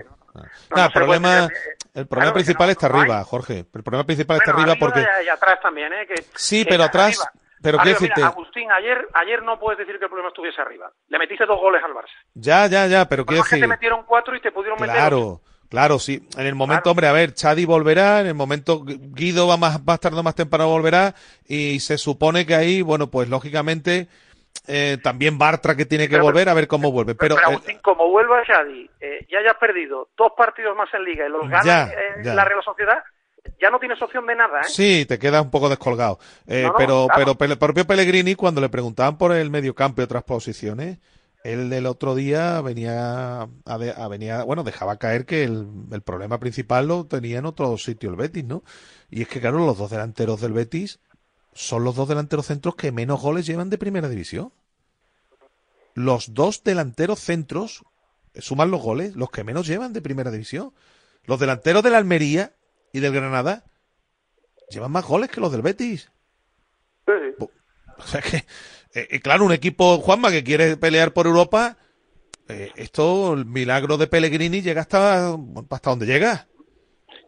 el 0.75 0.91
problema, 0.91 1.47
tener, 1.47 1.51
el 1.93 2.07
problema 2.07 2.33
principal 2.33 2.69
está 2.69 2.87
arriba, 2.87 3.23
Jorge. 3.23 3.65
El 3.73 3.83
problema 3.83 4.05
principal 4.05 4.37
está 4.37 4.51
arriba 4.51 4.75
porque... 4.79 5.05
y, 5.25 5.29
atrás 5.29 5.59
también, 5.61 5.91
¿eh? 5.93 6.07
Que, 6.07 6.23
Sí, 6.35 6.63
que 6.63 6.69
pero 6.69 6.83
atrás... 6.85 7.19
arriba- 7.19 7.31
Pero 7.63 7.79
arriba, 7.79 7.97
quiero 7.99 8.15
mira. 8.15 8.27
Agustín, 8.29 8.71
ayer, 8.71 9.07
ayer 9.13 9.43
no 9.43 9.59
puedes 9.59 9.77
decir 9.77 9.99
que 9.99 10.05
el 10.05 10.09
problema 10.09 10.29
estuviese 10.29 10.59
arriba. 10.61 10.91
Le 11.09 11.19
metiste 11.19 11.45
dos 11.45 11.59
goles 11.59 11.83
al 11.83 11.93
Barça. 11.93 12.09
Ya, 12.33 12.65
ya, 12.67 12.87
ya, 12.87 13.05
pero 13.07 13.23
quiero 13.25 13.41
Además 13.43 13.49
que 13.49 13.55
te 13.55 13.59
decir... 13.61 13.69
metieron 13.69 14.03
cuatro 14.05 14.35
y 14.35 14.41
te 14.41 14.51
pudieron 14.51 14.79
meter. 14.81 14.95
Claro, 14.95 15.41
claro, 15.69 15.99
sí. 15.99 16.27
En 16.37 16.47
el 16.47 16.55
momento, 16.55 16.89
hombre, 16.89 17.05
a 17.07 17.11
ver, 17.11 17.33
Chadi 17.35 17.65
volverá, 17.65 18.21
en 18.21 18.27
el 18.27 18.33
momento 18.33 18.81
Guido 18.83 19.47
va 19.47 19.57
más, 19.57 19.83
más 19.85 19.99
tarde 19.99 20.23
más 20.23 20.33
temprano 20.33 20.69
volverá, 20.69 21.13
y 21.45 21.79
se 21.81 21.99
supone 21.99 22.47
que 22.47 22.55
ahí, 22.55 22.81
bueno, 22.81 23.11
pues 23.11 23.29
lógicamente, 23.29 24.07
eh, 24.67 24.97
también 25.03 25.37
Bartra 25.37 25.75
que 25.75 25.85
tiene 25.85 26.05
que 26.07 26.15
Pero- 26.15 26.23
volver 26.25 26.49
a 26.49 26.53
ver 26.53 26.67
cómo 26.67 26.91
vuelve. 26.91 27.15
Pero, 27.15 27.35
Pero, 27.35 27.47
eh, 27.47 27.51
Agustín, 27.53 27.79
como 27.81 28.09
vuelva 28.09 28.43
Xavi, 28.45 28.89
eh, 28.99 29.25
ya 29.31 29.39
hayas 29.39 29.55
perdido 29.59 30.09
dos 30.17 30.31
partidos 30.37 30.75
más 30.77 30.93
en 30.93 31.03
Liga 31.03 31.25
y 31.27 31.29
los 31.29 31.49
ganas 31.49 31.65
Ya, 31.65 31.89
en 32.17 32.23
ya. 32.23 32.33
la 32.35 32.45
Real 32.45 32.63
Sociedad, 32.63 32.99
ya 33.59 33.69
no 33.71 33.79
tienes 33.79 34.01
opción 34.01 34.25
de 34.27 34.35
nada, 34.35 34.61
¿eh? 34.61 34.65
Sí, 34.67 35.05
te 35.07 35.17
quedas 35.17 35.41
un 35.43 35.49
poco 35.51 35.67
descolgado. 35.69 36.19
Eh, 36.47 36.61
No, 36.63 36.69
no, 36.69 36.77
pero, 36.77 37.07
claro. 37.07 37.35
pero 37.35 37.51
el 37.53 37.57
propio 37.59 37.85
Pellegrini, 37.87 38.35
cuando 38.35 38.61
le 38.61 38.69
preguntaban 38.69 39.17
por 39.17 39.31
el 39.33 39.49
mediocampo 39.49 40.01
y 40.01 40.05
otras 40.05 40.23
posiciones, 40.23 40.99
él 41.43 41.73
el 41.73 41.87
otro 41.87 42.13
día 42.13 42.61
venía, 42.61 43.41
a 43.65 43.77
de- 43.79 43.95
a 43.97 44.07
venía, 44.07 44.43
bueno, 44.43 44.63
dejaba 44.63 44.97
caer 44.97 45.25
que 45.25 45.43
el, 45.43 45.65
el 45.91 46.01
problema 46.03 46.39
principal 46.39 46.87
lo 46.87 47.05
tenía 47.07 47.39
en 47.39 47.47
otro 47.47 47.75
sitio 47.79 48.11
el 48.11 48.15
Betis, 48.15 48.45
¿no? 48.45 48.61
Y 49.09 49.23
es 49.23 49.27
que, 49.27 49.41
claro, 49.41 49.57
los 49.57 49.75
dos 49.79 49.89
delanteros 49.89 50.39
del 50.39 50.53
Betis 50.53 50.99
son 51.53 51.83
los 51.83 51.95
dos 51.95 52.07
delanteros 52.07 52.45
centros 52.45 52.75
que 52.75 52.91
menos 52.91 53.21
goles 53.21 53.45
llevan 53.45 53.69
de 53.69 53.77
primera 53.77 54.09
división. 54.09 54.53
Los 55.93 56.33
dos 56.33 56.63
delanteros 56.63 57.19
centros, 57.19 57.83
eh, 58.33 58.41
suman 58.41 58.71
los 58.71 58.81
goles, 58.81 59.15
los 59.15 59.29
que 59.29 59.43
menos 59.43 59.67
llevan 59.67 59.93
de 59.93 60.01
primera 60.01 60.31
división. 60.31 60.73
Los 61.25 61.39
delanteros 61.39 61.83
de 61.83 61.89
la 61.89 61.97
Almería 61.97 62.53
y 62.93 62.99
del 62.99 63.13
Granada 63.13 63.65
llevan 64.69 64.91
más 64.91 65.05
goles 65.05 65.29
que 65.29 65.41
los 65.41 65.51
del 65.51 65.61
Betis. 65.61 66.09
O 67.97 68.07
sea 68.07 68.21
que, 68.21 68.37
eh, 68.37 69.07
eh, 69.11 69.19
claro, 69.19 69.45
un 69.45 69.51
equipo, 69.51 69.99
Juanma, 69.99 70.31
que 70.31 70.43
quiere 70.43 70.77
pelear 70.77 71.13
por 71.13 71.27
Europa, 71.27 71.77
eh, 72.47 72.71
esto, 72.75 73.33
el 73.33 73.45
milagro 73.45 73.97
de 73.97 74.07
Pellegrini 74.07 74.61
llega 74.61 74.81
hasta, 74.81 75.37
hasta 75.69 75.89
donde 75.89 76.05
llega. 76.05 76.47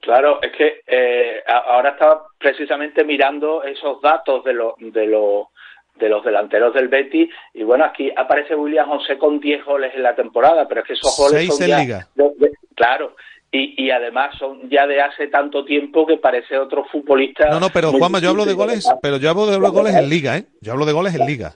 Claro, 0.04 0.40
es 0.42 0.52
que 0.52 0.82
eh, 0.86 1.42
ahora 1.48 1.92
estaba 1.92 2.26
precisamente 2.38 3.06
mirando 3.06 3.64
esos 3.64 4.02
datos 4.02 4.44
de 4.44 4.54
los 4.54 4.74
de 4.78 5.08
los 5.08 5.48
de 5.96 6.10
los 6.10 6.26
delanteros 6.26 6.74
del 6.74 6.90
Betis 6.90 7.30
y 7.54 7.64
bueno 7.64 7.86
aquí 7.86 8.12
aparece 8.16 8.54
William 8.54 8.90
José 8.90 9.18
con 9.18 9.40
10 9.40 9.64
goles 9.64 9.94
en 9.96 10.04
la 10.04 10.14
temporada, 10.14 10.68
pero 10.68 10.82
es 10.82 10.88
que 10.88 10.94
esos 10.94 11.16
goles 11.18 11.40
Seis 11.40 11.56
son 11.56 11.64
en 11.64 11.70
ya 11.70 11.80
Liga. 11.80 12.08
de- 12.16 12.32
de- 12.38 12.52
claro 12.76 13.16
y, 13.50 13.82
y 13.86 13.92
además 13.92 14.36
son 14.38 14.70
ya 14.70 14.86
de 14.88 15.00
hace 15.00 15.28
tanto 15.28 15.64
tiempo 15.64 16.06
que 16.06 16.18
parece 16.18 16.58
otro 16.58 16.84
futbolista. 16.86 17.48
No, 17.50 17.60
no, 17.62 17.70
pero 17.70 17.92
Juanma, 17.92 18.20
yo 18.20 18.32
hablo 18.32 18.44
de 18.46 18.54
goles, 18.56 18.86
pero 19.02 19.18
yo 19.18 19.30
hablo 19.30 19.46
de 19.46 19.58
goles 19.58 19.96
en 19.96 20.10
Liga, 20.10 20.36
¿eh? 20.38 20.46
Yo 20.60 20.74
hablo 20.74 20.86
de 20.86 20.92
goles 20.94 21.14
en 21.16 21.26
Liga. 21.28 21.54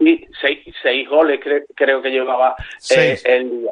Sí, 0.00 0.26
seis, 0.40 0.58
seis 0.82 1.08
goles 1.08 1.40
cre- 1.40 1.64
creo 1.76 2.02
que 2.02 2.10
llevaba 2.10 2.56
eh, 2.58 2.64
Seis. 2.78 3.24
el 3.24 3.68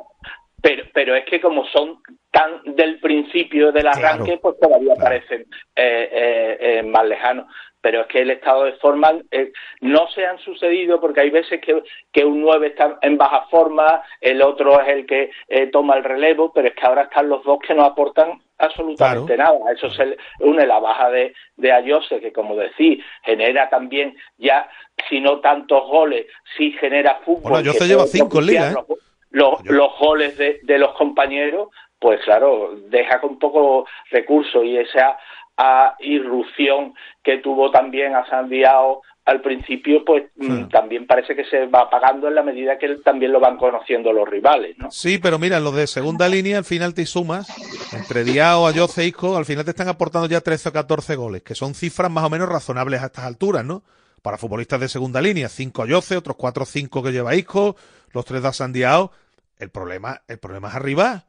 pero 0.61 0.85
pero 0.93 1.15
es 1.15 1.25
que 1.25 1.41
como 1.41 1.67
son 1.67 1.99
tan 2.31 2.63
del 2.77 2.99
principio 3.01 3.73
del 3.73 3.87
arranque 3.87 4.39
pues 4.39 4.59
todavía 4.59 4.95
parecen 4.95 5.43
eh, 5.77 6.09
eh, 6.13 6.57
eh, 6.61 6.83
más 6.83 7.07
lejanos 7.07 7.47
pero 7.81 8.03
es 8.03 8.07
que 8.09 8.23
el 8.23 8.31
estado 8.31 8.65
de 8.65 8.73
forma 8.75 9.13
eh, 9.31 9.53
no 9.81 10.09
se 10.09 10.27
han 10.27 10.39
sucedido 10.39 11.01
porque 11.01 11.21
hay 11.21 11.31
veces 11.31 11.61
que, 11.61 11.83
que 12.13 12.25
un 12.25 12.41
9 12.41 12.69
está 12.69 12.99
en 13.03 13.17
baja 13.17 13.47
forma, 13.51 14.03
el 14.21 14.43
otro 14.43 14.81
es 14.81 14.89
el 14.89 15.07
que 15.07 15.31
eh, 15.49 15.69
toma 15.69 15.97
el 15.97 16.05
relevo, 16.05 16.53
pero 16.53 16.69
es 16.69 16.75
que 16.75 16.87
ahora 16.87 17.03
están 17.03 17.29
los 17.29 17.45
dos 17.45 17.59
que 17.67 17.75
no 17.75 17.85
aportan 17.85 18.41
absolutamente 18.59 19.37
nada. 19.37 19.57
A 19.69 19.73
eso 19.73 19.89
se 19.91 20.17
une 20.41 20.67
la 20.67 20.81
baja 20.81 21.11
de, 21.11 21.33
de 21.57 21.73
Ayose, 21.73 22.21
que 22.21 22.33
como 22.33 22.57
decís, 22.57 23.03
genera 23.23 23.71
también 23.71 24.17
ya, 24.39 24.69
si 25.09 25.21
no 25.21 25.41
tantos 25.41 25.87
goles, 25.89 26.27
sí 26.57 26.73
genera 26.73 27.21
fútbol. 27.25 27.53
Bueno, 27.53 27.59
Ayose 27.59 27.87
lleva 27.87 28.07
cinco 28.07 28.41
en 28.41 28.47
Liga, 28.47 28.71
¿eh? 28.73 28.75
propiciar 28.75 28.99
Los, 29.31 29.65
los, 29.67 29.99
goles 29.99 30.39
de, 30.39 30.61
de 30.63 30.79
los 30.79 30.93
compañeros, 30.95 31.69
pues 31.99 32.21
claro, 32.25 32.75
deja 32.89 33.21
con 33.21 33.39
poco 33.39 33.87
recurso 34.11 34.63
y 34.65 34.79
esa 34.79 35.19
a 35.59 35.97
irrupción 35.99 36.95
que 37.23 37.39
tuvo 37.39 37.71
también 37.71 38.15
a 38.15 38.25
Sandiao 38.27 39.03
al 39.25 39.43
principio, 39.43 40.05
pues 40.07 40.25
mm, 40.37 40.69
también 40.69 41.07
parece 41.07 41.37
que 41.37 41.45
se 41.45 41.67
va 41.67 41.83
apagando 41.83 42.29
en 42.29 42.35
la 42.35 42.43
medida 42.43 42.79
que 42.79 42.97
también 43.05 43.31
lo 43.31 43.41
van 43.41 43.59
conociendo 43.59 44.11
los 44.11 44.27
rivales, 44.27 44.79
¿no? 44.79 44.91
Sí, 44.91 45.19
pero 45.19 45.39
mira, 45.39 45.61
los 45.61 45.75
de 45.75 45.87
segunda 45.87 46.29
línea 46.29 46.57
al 46.57 46.65
final 46.65 46.95
te 46.95 47.05
sumas, 47.05 47.47
entre 47.93 48.25
Diao, 48.25 48.67
Ayoce, 48.67 49.05
Isco, 49.05 49.37
al 49.37 49.45
final 49.45 49.67
te 49.67 49.73
están 49.73 49.89
aportando 49.89 50.29
ya 50.29 50.41
13 50.41 50.71
o 50.71 50.73
14 50.73 51.17
goles, 51.17 51.43
que 51.43 51.55
son 51.55 51.75
cifras 51.75 52.11
más 52.11 52.25
o 52.25 52.31
menos 52.31 52.49
razonables 52.49 53.03
a 53.03 53.07
estas 53.07 53.27
alturas, 53.27 53.67
¿no? 53.67 53.83
Para 54.23 54.37
futbolistas 54.39 54.81
de 54.81 54.89
segunda 54.89 55.21
línea, 55.21 55.49
5 55.49 55.83
Ayoce, 55.83 56.17
otros 56.17 56.37
4 56.37 56.63
o 56.63 56.67
5 56.67 57.03
que 57.03 57.13
lleva 57.13 57.35
Isco, 57.37 57.77
los 58.13 58.25
3 58.25 58.43
de 58.43 58.53
Sandiao. 58.53 59.13
El 59.59 59.71
problema, 59.71 60.23
el 60.29 60.39
problema 60.39 60.69
es 60.69 60.75
arriba. 60.75 61.25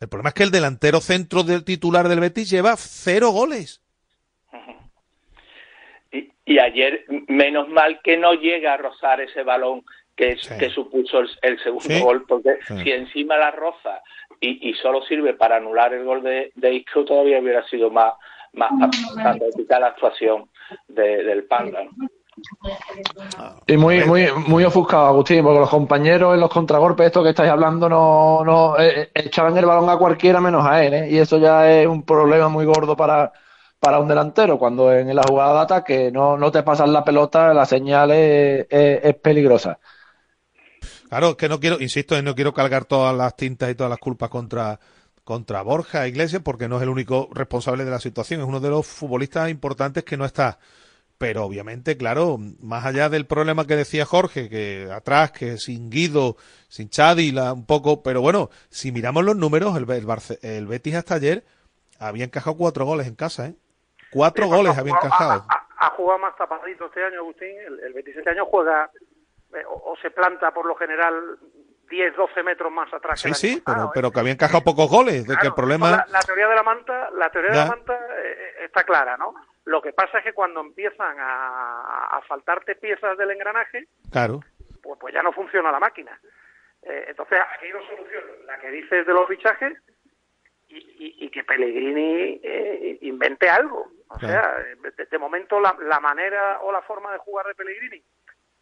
El 0.00 0.08
problema 0.08 0.30
es 0.30 0.34
que 0.34 0.42
el 0.42 0.50
delantero 0.50 1.00
centro 1.00 1.42
del 1.44 1.64
titular 1.64 2.08
del 2.08 2.20
Betis 2.20 2.50
lleva 2.50 2.74
cero 2.76 3.30
goles. 3.30 3.80
Y, 6.14 6.30
y 6.44 6.58
ayer, 6.58 7.06
menos 7.28 7.68
mal 7.70 8.00
que 8.04 8.16
no 8.18 8.34
llega 8.34 8.74
a 8.74 8.76
rozar 8.76 9.20
ese 9.22 9.42
balón 9.42 9.82
que, 10.14 10.36
supuso 10.74 11.20
el, 11.20 11.30
el 11.40 11.58
segundo 11.62 11.88
Sí. 11.88 12.00
gol, 12.00 12.24
porque 12.28 12.58
Sí. 12.68 12.74
si 12.84 12.90
encima 12.92 13.38
la 13.38 13.50
roza 13.50 14.02
y, 14.38 14.68
y 14.70 14.74
solo 14.74 15.02
sirve 15.06 15.32
para 15.34 15.56
anular 15.56 15.94
el 15.94 16.04
gol 16.04 16.22
de, 16.22 16.52
de 16.54 16.74
Isco, 16.74 17.04
todavía 17.06 17.38
hubiera 17.40 17.66
sido 17.68 17.90
más, 17.90 18.12
más 18.52 18.70
patética 19.22 19.80
la 19.80 19.86
actuación 19.88 20.50
de- 20.88 21.24
del 21.24 21.44
Panda. 21.44 21.82
¿no? 21.84 22.08
Y 23.66 23.76
muy, 23.76 24.04
muy, 24.04 24.28
muy 24.46 24.64
ofuscado, 24.64 25.06
Agustín, 25.06 25.42
porque 25.42 25.60
los 25.60 25.68
compañeros 25.68 26.34
en 26.34 26.40
los 26.40 26.50
contragolpes, 26.50 27.06
estos 27.06 27.22
que 27.22 27.30
estáis 27.30 27.50
hablando, 27.50 27.88
no, 27.88 28.42
no 28.44 28.78
eh, 28.78 29.02
eh, 29.02 29.10
echaban 29.14 29.56
el 29.56 29.66
balón 29.66 29.88
a 29.90 29.96
cualquiera 29.96 30.40
menos 30.40 30.64
a 30.64 30.82
él, 30.82 30.94
¿eh? 30.94 31.10
Y 31.10 31.18
eso 31.18 31.38
ya 31.38 31.70
es 31.70 31.86
un 31.86 32.02
problema 32.04 32.48
muy 32.48 32.64
gordo 32.64 32.96
para, 32.96 33.32
para 33.78 33.98
un 33.98 34.08
delantero. 34.08 34.58
Cuando 34.58 34.92
en 34.92 35.14
la 35.14 35.22
jugada 35.22 35.54
de 35.54 35.60
ataque 35.60 36.10
no, 36.10 36.36
no 36.38 36.50
te 36.50 36.62
pasan 36.62 36.92
la 36.92 37.04
pelota, 37.04 37.52
la 37.52 37.66
señal 37.66 38.10
es, 38.12 38.66
peligrosa. 39.16 39.78
Claro, 41.08 41.36
que 41.36 41.48
no 41.48 41.60
quiero, 41.60 41.80
insisto, 41.80 42.20
no 42.22 42.34
quiero 42.34 42.54
cargar 42.54 42.86
todas 42.86 43.14
las 43.14 43.36
tintas 43.36 43.70
y 43.70 43.74
todas 43.74 43.90
las 43.90 43.98
culpas 43.98 44.30
contra, 44.30 44.80
contra 45.22 45.60
Borja 45.60 46.08
Iglesias, 46.08 46.40
porque 46.42 46.68
no 46.68 46.78
es 46.78 46.82
el 46.82 46.88
único 46.88 47.28
responsable 47.32 47.84
de 47.84 47.90
la 47.90 48.00
situación, 48.00 48.40
es 48.40 48.46
uno 48.46 48.60
de 48.60 48.70
los 48.70 48.86
futbolistas 48.86 49.50
importantes 49.50 50.04
que 50.04 50.16
no 50.16 50.24
está. 50.24 50.58
Pero 51.22 51.44
obviamente, 51.44 51.96
claro, 51.96 52.36
más 52.60 52.84
allá 52.84 53.08
del 53.08 53.26
problema 53.26 53.64
que 53.64 53.76
decía 53.76 54.04
Jorge, 54.04 54.48
que 54.48 54.88
atrás, 54.92 55.30
que 55.30 55.56
sin 55.56 55.88
Guido, 55.88 56.36
sin 56.68 56.88
Chadi, 56.90 57.30
la, 57.30 57.52
un 57.52 57.64
poco, 57.64 58.02
pero 58.02 58.20
bueno, 58.20 58.50
si 58.70 58.90
miramos 58.90 59.24
los 59.24 59.36
números, 59.36 59.76
el, 59.76 59.88
el, 59.88 60.04
Barce- 60.04 60.38
el 60.42 60.66
Betis 60.66 60.96
hasta 60.96 61.14
ayer 61.14 61.44
había 62.00 62.24
encajado 62.24 62.56
cuatro 62.56 62.84
goles 62.86 63.06
en 63.06 63.14
casa, 63.14 63.46
¿eh? 63.46 63.54
Cuatro 64.10 64.48
goles 64.48 64.76
había 64.76 64.94
encajado. 64.94 65.44
ha 65.78 65.90
jugado 65.90 66.18
más 66.18 66.36
tapadito 66.36 66.86
este 66.86 67.04
año, 67.04 67.20
Agustín. 67.20 67.54
El, 67.68 67.78
el 67.86 67.92
Betis 67.92 68.16
este 68.16 68.30
año 68.30 68.44
juega 68.46 68.90
eh, 69.54 69.62
o, 69.70 69.92
o 69.92 69.96
se 70.02 70.10
planta 70.10 70.50
por 70.52 70.66
lo 70.66 70.74
general 70.74 71.14
10, 71.88 72.16
12 72.16 72.42
metros 72.42 72.72
más 72.72 72.92
atrás 72.92 73.20
Sí, 73.20 73.28
que 73.28 73.34
sí, 73.34 73.50
año 73.52 73.62
pero, 73.64 73.84
¿eh? 73.84 73.90
pero 73.94 74.10
que 74.10 74.18
había 74.20 74.32
encajado 74.32 74.64
pocos 74.64 74.90
goles, 74.90 75.24
de 75.26 75.36
que 75.36 75.46
el 75.46 75.54
problema... 75.54 75.90
La, 75.92 76.06
la 76.10 76.20
teoría 76.20 76.48
de 76.48 76.54
la 76.56 76.62
manta, 76.64 77.10
la 77.16 77.30
teoría 77.30 77.50
de 77.52 77.56
la 77.58 77.66
manta 77.66 77.94
eh, 77.94 78.64
está 78.64 78.82
clara, 78.82 79.16
¿no? 79.16 79.34
Lo 79.64 79.80
que 79.80 79.92
pasa 79.92 80.18
es 80.18 80.24
que 80.24 80.32
cuando 80.32 80.60
empiezan 80.60 81.16
a, 81.20 82.06
a 82.16 82.22
faltarte 82.22 82.74
piezas 82.76 83.16
del 83.16 83.30
engranaje, 83.30 83.86
Claro. 84.10 84.40
pues, 84.82 84.98
pues 85.00 85.14
ya 85.14 85.22
no 85.22 85.32
funciona 85.32 85.70
la 85.70 85.78
máquina. 85.78 86.18
Eh, 86.82 87.04
entonces, 87.08 87.38
aquí 87.54 87.66
hay 87.66 87.72
dos 87.72 87.84
soluciones. 87.86 88.44
La 88.46 88.58
que 88.58 88.70
dices 88.70 89.06
de 89.06 89.12
los 89.12 89.28
fichajes 89.28 89.78
y, 90.68 90.76
y- 90.76 91.26
y 91.26 91.30
que 91.30 91.44
Pellegrini 91.44 92.40
eh, 92.42 92.98
invente 93.02 93.48
algo. 93.48 93.88
O 94.08 94.18
Claro. 94.18 94.34
sea, 94.34 94.64
de, 94.96 95.06
de 95.06 95.18
momento 95.18 95.60
la, 95.60 95.76
la 95.80 96.00
manera 96.00 96.60
o 96.62 96.72
la 96.72 96.82
forma 96.82 97.12
de 97.12 97.18
jugar 97.18 97.46
de 97.46 97.54
Pellegrini 97.54 98.02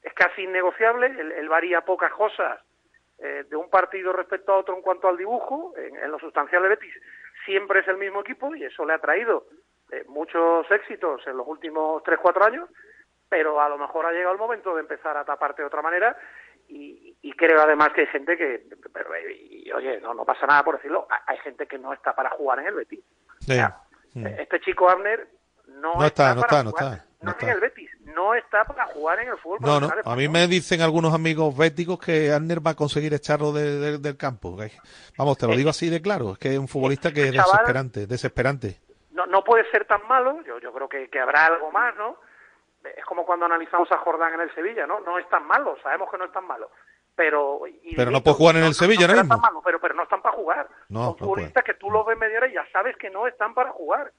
es 0.02 0.12
casi 0.12 0.43
innegociable. 0.43 1.06
Él, 1.06 1.32
él 1.32 1.48
varía 1.48 1.81
pocas 1.81 2.12
cosas 2.12 2.60
eh, 3.18 3.44
de 3.48 3.56
un 3.56 3.70
partido 3.70 4.12
respecto 4.12 4.52
a 4.52 4.59
otro 4.59 4.77
en 4.77 4.82
cuanto 4.82 5.09
al 5.09 5.16
dibujo. 5.16 5.72
En, 5.78 5.97
en 5.97 6.10
lo 6.10 6.18
sustancial 6.18 6.62
de 6.62 6.68
Betis 6.68 6.94
siempre 7.47 7.81
es 7.81 7.89
el 7.89 7.97
mismo 7.97 8.20
equipo 8.20 8.55
y 8.55 8.64
eso 8.64 8.85
le 8.85 8.93
ha 8.93 8.98
traído 8.98 9.47
eh, 9.93 10.05
muchos 10.09 10.71
éxitos 10.71 11.21
en 11.27 11.37
los 11.37 11.47
últimos 11.47 12.03
3-4 12.03 12.47
años, 12.47 12.69
pero 13.29 13.61
a 13.61 13.69
lo 13.69 13.79
mejor 13.79 14.07
ha 14.07 14.12
llegado 14.12 14.33
el 14.33 14.39
momento 14.39 14.75
de 14.75 14.81
empezar 14.81 15.17
a 15.17 15.25
taparte 15.25 15.62
de 15.62 15.67
otra 15.69 15.83
manera 15.83 16.17
y, 16.69 17.17
y 17.23 17.33
creo 17.33 17.61
además 17.61 17.91
que 17.95 18.03
hay 18.03 18.07
gente 18.09 18.37
que, 18.37 18.67
pero, 18.93 19.15
eh, 19.15 19.33
y, 19.33 19.73
oye, 19.73 20.01
no, 20.01 20.15
no 20.15 20.25
pasa 20.25 20.47
nada 20.47 20.62
por 20.65 20.77
decirlo, 20.77 21.07
ha- 21.11 21.23
hay 21.31 21.39
gente 21.39 21.67
que 21.67 21.79
no 21.79 21.93
está 21.93 22.15
para 22.15 22.31
jugar 22.31 22.61
en 22.61 22.67
el 22.67 22.75
Betis. 22.75 23.01
Sí. 23.41 23.59
Mm. 24.15 24.27
Este 24.27 24.61
chico 24.61 24.89
Abner 24.89 25.29
no, 25.69 25.95
No 25.95 26.05
está, 26.05 26.35
no 26.35 26.43
para 26.43 26.59
está, 26.59 26.65
no 26.65 26.71
está, 26.71 26.85
no 26.91 26.91
no 27.23 27.31
en 27.31 27.37
está. 27.39 27.53
el 27.53 27.61
Betis, 27.61 27.91
no 28.07 28.35
está 28.35 28.65
para 28.65 28.87
jugar 28.87 29.21
en 29.21 29.29
el 29.29 29.37
fútbol 29.39 29.59
No, 29.61 29.79
no, 29.81 29.91
a 30.05 30.17
mí 30.17 30.29
me 30.29 30.47
dicen 30.49 30.81
algunos 30.81 31.15
amigos 31.15 31.57
béticos 31.57 31.99
que 32.01 32.33
Arner 32.33 32.65
va 32.67 32.73
a 32.73 32.75
conseguir 32.77 33.15
echarlo 33.15 33.53
de- 33.53 33.79
de- 33.79 33.99
del 33.99 34.17
campo. 34.17 34.57
Vamos, 35.17 35.39
te 35.39 35.47
lo 35.47 35.55
digo 35.55 35.71
así 35.71 35.89
de 35.89 36.03
claro, 36.03 36.33
es 36.33 36.39
que 36.39 36.53
es 36.55 36.59
un 36.59 36.67
futbolista 36.67 37.12
que 37.12 37.29
es 37.29 37.33
chaval- 37.35 37.51
desesperante, 37.53 38.07
desesperante. 38.09 38.81
No, 39.27 39.27
no 39.27 39.45
puede 39.45 39.69
ser 39.71 39.85
tan 39.87 40.07
malo, 40.09 40.43
yo, 40.43 40.59
yo 40.59 40.73
creo 40.73 40.89
que, 40.89 41.09
que 41.09 41.21
habrá 41.21 41.47
algo 41.47 41.71
más, 41.71 41.95
¿no? 41.97 42.17
Es 42.97 43.05
como 43.05 43.27
cuando 43.27 43.47
analizamos 43.47 43.91
a 43.93 43.99
Jordán 43.99 44.35
en 44.35 44.41
el 44.41 44.55
Sevilla, 44.55 44.87
¿no? 44.87 45.01
No 45.01 45.19
es 45.19 45.29
tan 45.29 45.47
malo, 45.47 45.77
sabemos 45.83 46.11
que 46.11 46.17
no 46.19 46.25
es 46.25 46.33
tan 46.33 46.47
malo. 46.47 46.71
Pero, 47.15 47.67
y- 47.67 47.95
Pero 47.95 48.11
no 48.11 48.23
puede 48.23 48.37
jugar 48.37 48.57
en 48.57 48.65
el 48.65 48.75
Sevilla 48.75 49.03
ahora 49.03 49.13
será 49.15 49.23
mismo. 49.25 49.35
tan 49.37 49.43
malo, 49.43 49.63
pero, 49.63 49.79
pero 49.81 49.95
no 49.95 50.05
están 50.05 50.23
para 50.23 50.37
jugar. 50.37 50.69
No, 50.89 51.01
Son 51.01 51.07
no 51.13 51.17
futbolistas 51.19 51.65
que 51.65 51.75
tú 51.75 51.91
los 51.91 52.07
ves 52.07 52.17
media 52.19 52.39
hora 52.39 52.47
y 52.49 52.55
ya 52.55 52.65
sabes 52.73 52.97
que 52.97 53.11
no 53.11 53.27
están 53.27 53.53
para 53.53 53.71
jugar. 53.73 54.13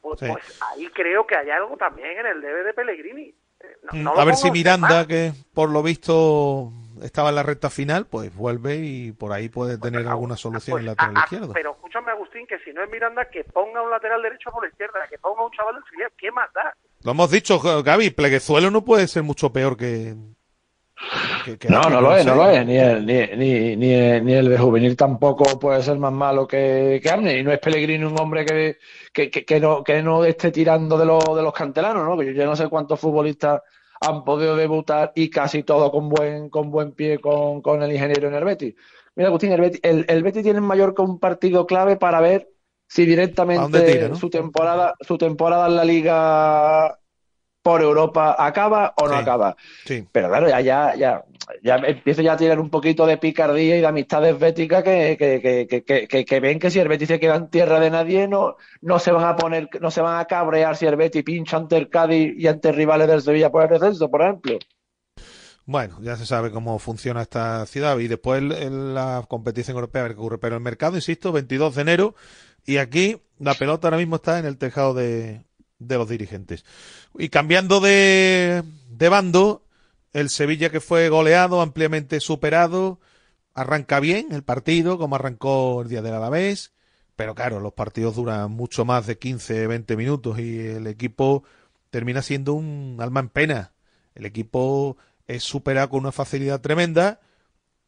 Pues, 0.00 0.20
Sí. 0.20 0.26
pues 0.30 0.62
ahí 0.62 0.88
creo 0.90 1.26
que 1.26 1.36
hay 1.36 1.50
algo 1.50 1.76
también 1.76 2.18
en 2.18 2.26
el 2.26 2.40
debe 2.40 2.62
de 2.62 2.72
Pellegrini. 2.72 3.34
Eh, 3.60 3.76
no- 3.82 3.92
Mm, 3.92 4.02
no 4.04 4.18
a 4.20 4.24
ver 4.24 4.36
si 4.36 4.50
Miranda, 4.50 4.88
mal, 4.88 5.06
que 5.06 5.32
por 5.54 5.68
lo 5.70 5.82
visto 5.82 6.70
estaba 7.02 7.28
en 7.30 7.34
la 7.34 7.42
recta 7.42 7.70
final, 7.70 8.06
pues 8.06 8.34
vuelve 8.34 8.76
y 8.76 9.12
por 9.12 9.32
ahí 9.32 9.48
puede 9.48 9.78
tener 9.78 10.06
alguna 10.06 10.36
solución 10.36 10.78
en 10.78 10.80
el 10.80 10.86
lateral 10.86 11.14
Ah, 11.16 11.20
izquierdo. 11.24 11.52
Pero 11.52 11.72
escúchame, 11.72 12.10
Agustín, 12.12 12.46
que 12.46 12.58
si 12.60 12.72
no 12.72 12.82
es 12.82 12.90
Miranda, 12.90 13.24
que 13.30 13.44
ponga 13.44 13.82
un 13.82 13.90
lateral 13.90 14.22
derecho 14.22 14.50
por 14.50 14.62
la 14.62 14.68
izquierda, 14.68 14.94
que 15.10 15.18
ponga 15.18 15.44
un 15.44 15.50
chaval 15.52 15.74
del 15.74 15.84
filial. 15.84 16.10
¿Qué 16.18 16.30
más 16.32 16.52
da? 16.54 16.74
Lo 17.04 17.10
hemos 17.12 17.30
dicho, 17.30 17.58
Gaby, 17.60 18.10
Pleguezuelo 18.10 18.70
no 18.70 18.84
puede 18.84 19.06
ser 19.08 19.22
mucho 19.22 19.52
peor 19.52 19.76
que... 19.76 20.14
que- 21.44 21.58
que 21.58 21.68
No, 21.68 21.82
no 21.90 22.00
lo 22.00 22.16
es, 22.16 22.24
no 22.26 22.34
lo 22.34 22.48
es. 22.50 22.66
Ni 22.66 22.76
el, 22.78 23.04
ni, 23.06 23.26
ni, 23.36 23.76
ni, 23.76 23.92
el- 23.94 24.24
ni 24.24 24.32
el 24.34 24.48
de 24.48 24.58
juvenil 24.58 24.96
tampoco 24.96 25.58
puede 25.60 25.82
ser 25.82 25.98
más 25.98 26.12
malo 26.12 26.46
que, 26.46 26.98
que 27.02 27.10
Arne. 27.10 27.38
Y 27.38 27.42
no 27.44 27.52
es 27.52 27.58
Pellegrini 27.58 28.04
un 28.04 28.18
hombre 28.18 28.44
que, 28.44 28.78
que, 29.12 29.30
que, 29.30 29.44
que 29.44 29.60
no, 29.60 29.84
que 29.84 30.02
no 30.02 30.24
esté 30.24 30.50
tirando 30.50 30.96
de, 30.98 31.04
los 31.04 31.22
de 31.36 31.42
los 31.42 31.52
cantelanos, 31.52 32.04
¿no? 32.04 32.16
Que 32.18 32.26
yo 32.26 32.32
ya 32.32 32.46
no 32.46 32.56
sé 32.56 32.68
cuántos 32.68 32.98
futbolistas 32.98 33.60
han 34.00 34.24
podido 34.24 34.56
debutar 34.56 35.12
y 35.14 35.30
casi 35.30 35.62
todo 35.62 35.90
con 35.90 36.08
buen, 36.08 36.50
con 36.50 36.70
buen 36.70 36.92
pie 36.92 37.18
con, 37.20 37.62
con 37.62 37.82
el 37.82 37.92
ingeniero 37.92 38.28
en 38.28 38.34
el 38.34 38.44
Betis. 38.44 38.74
Mira, 39.14 39.28
Agustín, 39.28 39.52
el 39.52 39.60
Betis, 39.60 39.80
el, 39.82 40.04
el 40.08 40.22
Betis 40.22 40.42
tiene 40.42 40.58
en 40.58 40.64
Mallorca 40.64 41.02
un 41.02 41.18
partido 41.18 41.66
clave 41.66 41.96
para 41.96 42.20
ver 42.20 42.50
si 42.88 43.06
¿A 43.54 43.62
dónde 43.62 43.82
directamente 43.82 43.82
tira, 43.82 44.08
no? 44.08 44.16
su 44.16 44.30
temporada, 44.30 44.94
su 45.00 45.18
temporada 45.18 45.66
en 45.68 45.76
la 45.76 45.84
liga 45.84 46.98
por 47.66 47.82
Europa 47.82 48.36
acaba 48.38 48.94
o 48.96 49.08
no 49.08 49.14
Sí. 49.14 49.18
acaba. 49.18 49.56
Sí. 49.84 50.08
Pero 50.12 50.28
claro, 50.28 50.48
ya, 50.48 50.60
ya, 50.60 50.94
ya, 50.94 51.24
ya 51.64 51.74
empiezo 51.78 52.22
ya 52.22 52.34
a 52.34 52.36
tirar 52.36 52.60
un 52.60 52.70
poquito 52.70 53.04
de 53.06 53.18
picardía 53.18 53.76
y 53.76 53.80
de 53.80 53.86
amistades 53.88 54.38
béticas 54.38 54.84
que, 54.84 55.16
que, 55.18 55.66
que, 55.84 56.24
que, 56.24 56.40
ven 56.40 56.60
que 56.60 56.70
si 56.70 56.78
el 56.78 56.86
Betis 56.86 57.08
se 57.08 57.18
queda 57.18 57.34
en 57.34 57.48
tierra 57.48 57.80
de 57.80 57.90
nadie, 57.90 58.28
no, 58.28 58.54
no 58.82 59.00
se 59.00 59.10
van 59.10 59.24
a 59.24 59.34
poner, 59.34 59.68
no 59.80 59.90
se 59.90 60.00
van 60.00 60.20
a 60.20 60.26
cabrear 60.26 60.76
si 60.76 60.86
el 60.86 60.94
Betis 60.94 61.24
pincha 61.24 61.56
ante 61.56 61.76
el 61.76 61.88
Cádiz 61.88 62.34
y 62.38 62.46
ante 62.46 62.70
rivales 62.70 63.08
del 63.08 63.20
Sevilla 63.20 63.50
por 63.50 63.64
el 63.64 63.68
descenso, 63.68 64.08
por 64.08 64.22
ejemplo. 64.22 64.60
Bueno, 65.64 65.98
ya 66.02 66.14
se 66.14 66.24
sabe 66.24 66.52
cómo 66.52 66.78
funciona 66.78 67.22
esta 67.22 67.66
ciudad 67.66 67.98
y 67.98 68.06
después 68.06 68.44
la 68.44 69.24
competición 69.26 69.74
europea 69.74 70.02
a 70.02 70.04
ver 70.04 70.14
qué 70.14 70.20
ocurre. 70.20 70.38
Pero 70.38 70.54
el 70.54 70.60
mercado, 70.62 70.94
insisto, 70.94 71.32
22 71.32 71.74
de 71.74 71.82
enero 71.82 72.14
y 72.64 72.76
aquí 72.76 73.20
la 73.40 73.54
pelota 73.54 73.88
ahora 73.88 73.96
mismo 73.96 74.14
está 74.16 74.38
en 74.38 74.46
el 74.46 74.56
tejado 74.56 74.94
de, 74.94 75.42
de 75.78 75.98
los 75.98 76.08
dirigentes. 76.08 76.64
Y 77.18 77.28
cambiando 77.28 77.80
de, 77.80 78.62
de 78.88 79.08
bando, 79.08 79.64
el 80.12 80.30
Sevilla 80.30 80.70
que 80.70 80.80
fue 80.80 81.08
goleado, 81.08 81.60
ampliamente 81.60 82.20
superado, 82.20 83.00
arranca 83.54 84.00
bien 84.00 84.28
el 84.32 84.42
partido, 84.42 84.98
como 84.98 85.16
arrancó 85.16 85.82
el 85.82 85.88
día 85.88 86.02
del 86.02 86.14
Alavés, 86.14 86.72
pero 87.16 87.34
claro, 87.34 87.60
los 87.60 87.72
partidos 87.72 88.16
duran 88.16 88.50
mucho 88.50 88.84
más 88.84 89.06
de 89.06 89.18
15, 89.18 89.66
20 89.66 89.96
minutos 89.96 90.38
y 90.38 90.58
el 90.58 90.86
equipo 90.86 91.44
termina 91.90 92.20
siendo 92.20 92.52
un 92.52 92.98
alma 93.00 93.20
en 93.20 93.30
pena. 93.30 93.72
El 94.14 94.26
equipo 94.26 94.98
es 95.26 95.42
superado 95.42 95.88
con 95.88 96.00
una 96.00 96.12
facilidad 96.12 96.60
tremenda 96.60 97.20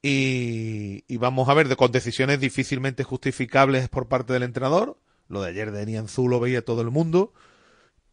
y, 0.02 1.04
y 1.06 1.16
vamos 1.18 1.48
a 1.48 1.54
ver 1.54 1.74
con 1.76 1.92
decisiones 1.92 2.40
difícilmente 2.40 3.04
justificables 3.04 3.88
por 3.90 4.08
parte 4.08 4.32
del 4.32 4.44
entrenador. 4.44 4.98
Lo 5.28 5.42
de 5.42 5.50
ayer 5.50 5.72
de 5.72 5.84
Nianzú 5.84 6.26
lo 6.28 6.40
veía 6.40 6.64
todo 6.64 6.80
el 6.80 6.90
mundo. 6.90 7.34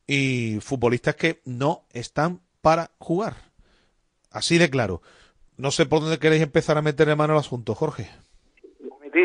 Y 0.08 0.60
futbolistas 0.62 1.16
que 1.16 1.42
no 1.46 1.82
están 1.94 2.40
para 2.62 2.90
jugar. 3.00 3.34
Así 4.32 4.58
de 4.58 4.70
claro. 4.70 5.02
No 5.58 5.72
sé 5.72 5.86
por 5.86 6.02
dónde 6.02 6.20
queréis 6.20 6.44
empezar 6.44 6.78
a 6.78 6.82
meterle 6.82 7.16
mano 7.16 7.34
al 7.34 7.40
asunto, 7.40 7.74
Jorge. 7.76 8.10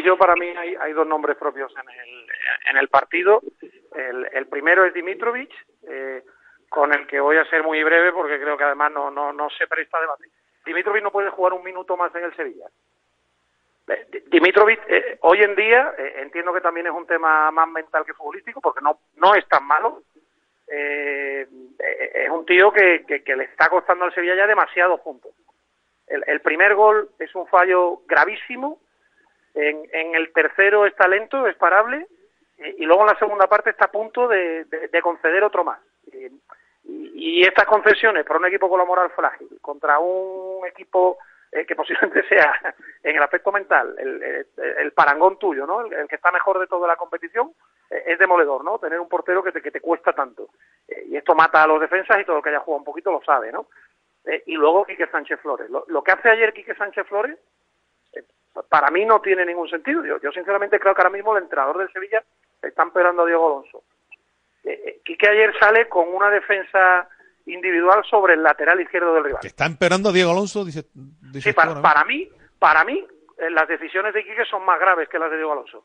Yo 0.05 0.17
para 0.17 0.35
mí 0.35 0.47
hay, 0.47 0.75
hay 0.81 0.93
dos 0.93 1.07
nombres 1.07 1.37
propios 1.37 1.73
en 1.73 1.89
el, 1.91 2.27
en 2.71 2.77
el 2.79 2.89
partido. 2.89 3.43
El, 3.95 4.27
el 4.33 4.47
primero 4.47 4.85
es 4.85 4.95
Dimitrovic, 4.95 5.51
eh, 5.89 6.25
con 6.69 6.93
el 6.95 7.07
que 7.07 7.21
voy 7.21 7.37
a 7.37 7.45
ser 7.51 7.63
muy 7.63 7.83
breve 7.85 8.13
porque 8.13 8.41
creo 8.41 8.57
que 8.57 8.65
además 8.65 8.93
no, 8.93 9.11
no, 9.11 9.33
no 9.33 9.49
se 9.51 9.67
presta 9.67 9.99
a 9.99 10.01
debate. 10.01 10.25
Dimitrovic 10.65 11.03
no 11.03 11.11
puede 11.13 11.31
jugar 11.31 11.53
un 11.53 11.65
minuto 11.65 11.97
más 11.97 12.15
en 12.15 12.25
el 12.25 12.35
Sevilla. 12.35 12.67
Eh, 13.89 14.07
Di- 14.11 14.21
Dimitrovic 14.31 14.81
eh, 14.89 15.19
hoy 15.23 15.43
en 15.43 15.55
día 15.57 15.93
eh, 15.99 16.15
entiendo 16.23 16.53
que 16.55 16.61
también 16.61 16.87
es 16.87 16.93
un 16.93 17.07
tema 17.07 17.51
más 17.51 17.69
mental 17.69 18.05
que 18.07 18.15
futbolístico 18.15 18.61
porque 18.61 18.81
no, 18.81 19.01
no 19.17 19.35
es 19.35 19.47
tan 19.49 19.67
malo. 19.67 20.03
Eh, 20.71 21.47
eh, 21.79 22.11
es 22.25 22.31
un 22.31 22.47
tío 22.47 22.73
que, 22.73 23.05
que, 23.05 23.37
le 23.37 23.45
está 23.45 23.69
costando 23.69 24.05
al 24.05 24.15
Sevilla 24.15 24.37
ya 24.37 24.47
demasiados 24.47 25.01
puntos. 25.01 25.33
El, 26.07 26.23
el 26.27 26.41
primer 26.41 26.75
gol 26.75 27.11
es 27.19 27.35
un 27.35 27.47
fallo 27.47 28.03
gravísimo. 28.07 28.81
En, 29.55 30.15
el 30.15 30.33
tercero 30.33 30.87
está 30.87 31.09
lento, 31.09 31.47
es 31.47 31.57
parable. 31.57 32.07
eh, 32.59 32.77
y 32.79 32.85
luego 32.85 33.03
en 33.03 33.09
la 33.09 33.19
segunda 33.19 33.47
parte 33.49 33.71
está 33.71 33.87
a 33.87 33.93
punto 33.93 34.29
de 34.29 35.01
conceder 35.03 35.43
otro 35.43 35.65
más. 35.65 35.81
Eh, 36.13 36.31
y, 36.85 37.41
y 37.41 37.43
estas 37.43 37.67
concesiones 37.67 38.25
para 38.25 38.39
un 38.39 38.47
equipo 38.47 38.69
con 38.69 38.79
la 38.79 38.85
moral 38.85 39.11
frágil 39.11 39.49
contra 39.61 39.99
un 39.99 40.67
equipo 40.67 41.19
eh, 41.53 41.67
que 41.67 41.75
posiblemente 41.75 42.23
sea 42.29 42.75
en 43.03 43.17
el 43.17 43.23
aspecto 43.23 43.51
mental 43.51 43.97
el, 43.99 44.93
parangón 44.93 45.37
tuyo, 45.37 45.67
¿no? 45.67 45.81
El, 45.81 46.07
que 46.07 46.15
está 46.15 46.31
mejor 46.31 46.61
de 46.61 46.69
toda 46.69 46.87
la 46.87 46.95
competición, 46.95 47.53
eh, 47.91 48.05
es 48.07 48.19
demoledor, 48.21 48.65
¿no? 48.65 48.79
Tener 48.79 49.01
un 49.01 49.09
portero 49.09 49.43
que 49.43 49.51
te, 49.51 49.61
que 49.61 49.73
te 49.73 49.81
cuesta 49.81 50.13
tanto. 50.13 50.51
Eh, 50.87 51.07
y 51.09 51.17
esto 51.17 51.35
mata 51.35 51.63
a 51.63 51.67
los 51.67 51.81
defensas 51.81 52.21
y 52.21 52.25
todo 52.25 52.37
el 52.37 52.43
que 52.43 52.51
haya 52.51 52.61
jugado 52.61 52.79
un 52.79 52.85
poquito 52.85 53.11
lo 53.11 53.23
sabe, 53.23 53.51
¿no? 53.51 53.67
Y 54.47 54.55
luego 54.55 54.85
Quique 54.85 55.07
Sánchez 55.07 55.41
Flores. 55.41 55.69
Lo, 55.71 56.05
que 56.05 56.13
hace 56.13 56.29
ayer 56.29 56.53
Quique 56.53 56.75
Sánchez 56.75 57.07
Flores, 57.07 57.39
para 58.69 58.91
mí 58.91 59.05
no 59.05 59.21
tiene 59.21 59.47
ningún 59.47 59.69
sentido. 59.69 60.05
Yo, 60.05 60.31
sinceramente 60.31 60.79
creo 60.79 60.95
que 60.95 61.01
ahora 61.01 61.11
mismo 61.11 61.37
el 61.37 61.43
entrenador 61.43 61.79
del 61.79 61.91
Sevilla 61.91 62.23
está 62.63 62.83
empeorando 62.83 63.23
a 63.23 63.27
Diego 63.27 63.47
Alonso. 63.47 63.83
Quique 65.05 65.27
ayer 65.27 65.59
sale 65.59 65.89
con 65.89 66.15
una 66.15 66.31
defensa 66.31 67.09
individual 67.47 68.03
sobre 68.09 68.35
el 68.35 68.43
lateral 68.43 68.81
izquierdo 68.81 69.15
del 69.15 69.25
rival. 69.25 69.41
¿Está 69.45 69.67
empeorando 69.67 70.13
Diego 70.13 70.31
Alonso? 70.31 70.65
Dice, 70.65 70.85
dice 70.95 71.51
sí, 71.51 71.53
para, 71.55 71.81
para, 71.81 72.05
mí, 72.05 72.29
para 72.59 72.85
mí, 72.85 73.05
las 73.51 73.69
decisiones 73.69 74.15
de 74.15 74.25
Quique 74.25 74.45
son 74.45 74.65
más 74.65 74.79
graves 74.79 75.09
que 75.09 75.19
las 75.19 75.31
de 75.31 75.37
Diego 75.37 75.53
Alonso. 75.53 75.85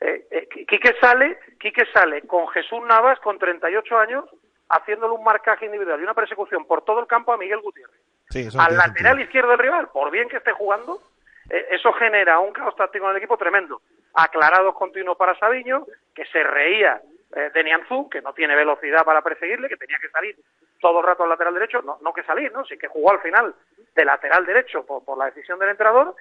Eh, 0.00 0.26
eh, 0.30 0.48
Quique 0.66 0.94
sale, 1.00 1.38
Quique 1.58 1.84
sale 1.92 2.22
con 2.22 2.48
Jesús 2.48 2.80
Navas 2.86 3.18
con 3.20 3.38
38 3.38 3.98
años 3.98 4.24
haciéndole 4.70 5.14
un 5.14 5.24
marcaje 5.24 5.66
individual 5.66 6.00
y 6.00 6.04
una 6.04 6.14
persecución 6.14 6.64
por 6.64 6.84
todo 6.84 7.00
el 7.00 7.06
campo 7.06 7.32
a 7.32 7.36
Miguel 7.36 7.60
Gutiérrez. 7.60 8.00
Sí, 8.30 8.48
Al 8.56 8.76
lateral 8.76 9.16
sentido. 9.16 9.20
izquierdo 9.20 9.50
del 9.50 9.58
rival, 9.58 9.88
por 9.88 10.10
bien 10.10 10.28
que 10.28 10.36
esté 10.36 10.52
jugando, 10.52 11.02
eh, 11.50 11.66
eso 11.72 11.92
genera 11.94 12.38
un 12.38 12.52
caos 12.52 12.76
táctico 12.76 13.04
en 13.06 13.10
el 13.10 13.16
equipo 13.16 13.36
tremendo. 13.36 13.82
Aclarados 14.14 14.74
continuos 14.74 15.16
para 15.16 15.36
Sabiño, 15.38 15.84
que 16.14 16.24
se 16.26 16.42
reía 16.44 17.02
eh, 17.34 17.50
de 17.54 17.64
Nianzú, 17.64 18.08
que 18.08 18.22
no 18.22 18.32
tiene 18.32 18.56
velocidad 18.56 19.04
para 19.04 19.22
perseguirle, 19.22 19.68
que 19.68 19.76
tenía 19.76 19.98
que 19.98 20.08
salir 20.10 20.36
todo 20.80 21.00
el 21.00 21.06
rato 21.06 21.22
al 21.22 21.28
lateral 21.28 21.54
derecho, 21.54 21.82
no, 21.82 21.98
no 22.00 22.12
que 22.12 22.22
salir, 22.24 22.52
¿no? 22.52 22.64
Sí 22.64 22.76
que 22.76 22.88
jugó 22.88 23.12
al 23.12 23.20
final 23.20 23.54
de 23.94 24.04
lateral 24.04 24.44
derecho 24.46 24.84
por, 24.84 25.04
por 25.04 25.18
la 25.18 25.26
decisión 25.26 25.58
del 25.58 25.70
entrenador, 25.70 26.14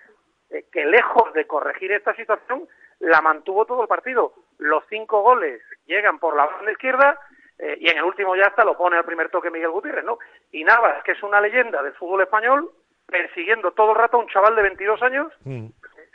eh, 0.49 0.65
que 0.71 0.85
lejos 0.85 1.33
de 1.33 1.47
corregir 1.47 1.91
esta 1.91 2.15
situación, 2.15 2.67
la 2.99 3.21
mantuvo 3.21 3.65
todo 3.65 3.81
el 3.81 3.87
partido. 3.87 4.33
Los 4.57 4.83
cinco 4.89 5.21
goles 5.21 5.61
llegan 5.85 6.19
por 6.19 6.35
la 6.35 6.45
banda 6.45 6.71
izquierda 6.71 7.19
eh, 7.57 7.77
y 7.79 7.89
en 7.89 7.97
el 7.97 8.03
último 8.03 8.35
ya 8.35 8.47
hasta 8.47 8.63
lo 8.63 8.77
pone 8.77 8.97
al 8.97 9.05
primer 9.05 9.29
toque 9.29 9.51
Miguel 9.51 9.71
Gutiérrez, 9.71 10.03
¿no? 10.03 10.19
Y 10.51 10.63
Navas, 10.63 11.03
que 11.03 11.13
es 11.13 11.23
una 11.23 11.41
leyenda 11.41 11.81
del 11.81 11.93
fútbol 11.93 12.21
español, 12.21 12.71
persiguiendo 13.05 13.71
todo 13.71 13.91
el 13.91 13.97
rato 13.97 14.17
a 14.17 14.19
un 14.19 14.27
chaval 14.27 14.55
de 14.55 14.61
22 14.61 15.01
años 15.01 15.33
mm. 15.43 15.67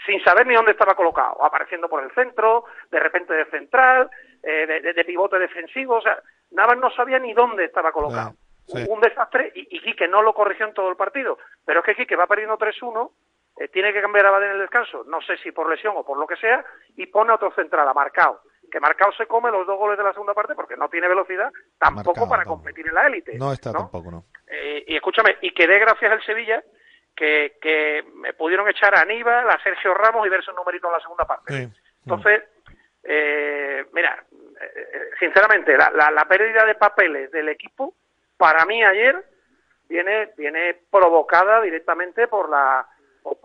Sin 0.07 0.23
saber 0.23 0.47
ni 0.47 0.55
dónde 0.55 0.73
estaba 0.73 0.95
colocado, 0.95 1.45
apareciendo 1.45 1.89
por 1.89 2.03
el 2.03 2.11
centro, 2.13 2.65
de 2.91 3.01
repente 3.01 3.35
de 3.35 3.47
central, 3.47 4.11
eh, 4.43 4.67
de, 4.67 4.81
de, 4.81 4.93
de, 4.93 5.05
pivote 5.05 5.39
defensivo, 5.39 5.97
o 5.97 6.03
sea, 6.03 6.19
Navas 6.51 6.79
no 6.79 6.91
sabía 6.91 7.19
ni 7.19 7.33
dónde 7.33 7.65
estaba 7.65 7.93
colocado. 7.93 8.35
Sí. 8.67 8.85
Un 8.89 9.01
desastre 9.01 9.53
y, 9.55 9.77
y 9.77 9.81
Quique 9.81 10.09
no 10.09 10.23
lo 10.23 10.33
corrigió 10.33 10.67
en 10.67 10.75
todo 10.75 10.89
el 10.89 10.97
partido. 10.97 11.39
Pero 11.67 11.81
es 11.81 11.87
que 11.87 11.95
Quique 11.97 12.17
va 12.17 12.27
perdiendo 12.27 12.57
3-1 12.57 13.11
eh, 13.57 13.69
tiene 13.69 13.93
que 13.93 14.03
cambiar 14.03 14.27
a 14.27 14.31
Badén 14.33 14.51
en 14.51 14.55
el 14.57 14.63
descanso, 14.63 15.05
no 15.07 15.21
sé 15.23 15.37
si 15.39 15.53
por 15.53 15.71
lesión 15.71 15.95
o 15.97 16.05
por 16.05 16.19
lo 16.19 16.27
que 16.27 16.37
sea, 16.37 16.65
y 16.97 17.07
pone 17.07 17.33
otro 17.33 17.53
central, 17.55 17.87
a 17.87 17.95
Marcao. 17.95 18.41
Que 18.71 18.81
Marcao 18.81 19.13
se 19.13 19.27
come 19.27 19.53
los 19.53 19.65
dos 19.67 19.79
goles 19.79 19.97
de 19.97 20.03
la 20.03 20.13
segunda 20.13 20.35
parte 20.35 20.57
porque 20.57 20.77
no 20.77 20.89
tiene 20.89 21.07
velocidad 21.07 21.53
tampoco 21.79 22.21
Marcao, 22.21 22.29
para 22.29 22.43
tampoco. 22.43 22.63
competir 22.63 22.89
en 22.89 22.95
la 22.95 23.07
élite. 23.07 23.39
No 23.39 23.53
está 23.53 23.71
¿no? 23.71 23.81
tampoco, 23.81 24.11
no. 24.11 24.25
Eh, 24.49 24.85
y 24.89 24.97
escúchame, 24.97 25.37
y 25.43 25.53
que 25.55 25.69
dé 25.69 25.79
gracias 25.79 26.11
al 26.11 26.25
Sevilla 26.25 26.65
que, 27.15 27.57
que 27.61 28.05
me 28.15 28.33
pudieron 28.33 28.69
echar 28.69 28.95
a 28.95 29.03
Aníbal, 29.03 29.49
a 29.49 29.63
Sergio 29.63 29.95
Ramos 29.95 30.27
y 30.27 30.31
verse 30.31 30.51
un 30.51 30.57
numerito 30.57 30.89
en 30.89 30.93
la 30.93 31.01
segunda 31.01 31.25
parte. 31.25 31.53
Sí. 31.53 31.69
Entonces, 32.05 32.43
eh, 33.03 33.85
mira, 33.93 34.25
eh, 34.61 35.11
sinceramente, 35.19 35.77
la, 35.77 35.91
la, 35.91 36.11
la 36.11 36.25
pérdida 36.25 36.65
de 36.65 36.75
papeles 36.75 37.31
del 37.31 37.49
equipo, 37.49 37.95
para 38.37 38.65
mí 38.65 38.83
ayer, 38.83 39.25
viene, 39.89 40.33
viene 40.37 40.77
provocada 40.91 41.61
directamente 41.61 42.27
por 42.29 42.49
la 42.49 42.87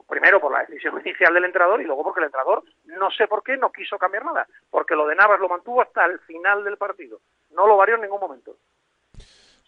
primero 0.09 0.41
por 0.41 0.51
la 0.51 0.65
decisión 0.65 0.99
inicial 1.05 1.33
del 1.33 1.45
entrenador 1.45 1.81
y 1.81 1.85
luego 1.85 2.03
porque 2.03 2.19
el 2.19 2.25
entrenador 2.25 2.63
no 2.85 3.09
sé 3.11 3.27
por 3.27 3.43
qué 3.43 3.57
no 3.57 3.71
quiso 3.71 3.97
cambiar 3.97 4.25
nada, 4.25 4.47
porque 4.69 4.95
lo 4.95 5.07
de 5.07 5.15
Navas 5.15 5.39
lo 5.39 5.47
mantuvo 5.47 5.81
hasta 5.81 6.05
el 6.05 6.19
final 6.19 6.63
del 6.63 6.77
partido, 6.77 7.19
no 7.51 7.67
lo 7.67 7.77
varió 7.77 7.95
en 7.95 8.01
ningún 8.01 8.19
momento. 8.19 8.55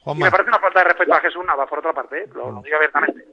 Juanma. 0.01 0.19
Y 0.19 0.23
me 0.23 0.31
parece 0.31 0.49
una 0.49 0.59
falta 0.59 0.79
de 0.79 0.85
respeto 0.85 1.13
a 1.13 1.19
Jesús 1.19 1.45
Navas, 1.45 1.69
por 1.69 1.79
otra 1.79 1.93
parte, 1.93 2.23
¿eh? 2.23 2.29
lo, 2.33 2.51
lo 2.51 2.61
digo 2.61 2.75
abiertamente. 2.75 3.23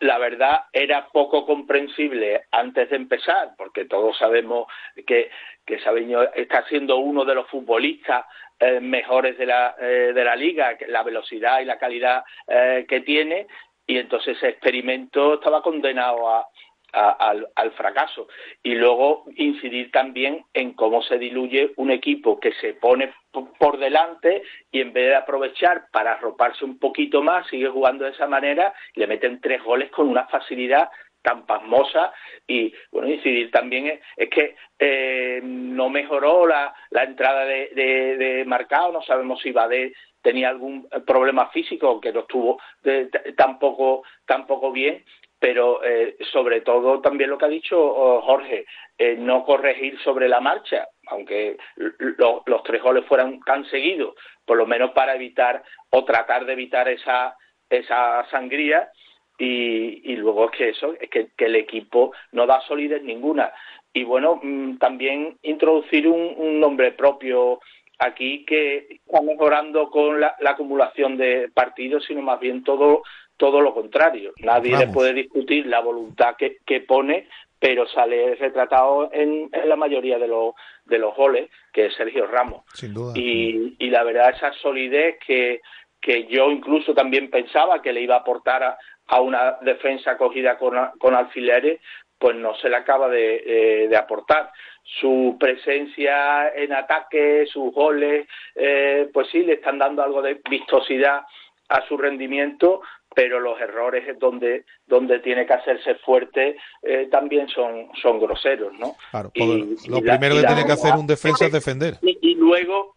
La 0.00 0.18
verdad 0.18 0.64
era 0.72 1.08
poco 1.08 1.46
comprensible 1.46 2.42
antes 2.50 2.90
de 2.90 2.96
empezar, 2.96 3.54
porque 3.56 3.86
todos 3.86 4.16
sabemos 4.18 4.66
que, 5.06 5.30
que 5.64 5.78
Sabeño 5.80 6.22
está 6.34 6.66
siendo 6.66 6.98
uno 6.98 7.24
de 7.24 7.34
los 7.34 7.48
futbolistas 7.48 8.26
eh, 8.58 8.80
mejores 8.80 9.38
de 9.38 9.46
la, 9.46 9.74
eh, 9.80 10.12
de 10.14 10.24
la 10.24 10.36
liga, 10.36 10.76
la 10.88 11.02
velocidad 11.02 11.60
y 11.60 11.64
la 11.64 11.78
calidad 11.78 12.24
eh, 12.46 12.84
que 12.86 13.00
tiene, 13.00 13.46
y 13.86 13.96
entonces 13.96 14.36
ese 14.36 14.48
experimento 14.50 15.34
estaba 15.34 15.62
condenado 15.62 16.28
a, 16.28 16.46
a, 16.92 17.34
al, 17.54 17.72
fracaso. 17.72 18.28
Y 18.62 18.74
luego 18.74 19.24
incidir 19.36 19.90
también 19.90 20.44
en 20.54 20.72
cómo 20.72 21.02
se 21.02 21.18
diluye 21.18 21.72
un 21.76 21.90
equipo 21.90 22.40
que 22.40 22.52
se 22.54 22.74
pone 22.74 23.12
por 23.58 23.78
delante 23.78 24.42
y 24.72 24.80
en 24.80 24.92
vez 24.92 25.08
de 25.08 25.16
aprovechar 25.16 25.86
para 25.92 26.12
arroparse 26.12 26.64
un 26.64 26.78
poquito 26.78 27.22
más, 27.22 27.46
sigue 27.48 27.68
jugando 27.68 28.04
de 28.04 28.10
esa 28.10 28.26
manera, 28.26 28.74
le 28.94 29.06
meten 29.06 29.40
tres 29.40 29.62
goles 29.62 29.90
con 29.90 30.08
una 30.08 30.26
facilidad 30.26 30.90
tan 31.22 31.44
pasmosa 31.46 32.12
y 32.46 32.72
bueno 32.90 33.08
incidir 33.08 33.50
también 33.50 34.00
es, 34.16 34.30
que 34.30 34.56
eh, 34.78 35.40
no 35.42 35.90
mejoró 35.90 36.46
la, 36.46 36.74
la 36.90 37.04
entrada 37.04 37.44
de, 37.44 37.68
de, 37.74 38.44
Marcado, 38.46 38.92
no 38.92 39.02
sabemos 39.02 39.40
si 39.40 39.52
Badé 39.52 39.92
tenía 40.22 40.48
algún 40.48 40.88
problema 41.06 41.48
físico 41.50 42.00
que 42.00 42.12
no 42.12 42.20
estuvo 42.20 42.58
de, 42.82 43.06
tampoco 43.36 44.02
tampoco 44.26 44.72
bien 44.72 45.04
pero 45.40 45.82
eh, 45.82 46.16
sobre 46.30 46.60
todo 46.60 47.00
también 47.00 47.30
lo 47.30 47.38
que 47.38 47.46
ha 47.46 47.48
dicho 47.48 47.80
oh, 47.80 48.20
Jorge 48.20 48.66
eh, 48.96 49.16
no 49.18 49.44
corregir 49.44 49.98
sobre 50.00 50.28
la 50.28 50.40
marcha 50.40 50.86
aunque 51.06 51.56
lo, 52.18 52.42
los 52.46 52.62
tres 52.62 52.82
goles 52.82 53.04
fueran 53.06 53.40
tan 53.40 53.64
seguidos 53.64 54.14
por 54.44 54.58
lo 54.58 54.66
menos 54.66 54.90
para 54.92 55.14
evitar 55.14 55.62
o 55.90 56.04
tratar 56.04 56.44
de 56.44 56.52
evitar 56.52 56.88
esa 56.88 57.34
esa 57.70 58.26
sangría. 58.30 58.90
Y, 59.38 60.12
y 60.12 60.16
luego 60.16 60.50
es 60.50 60.50
que 60.50 60.68
eso 60.68 60.94
es 61.00 61.08
que, 61.08 61.28
que 61.34 61.46
el 61.46 61.56
equipo 61.56 62.12
no 62.32 62.46
da 62.46 62.60
solidez 62.62 63.02
ninguna. 63.02 63.50
Y 63.92 64.04
bueno 64.04 64.38
mmm, 64.42 64.76
también 64.76 65.38
introducir 65.42 66.06
un, 66.06 66.34
un 66.36 66.60
nombre 66.60 66.92
propio 66.92 67.60
aquí 67.98 68.44
que 68.44 69.00
está 69.06 69.22
mejorando 69.22 69.88
con 69.90 70.20
la, 70.20 70.36
acumulación 70.44 71.16
de 71.16 71.50
partidos, 71.54 72.04
sino 72.06 72.20
más 72.22 72.40
bien 72.40 72.64
todo, 72.64 73.02
todo 73.40 73.62
lo 73.62 73.72
contrario. 73.72 74.32
Nadie 74.40 74.72
Vamos. 74.72 74.86
le 74.86 74.92
puede 74.92 75.14
discutir 75.14 75.66
la 75.66 75.80
voluntad 75.80 76.36
que, 76.36 76.58
que 76.66 76.82
pone, 76.82 77.26
pero 77.58 77.88
sale 77.88 78.34
retratado 78.34 79.08
en, 79.12 79.48
en, 79.50 79.68
la 79.68 79.76
mayoría 79.76 80.18
de 80.18 80.28
los, 80.28 80.54
de 80.84 80.98
los 80.98 81.16
goles, 81.16 81.50
que 81.72 81.86
es 81.86 81.94
Sergio 81.94 82.26
Ramos. 82.26 82.64
Sin 82.74 82.92
duda. 82.92 83.14
Y, 83.16 83.76
y 83.78 83.88
la 83.88 84.04
verdad, 84.04 84.34
esa 84.36 84.52
solidez 84.52 85.16
que, 85.26 85.62
que 86.02 86.26
yo 86.26 86.50
incluso 86.50 86.92
también 86.92 87.30
pensaba 87.30 87.80
que 87.80 87.94
le 87.94 88.02
iba 88.02 88.16
a 88.16 88.18
aportar 88.18 88.62
a, 88.62 88.78
a 89.06 89.20
una 89.22 89.56
defensa 89.62 90.18
cogida 90.18 90.58
con, 90.58 90.76
con 90.98 91.14
alfileres, 91.14 91.80
pues 92.18 92.36
no 92.36 92.54
se 92.56 92.68
le 92.68 92.76
acaba 92.76 93.08
de, 93.08 93.42
eh, 93.46 93.88
de 93.88 93.96
aportar. 93.96 94.52
Su 95.00 95.38
presencia 95.40 96.50
en 96.54 96.74
ataque, 96.74 97.46
sus 97.46 97.72
goles, 97.72 98.28
eh, 98.54 99.08
pues 99.14 99.28
sí, 99.30 99.42
le 99.44 99.54
están 99.54 99.78
dando 99.78 100.02
algo 100.02 100.20
de 100.20 100.42
vistosidad 100.50 101.22
a 101.70 101.86
su 101.86 101.96
rendimiento, 101.96 102.82
pero 103.14 103.40
los 103.40 103.60
errores 103.60 104.18
donde 104.18 104.64
donde 104.86 105.18
tiene 105.20 105.46
que 105.46 105.54
hacerse 105.54 105.96
fuerte 105.96 106.56
eh, 106.82 107.08
también 107.10 107.48
son 107.48 107.88
son 108.00 108.20
groseros, 108.20 108.72
¿no? 108.78 108.94
Claro, 109.10 109.30
y, 109.34 109.76
lo 109.88 109.98
y 109.98 110.02
primero 110.02 110.34
la, 110.34 110.40
que 110.40 110.46
tiene 110.46 110.64
que 110.66 110.72
hacer 110.72 110.94
un 110.94 111.06
defensa 111.06 111.46
es 111.46 111.52
defender. 111.52 111.94
Y, 112.02 112.18
y, 112.20 112.34
luego 112.34 112.96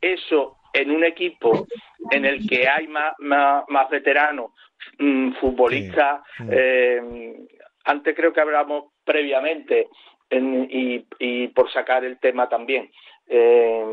eso 0.00 0.58
en 0.72 0.90
un 0.90 1.04
equipo 1.04 1.66
en 2.10 2.24
el 2.24 2.46
que 2.48 2.68
hay 2.68 2.86
más, 2.88 3.14
más, 3.18 3.64
más 3.68 3.90
veteranos, 3.90 4.52
mmm, 4.98 5.32
futbolistas, 5.40 6.22
sí. 6.36 6.44
eh, 6.50 7.46
antes 7.84 8.14
creo 8.14 8.32
que 8.32 8.40
hablamos 8.40 8.92
previamente 9.04 9.88
en, 10.30 10.68
y, 10.70 11.06
y, 11.18 11.48
por 11.48 11.72
sacar 11.72 12.04
el 12.04 12.18
tema 12.18 12.48
también. 12.48 12.90
Eh, 13.30 13.84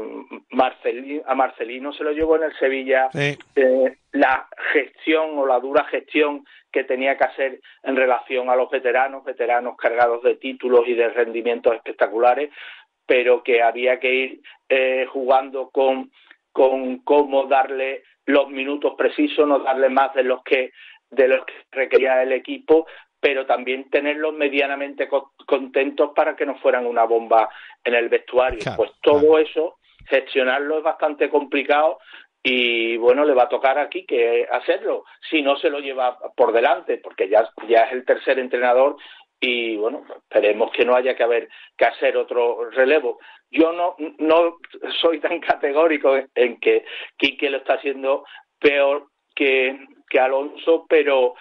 Marcelino, 0.52 1.22
a 1.26 1.36
Marcelino 1.36 1.92
se 1.92 2.06
lo 2.06 2.12
llevó 2.12 2.38
en 2.38 2.44
el 2.44 2.58
Sevilla 2.58 3.10
sí. 3.12 3.38
eh, 3.58 3.98
la 4.14 4.48
gestión 4.72 5.38
o 5.38 5.46
la 5.46 5.60
dura 5.60 5.84
gestión 5.86 6.46
que 6.72 6.86
tenía 6.86 7.18
que 7.18 7.26
hacer 7.26 7.60
en 7.84 7.98
relación 7.98 8.50
a 8.50 8.56
los 8.56 8.70
veteranos, 8.70 9.26
veteranos 9.26 9.76
cargados 9.76 10.24
de 10.24 10.36
títulos 10.36 10.88
y 10.88 10.94
de 10.94 11.10
rendimientos 11.10 11.76
espectaculares, 11.76 12.50
pero 13.06 13.44
que 13.44 13.62
había 13.62 14.00
que 14.00 14.14
ir 14.14 14.42
eh, 14.70 15.06
jugando 15.12 15.70
con, 15.70 16.12
con 16.54 17.00
cómo 17.00 17.46
darle 17.46 18.04
los 18.26 18.50
minutos 18.50 18.94
precisos, 18.98 19.46
no 19.46 19.60
darle 19.60 19.90
más 19.90 20.14
de 20.14 20.24
los 20.24 20.44
que 20.44 20.72
de 21.12 21.28
los 21.28 21.46
que 21.46 21.54
requería 21.72 22.24
el 22.24 22.32
equipo 22.32 22.88
pero 23.26 23.48
también 23.48 23.90
tenerlos 23.90 24.36
medianamente 24.36 25.08
co 25.08 25.32
contentos 25.48 26.12
para 26.16 26.36
que 26.36 26.46
no 26.46 26.60
fueran 26.60 26.86
una 26.86 27.06
bomba 27.06 27.50
en 27.84 27.96
el 27.96 28.08
vestuario. 28.08 28.60
Claro, 28.60 28.78
pues 28.78 28.92
todo 29.02 29.20
claro. 29.20 29.40
eso, 29.40 29.78
gestionarlo 30.08 30.78
es 30.78 30.84
bastante 30.84 31.28
complicado 31.28 31.98
y 32.44 32.98
bueno, 32.98 33.26
le 33.26 33.34
va 33.34 33.46
a 33.46 33.50
tocar 33.50 33.80
aquí 33.80 34.06
que 34.06 34.48
hacerlo, 34.52 35.06
si 35.28 35.42
no 35.42 35.58
se 35.58 35.72
lo 35.72 35.80
lleva 35.80 36.20
por 36.38 36.54
delante, 36.54 37.00
porque 37.00 37.28
ya, 37.28 37.50
ya 37.68 37.86
es 37.86 37.94
el 37.94 38.06
tercer 38.06 38.38
entrenador 38.38 38.96
y, 39.40 39.72
y 39.72 39.76
bueno, 39.76 40.06
esperemos 40.16 40.70
que 40.72 40.86
no 40.86 40.96
haya 40.96 41.16
que 41.16 41.24
haber 41.24 41.50
que 41.76 41.86
hacer 41.86 42.18
otro 42.18 42.70
relevo. 42.70 43.18
Yo 43.50 43.72
no, 43.72 43.96
no 44.20 44.58
soy 45.02 45.20
tan 45.20 45.40
categórico 45.40 46.16
en 46.36 46.60
que 46.60 46.86
Quique 47.18 47.50
lo 47.50 47.58
está 47.58 47.74
haciendo 47.74 48.24
peor 48.60 49.08
que, 49.34 49.80
que 50.08 50.20
Alonso, 50.20 50.86
pero, 50.88 51.34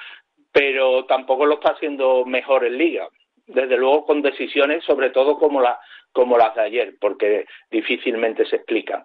pero 0.55 1.05
tampoco 1.07 1.45
lo 1.47 1.55
está 1.55 1.71
haciendo 1.73 2.25
mejor 2.25 2.65
en 2.65 2.79
liga. 2.79 3.09
Desde 3.47 3.77
luego 3.77 4.07
con 4.07 4.23
decisiones, 4.23 4.85
sobre 4.85 5.11
todo 5.11 5.37
como, 5.37 5.61
la, 5.61 5.79
como 6.13 6.39
las 6.39 6.55
de 6.55 6.63
ayer, 6.63 6.95
porque 7.01 7.45
difícilmente 7.71 8.47
se 8.47 8.57
explican. 8.57 9.05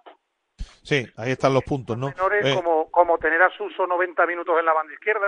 Sí, 0.84 1.06
ahí 1.18 1.32
están 1.32 1.56
los 1.56 1.64
puntos, 1.64 1.98
¿no? 1.98 2.08
Menores 2.10 2.46
Eh, 2.46 2.54
como, 2.54 2.90
como 2.92 3.18
tener 3.18 3.42
a 3.42 3.50
Suso 3.58 3.88
90 3.88 4.26
minutos 4.28 4.56
en 4.60 4.66
la 4.66 4.74
banda 4.74 4.94
izquierda. 4.94 5.28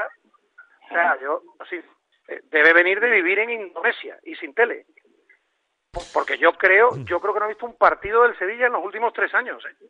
O 0.85 0.93
sea, 0.93 1.17
yo, 1.21 1.41
sí, 1.69 1.77
eh, 2.27 2.41
debe 2.51 2.73
venir 2.73 2.99
de 2.99 3.09
vivir 3.09 3.39
en 3.39 3.49
Indonesia 3.49 4.17
y 4.23 4.35
sin 4.35 4.53
tele. 4.53 4.85
Por- 5.91 6.03
Porque 6.13 6.37
yo 6.37 6.53
creo, 6.53 6.91
yo 7.03 7.19
creo 7.19 7.33
que 7.33 7.39
no 7.39 7.45
he 7.47 7.49
visto 7.49 7.65
un 7.65 7.77
partido 7.77 8.23
del 8.23 8.37
Sevilla 8.37 8.67
en 8.67 8.73
los 8.73 8.85
últimos 8.85 9.11
tres 9.13 9.33
años. 9.33 9.61
¿eh? 9.65 9.85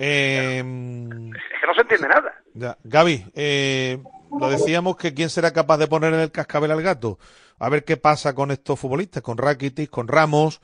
eh, 0.00 0.58
Es 0.58 1.60
que 1.60 1.66
no 1.66 1.74
se 1.74 1.80
entiende 1.82 2.08
nada. 2.08 2.34
ya. 2.54 2.76
Gaby, 2.84 3.24
eh, 3.34 3.98
lo 4.38 4.50
decíamos 4.50 4.96
que 4.96 5.14
quién 5.14 5.30
será 5.30 5.52
capaz 5.52 5.78
de 5.78 5.86
poner 5.86 6.14
en 6.14 6.20
el 6.20 6.30
cascabel 6.30 6.70
al 6.70 6.82
gato. 6.82 7.18
A 7.58 7.68
ver 7.68 7.84
qué 7.84 7.96
pasa 7.96 8.34
con 8.34 8.50
estos 8.50 8.78
futbolistas, 8.78 9.22
con 9.22 9.38
Rakitic, 9.38 9.90
con 9.90 10.08
Ramos. 10.08 10.60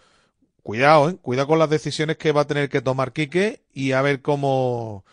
Cuidado, 0.63 1.11
¿eh? 1.11 1.17
Cuidado 1.23 1.49
con 1.49 1.59
las 1.59 1.71
decisiones 1.71 2.19
que 2.19 2.33
va 2.33 2.43
a 2.43 2.47
tener 2.47 2.69
que 2.69 2.83
tomar 2.83 3.13
Quique 3.13 3.63
y 3.73 3.93
a 3.93 4.03
ver 4.03 4.21
cómo, 4.21 5.05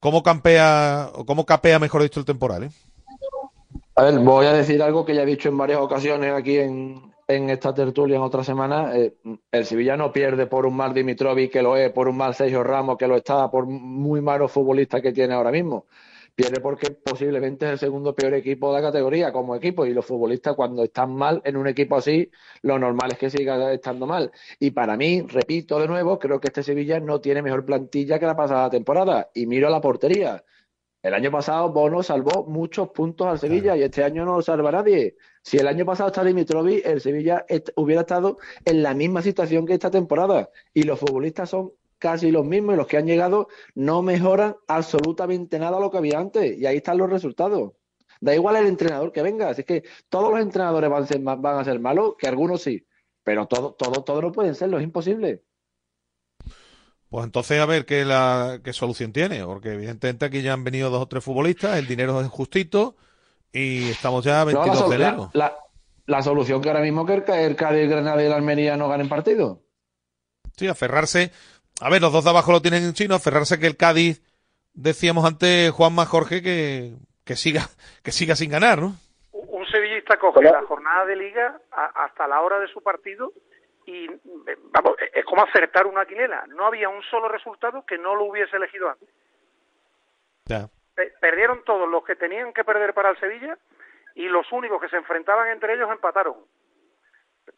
cómo 0.00 0.22
campea, 0.22 1.10
o 1.14 1.24
cómo 1.24 1.46
capea, 1.46 1.78
mejor 1.78 2.02
dicho, 2.02 2.20
el 2.20 2.26
temporal, 2.26 2.64
¿eh? 2.64 2.70
A 3.96 4.02
ver, 4.02 4.18
voy 4.18 4.46
a 4.46 4.52
decir 4.52 4.82
algo 4.82 5.04
que 5.04 5.14
ya 5.14 5.22
he 5.22 5.26
dicho 5.26 5.48
en 5.48 5.56
varias 5.56 5.78
ocasiones 5.78 6.32
aquí 6.32 6.58
en, 6.58 7.14
en 7.28 7.48
esta 7.48 7.72
tertulia 7.72 8.16
en 8.16 8.22
otra 8.22 8.42
semana. 8.42 8.96
Eh, 8.96 9.14
el 9.52 9.64
Sevilla 9.64 9.96
no 9.96 10.12
pierde 10.12 10.46
por 10.46 10.66
un 10.66 10.76
mal 10.76 10.92
Dimitrovic 10.92 11.52
que 11.52 11.62
lo 11.62 11.76
es, 11.76 11.92
por 11.92 12.08
un 12.08 12.16
mal 12.16 12.34
Sergio 12.34 12.64
Ramos 12.64 12.98
que 12.98 13.06
lo 13.06 13.16
está, 13.16 13.50
por 13.50 13.66
muy 13.66 14.20
malos 14.20 14.50
futbolistas 14.50 15.00
que 15.00 15.12
tiene 15.12 15.34
ahora 15.34 15.52
mismo. 15.52 15.86
Pierde 16.36 16.60
porque 16.60 16.90
posiblemente 16.90 17.64
es 17.66 17.72
el 17.72 17.78
segundo 17.78 18.12
peor 18.12 18.34
equipo 18.34 18.74
de 18.74 18.80
la 18.80 18.88
categoría 18.88 19.32
como 19.32 19.54
equipo 19.54 19.86
y 19.86 19.94
los 19.94 20.04
futbolistas 20.04 20.56
cuando 20.56 20.82
están 20.82 21.14
mal 21.14 21.40
en 21.44 21.56
un 21.56 21.68
equipo 21.68 21.96
así, 21.96 22.28
lo 22.62 22.76
normal 22.76 23.12
es 23.12 23.18
que 23.18 23.30
siga 23.30 23.72
estando 23.72 24.04
mal. 24.04 24.32
Y 24.58 24.72
para 24.72 24.96
mí, 24.96 25.22
repito 25.22 25.78
de 25.78 25.86
nuevo, 25.86 26.18
creo 26.18 26.40
que 26.40 26.48
este 26.48 26.64
Sevilla 26.64 26.98
no 26.98 27.20
tiene 27.20 27.40
mejor 27.40 27.64
plantilla 27.64 28.18
que 28.18 28.26
la 28.26 28.34
pasada 28.36 28.68
temporada. 28.68 29.30
Y 29.32 29.46
miro 29.46 29.68
a 29.68 29.70
la 29.70 29.80
portería. 29.80 30.44
El 31.02 31.14
año 31.14 31.30
pasado 31.30 31.70
Bono 31.70 32.02
salvó 32.02 32.44
muchos 32.46 32.88
puntos 32.88 33.26
al 33.28 33.38
Sevilla 33.38 33.76
y 33.76 33.82
este 33.82 34.02
año 34.02 34.24
no 34.24 34.36
lo 34.36 34.42
salva 34.42 34.72
nadie. 34.72 35.16
Si 35.42 35.58
el 35.58 35.68
año 35.68 35.84
pasado 35.84 36.08
está 36.08 36.24
Dimitrovic, 36.24 36.84
el 36.84 37.00
Sevilla 37.00 37.44
est- 37.46 37.68
hubiera 37.76 38.00
estado 38.00 38.38
en 38.64 38.82
la 38.82 38.94
misma 38.94 39.22
situación 39.22 39.66
que 39.66 39.74
esta 39.74 39.90
temporada. 39.90 40.48
Y 40.72 40.82
los 40.84 40.98
futbolistas 40.98 41.50
son 41.50 41.72
casi 42.04 42.30
los 42.30 42.44
mismos 42.44 42.74
y 42.74 42.76
los 42.76 42.86
que 42.86 42.98
han 42.98 43.06
llegado 43.06 43.48
no 43.74 44.02
mejoran 44.02 44.56
absolutamente 44.68 45.58
nada 45.58 45.80
lo 45.80 45.90
que 45.90 45.96
había 45.96 46.18
antes. 46.18 46.58
Y 46.58 46.66
ahí 46.66 46.76
están 46.76 46.98
los 46.98 47.08
resultados. 47.08 47.72
Da 48.20 48.34
igual 48.34 48.56
el 48.56 48.66
entrenador 48.66 49.10
que 49.10 49.22
venga. 49.22 49.48
Así 49.48 49.64
que 49.64 49.84
todos 50.10 50.30
los 50.30 50.40
entrenadores 50.42 50.90
van 50.90 51.02
a 51.04 51.06
ser, 51.06 51.20
van 51.20 51.58
a 51.58 51.64
ser 51.64 51.80
malos, 51.80 52.14
que 52.18 52.28
algunos 52.28 52.60
sí. 52.60 52.86
Pero 53.22 53.46
todos 53.46 53.78
todo, 53.78 54.04
todo 54.04 54.20
no 54.20 54.32
pueden 54.32 54.54
serlo, 54.54 54.76
es 54.76 54.84
imposible. 54.84 55.44
Pues 57.08 57.24
entonces 57.24 57.58
a 57.58 57.64
ver 57.66 57.86
qué, 57.86 58.04
la, 58.04 58.60
qué 58.62 58.72
solución 58.74 59.12
tiene, 59.12 59.42
porque 59.46 59.72
evidentemente 59.72 60.26
aquí 60.26 60.42
ya 60.42 60.52
han 60.52 60.64
venido 60.64 60.90
dos 60.90 61.02
o 61.02 61.06
tres 61.08 61.24
futbolistas, 61.24 61.78
el 61.78 61.86
dinero 61.86 62.20
es 62.20 62.28
justito 62.28 62.96
y 63.50 63.88
estamos 63.88 64.24
ya 64.24 64.42
a 64.42 64.44
No, 64.44 64.50
la, 64.52 64.56
22 64.64 64.78
sol- 64.78 64.90
de 64.90 64.98
la- 64.98 65.08
enero. 65.08 65.30
la- 65.32 65.56
la 66.06 66.22
solución 66.22 66.60
que 66.60 66.68
ahora 66.68 66.82
mismo 66.82 67.06
que 67.06 67.14
el, 67.14 67.24
el 67.28 67.56
Cádiz, 67.56 67.82
el 67.84 67.88
Granada 67.88 68.22
y 68.22 68.26
el 68.26 68.32
Almería 68.32 68.76
no 68.76 68.88
ganen 68.90 69.08
partido. 69.08 69.62
Sí, 70.56 70.66
aferrarse. 70.68 71.32
A 71.84 71.90
ver, 71.90 72.00
los 72.00 72.12
dos 72.12 72.24
de 72.24 72.30
abajo 72.30 72.50
lo 72.50 72.62
tienen 72.62 72.82
en 72.82 72.94
chino, 72.94 73.14
aferrarse 73.14 73.60
que 73.60 73.66
el 73.66 73.76
Cádiz, 73.76 74.22
decíamos 74.72 75.24
antes, 75.26 75.70
Juanma 75.70 76.06
Jorge, 76.06 76.40
que, 76.42 76.92
que 77.26 77.36
siga, 77.36 77.60
que 78.02 78.10
siga 78.10 78.34
sin 78.36 78.50
ganar, 78.50 78.78
¿no? 78.78 78.94
Un 79.32 79.66
sevillista 79.66 80.18
coge 80.18 80.42
la 80.42 80.62
jornada 80.62 81.04
de 81.04 81.16
liga 81.16 81.58
a- 81.72 82.04
hasta 82.04 82.26
la 82.26 82.40
hora 82.40 82.58
de 82.58 82.68
su 82.68 82.82
partido 82.82 83.32
y 83.86 84.06
vamos, 84.72 84.96
es 85.12 85.24
como 85.26 85.42
acertar 85.44 85.86
una 85.86 86.06
quinela. 86.06 86.44
No 86.48 86.66
había 86.66 86.88
un 86.88 87.02
solo 87.02 87.28
resultado 87.28 87.84
que 87.86 87.98
no 87.98 88.14
lo 88.14 88.24
hubiese 88.24 88.56
elegido 88.56 88.88
antes. 88.88 89.08
Ya. 90.46 90.68
Pe- 90.94 91.12
Perdieron 91.20 91.64
todos 91.64 91.88
los 91.88 92.02
que 92.04 92.16
tenían 92.16 92.52
que 92.54 92.64
perder 92.64 92.94
para 92.94 93.10
el 93.10 93.20
Sevilla 93.20 93.58
y 94.14 94.26
los 94.28 94.50
únicos 94.52 94.80
que 94.80 94.88
se 94.88 94.96
enfrentaban 94.96 95.48
entre 95.48 95.74
ellos 95.74 95.90
empataron. 95.90 96.36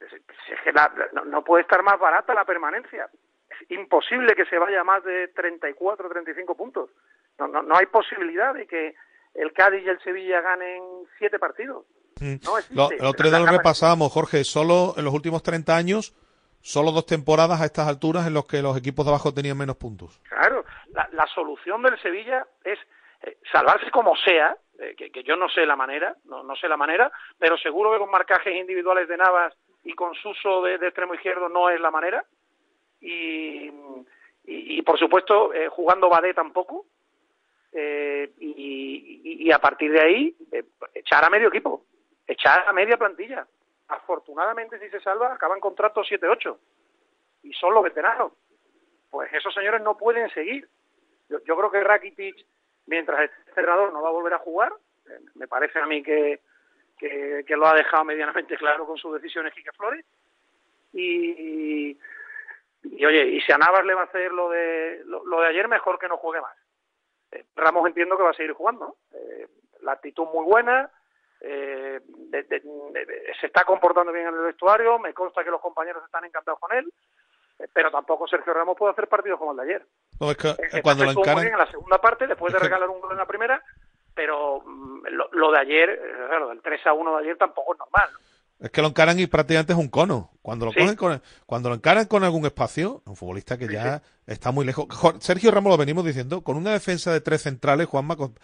Es 0.01 0.61
que 0.65 0.73
la- 0.73 0.93
la- 0.97 1.09
no, 1.13 1.25
no 1.27 1.45
puede 1.45 1.63
estar 1.63 1.83
más 1.85 1.99
barata 2.01 2.35
la 2.35 2.45
permanencia. 2.45 3.09
Es 3.63 3.71
imposible 3.71 4.35
que 4.35 4.45
se 4.47 4.59
vaya 4.59 4.85
más 4.85 5.03
de 5.05 5.29
34, 5.29 6.09
35 6.09 6.57
puntos. 6.57 6.91
No, 7.39 7.49
no, 7.49 7.63
no 7.63 7.77
hay 7.77 7.87
posibilidad 7.87 8.55
de 8.55 8.67
que 8.67 8.95
el 9.35 9.53
Cádiz 9.53 9.85
y 9.85 9.89
el 9.89 10.01
Sevilla 10.01 10.41
ganen 10.41 10.83
siete 11.19 11.39
partidos. 11.39 11.85
Mm. 12.21 12.37
No 12.45 12.59
existe. 12.59 12.75
Lo, 12.75 12.91
el 12.91 13.05
otro 13.07 13.29
día 13.29 13.39
lo 13.39 13.47
repasábamos, 13.47 14.13
Jorge, 14.13 14.45
solo 14.45 14.95
en 14.97 15.05
los 15.05 15.13
últimos 15.13 15.43
30 15.43 15.77
años, 15.77 16.15
solo 16.63 16.93
dos 16.93 17.07
temporadas 17.07 17.61
a 17.61 17.67
estas 17.67 17.89
alturas 17.89 18.27
en 18.27 18.35
los 18.35 18.47
que 18.47 18.63
los 18.63 18.77
equipos 18.77 19.05
de 19.05 19.11
abajo 19.11 19.35
tenían 19.35 19.59
menos 19.59 19.77
puntos. 19.77 20.21
Claro, 20.29 20.65
la, 20.93 21.09
la 21.13 21.27
solución 21.27 21.83
del 21.83 22.01
Sevilla 22.01 22.47
es 22.65 22.79
eh, 23.23 23.39
salvarse 23.53 23.91
como 23.91 24.17
sea, 24.17 24.57
eh, 24.79 24.95
que, 24.97 25.11
que 25.11 25.23
yo 25.23 25.37
no 25.37 25.49
sé 25.49 25.67
la 25.67 25.77
manera, 25.77 26.17
no, 26.25 26.43
no 26.43 26.57
sé 26.57 26.69
la 26.69 26.77
manera, 26.77 27.11
pero 27.39 27.57
seguro 27.59 27.93
que 27.93 27.99
con 27.99 28.11
marcajes 28.11 28.55
individuales 28.55 29.09
de 29.09 29.17
Navas 29.17 29.55
y 29.85 29.95
con 29.95 30.15
Suso 30.15 30.63
de, 30.63 30.79
de 30.79 30.89
extremo 30.89 31.15
izquierdo 31.15 31.49
no 31.49 31.71
es 31.71 31.81
la 31.81 31.91
manera. 31.91 32.25
Y, 33.01 33.71
y, 34.45 34.83
por 34.83 34.99
supuesto, 34.99 35.53
eh, 35.53 35.69
jugando 35.69 36.09
Badé 36.09 36.35
tampoco. 36.35 36.87
Eh, 37.73 38.33
y, 38.39 39.51
a 39.53 39.59
partir 39.59 39.93
de 39.93 40.01
ahí, 40.01 40.37
eh, 40.51 40.65
echar 40.95 41.25
a 41.25 41.31
medio 41.31 41.49
equipo, 41.49 41.85
echar 42.27 42.67
a 42.67 42.73
media 42.73 42.97
plantilla. 42.97 43.47
Afortunadamente, 43.89 44.79
si 44.81 44.89
se 44.89 45.01
salva, 45.01 45.33
acaban 45.33 45.61
contratos 45.61 46.09
7-8 46.11 46.57
y 47.43 47.53
son 47.53 47.75
los 47.75 47.85
veteranos. 47.85 48.33
Pues 49.11 49.33
esos 49.33 49.55
señores 49.55 49.83
no 49.83 49.97
pueden 49.97 50.29
seguir. 50.31 50.69
Yo, 51.29 51.57
creo 51.57 51.71
que 51.71 51.85
Rakitic, 51.85 52.37
mientras 52.87 53.21
el 53.21 53.31
entrenador 53.49 53.93
no 53.93 54.03
va 54.03 54.09
a 54.09 54.13
volver 54.13 54.35
a 54.35 54.39
jugar, 54.39 54.73
eh, 55.09 55.21
me 55.35 55.47
parece 55.47 55.79
a 55.79 55.87
mí 55.87 56.03
que, 56.03 56.41
que, 56.99 57.45
lo 57.57 57.67
ha 57.67 57.75
dejado 57.75 58.05
medianamente 58.05 58.57
claro 58.57 58.87
con 58.87 58.97
sus 58.97 59.15
decisiones 59.15 59.55
Quique 59.55 59.73
Flores. 59.73 60.05
Y, 60.93 61.99
oye, 63.05 63.25
y 63.27 63.41
si 63.41 63.53
a 63.53 63.59
Navas 63.59 63.85
le 63.85 63.95
va 63.95 64.03
a 64.03 64.05
hacer 64.05 64.33
lo 64.33 64.49
de, 64.51 65.03
lo, 65.07 65.25
lo 65.25 65.41
de 65.41 65.49
ayer, 65.49 65.69
mejor 65.69 65.99
que 65.99 66.09
no 66.09 66.17
juegue 66.19 66.41
más. 66.41 66.57
Eh, 67.33 67.45
Ramos 67.57 67.87
entiendo 67.87 68.17
que 68.17 68.23
va 68.23 68.31
a 68.31 68.35
seguir 68.35 68.53
jugando. 68.53 68.87
¿no? 68.87 69.19
Eh, 69.19 69.47
la 69.83 69.93
actitud 69.93 70.27
muy 70.33 70.45
buena, 70.45 70.91
eh, 71.41 72.01
de- 72.07 72.43
de- 72.45 72.61
de- 72.61 73.35
se 73.41 73.47
está 73.47 73.65
comportando 73.65 74.13
bien 74.13 74.27
en 74.29 74.35
el 74.35 74.41
vestuario, 74.41 74.99
me 74.99 75.13
consta 75.15 75.45
que 75.45 75.51
los 75.51 75.61
compañeros 75.61 76.03
están 76.05 76.25
encantados 76.25 76.59
con 76.61 76.73
él, 76.73 76.91
eh, 77.59 77.69
pero 77.73 77.91
tampoco 77.91 78.27
Sergio 78.27 78.53
Ramos 78.55 78.77
puede 78.77 78.93
hacer 78.93 79.09
partidos 79.09 79.39
como 79.39 79.51
el 79.53 79.57
de 79.59 79.63
ayer. 79.65 79.87
No, 80.21 80.31
es 80.31 80.37
que 80.37 80.83
cuando 80.83 81.05
lo 81.05 81.13
muy 81.13 81.23
encaran, 81.23 81.43
bien 81.43 81.53
en 81.55 81.59
la 81.59 81.71
segunda 81.71 81.99
parte, 82.01 82.27
después 82.27 82.53
de 82.53 82.59
regalar 82.59 82.89
un 82.89 83.01
gol 83.01 83.13
en 83.13 83.19
la 83.19 83.27
primera, 83.27 83.63
pero 84.15 84.63
mm, 84.65 85.07
lo, 85.11 85.29
lo 85.33 85.51
de 85.53 85.59
ayer, 85.59 86.15
claro, 86.29 86.49
del 86.49 86.63
3 86.63 86.87
a 86.87 86.93
1 86.95 87.17
de 87.17 87.23
ayer 87.25 87.37
tampoco 87.37 87.75
es 87.75 87.79
normal. 87.79 88.09
Es 88.61 88.71
que 88.71 88.81
lo 88.83 88.89
encaran 88.89 89.19
y 89.21 89.27
prácticamente 89.27 89.73
es 89.75 89.79
un 89.79 89.89
cono. 89.89 90.31
Cuando 90.43 90.67
lo 90.67 90.73
Sí. 90.73 90.79
cogen 90.81 90.97
con, 90.97 91.23
cuando 91.45 91.69
lo 91.69 91.75
encaran 91.75 92.07
con 92.07 92.25
algún 92.25 92.47
espacio, 92.47 93.03
un 93.07 93.17
futbolista 93.17 93.59
que 93.59 93.69
ya 93.73 94.03
está 94.27 94.51
muy 94.53 94.65
lejos. 94.65 94.87
Jo- 94.91 95.21
Sergio 95.21 95.51
Ramos 95.51 95.71
lo 95.71 95.77
venimos 95.77 96.05
diciendo, 96.05 96.43
con 96.43 96.57
una 96.57 96.73
defensa 96.73 97.13
de 97.13 97.21
tres 97.21 97.43
centrales, 97.43 97.87
Juanma, 97.87 98.17
con- 98.17 98.35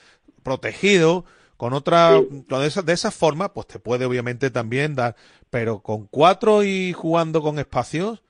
protegido, 0.43 1.24
con 1.56 1.72
otra, 1.72 2.20
con 2.48 2.60
de 2.60 2.66
esa, 2.66 2.82
de 2.82 2.93
esa 2.93 3.10
forma, 3.10 3.52
pues 3.52 3.66
te 3.68 3.78
puede 3.78 4.05
obviamente 4.05 4.51
también 4.51 4.94
dar, 4.97 5.14
pero 5.51 5.80
con 5.80 6.06
cuatro 6.09 6.64
y 6.64 6.93
jugando 6.93 7.40
con 7.40 7.59
espacios, 7.59 8.22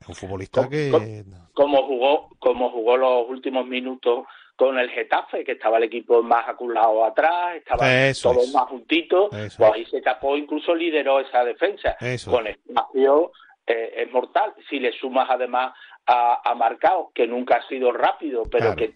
es 0.00 0.08
un 0.08 0.14
futbolista 0.14 0.68
que 0.68 1.24
como 1.52 1.86
jugó 1.86 2.30
como 2.38 2.70
jugó 2.70 2.96
los 2.96 3.28
últimos 3.28 3.66
minutos 3.66 4.24
con 4.60 4.78
el 4.78 4.90
Getafe, 4.90 5.42
que 5.42 5.52
estaba 5.52 5.78
el 5.78 5.84
equipo 5.84 6.22
más 6.22 6.46
aculado 6.46 7.02
atrás, 7.02 7.56
estaba 7.56 7.90
Eso 8.08 8.30
todos 8.30 8.44
es. 8.48 8.52
más 8.54 8.64
juntitos, 8.68 9.32
Eso 9.32 9.56
pues 9.56 9.72
ahí 9.72 9.86
se 9.86 10.02
tapó, 10.02 10.36
incluso 10.36 10.74
lideró 10.74 11.18
esa 11.18 11.42
defensa. 11.46 11.96
Eso 11.98 12.30
Con 12.30 12.46
espacio 12.46 13.32
eh, 13.66 13.94
es 13.96 14.12
mortal. 14.12 14.52
Si 14.68 14.78
le 14.78 14.92
sumas 14.92 15.30
además 15.30 15.72
a, 16.06 16.42
a 16.44 16.54
Marcao, 16.54 17.10
que 17.14 17.26
nunca 17.26 17.56
ha 17.56 17.68
sido 17.68 17.90
rápido, 17.90 18.42
pero 18.50 18.74
Claro. 18.74 18.76
que 18.76 18.92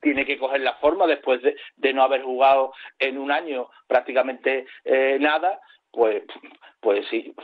tiene 0.00 0.24
que 0.24 0.38
coger 0.38 0.62
la 0.62 0.72
forma 0.76 1.06
después 1.06 1.42
de, 1.42 1.54
de 1.76 1.92
no 1.92 2.02
haber 2.02 2.22
jugado 2.22 2.72
en 2.98 3.18
un 3.18 3.30
año 3.30 3.68
prácticamente 3.86 4.64
eh, 4.86 5.18
nada, 5.20 5.60
pues 5.94 6.22
pues 6.80 7.06
sí, 7.10 7.34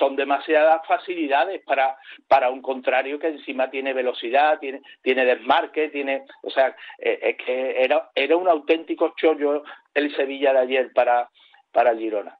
son 0.00 0.16
demasiadas 0.16 0.84
facilidades 0.88 1.62
para, 1.64 1.96
para 2.26 2.50
un 2.50 2.60
contrario 2.60 3.16
que 3.16 3.28
encima 3.28 3.70
tiene 3.70 3.92
velocidad, 3.94 4.58
tiene, 4.58 4.82
tiene 5.00 5.24
desmarque, 5.24 5.90
tiene, 5.90 6.24
o 6.42 6.50
sea, 6.50 6.74
eh, 6.98 7.20
es 7.22 7.36
que 7.36 7.84
era, 7.84 8.10
era 8.16 8.36
un 8.36 8.48
auténtico 8.48 9.14
chollo 9.16 9.62
el 9.94 10.12
Sevilla 10.16 10.52
de 10.54 10.58
ayer 10.58 10.92
para, 10.92 11.30
para 11.70 11.96
Girona. 11.96 12.36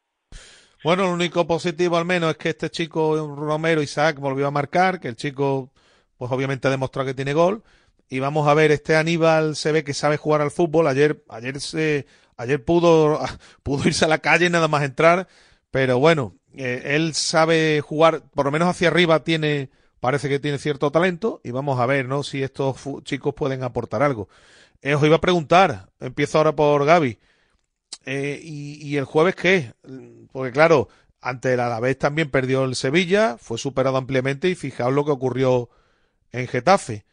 Bueno, 0.82 1.04
lo 1.04 1.12
único 1.12 1.46
positivo 1.46 1.96
al 1.96 2.04
menos 2.04 2.32
es 2.32 2.36
que 2.36 2.48
este 2.48 2.68
chico 2.68 3.36
Romero 3.36 3.80
Isaac 3.80 4.18
volvió 4.18 4.48
a 4.48 4.50
marcar, 4.50 4.98
que 4.98 5.06
el 5.06 5.16
chico 5.16 5.70
pues 6.16 6.32
obviamente 6.32 6.66
ha 6.66 6.72
demostrado 6.72 7.06
que 7.06 7.14
tiene 7.14 7.32
gol 7.32 7.62
y 8.08 8.18
vamos 8.18 8.48
a 8.48 8.54
ver 8.54 8.72
este 8.72 8.96
Aníbal 8.96 9.54
se 9.54 9.70
ve 9.70 9.84
que 9.84 9.94
sabe 9.94 10.16
jugar 10.16 10.40
al 10.40 10.50
fútbol. 10.50 10.86
Ayer 10.86 11.22
ayer 11.28 11.60
se 11.60 12.06
ayer 12.38 12.64
pudo 12.64 13.20
pudo 13.62 13.86
irse 13.86 14.06
a 14.06 14.08
la 14.08 14.18
calle 14.18 14.48
nada 14.48 14.68
más 14.68 14.82
entrar, 14.84 15.28
pero 15.70 15.98
bueno, 15.98 16.34
eh, 16.56 16.94
él 16.96 17.14
sabe 17.14 17.82
jugar, 17.82 18.22
por 18.34 18.46
lo 18.46 18.50
menos 18.50 18.68
hacia 18.68 18.88
arriba 18.88 19.22
tiene 19.22 19.70
parece 20.00 20.28
que 20.28 20.38
tiene 20.38 20.58
cierto 20.58 20.90
talento 20.90 21.40
y 21.44 21.50
vamos 21.50 21.78
a 21.80 21.86
ver, 21.86 22.06
¿no? 22.06 22.22
Si 22.22 22.42
estos 22.42 22.76
chicos 23.04 23.34
pueden 23.34 23.62
aportar 23.62 24.02
algo. 24.02 24.28
Eh, 24.80 24.94
os 24.94 25.04
iba 25.04 25.16
a 25.16 25.20
preguntar, 25.20 25.90
empiezo 26.00 26.38
ahora 26.38 26.54
por 26.54 26.84
Gaby. 26.84 27.18
Eh, 28.06 28.40
y, 28.42 28.86
¿Y 28.86 28.96
el 28.96 29.04
jueves 29.04 29.34
qué? 29.34 29.74
Porque 30.32 30.52
claro, 30.52 30.88
ante 31.20 31.54
el 31.54 31.60
Alavés 31.60 31.98
también 31.98 32.30
perdió 32.30 32.64
el 32.64 32.74
Sevilla, 32.76 33.36
fue 33.38 33.58
superado 33.58 33.96
ampliamente 33.96 34.48
y 34.48 34.54
fijaos 34.54 34.94
lo 34.94 35.04
que 35.04 35.10
ocurrió 35.10 35.68
en 36.32 36.46
Getafe. 36.46 37.04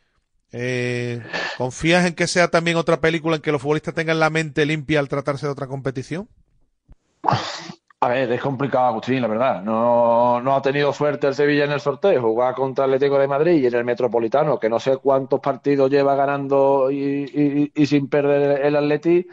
Eh, 0.58 1.22
¿Confías 1.58 2.06
en 2.06 2.16
que 2.16 2.28
sea 2.28 2.48
también 2.48 2.78
otra 2.78 3.02
película 3.02 3.36
en 3.36 3.42
que 3.42 3.52
los 3.52 3.62
futbolistas 3.62 3.94
tengan 3.94 4.22
la 4.22 4.30
mente 4.30 4.66
limpia 4.66 5.02
al 5.02 5.10
tratarse 5.10 5.46
de 5.46 5.52
otra 5.52 5.68
competición? 5.68 6.30
A 8.00 8.08
ver, 8.08 8.32
es 8.32 8.40
complicado, 8.40 8.86
Agustín, 8.86 9.22
la 9.22 9.28
verdad. 9.28 9.62
No, 9.62 10.40
no 10.40 10.56
ha 10.56 10.62
tenido 10.62 10.94
suerte 10.94 11.28
el 11.28 11.36
Sevilla 11.36 11.66
en 11.66 11.74
el 11.74 11.82
sorteo. 11.82 12.22
Jugar 12.22 12.56
contra 12.56 12.86
el 12.86 12.94
Atlético 12.94 13.20
de 13.20 13.28
Madrid 13.28 13.62
y 13.62 13.66
en 13.66 13.76
el 13.76 13.84
Metropolitano, 13.84 14.58
que 14.58 14.70
no 14.70 14.80
sé 14.80 14.96
cuántos 14.96 15.42
partidos 15.42 15.92
lleva 15.92 16.16
ganando 16.16 16.90
y, 16.90 17.72
y 17.76 17.86
sin 17.86 18.08
perder 18.08 18.66
el 18.66 18.78
Atleti. 18.78 19.28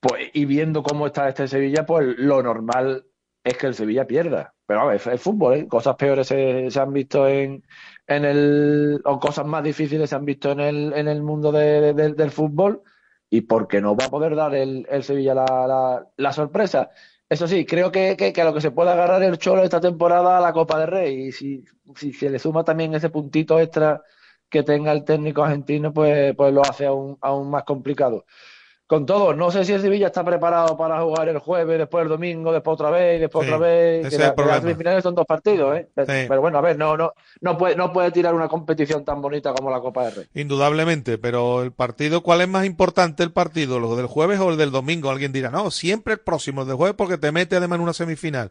Pues, 0.00 0.30
y 0.34 0.44
viendo 0.44 0.84
cómo 0.84 1.08
está 1.08 1.28
este 1.28 1.48
Sevilla, 1.48 1.84
pues 1.84 2.16
lo 2.16 2.44
normal 2.44 3.06
es 3.42 3.56
que 3.56 3.66
el 3.66 3.74
Sevilla 3.74 4.06
pierda. 4.06 4.54
Pero 4.68 4.82
a 4.82 4.84
ver, 4.84 5.00
es 5.14 5.22
fútbol, 5.22 5.54
¿eh? 5.54 5.66
Cosas 5.66 5.96
peores 5.96 6.26
se, 6.26 6.68
han 6.78 6.92
visto 6.92 7.26
en, 7.26 7.64
en 8.06 8.24
el. 8.26 9.00
o 9.02 9.18
cosas 9.18 9.46
más 9.46 9.64
difíciles 9.64 10.10
se 10.10 10.16
han 10.16 10.26
visto 10.26 10.52
en 10.52 10.60
el, 10.60 10.92
en 10.92 11.08
el 11.08 11.22
mundo 11.22 11.50
del 11.52 12.30
fútbol. 12.30 12.82
Y 13.30 13.42
porque 13.42 13.80
no 13.80 13.96
va 13.96 14.04
a 14.06 14.10
poder 14.10 14.36
dar 14.36 14.54
el, 14.54 14.86
el 14.90 15.02
Sevilla 15.04 15.34
la, 15.34 16.06
la, 16.16 16.32
sorpresa. 16.34 16.90
Eso 17.30 17.48
sí, 17.48 17.64
creo 17.64 17.90
que, 17.90 18.14
que, 18.16 18.42
a 18.42 18.44
lo 18.44 18.52
que 18.52 18.60
se 18.60 18.70
puede 18.70 18.90
agarrar 18.90 19.22
el 19.22 19.38
Cholo 19.38 19.62
esta 19.62 19.80
temporada 19.80 20.36
a 20.36 20.40
la 20.42 20.52
Copa 20.52 20.78
de 20.80 20.86
Rey. 20.86 21.28
Y 21.28 21.32
si, 21.32 21.64
si 21.96 22.12
se 22.12 22.28
le 22.28 22.38
suma 22.38 22.62
también 22.62 22.94
ese 22.94 23.08
puntito 23.08 23.58
extra 23.60 24.02
que 24.50 24.64
tenga 24.64 24.92
el 24.92 25.04
técnico 25.04 25.44
argentino, 25.44 25.94
pues, 25.94 26.36
pues 26.36 26.52
lo 26.52 26.60
hace 26.62 26.84
aún, 26.86 27.16
aún 27.22 27.50
más 27.50 27.64
complicado 27.64 28.26
con 28.88 29.04
todo. 29.04 29.34
No 29.34 29.50
sé 29.50 29.66
si 29.66 29.74
el 29.74 29.82
Sevilla 29.82 30.06
está 30.06 30.24
preparado 30.24 30.74
para 30.76 31.02
jugar 31.02 31.28
el 31.28 31.38
jueves, 31.38 31.78
después 31.78 32.02
el 32.02 32.08
domingo, 32.08 32.52
después 32.52 32.72
otra 32.72 32.90
vez, 32.90 33.20
después 33.20 33.46
otra 33.46 33.58
vez. 33.58 34.06
Ese 34.06 34.16
es 34.16 34.32
el 34.36 34.46
las 34.46 34.62
semifinales 34.62 35.02
son 35.02 35.14
dos 35.14 35.26
partidos, 35.26 35.76
¿eh? 35.76 35.88
Pero 35.94 36.40
bueno, 36.40 36.56
a 36.56 36.62
ver, 36.62 36.78
no, 36.78 36.96
no, 36.96 37.12
no 37.42 37.58
puede, 37.58 37.76
no 37.76 37.92
puede 37.92 38.10
tirar 38.10 38.34
una 38.34 38.48
competición 38.48 39.04
tan 39.04 39.20
bonita 39.20 39.52
como 39.52 39.70
la 39.70 39.80
Copa 39.80 40.06
de 40.06 40.10
Rey. 40.12 40.26
Indudablemente, 40.32 41.18
pero 41.18 41.62
el 41.62 41.70
partido, 41.70 42.22
¿cuál 42.22 42.40
es 42.40 42.48
más 42.48 42.64
importante 42.64 43.22
el 43.22 43.30
partido? 43.30 43.78
¿Lo 43.78 43.94
del 43.94 44.06
jueves 44.06 44.40
o 44.40 44.48
el 44.48 44.56
del 44.56 44.70
domingo? 44.70 45.10
Alguien 45.10 45.32
dirá, 45.32 45.50
no, 45.50 45.70
siempre 45.70 46.14
el 46.14 46.20
próximo, 46.20 46.62
el 46.62 46.68
del 46.68 46.76
jueves, 46.76 46.96
porque 46.96 47.18
te 47.18 47.30
mete 47.30 47.56
además 47.56 47.76
en 47.76 47.82
una 47.82 47.92
semifinal. 47.92 48.50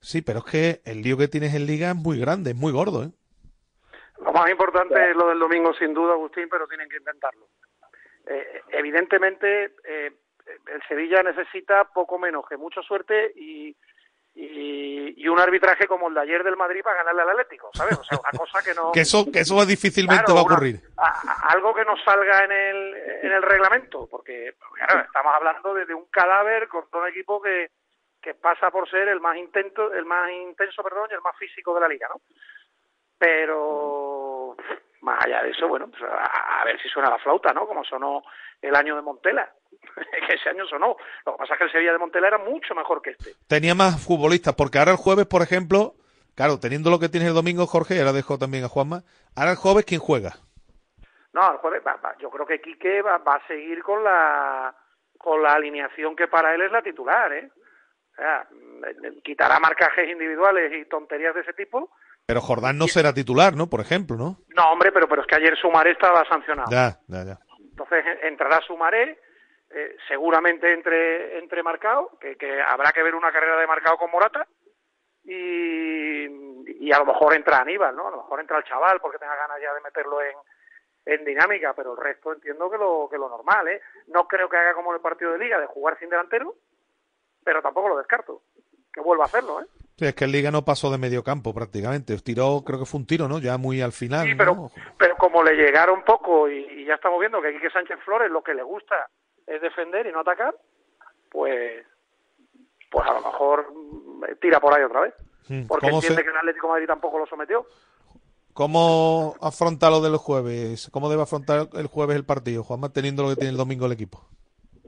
Sí, 0.00 0.22
pero 0.22 0.38
es 0.38 0.44
que 0.44 0.80
el 0.84 1.02
lío 1.02 1.18
que 1.18 1.26
tienes 1.26 1.54
en 1.54 1.66
Liga 1.66 1.90
es 1.90 1.96
muy 1.96 2.20
grande, 2.20 2.52
es 2.52 2.56
muy 2.56 2.70
gordo, 2.70 3.02
¿eh? 3.02 3.10
Lo 4.24 4.32
más 4.32 4.48
importante 4.48 4.94
es 5.10 5.16
lo 5.16 5.26
del 5.28 5.40
domingo, 5.40 5.74
sin 5.74 5.92
duda, 5.92 6.12
Agustín, 6.12 6.44
pero 6.48 6.68
tienen 6.68 6.88
que 6.88 6.98
intentarlo. 6.98 7.48
Eh, 8.26 8.62
evidentemente 8.70 9.74
eh, 9.84 10.12
el 10.66 10.82
Sevilla 10.88 11.22
necesita 11.22 11.84
poco 11.84 12.18
menos 12.18 12.44
que 12.48 12.56
mucha 12.56 12.82
suerte 12.82 13.32
y, 13.36 13.76
y, 14.34 15.28
un 15.28 15.40
arbitraje 15.40 15.86
como 15.86 16.08
el 16.08 16.14
de 16.14 16.20
ayer 16.20 16.44
del 16.44 16.56
Madrid 16.56 16.82
para 16.82 16.98
ganarle 16.98 17.22
al 17.22 17.30
Atlético, 17.30 17.70
¿sabes? 17.74 17.98
O 17.98 18.04
sea, 18.04 18.18
una 18.18 18.38
cosa 18.38 18.62
que 18.62 18.74
no... 18.74 18.90
que 18.94 19.00
eso, 19.00 19.26
que 19.30 19.40
eso 19.40 19.64
difícilmente 19.66 20.32
va 20.32 20.40
a 20.40 20.42
ocurrir. 20.42 20.80
algo 21.48 21.74
que 21.74 21.84
no 21.84 21.96
salga 22.04 22.44
en 22.44 22.52
el, 22.52 22.94
en 23.22 23.32
el 23.32 23.42
reglamento, 23.42 24.06
porque 24.08 24.48
estamos 24.48 25.34
hablando 25.34 25.74
de, 25.74 25.92
un 25.94 26.06
cadáver 26.06 26.68
con 26.68 26.84
un 26.92 27.08
equipo 27.08 27.40
que, 27.40 27.70
que 28.22 28.34
pasa 28.34 28.70
por 28.70 28.88
ser 28.88 29.08
el 29.08 29.20
más 29.20 29.36
intenso, 29.36 29.92
el 29.92 30.04
más 30.04 30.30
intenso, 30.30 30.82
perdón, 30.82 31.08
y 31.10 31.14
el 31.14 31.22
más 31.22 31.36
físico 31.36 31.74
de 31.74 31.80
la 31.80 31.88
liga, 31.88 32.08
¿no? 32.08 32.20
Pero 33.18 33.95
más 35.06 35.24
allá 35.24 35.40
de 35.44 35.50
eso, 35.50 35.68
bueno, 35.68 35.88
pues 35.88 36.02
a, 36.02 36.64
ver 36.64 36.82
si 36.82 36.88
suena 36.88 37.08
la 37.08 37.18
flauta, 37.18 37.52
¿no? 37.52 37.66
Como 37.66 37.84
sonó 37.84 38.24
el 38.60 38.74
año 38.74 38.96
de 38.96 39.02
Montela, 39.02 39.48
que 40.26 40.34
ese 40.34 40.48
año 40.50 40.66
sonó. 40.66 40.96
Lo 41.24 41.32
que 41.32 41.38
pasa 41.38 41.54
es 41.54 41.58
que 41.58 41.64
el 41.66 41.72
Sevilla 41.72 41.92
de 41.92 41.98
Montela 41.98 42.26
era 42.26 42.38
mucho 42.38 42.74
mejor 42.74 43.00
que 43.00 43.10
este. 43.10 43.34
Tenía 43.46 43.76
más 43.76 44.04
futbolistas, 44.04 44.54
porque 44.56 44.78
ahora 44.78 44.90
el 44.90 44.96
jueves, 44.96 45.26
por 45.26 45.42
ejemplo, 45.42 45.94
claro, 46.34 46.58
teniendo 46.58 46.90
lo 46.90 46.98
que 46.98 47.08
tienes 47.08 47.28
el 47.28 47.36
domingo, 47.36 47.66
Jorge, 47.66 48.00
ahora 48.00 48.12
dejo 48.12 48.36
también 48.36 48.64
a 48.64 48.68
Juanma, 48.68 49.04
ahora 49.36 49.52
el 49.52 49.56
jueves, 49.56 49.84
¿quién 49.84 50.00
juega? 50.00 50.34
No, 51.32 51.52
el 51.52 51.58
jueves, 51.58 51.82
yo 52.18 52.28
creo 52.28 52.46
que 52.46 52.60
Quique 52.60 53.00
va, 53.00 53.18
va, 53.18 53.36
a 53.36 53.46
seguir 53.46 53.82
con 53.84 54.02
la 54.02 54.74
con 55.18 55.40
la 55.42 55.52
alineación 55.54 56.16
que 56.16 56.26
para 56.26 56.52
él 56.54 56.62
es 56.62 56.72
la 56.72 56.82
titular, 56.82 57.32
¿eh? 57.32 57.48
O 58.12 58.16
sea, 58.16 58.48
quitará 59.22 59.60
marcajes 59.60 60.08
individuales 60.08 60.72
y 60.72 60.88
tonterías 60.88 61.34
de 61.34 61.42
ese 61.42 61.52
tipo 61.52 61.90
pero 62.26 62.40
Jordán 62.40 62.76
no 62.76 62.88
será 62.88 63.14
titular, 63.14 63.54
¿no? 63.54 63.68
Por 63.68 63.80
ejemplo, 63.80 64.16
¿no? 64.16 64.38
No, 64.48 64.72
hombre, 64.72 64.90
pero, 64.90 65.08
pero 65.08 65.22
es 65.22 65.28
que 65.28 65.36
ayer 65.36 65.56
Sumaré 65.56 65.92
estaba 65.92 66.24
sancionado. 66.28 66.68
Ya, 66.70 66.98
ya, 67.06 67.24
ya. 67.24 67.38
Entonces 67.60 68.04
entrará 68.22 68.60
Sumaré, 68.66 69.20
eh, 69.70 69.96
seguramente 70.08 70.72
entre, 70.72 71.38
entre 71.38 71.62
Marcado, 71.62 72.18
que, 72.20 72.36
que 72.36 72.60
habrá 72.60 72.90
que 72.90 73.02
ver 73.02 73.14
una 73.14 73.30
carrera 73.30 73.56
de 73.56 73.66
Marcado 73.66 73.96
con 73.96 74.10
Morata, 74.10 74.46
y, 75.22 76.24
y 76.84 76.92
a 76.92 76.98
lo 76.98 77.06
mejor 77.06 77.34
entra 77.34 77.58
Aníbal, 77.58 77.94
¿no? 77.94 78.08
A 78.08 78.10
lo 78.10 78.16
mejor 78.18 78.40
entra 78.40 78.58
el 78.58 78.64
chaval 78.64 79.00
porque 79.00 79.18
tenga 79.18 79.36
ganas 79.36 79.60
ya 79.60 79.72
de 79.74 79.80
meterlo 79.80 80.20
en, 80.22 80.36
en 81.04 81.24
dinámica, 81.24 81.74
pero 81.74 81.92
el 81.92 81.98
resto 81.98 82.32
entiendo 82.32 82.68
que 82.70 82.78
lo, 82.78 83.08
que 83.10 83.18
lo 83.18 83.28
normal, 83.28 83.68
¿eh? 83.68 83.80
No 84.08 84.26
creo 84.26 84.48
que 84.48 84.56
haga 84.56 84.74
como 84.74 84.90
en 84.90 84.96
el 84.96 85.02
partido 85.02 85.32
de 85.32 85.38
Liga, 85.38 85.60
de 85.60 85.66
jugar 85.66 85.96
sin 85.98 86.10
delantero, 86.10 86.54
pero 87.44 87.62
tampoco 87.62 87.88
lo 87.88 87.98
descarto, 87.98 88.42
que 88.96 89.02
vuelva 89.02 89.24
a 89.24 89.26
hacerlo, 89.26 89.60
¿eh? 89.60 89.66
Sí, 89.98 90.06
es 90.06 90.14
que 90.14 90.24
el 90.24 90.32
Liga 90.32 90.50
no 90.50 90.64
pasó 90.64 90.90
de 90.90 90.98
medio 90.98 91.22
campo 91.22 91.54
prácticamente. 91.54 92.16
Tiró, 92.18 92.62
creo 92.66 92.78
que 92.78 92.86
fue 92.86 93.00
un 93.00 93.06
tiro, 93.06 93.28
¿no? 93.28 93.38
Ya 93.38 93.56
muy 93.58 93.80
al 93.82 93.92
final. 93.92 94.26
Sí, 94.26 94.34
pero, 94.34 94.70
pero 94.98 95.16
como 95.16 95.42
le 95.42 95.54
llegaron 95.54 96.02
poco 96.02 96.48
y, 96.50 96.84
ya 96.86 96.94
estamos 96.94 97.20
viendo 97.20 97.40
que 97.42 97.52
Quique 97.52 97.70
Sánchez 97.70 97.98
Flores 98.04 98.30
lo 98.30 98.42
que 98.42 98.54
le 98.54 98.62
gusta 98.62 98.94
es 99.46 99.60
defender 99.60 100.06
y 100.06 100.12
no 100.12 100.20
atacar, 100.20 100.54
pues, 101.30 101.84
pues 102.90 103.06
a 103.06 103.12
lo 103.12 103.20
mejor 103.20 103.72
tira 104.40 104.60
por 104.60 104.74
ahí 104.74 104.82
otra 104.82 105.02
vez. 105.02 105.14
Hmm, 105.48 105.66
Porque 105.66 105.88
entiende 105.88 106.22
que 106.22 106.30
el 106.30 106.36
Atlético 106.36 106.66
de 106.66 106.72
Madrid 106.72 106.86
tampoco 106.86 107.18
lo 107.18 107.26
sometió. 107.26 107.66
¿Cómo 108.52 109.34
afronta 109.40 109.90
lo 109.90 110.00
del 110.00 110.16
jueves? 110.16 110.88
¿Cómo 110.90 111.10
debe 111.10 111.22
afrontar 111.22 111.68
el 111.74 111.86
jueves 111.86 112.16
el 112.16 112.24
partido, 112.24 112.64
Juan, 112.64 112.80
manteniendo 112.80 113.22
lo 113.22 113.30
que 113.30 113.36
tiene 113.36 113.50
el 113.50 113.56
domingo 113.56 113.86
el 113.86 113.92
equipo? 113.92 114.26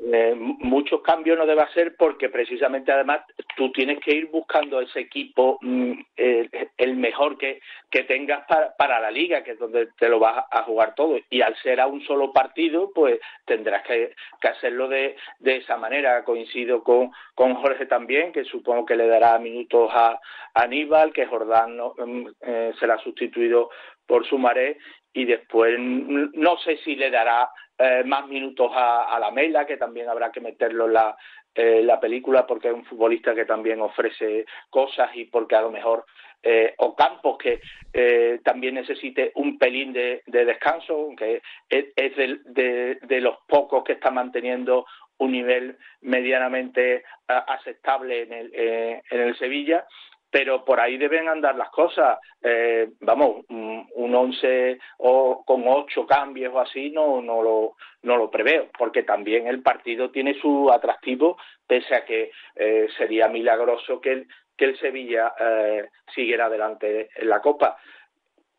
Eh, 0.01 0.35
muchos 0.37 1.03
cambios 1.03 1.37
no 1.37 1.45
debe 1.45 1.63
hacer 1.63 1.97
porque 1.97 2.29
precisamente 2.29 2.93
además 2.93 3.23
tú 3.57 3.73
tienes 3.73 3.99
que 3.99 4.15
ir 4.15 4.27
buscando 4.27 4.81
ese 4.81 5.01
equipo 5.01 5.59
mm, 5.61 5.93
el, 6.17 6.97
mejor 6.97 7.37
que, 7.37 7.61
que 7.91 8.05
tengas 8.05 8.47
para, 8.47 8.75
para, 8.77 9.01
la 9.01 9.11
liga, 9.11 9.43
que 9.43 9.53
es 9.53 9.59
donde 9.59 9.89
te 9.99 10.09
lo 10.09 10.19
vas 10.19 10.45
a 10.51 10.63
jugar 10.63 10.95
todo. 10.95 11.19
Y 11.31 11.41
al 11.41 11.57
ser 11.57 11.81
a 11.81 11.87
un 11.89 12.01
solo 12.05 12.33
partido, 12.33 12.93
pues 12.95 13.19
tendrás 13.45 13.83
que, 13.83 14.15
hacerlo 14.43 14.89
de, 14.89 15.17
de, 15.41 15.57
esa 15.57 15.77
manera. 15.77 16.25
Coincido 16.25 16.83
con, 16.83 17.11
con 17.35 17.55
Jorge 17.57 17.87
también, 17.87 18.33
que 18.33 18.45
supongo 18.45 18.87
que 18.87 18.97
le 18.97 19.09
dará 19.09 19.39
minutos 19.39 19.91
a, 19.93 20.21
Aníbal, 20.55 21.13
que 21.13 21.27
Jordán 21.27 21.77
no, 21.77 21.95
mm, 21.97 22.27
eh, 22.41 22.73
será 22.79 22.99
sustituido 22.99 23.71
por 24.07 24.27
Sumaré 24.27 24.79
y 25.13 25.25
después 25.25 25.77
mm, 25.79 26.31
no 26.35 26.59
sé 26.59 26.79
si 26.79 26.97
le 26.97 27.11
dará 27.11 27.49
eh, 27.79 28.03
más 28.05 28.27
minutos 28.27 28.71
a, 28.75 29.19
la 29.21 29.31
Mela, 29.31 29.67
que 29.67 29.77
también 29.77 30.09
habrá 30.09 30.33
que 30.33 30.41
meterlo 30.41 30.87
en 30.87 30.95
la, 30.95 31.17
eh, 31.55 31.83
la 31.83 31.99
película 31.99 32.47
porque 32.47 32.69
es 32.69 32.75
un 32.75 32.85
futbolista 32.85 33.35
que 33.35 33.45
también 33.45 33.81
ofrece 33.81 34.47
cosas 34.71 35.11
y 35.15 35.25
porque 35.25 35.57
a 35.57 35.63
lo 35.63 35.73
mejor 35.73 36.05
eh, 36.41 36.75
o 36.79 36.95
Campos 36.95 37.37
que 37.37 37.61
eh, 37.93 38.39
también 38.45 38.75
necesite 38.75 39.33
un 39.35 39.59
pelín 39.59 39.93
de, 39.93 40.23
descanso, 40.25 40.95
aunque 40.95 41.43
es, 41.69 41.87
es 41.97 42.17
de, 42.17 42.99
de, 43.03 43.21
los 43.21 43.39
pocos 43.49 43.83
que 43.83 43.95
está 43.95 44.13
manteniendo 44.13 44.87
un 45.19 45.33
nivel 45.33 45.77
medianamente 46.01 47.03
aceptable 47.27 48.23
en 48.23 48.33
el, 48.33 48.55
en 48.55 49.21
el 49.21 49.37
Sevilla 49.37 49.85
pero 50.31 50.65
por 50.65 50.81
ahí 50.81 50.99
deben 50.99 51.29
andar 51.29 51.57
las 51.57 51.71
cosas. 51.71 52.19
Eh, 52.43 52.91
vamos, 53.01 53.45
un 53.49 54.15
once 54.15 54.79
o 54.99 55.43
con 55.45 55.67
ocho 55.67 56.07
cambios 56.07 56.55
o 56.55 56.61
así 56.61 56.91
no, 56.91 57.23
no, 57.23 57.43
lo, 57.43 57.77
no 58.03 58.17
lo 58.17 58.31
preveo, 58.31 58.69
porque 58.77 59.03
también 59.03 59.47
el 59.47 59.63
partido 59.63 60.11
tiene 60.11 60.35
su 60.41 60.71
atractivo, 60.71 61.39
pese 61.67 61.95
a 61.95 62.05
que 62.05 62.31
eh, 62.57 62.89
sería 62.97 63.29
milagroso 63.29 64.01
que 64.01 64.13
el, 64.13 64.29
que 64.57 64.67
el 64.67 64.79
Sevilla 64.79 65.33
eh, 65.39 65.89
siguiera 66.15 66.47
adelante 66.47 67.09
en 67.15 67.29
la 67.29 67.41
Copa. 67.41 67.79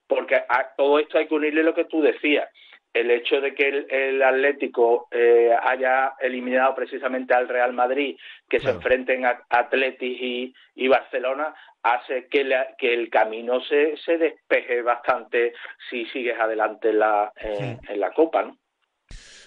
Porque 0.07 0.35
a 0.35 0.73
todo 0.75 0.97
esto 0.97 1.19
hay 1.19 1.27
que 1.27 1.35
unirle 1.35 1.61
lo 1.61 1.75
que 1.75 1.85
tú 1.85 2.01
decías. 2.01 2.49
El 2.93 3.11
hecho 3.11 3.39
de 3.41 3.53
que 3.53 3.67
el, 3.69 3.87
el 3.91 4.23
Atlético 4.23 5.07
eh, 5.11 5.51
haya 5.63 6.13
eliminado 6.19 6.73
precisamente 6.75 7.33
al 7.33 7.47
Real 7.47 7.73
Madrid, 7.73 8.17
que 8.49 8.59
se 8.59 8.69
enfrenten 8.71 9.25
a 9.25 9.43
Atletis 9.49 10.17
y, 10.21 10.53
y 10.75 10.87
Barcelona, 10.87 11.53
hace 11.83 12.27
que, 12.27 12.43
la- 12.43 12.75
que 12.77 12.93
el 12.93 13.09
camino 13.09 13.61
se, 13.61 13.95
se 13.97 14.17
despeje 14.17 14.81
bastante 14.81 15.53
si 15.89 16.05
sigues 16.07 16.39
adelante 16.39 16.89
en 16.89 16.99
la, 16.99 17.31
en, 17.37 17.79
en 17.87 17.99
la 17.99 18.11
Copa, 18.11 18.43
¿no? 18.43 18.57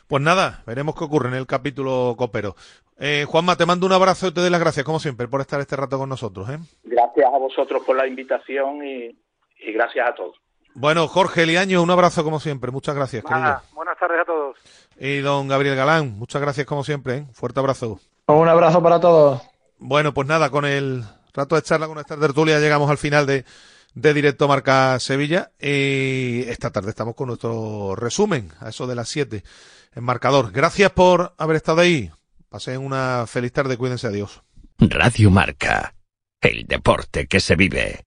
Pues 0.08 0.22
nada, 0.22 0.62
veremos 0.66 0.94
qué 0.96 1.04
ocurre 1.04 1.28
en 1.28 1.34
el 1.36 1.46
capítulo 1.46 2.14
copero. 2.18 2.54
Eh, 2.98 3.24
Juanma, 3.26 3.56
te 3.56 3.66
mando 3.66 3.86
un 3.86 3.92
abrazo 3.92 4.28
y 4.28 4.34
te 4.34 4.40
doy 4.40 4.50
las 4.50 4.60
gracias, 4.60 4.84
como 4.84 4.98
siempre, 5.00 5.26
por 5.26 5.40
estar 5.40 5.58
este 5.60 5.74
rato 5.76 5.98
con 5.98 6.08
nosotros. 6.08 6.48
¿eh? 6.50 6.58
Gracias 6.84 7.26
a 7.26 7.38
vosotros 7.38 7.82
por 7.84 7.96
la 7.96 8.06
invitación 8.06 8.84
y, 8.86 9.06
y 9.58 9.72
gracias 9.72 10.08
a 10.08 10.14
todos. 10.14 10.36
Bueno, 10.74 11.06
Jorge 11.08 11.46
Liaño, 11.46 11.82
un 11.82 11.90
abrazo 11.90 12.24
como 12.24 12.40
siempre. 12.40 12.70
Muchas 12.70 12.94
gracias, 12.94 13.22
querido. 13.22 13.40
Nada, 13.40 13.62
buenas 13.74 13.98
tardes 13.98 14.20
a 14.20 14.24
todos. 14.24 14.56
Y 14.98 15.18
don 15.18 15.48
Gabriel 15.48 15.76
Galán, 15.76 16.18
muchas 16.18 16.40
gracias 16.40 16.66
como 16.66 16.84
siempre. 16.84 17.16
¿eh? 17.16 17.26
Fuerte 17.32 17.60
abrazo. 17.60 18.00
Un 18.26 18.48
abrazo 18.48 18.82
para 18.82 19.00
todos. 19.00 19.42
Bueno, 19.78 20.14
pues 20.14 20.28
nada, 20.28 20.50
con 20.50 20.64
el 20.64 21.04
rato 21.34 21.56
de 21.56 21.62
charla 21.62 21.88
con 21.88 21.98
esta 21.98 22.16
tertulia 22.18 22.60
llegamos 22.60 22.90
al 22.90 22.98
final 22.98 23.26
de, 23.26 23.44
de 23.94 24.14
Directo 24.14 24.48
Marca 24.48 24.98
Sevilla. 24.98 25.50
Y 25.60 26.42
esta 26.48 26.70
tarde 26.70 26.90
estamos 26.90 27.14
con 27.14 27.28
nuestro 27.28 27.94
resumen, 27.96 28.50
a 28.60 28.68
eso 28.68 28.86
de 28.86 28.94
las 28.94 29.08
7, 29.08 29.42
en 29.94 30.04
marcador. 30.04 30.52
Gracias 30.52 30.90
por 30.92 31.34
haber 31.36 31.56
estado 31.56 31.80
ahí. 31.80 32.10
Pasen 32.48 32.84
una 32.84 33.24
feliz 33.26 33.52
tarde, 33.52 33.76
cuídense, 33.76 34.06
adiós. 34.06 34.42
Radio 34.78 35.30
Marca. 35.30 35.94
El 36.40 36.66
deporte 36.66 37.26
que 37.26 37.40
se 37.40 37.56
vive. 37.56 38.04